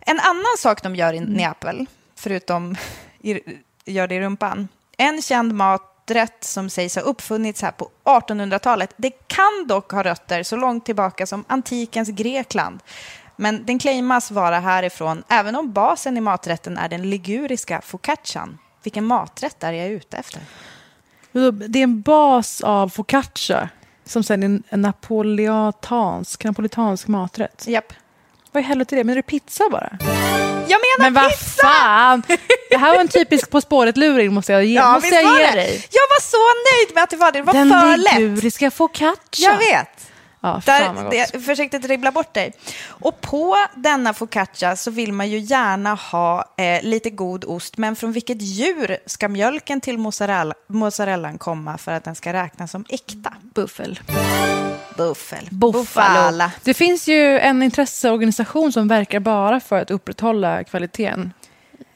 En 0.00 0.20
annan 0.20 0.56
sak 0.58 0.82
de 0.82 0.96
gör 0.96 1.12
i 1.12 1.18
Mm. 1.18 1.32
Neapel, 1.32 1.86
förutom 2.14 2.76
i, 3.20 3.40
gör 3.84 4.06
det 4.06 4.14
i 4.14 4.20
rumpan, 4.20 4.68
en 4.96 5.22
känd 5.22 5.54
maträtt 5.54 6.44
som 6.44 6.70
sägs 6.70 6.94
ha 6.96 7.02
uppfunnits 7.02 7.62
här 7.62 7.70
på 7.70 7.90
1800-talet. 8.04 8.94
Det 8.96 9.10
kan 9.26 9.66
dock 9.66 9.92
ha 9.92 10.02
rötter 10.02 10.42
så 10.42 10.56
långt 10.56 10.84
tillbaka 10.84 11.26
som 11.26 11.44
antikens 11.48 12.08
Grekland. 12.08 12.80
Men 13.36 13.66
den 13.66 13.78
claimas 13.78 14.30
vara 14.30 14.60
härifrån, 14.60 15.22
även 15.28 15.56
om 15.56 15.72
basen 15.72 16.16
i 16.16 16.20
maträtten 16.20 16.78
är 16.78 16.88
den 16.88 17.10
liguriska 17.10 17.80
focaccian. 17.80 18.58
Vilken 18.82 19.04
maträtt 19.04 19.62
är 19.64 19.72
jag 19.72 19.88
ute 19.88 20.16
efter? 20.16 20.40
Det 21.68 21.78
är 21.78 21.82
en 21.82 22.00
bas 22.00 22.60
av 22.60 22.88
focaccia. 22.88 23.68
Som 24.04 24.22
sen 24.22 24.42
är 24.42 24.46
en, 24.46 24.80
napolitansk, 24.82 26.44
napolitansk 26.44 27.06
maträtt. 27.08 27.64
Japp. 27.66 27.92
Vad 28.52 28.62
i 28.62 28.66
helvete 28.66 28.94
är 28.94 28.96
det? 28.96 29.04
Men 29.04 29.12
är 29.12 29.16
det 29.16 29.22
pizza 29.22 29.64
bara? 29.70 29.98
Jag 30.68 30.80
menar 30.80 30.98
Men 31.10 31.14
vad 31.14 31.30
pizza! 31.30 31.62
fan! 31.62 32.22
Det 32.70 32.76
här 32.76 32.90
var 32.94 33.00
en 33.00 33.08
typisk 33.08 33.50
På 33.50 33.60
spåret-luring 33.60 34.32
måste 34.32 34.52
jag 34.52 34.64
ge, 34.64 34.74
Ja, 34.74 34.92
måste 34.92 35.08
jag 35.14 35.22
ge 35.40 35.46
det? 35.46 35.52
dig. 35.52 35.86
Jag 35.90 36.00
var 36.02 36.20
så 36.22 36.36
nöjd 36.86 36.94
med 36.94 37.02
att 37.04 37.10
det 37.10 37.16
var 37.16 37.32
det. 37.32 37.38
Det 37.38 37.42
var 37.44 37.52
Den 37.54 37.70
för 37.70 37.96
lätt. 37.96 38.18
liguriska 38.18 38.70
focaccia. 38.70 39.50
Jag 39.50 39.58
vet. 39.58 40.07
Ja, 40.40 40.62
Där, 40.66 41.10
det, 41.10 41.44
försökte 41.44 41.78
dribbla 41.78 42.12
bort 42.12 42.34
dig. 42.34 42.52
Och 42.86 43.20
på 43.20 43.56
denna 43.74 44.14
focaccia 44.14 44.76
så 44.76 44.90
vill 44.90 45.12
man 45.12 45.28
ju 45.30 45.38
gärna 45.38 45.94
ha 45.94 46.54
eh, 46.56 46.82
lite 46.82 47.10
god 47.10 47.44
ost. 47.44 47.78
Men 47.78 47.96
från 47.96 48.12
vilket 48.12 48.42
djur 48.42 48.96
ska 49.06 49.28
mjölken 49.28 49.80
till 49.80 49.98
mozzarella, 49.98 50.54
mozzarellan 50.66 51.38
komma 51.38 51.78
för 51.78 51.92
att 51.92 52.04
den 52.04 52.14
ska 52.14 52.32
räknas 52.32 52.70
som 52.70 52.84
äkta? 52.88 53.34
Buffel. 53.54 54.00
Buffel. 54.96 55.48
Buffalo. 55.50 56.50
Det 56.62 56.74
finns 56.74 57.08
ju 57.08 57.38
en 57.38 57.62
intresseorganisation 57.62 58.72
som 58.72 58.88
verkar 58.88 59.20
bara 59.20 59.60
för 59.60 59.80
att 59.80 59.90
upprätthålla 59.90 60.64
kvaliteten 60.64 61.32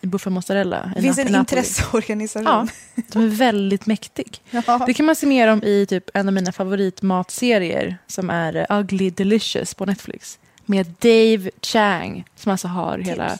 buffel 0.06 0.32
mozzarella. 0.32 0.90
i 0.90 0.94
Det 0.94 1.02
finns 1.02 1.18
en 1.18 1.34
intresseorganisation. 1.34 2.46
Ja, 2.46 2.66
de 3.12 3.22
är 3.22 3.28
väldigt 3.28 3.86
mäktig. 3.86 4.40
Ja. 4.66 4.82
Det 4.86 4.94
kan 4.94 5.06
man 5.06 5.16
se 5.16 5.26
mer 5.26 5.48
om 5.48 5.62
i 5.62 5.86
typ 5.86 6.10
en 6.14 6.28
av 6.28 6.34
mina 6.34 6.52
favoritmatserier 6.52 7.98
som 8.06 8.30
är 8.30 8.56
eh, 8.70 8.78
Ugly 8.78 9.10
Delicious 9.10 9.74
på 9.74 9.86
Netflix. 9.86 10.38
Med 10.66 10.86
Dave 10.98 11.50
Chang 11.62 12.24
som 12.36 12.52
alltså 12.52 12.68
har 12.68 12.98
hela 12.98 13.38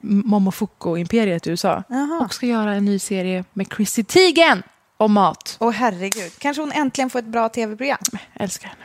Momofuku-imperiet 0.00 1.46
i 1.46 1.50
USA. 1.50 1.82
Jaha. 1.88 2.20
Och 2.24 2.34
ska 2.34 2.46
göra 2.46 2.74
en 2.74 2.84
ny 2.84 2.98
serie 2.98 3.44
med 3.52 3.66
Chrissy 3.76 4.04
Teigen 4.04 4.62
om 4.96 5.12
mat. 5.12 5.56
Åh 5.60 5.70
herregud, 5.70 6.32
kanske 6.38 6.62
hon 6.62 6.72
äntligen 6.72 7.10
får 7.10 7.18
ett 7.18 7.24
bra 7.24 7.48
tv-program. 7.48 7.98
Älskar 8.34 8.68
henne. 8.68 8.82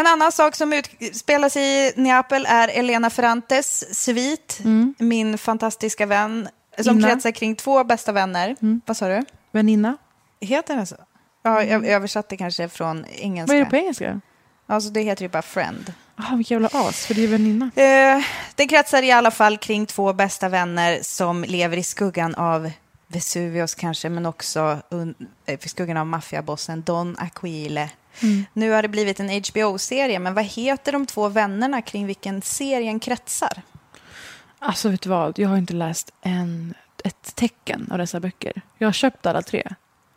En 0.00 0.06
annan 0.06 0.32
sak 0.32 0.56
som 0.56 0.72
utspelar 0.98 1.48
sig 1.48 1.62
i 1.62 1.92
Neapel 1.96 2.46
är 2.48 2.68
Elena 2.68 3.10
Ferrantes 3.10 3.98
svit, 4.04 4.60
min 4.98 5.38
fantastiska 5.38 6.06
vän, 6.06 6.48
som 6.78 6.98
Inna. 6.98 7.08
kretsar 7.08 7.30
kring 7.30 7.56
två 7.56 7.84
bästa 7.84 8.12
vänner. 8.12 8.56
Vad 8.86 8.96
sa 8.96 9.08
du? 9.08 9.22
Väninna. 9.52 9.96
Heter 10.40 10.76
den 10.76 10.86
så? 10.86 10.96
Ja, 11.42 11.62
jag 11.62 11.86
översatte 11.86 12.36
kanske 12.36 12.68
från 12.68 13.04
engelska. 13.06 13.52
Vad 13.52 13.60
är 13.60 13.64
det 13.64 13.70
på 13.70 13.76
engelska? 13.76 14.20
Alltså 14.66 14.90
det 14.90 15.00
heter 15.00 15.22
ju 15.22 15.28
bara 15.28 15.42
friend. 15.42 15.92
Ah, 16.16 16.36
vilken 16.36 16.62
jävla 16.62 16.88
as, 16.88 17.06
för 17.06 17.14
det 17.14 17.24
är 17.24 17.28
väninna. 17.28 17.70
Eh, 17.74 18.24
den 18.54 18.68
kretsar 18.68 19.02
i 19.02 19.12
alla 19.12 19.30
fall 19.30 19.58
kring 19.58 19.86
två 19.86 20.12
bästa 20.12 20.48
vänner 20.48 20.98
som 21.02 21.44
lever 21.44 21.76
i 21.76 21.82
skuggan 21.82 22.34
av 22.34 22.70
Vesuvius 23.06 23.74
kanske, 23.74 24.08
men 24.08 24.26
också 24.26 24.78
eh, 25.46 25.64
i 25.64 25.68
skuggan 25.68 25.96
av 25.96 26.06
maffiabossen 26.06 26.82
Don 26.82 27.16
Aquile. 27.18 27.90
Mm. 28.22 28.44
Nu 28.52 28.70
har 28.70 28.82
det 28.82 28.88
blivit 28.88 29.20
en 29.20 29.28
HBO-serie, 29.28 30.18
men 30.18 30.34
vad 30.34 30.44
heter 30.44 30.92
de 30.92 31.06
två 31.06 31.28
vännerna 31.28 31.82
kring 31.82 32.06
vilken 32.06 32.42
serien 32.42 33.00
kretsar? 33.00 33.62
Alltså 34.58 34.88
vet 34.88 35.00
du 35.00 35.08
vad, 35.10 35.38
jag 35.38 35.48
har 35.48 35.56
inte 35.56 35.72
läst 35.74 36.12
en, 36.22 36.74
ett 37.04 37.34
tecken 37.34 37.88
av 37.90 37.98
dessa 37.98 38.20
böcker. 38.20 38.62
Jag 38.78 38.88
har 38.88 38.92
köpt 38.92 39.26
alla 39.26 39.42
tre. 39.42 39.68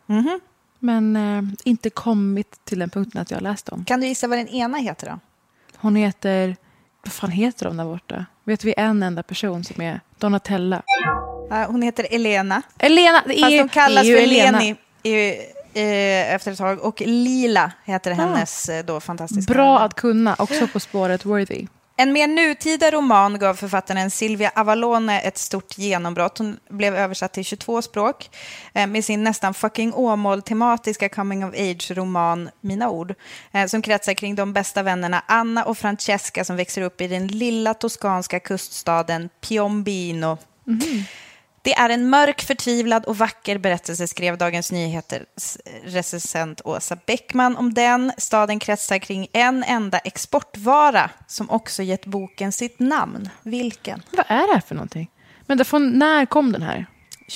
Mhm. 0.06 0.40
men 0.78 1.16
eh, 1.16 1.42
inte 1.64 1.90
kommit 1.90 2.64
till 2.64 2.78
den 2.78 2.90
punkten 2.90 3.20
att 3.20 3.30
jag 3.30 3.38
har 3.38 3.42
läst 3.42 3.66
dem. 3.66 3.84
Kan 3.84 4.00
du 4.00 4.06
gissa 4.06 4.28
vad 4.28 4.38
den 4.38 4.48
ena 4.48 4.78
heter 4.78 5.06
då? 5.06 5.18
Hon 5.76 5.96
heter... 5.96 6.56
Vad 7.04 7.12
fan 7.12 7.30
heter 7.30 7.66
de 7.66 7.76
där 7.76 7.84
borta? 7.84 8.26
Vet 8.44 8.64
vi 8.64 8.74
en 8.76 9.02
enda 9.02 9.22
person 9.22 9.64
som 9.64 9.82
är 9.82 10.00
Donatella? 10.18 10.82
Hon 11.66 11.82
heter 11.82 12.06
Elena. 12.10 12.62
Elena! 12.78 13.22
Det 13.26 13.38
är, 13.38 13.40
Fast 13.40 13.58
de 13.58 13.68
kallas 13.68 14.06
är 14.06 14.14
för 14.16 14.22
ju 14.22 14.40
Elena. 14.40 14.76
Eh, 15.74 16.34
efter 16.34 16.52
ett 16.52 16.58
tag. 16.58 16.80
Och 16.80 17.00
Lila 17.00 17.72
heter 17.84 18.10
hennes 18.10 18.68
eh, 18.68 18.84
då 18.84 19.00
fantastiska 19.00 19.52
Bra 19.52 19.72
namn. 19.72 19.84
att 19.84 19.94
kunna, 19.94 20.36
också 20.38 20.66
på 20.66 20.80
spåret 20.80 21.24
Worthy. 21.24 21.66
En 21.96 22.12
mer 22.12 22.26
nutida 22.26 22.90
roman 22.90 23.38
gav 23.38 23.54
författaren 23.54 24.10
Silvia 24.10 24.52
Avalone 24.54 25.20
ett 25.20 25.38
stort 25.38 25.78
genombrott. 25.78 26.38
Hon 26.38 26.56
blev 26.70 26.96
översatt 26.96 27.32
till 27.32 27.44
22 27.44 27.82
språk 27.82 28.30
eh, 28.72 28.86
med 28.86 29.04
sin 29.04 29.24
nästan 29.24 29.54
fucking 29.54 29.94
Åmål-tematiska 29.94 31.08
coming 31.08 31.44
of 31.44 31.54
age-roman 31.54 32.50
Mina 32.60 32.90
ord, 32.90 33.14
eh, 33.52 33.66
som 33.66 33.82
kretsar 33.82 34.14
kring 34.14 34.34
de 34.34 34.52
bästa 34.52 34.82
vännerna 34.82 35.22
Anna 35.26 35.64
och 35.64 35.78
Francesca 35.78 36.44
som 36.44 36.56
växer 36.56 36.82
upp 36.82 37.00
i 37.00 37.08
den 37.08 37.26
lilla 37.26 37.74
toskanska 37.74 38.40
kuststaden 38.40 39.28
Piombino. 39.40 40.38
Det 41.64 41.74
är 41.74 41.90
en 41.90 42.10
mörk, 42.10 42.42
förtvivlad 42.42 43.04
och 43.04 43.18
vacker 43.18 43.58
berättelse, 43.58 44.08
skrev 44.08 44.38
Dagens 44.38 44.72
Nyheters 44.72 45.56
recensent 45.84 46.60
Åsa 46.64 46.96
Bäckman 47.06 47.56
om 47.56 47.74
den. 47.74 48.12
Staden 48.18 48.58
kretsar 48.58 48.98
kring 48.98 49.28
en 49.32 49.62
enda 49.62 49.98
exportvara 49.98 51.10
som 51.26 51.50
också 51.50 51.82
gett 51.82 52.06
boken 52.06 52.52
sitt 52.52 52.78
namn. 52.78 53.28
Vilken? 53.42 54.02
Vad 54.10 54.26
är 54.28 54.46
det 54.46 54.52
här 54.52 54.60
för 54.60 54.74
någonting? 54.74 55.10
Men 55.46 55.64
från, 55.64 55.98
när 55.98 56.26
kom 56.26 56.52
den 56.52 56.62
här? 56.62 56.86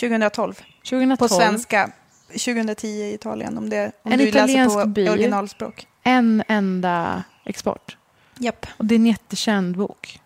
2012. 0.00 0.54
2012. 0.90 1.16
På 1.16 1.28
svenska. 1.28 1.90
2010 2.28 2.86
i 2.86 3.14
Italien, 3.14 3.58
om, 3.58 3.70
det, 3.70 3.92
om 4.02 4.12
En 4.12 4.18
du 4.18 4.30
läser 4.30 4.82
på 4.82 4.86
by. 4.86 5.08
originalspråk. 5.08 5.86
En 6.02 6.42
enda 6.48 7.22
export. 7.44 7.96
Japp. 8.38 8.66
Och 8.76 8.84
det 8.84 8.94
är 8.94 8.98
en 8.98 9.06
jättekänd 9.06 9.76
bok. 9.76 10.20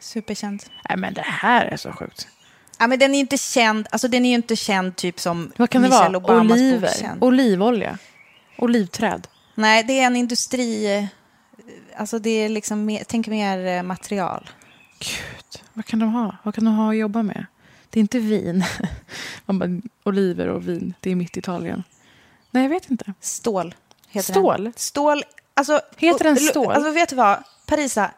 Superkänd. 0.00 0.62
Nej, 0.88 0.98
men 0.98 1.14
det 1.14 1.22
här 1.22 1.66
är 1.66 1.76
så 1.76 1.92
sjukt. 1.92 2.28
Ja, 2.78 2.86
men 2.86 2.98
den 2.98 3.10
är 3.10 3.14
ju 3.14 3.20
inte 3.20 3.38
känd, 3.38 3.86
alltså 3.90 4.08
den 4.08 4.24
är 4.24 4.34
inte 4.34 4.56
känd 4.56 4.96
typ 4.96 5.20
som 5.20 5.52
Vad 5.56 5.70
kan 5.70 5.82
det 5.82 5.88
Michelle 5.88 6.18
vara? 6.18 6.34
Obamas 6.34 6.52
Oliver? 6.58 6.80
bok 6.80 6.96
känd. 7.00 7.24
Olivolja? 7.24 7.98
Olivträd? 8.58 9.26
Nej, 9.54 9.84
det 9.84 10.00
är 10.00 10.06
en 10.06 10.16
industri... 10.16 11.08
Alltså 11.96 12.18
det 12.18 12.30
är 12.30 12.48
liksom 12.48 12.84
mer, 12.84 13.02
tänk 13.08 13.26
mer 13.26 13.66
eh, 13.66 13.82
material. 13.82 14.50
Gud, 14.98 15.62
vad 15.72 15.86
kan 15.86 15.98
de 15.98 16.12
ha? 16.12 16.36
Vad 16.42 16.54
kan 16.54 16.64
de 16.64 16.74
ha 16.74 16.90
att 16.90 16.96
jobba 16.96 17.22
med? 17.22 17.46
Det 17.90 17.98
är 17.98 18.00
inte 18.00 18.18
vin. 18.18 18.64
Man 19.46 19.58
bara, 19.58 19.68
oliver 20.04 20.48
och 20.48 20.68
vin, 20.68 20.94
det 21.00 21.10
är 21.10 21.14
mitt 21.14 21.36
Italien. 21.36 21.84
Nej, 22.50 22.62
jag 22.62 22.70
vet 22.70 22.90
inte. 22.90 23.14
Stål. 23.20 23.74
Heter 24.08 24.32
Stål? 24.32 24.64
Den. 24.64 24.72
Stål. 24.76 25.22
Alltså, 25.54 25.80
Heter 25.96 26.24
den 26.24 26.36
stål? 26.36 26.72
Alltså 26.72 26.90
vet 26.90 27.08
du 27.08 27.16
vad, 27.16 27.38
Parisa. 27.66 28.10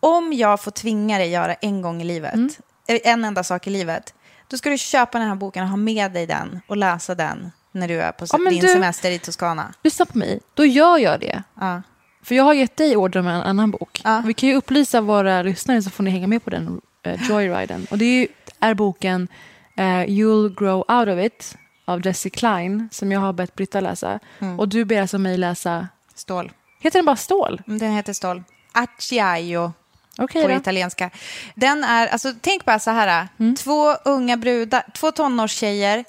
Om 0.00 0.32
jag 0.32 0.62
får 0.62 0.70
tvinga 0.70 1.18
dig 1.18 1.30
göra 1.30 1.54
en 1.54 1.82
gång 1.82 2.02
i 2.02 2.04
livet, 2.04 2.34
Mm. 2.34 2.50
Eh, 2.94 3.00
en 3.04 3.24
enda 3.24 3.44
sak 3.44 3.66
i 3.66 3.70
livet, 3.70 4.14
då 4.48 4.56
ska 4.56 4.70
du 4.70 4.78
köpa 4.78 5.18
den 5.18 5.28
här 5.28 5.34
boken 5.34 5.62
och 5.62 5.68
ha 5.68 5.76
med 5.76 6.12
dig 6.12 6.26
den 6.26 6.60
och 6.66 6.76
läsa 6.76 7.14
den 7.14 7.52
när 7.72 7.88
du 7.88 8.02
är 8.02 8.12
på 8.12 8.26
Ja, 8.32 8.38
din 8.50 8.60
du- 8.60 8.68
semester 8.68 9.10
i 9.10 9.18
Toscana. 9.18 9.74
Lyssna 9.82 10.06
på 10.06 10.18
mig. 10.18 10.40
Då 10.54 10.64
gör 10.64 10.98
jag 10.98 11.20
det. 11.20 11.42
Ja. 11.60 11.82
För 12.22 12.34
jag 12.34 12.44
har 12.44 12.54
gett 12.54 12.76
dig 12.76 12.96
order 12.96 13.22
med 13.22 13.34
en 13.34 13.42
annan 13.42 13.70
bok. 13.70 14.02
Vi 14.24 14.34
kan 14.34 14.48
ju 14.48 14.54
upplysa 14.54 15.00
våra 15.00 15.42
lyssnare 15.42 15.82
så 15.82 15.90
får 15.90 16.02
ni 16.02 16.10
hänga 16.10 16.26
med 16.26 16.44
på 16.44 16.50
den 16.50 16.80
uh, 17.06 17.28
joyriden. 17.28 17.86
Och 17.90 17.98
det 17.98 18.04
är, 18.04 18.20
ju, 18.20 18.26
är 18.60 18.74
boken 18.74 19.28
eh, 19.76 19.82
You'll 19.84 20.54
grow 20.58 20.84
out 20.88 21.08
of 21.08 21.18
it 21.26 21.56
av 21.84 22.06
Jessie 22.06 22.30
Klein 22.30 22.88
som 22.92 23.12
jag 23.12 23.20
har 23.20 23.32
bett 23.32 23.54
Britta 23.54 23.80
läsa. 23.80 24.18
Mm. 24.38 24.60
Och 24.60 24.68
du 24.68 24.84
ber 24.84 25.00
alltså 25.00 25.18
mig 25.18 25.36
läsa... 25.36 25.88
Stål. 26.14 26.52
Heter 26.80 26.98
den 26.98 27.06
bara 27.06 27.16
Stål? 27.16 27.62
Den 27.66 27.92
heter 27.92 28.12
Stål. 28.12 28.42
Acciaio 28.72 29.72
Okej 30.18 30.42
på 30.42 30.48
då. 30.48 30.54
italienska. 30.54 31.10
Den 31.54 31.84
är, 31.84 32.06
alltså 32.06 32.32
tänk 32.40 32.64
bara 32.64 32.78
så 32.78 32.90
här, 32.90 33.28
Mm. 33.38 33.56
två 33.56 33.94
unga 34.04 34.36
brudar, 34.36 34.82
två 34.94 35.12
tonårstjejer, 35.12 36.04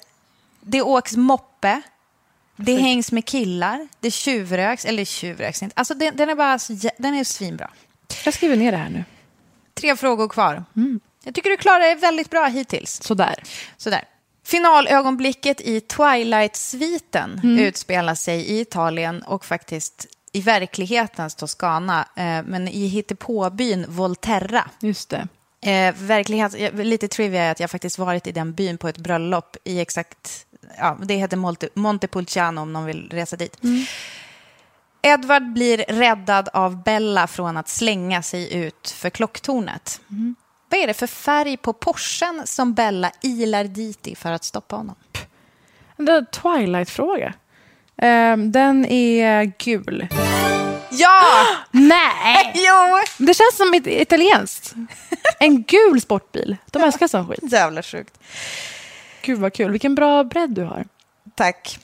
det 0.60 0.82
åks 0.82 1.16
moppe, 1.16 1.82
det 2.56 2.74
hängs 2.76 3.12
med 3.12 3.24
killar, 3.26 3.88
det 4.00 4.10
tjuvröks, 4.10 4.84
eller 4.84 5.04
tjuvröks 5.04 5.62
inte, 5.62 5.74
alltså 5.76 5.94
den, 5.94 6.16
den 6.16 6.28
är 6.28 6.34
bara 6.34 6.58
den 6.98 7.14
är 7.14 7.24
svinbra. 7.24 7.70
Jag 8.24 8.34
skriver 8.34 8.56
ner 8.56 8.72
det 8.72 8.78
här 8.78 8.90
nu. 8.90 9.04
Tre 9.74 9.96
frågor 9.96 10.28
kvar. 10.28 10.64
Jag 11.24 11.34
tycker 11.34 11.50
du 11.50 11.56
klarar 11.56 11.78
dig 11.80 11.94
väldigt 11.94 12.30
bra 12.30 12.46
hittills. 12.46 13.00
Mm. 13.00 13.04
Sådär. 13.06 13.34
Sådär. 13.76 14.04
Finalögonblicket 14.44 15.60
i 15.60 15.80
Twilight-sviten 15.80 17.40
Mm. 17.44 17.58
utspelar 17.58 18.14
sig 18.14 18.40
i 18.40 18.60
Italien 18.60 19.22
och 19.22 19.44
faktiskt 19.44 20.06
i 20.32 20.40
verklighetens 20.40 21.34
Toscana, 21.34 22.08
eh, 22.16 22.42
men 22.44 22.68
i 22.68 22.86
hittepåbyn 22.86 23.84
Volterra. 23.88 24.70
Just 24.80 25.10
det. 25.10 25.28
Eh, 25.70 25.94
verklighet, 25.98 26.54
eh, 26.54 26.74
lite 26.74 27.08
trivia 27.08 27.42
är 27.42 27.50
att 27.50 27.60
jag 27.60 27.70
faktiskt 27.70 27.98
varit 27.98 28.26
i 28.26 28.32
den 28.32 28.52
byn 28.52 28.78
på 28.78 28.88
ett 28.88 28.98
bröllop 28.98 29.56
i 29.64 29.80
exakt, 29.80 30.46
ja, 30.78 30.98
det 31.02 31.14
heter 31.14 31.36
Monte, 31.36 31.68
Montepulciano 31.74 32.60
om 32.60 32.72
någon 32.72 32.84
vill 32.84 33.08
resa 33.10 33.36
dit. 33.36 33.58
Edward 35.02 35.52
blir 35.52 35.78
räddad 35.88 36.48
av 36.52 36.82
Bella 36.82 37.26
från 37.26 37.56
att 37.56 37.68
slänga 37.68 38.22
sig 38.22 38.54
ut 38.54 38.90
för 38.90 39.10
klocktornet. 39.10 40.00
Vad 40.68 40.80
är 40.80 40.86
det 40.86 40.94
för 40.94 41.06
färg 41.06 41.56
på 41.56 41.72
Porschen 41.72 42.42
som 42.44 42.74
Bella 42.74 43.12
ilar 43.20 43.64
dit 43.64 44.06
i 44.06 44.14
för 44.14 44.32
att 44.32 44.44
stoppa 44.44 44.76
honom? 44.76 44.96
Det 45.96 46.12
är 46.12 46.18
en 46.18 46.26
Twilight-fråga. 46.26 47.34
Eh, 48.02 48.36
den 48.36 48.84
är 48.86 49.52
gul. 49.58 50.08
Ja! 50.90 51.22
Nej! 51.70 52.52
jo! 52.54 53.00
Det 53.26 53.34
känns 53.34 53.56
som 53.56 53.74
ett 53.74 53.86
italienskt. 53.86 54.74
En 55.38 55.62
gul 55.62 56.00
sportbil. 56.00 56.56
De 56.70 56.82
älskar 56.82 57.06
sån 57.08 57.28
skit. 57.28 57.52
Jävla 57.52 57.82
sjukt. 57.82 58.18
Gud 59.22 59.38
vad 59.38 59.52
kul. 59.54 59.70
Vilken 59.72 59.94
bra 59.94 60.24
bredd 60.24 60.50
du 60.50 60.62
har. 60.64 60.84
Tack. 61.34 61.78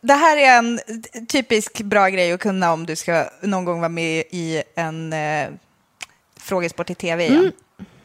Det 0.00 0.14
här 0.14 0.36
är 0.36 0.58
en 0.58 0.80
typisk 1.28 1.80
bra 1.80 2.08
grej 2.08 2.32
att 2.32 2.40
kunna 2.40 2.72
om 2.72 2.86
du 2.86 2.96
ska 2.96 3.24
någon 3.42 3.64
gång 3.64 3.80
vara 3.80 3.88
med 3.88 4.24
i 4.30 4.62
en 4.76 5.12
eh, 5.12 5.48
frågesport 6.40 6.90
i 6.90 6.94
tv 6.94 7.26
igen. 7.26 7.52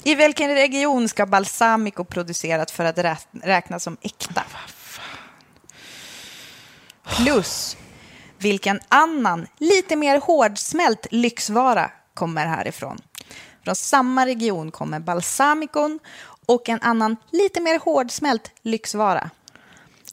I 0.04 0.16
vilken 0.16 0.56
region 0.56 1.10
ska 1.10 1.26
balsamico 1.26 2.04
producerat 2.04 2.72
för 2.72 2.86
att 2.86 2.98
rä- 2.98 3.18
räknas 3.44 3.84
som 3.84 3.98
äkta? 4.02 4.44
Plus, 7.16 7.78
vilken 8.38 8.80
annan, 8.88 9.48
lite 9.58 9.96
mer 9.96 10.20
hårdsmält 10.20 11.08
lyxvara 11.12 11.92
kommer 12.14 12.46
härifrån? 12.46 12.98
Från 13.64 13.76
samma 13.76 14.26
region 14.26 14.72
kommer 14.72 15.00
balsamicon 15.00 16.00
och 16.46 16.70
en 16.70 16.80
annan, 16.82 17.18
lite 17.32 17.62
mer 17.62 17.80
hårdsmält 17.80 18.52
lyxvara. 18.62 19.30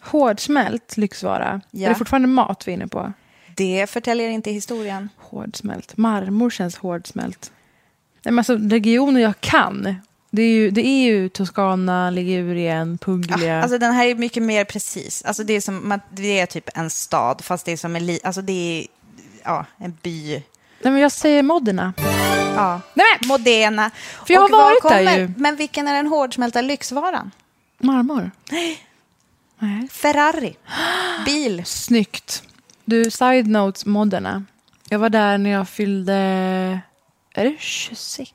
Hårdsmält 0.00 0.96
lyxvara. 0.96 1.60
Ja. 1.70 1.84
Är 1.84 1.88
det 1.88 1.94
fortfarande 1.94 2.28
mat 2.28 2.68
vi 2.68 2.72
är 2.72 2.74
inne 2.74 2.88
på? 2.88 3.12
Det 3.56 3.90
förtäljer 3.90 4.28
inte 4.28 4.50
historien. 4.50 5.08
Hårdsmält. 5.16 5.96
Marmor 5.96 6.50
känns 6.50 6.76
hårdsmält. 6.76 7.52
Nej, 8.22 8.32
men 8.32 8.38
alltså, 8.38 8.56
regioner 8.56 9.20
jag 9.20 9.40
kan. 9.40 9.96
Det 10.34 10.42
är 10.42 10.48
ju, 10.54 10.70
det 10.70 10.86
är 10.86 11.04
ju 11.04 11.28
Toscana, 11.28 12.10
Ligurien, 12.10 12.98
Puglia. 12.98 13.62
Alltså 13.62 13.78
den 13.78 13.92
här 13.92 14.06
är 14.06 14.14
mycket 14.14 14.42
mer 14.42 14.64
precis. 14.64 15.24
Alltså 15.24 15.44
det 15.44 15.52
är 15.52 15.60
som 15.60 16.00
det 16.10 16.40
är 16.40 16.46
typ 16.46 16.70
en 16.74 16.90
stad, 16.90 17.44
fast 17.44 17.66
det 17.66 17.72
är 17.72 17.76
som 17.76 17.96
en, 17.96 18.18
alltså 18.22 18.42
det 18.42 18.52
är 18.52 18.86
ja, 19.44 19.66
en 19.78 19.98
by. 20.02 20.32
Nej, 20.82 20.92
men 20.92 20.96
jag 20.96 21.12
säger 21.12 21.42
Modena. 21.42 21.92
Ja. 22.56 22.80
Modena. 23.28 23.90
För 24.26 24.34
jag 24.34 24.40
har 24.40 24.44
Och 24.44 24.50
var 24.50 24.62
varit 24.62 24.82
där 24.82 24.88
kommer- 25.04 25.18
ju. 25.18 25.32
Men 25.36 25.56
vilken 25.56 25.88
är 25.88 25.94
den 25.94 26.06
hårdsmälta 26.06 26.60
lyxvaran? 26.60 27.30
Marmor. 27.78 28.30
Ferrari. 29.90 30.56
Bil. 31.24 31.62
Snyggt. 31.66 32.42
Du, 32.84 33.10
side 33.10 33.46
notes 33.46 33.86
Modena. 33.86 34.44
Jag 34.88 34.98
var 34.98 35.08
där 35.10 35.38
när 35.38 35.50
jag 35.50 35.68
fyllde... 35.68 36.14
Är 37.34 37.44
det 37.44 37.56
26? 37.58 38.32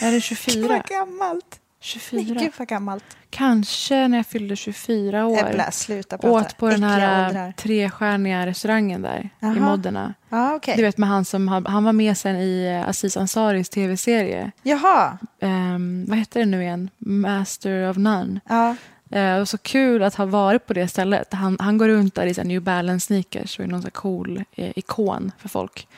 Är 0.00 0.12
det 0.12 0.20
24? 0.20 0.68
Vad 0.68 0.84
gammalt. 0.84 1.60
24. 1.82 2.22
Nej, 2.34 2.44
gud 2.44 2.52
vad 2.58 2.68
gammalt. 2.68 3.04
Kanske 3.30 4.08
när 4.08 4.16
jag 4.18 4.26
fyllde 4.26 4.56
24 4.56 5.26
år. 5.26 5.38
Äppla, 5.38 5.70
sluta 5.70 6.18
prata. 6.18 6.32
Åt 6.32 6.56
på 6.56 6.68
den 6.68 6.82
här 6.82 7.28
åldrar. 7.28 7.48
äh, 7.48 7.54
trestjärniga 7.54 8.46
restaurangen 8.46 9.02
där 9.02 9.30
Jaha. 9.40 9.56
i 9.56 9.60
Modena. 9.60 10.14
Ja, 10.28 10.54
okej. 10.54 10.76
Du 10.76 10.82
vet 10.82 10.98
med 10.98 11.08
han 11.08 11.24
som 11.24 11.48
han 11.48 11.84
var 11.84 11.92
med 11.92 12.18
sen 12.18 12.36
i 12.36 12.80
äh, 12.82 12.88
Aziz 12.88 13.16
Ansaris 13.16 13.68
tv-serie. 13.68 14.50
Jaha. 14.62 15.18
Ehm, 15.40 16.04
vad 16.08 16.18
heter 16.18 16.40
det 16.40 16.46
nu 16.46 16.62
igen? 16.62 16.90
Master 16.98 17.90
of 17.90 17.96
None. 17.96 18.40
Ja. 18.48 18.76
Eh, 19.10 19.36
och 19.36 19.48
så 19.48 19.58
kul 19.58 20.02
att 20.02 20.14
ha 20.14 20.26
varit 20.26 20.66
på 20.66 20.72
det 20.72 20.88
stället. 20.88 21.32
Han, 21.32 21.56
han 21.60 21.78
går 21.78 21.88
runt 21.88 22.14
där 22.14 22.26
i 22.26 22.34
så 22.34 22.42
New 22.42 22.62
Balance 22.62 23.06
sneakers 23.06 23.58
och 23.58 23.64
är 23.64 23.68
någon 23.68 23.82
så 23.82 23.90
cool 23.90 24.44
eh, 24.52 24.70
ikon 24.76 25.32
för 25.38 25.48
folk. 25.48 25.88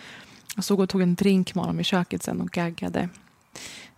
Jag 0.57 0.65
såg 0.65 0.81
och 0.81 0.89
tog 0.89 1.03
en 1.03 1.15
drink 1.15 1.55
med 1.55 1.65
honom 1.65 1.81
i 1.81 1.85
köket 1.85 2.23
sen 2.23 2.41
och 2.41 2.51
gaggade. 2.51 3.09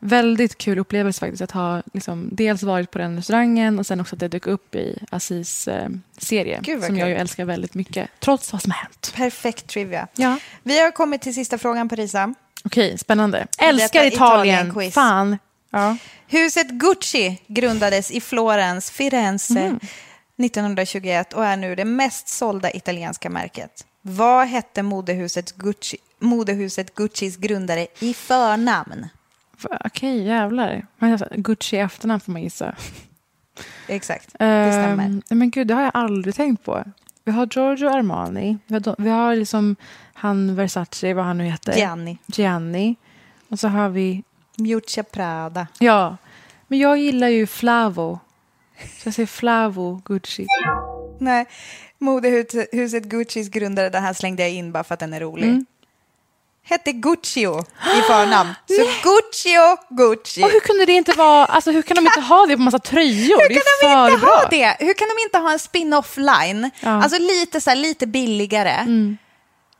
Väldigt 0.07 0.59
kul 0.59 0.79
upplevelse 0.79 1.21
faktiskt 1.21 1.43
att 1.43 1.51
ha 1.51 1.83
liksom, 1.93 2.29
dels 2.33 2.63
varit 2.63 2.91
på 2.91 2.99
den 2.99 3.17
restaurangen 3.17 3.79
och 3.79 3.87
sen 3.87 4.01
också 4.01 4.17
att 4.17 4.21
det 4.21 4.29
dök 4.29 4.47
upp 4.47 4.75
i 4.75 4.99
Aziz 5.11 5.69
eh, 5.69 5.89
serie 6.19 6.61
som 6.87 6.99
jag 6.99 7.09
ju 7.09 7.15
älskar 7.15 7.45
väldigt 7.45 7.75
mycket, 7.75 8.11
trots 8.21 8.53
vad 8.53 8.63
som 8.63 8.71
har 8.71 8.79
hänt. 8.79 9.13
Perfekt 9.17 9.67
trivia. 9.67 10.09
Ja. 10.17 10.39
Vi 10.63 10.81
har 10.81 10.91
kommit 10.91 11.23
till 11.23 11.35
sista 11.35 11.59
frågan, 11.59 11.89
Parisa. 11.89 12.35
Okej, 12.65 12.99
spännande. 12.99 13.47
Älskar 13.59 14.05
Italien. 14.05 14.13
Italien-quiz. 14.13 14.95
Fan. 14.95 15.39
Ja. 15.71 15.97
Huset 16.29 16.69
Gucci 16.69 17.43
grundades 17.47 18.11
i 18.11 18.21
Florens, 18.21 18.91
Firenze, 18.91 19.61
Mm. 19.61 19.79
1921 20.39 21.33
och 21.33 21.47
är 21.47 21.57
nu 21.57 21.75
det 21.75 21.85
mest 21.85 22.29
sålda 22.29 22.73
italienska 22.73 23.31
märket. 23.31 23.87
Vad 24.03 24.47
hette 24.47 24.83
modehuset, 24.83 25.53
Gucci, 25.57 25.97
modehuset 26.19 26.95
Guccis 26.95 27.37
grundare 27.37 27.87
i 28.01 28.15
förnamn? 28.15 29.09
Okej, 29.85 30.23
jävlar. 30.23 30.86
Men 30.99 31.12
alltså, 31.12 31.28
Gucci 31.31 31.77
i 31.77 31.81
efternamn 31.81 32.20
får 32.20 32.32
man 32.32 32.43
gissa. 32.43 32.74
Exakt, 33.89 34.27
det 34.32 34.73
stämmer. 34.73 35.05
Ehm, 35.05 35.23
men 35.28 35.51
gud, 35.51 35.66
det 35.66 35.74
har 35.74 35.82
jag 35.82 35.91
aldrig 35.95 36.35
tänkt 36.35 36.65
på. 36.65 36.85
Vi 37.24 37.32
har 37.32 37.47
Giorgio 37.47 37.89
Armani. 37.89 38.59
Vi 38.66 38.74
har, 38.74 38.95
vi 38.99 39.11
har 39.11 39.36
liksom 39.36 39.77
han 40.15 40.55
Versace, 40.57 41.15
vad 41.15 41.24
han 41.24 41.39
nu 41.39 41.45
heter. 41.45 41.77
Gianni. 41.77 42.19
Gianni. 42.27 42.97
Och 43.49 43.59
så 43.59 43.69
har 43.69 43.89
vi... 43.89 44.23
Miuccia 44.57 45.03
Prada. 45.03 45.66
Ja, 45.78 46.16
men 46.69 46.78
jag 46.78 46.99
gillar 46.99 47.28
ju 47.28 47.47
Flavo. 47.47 48.19
Så 48.99 49.09
jag 49.09 49.15
säger 49.15 49.27
Flavo 49.27 50.01
Gucci. 50.05 50.47
Nej, 51.19 51.47
modehuset 51.99 53.05
Guccis 53.05 53.49
grundare, 53.49 53.91
den 53.91 54.03
här 54.03 54.12
slängde 54.12 54.43
jag 54.43 54.53
in 54.53 54.73
bara 54.73 54.85
för 54.85 54.95
att 54.95 55.01
den 55.01 55.12
är 55.12 55.20
rolig. 55.20 55.49
Mm. 55.49 55.66
Hette 56.66 56.93
Guccio 56.93 57.61
i 57.99 58.01
förnamn. 58.03 58.55
Så 58.66 58.82
Guccio 59.11 59.77
Gucci. 59.91 60.43
Och 60.45 60.51
hur 60.51 60.61
kunde 60.61 60.85
det 60.86 60.93
inte 60.93 61.12
vara... 61.12 61.45
Alltså 61.47 61.70
hur 61.70 61.82
kan 61.82 61.95
de 61.95 62.07
inte 62.07 62.20
ha 62.20 62.47
det 62.47 62.57
på 62.57 62.62
massa 62.62 62.78
tröjor? 62.78 63.41
Hur 63.43 63.49
det 63.49 63.55
kan 63.55 63.91
är 63.91 63.97
de 63.97 64.07
för 64.09 64.15
inte 64.15 64.27
bra. 64.27 64.35
ha 64.36 64.49
det? 64.51 64.77
Hur 64.78 64.95
kan 64.95 65.09
de 65.09 65.23
inte 65.23 65.39
ha 65.39 65.53
en 65.53 65.59
spin-off 65.59 66.16
line? 66.16 66.70
Ja. 66.81 66.91
Alltså 67.03 67.19
lite 67.19 67.61
så 67.61 67.70
här, 67.70 67.77
lite 67.77 68.07
billigare. 68.07 68.77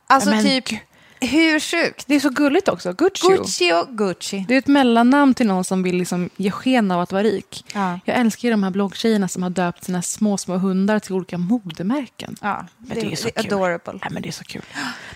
Alltså 0.07 0.29
Ja, 0.29 0.35
men 0.35 0.43
typ, 0.45 0.79
hur 1.25 1.59
sjukt? 1.59 2.03
Det 2.07 2.15
är 2.15 2.19
så 2.19 2.29
gulligt 2.29 2.67
också. 2.67 2.93
Guccio. 2.93 3.29
Guccio 3.29 3.85
Gucci. 3.89 4.45
Det 4.47 4.53
är 4.53 4.57
ett 4.59 4.67
mellannamn 4.67 5.33
till 5.33 5.47
någon 5.47 5.63
som 5.63 5.83
vill 5.83 5.95
liksom 5.97 6.29
ge 6.37 6.51
sken 6.51 6.91
av 6.91 7.01
att 7.01 7.11
vara 7.11 7.23
rik. 7.23 7.65
Ja. 7.73 7.99
Jag 8.05 8.17
älskar 8.17 8.51
de 8.51 8.63
här 8.63 8.71
bloggtjejerna 8.71 9.27
som 9.27 9.43
har 9.43 9.49
döpt 9.49 9.83
sina 9.83 10.01
små, 10.01 10.37
små 10.37 10.57
hundar 10.57 10.99
till 10.99 11.13
olika 11.13 11.37
modemärken. 11.37 12.35
Ja, 12.41 12.65
men 12.77 12.99
det, 12.99 13.11
är 13.11 13.15
så 13.15 13.27
det 13.27 13.31
kul. 13.31 13.53
adorable. 13.53 13.99
Ja, 14.01 14.07
men 14.11 14.21
det 14.21 14.29
är 14.29 14.31
så 14.31 14.43
kul. 14.43 14.61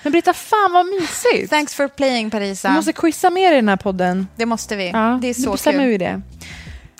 Men 0.03 0.11
Britta, 0.11 0.33
fan 0.33 0.71
vad 0.73 0.85
mysigt! 0.85 1.49
Thanks 1.49 1.73
for 1.75 1.87
playing 1.87 2.29
Parisa. 2.29 2.69
Vi 2.69 2.75
måste 2.75 2.93
quizza 2.93 3.29
mer 3.29 3.51
i 3.51 3.55
den 3.55 3.69
här 3.69 3.77
podden. 3.77 4.27
Det 4.35 4.45
måste 4.45 4.75
vi. 4.75 4.89
Ja, 4.89 5.19
det 5.21 5.27
är 5.27 5.33
nu 5.39 5.43
så 5.43 5.51
bestämmer 5.51 5.79
kul. 5.79 5.87
vi 5.89 5.97
det. 5.97 6.21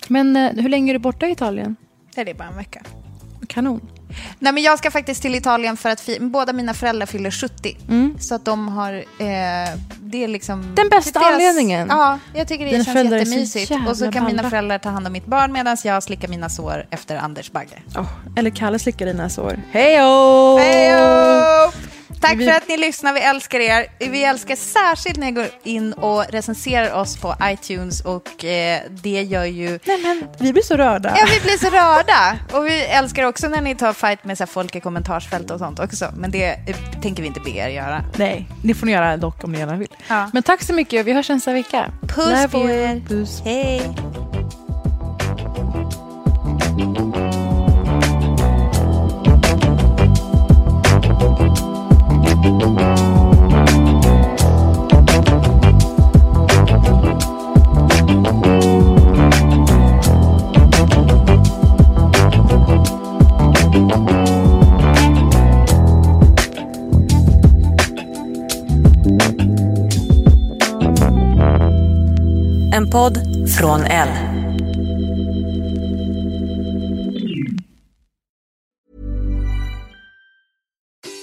Men 0.08 0.36
eh, 0.36 0.52
hur 0.52 0.68
länge 0.68 0.92
är 0.92 0.94
du 0.94 0.98
borta 0.98 1.26
i 1.26 1.32
Italien? 1.32 1.76
Det 2.14 2.20
är 2.20 2.34
bara 2.34 2.48
en 2.48 2.56
vecka. 2.56 2.82
Kanon. 3.48 3.80
Nej, 4.38 4.52
men 4.52 4.62
jag 4.62 4.78
ska 4.78 4.90
faktiskt 4.90 5.22
till 5.22 5.34
Italien 5.34 5.76
för 5.76 5.88
att 5.88 6.08
båda 6.20 6.52
mina 6.52 6.74
föräldrar 6.74 7.06
fyller 7.06 7.30
70. 7.30 7.76
Så 8.20 8.34
att 8.34 8.44
de 8.44 8.68
har... 8.68 8.92
Eh, 8.92 9.78
det 10.00 10.24
är 10.24 10.28
liksom... 10.28 10.74
Den 10.74 10.88
bästa 10.88 11.20
är 11.20 11.32
anledningen. 11.32 11.88
Ja, 11.90 12.18
jag 12.34 12.48
tycker 12.48 12.64
det 12.64 12.70
Dina 12.70 12.84
känns 12.84 13.08
så 13.08 13.16
jättemysigt. 13.16 13.70
jävla 13.70 13.90
Och 13.90 13.96
så 13.96 14.12
kan 14.12 14.24
mina 14.24 14.50
föräldrar 14.50 14.78
ta 14.78 14.88
hand 14.88 15.06
om 15.06 15.12
mitt 15.12 15.26
barn 15.26 15.52
medan 15.52 15.76
jag 15.84 16.02
slickar 16.02 16.28
mina 16.28 16.48
sår 16.48 16.86
efter 16.90 17.16
Anders 17.16 17.52
Bagge. 17.52 17.82
Oh, 17.96 18.08
eller 18.36 18.50
Kalle 18.50 18.78
slickar 18.78 19.06
dina 19.06 19.28
sår. 19.28 19.60
Hejo! 19.72 20.58
Hejo! 20.58 21.99
Tack 22.20 22.34
Vi- 22.36 22.46
för 22.46 22.52
att 22.52 22.68
ni 22.68 22.76
lyssnar, 22.76 23.12
vi 23.12 23.20
älskar 23.20 23.60
er. 23.60 23.86
Vi 23.98 24.24
älskar 24.24 24.56
särskilt 24.56 25.16
när 25.16 25.26
ni 25.26 25.32
går 25.32 25.46
in 25.64 25.92
och 25.92 26.24
recenserar 26.28 26.92
oss 26.94 27.16
på 27.16 27.34
iTunes 27.44 28.00
och 28.00 28.44
eh, 28.44 28.80
det 28.90 29.22
gör 29.22 29.44
ju... 29.44 29.78
Nej, 29.84 29.98
men 30.02 30.24
vi 30.38 30.52
blir 30.52 30.62
så 30.62 30.76
rörda. 30.76 31.14
Ja, 31.18 31.26
vi 31.34 31.40
blir 31.40 31.58
så 31.58 31.66
rörda. 31.70 32.38
Och 32.52 32.66
vi 32.66 32.80
älskar 32.84 33.24
också 33.24 33.48
när 33.48 33.60
ni 33.60 33.74
tar 33.74 33.92
fight 33.92 34.24
med 34.24 34.38
så 34.38 34.46
folk 34.46 34.76
i 34.76 34.80
kommentarsfält 34.80 35.50
och 35.50 35.58
sånt 35.58 35.78
också. 35.80 36.12
Men 36.16 36.30
det 36.30 36.44
eh, 36.46 36.76
tänker 37.02 37.22
vi 37.22 37.28
inte 37.28 37.40
be 37.40 37.50
er 37.50 37.68
göra. 37.68 38.04
Nej, 38.16 38.46
det 38.64 38.74
får 38.74 38.86
ni 38.86 38.92
göra 38.92 39.16
dock 39.16 39.44
om 39.44 39.52
ni 39.52 39.58
gärna 39.58 39.76
vill. 39.76 39.88
Ja. 40.08 40.30
Men 40.32 40.42
tack 40.42 40.62
så 40.62 40.72
mycket. 40.74 41.06
Vi 41.06 41.12
hörs 41.12 41.28
nästa 41.28 41.52
vecka. 41.52 41.92
Puss 42.08 42.50
på 42.50 42.70
er. 42.70 43.02
Puss. 43.08 43.42
Hej. 43.44 43.90
En 72.72 72.90
podd 72.90 73.18
från 73.58 73.84
L. 73.84 74.29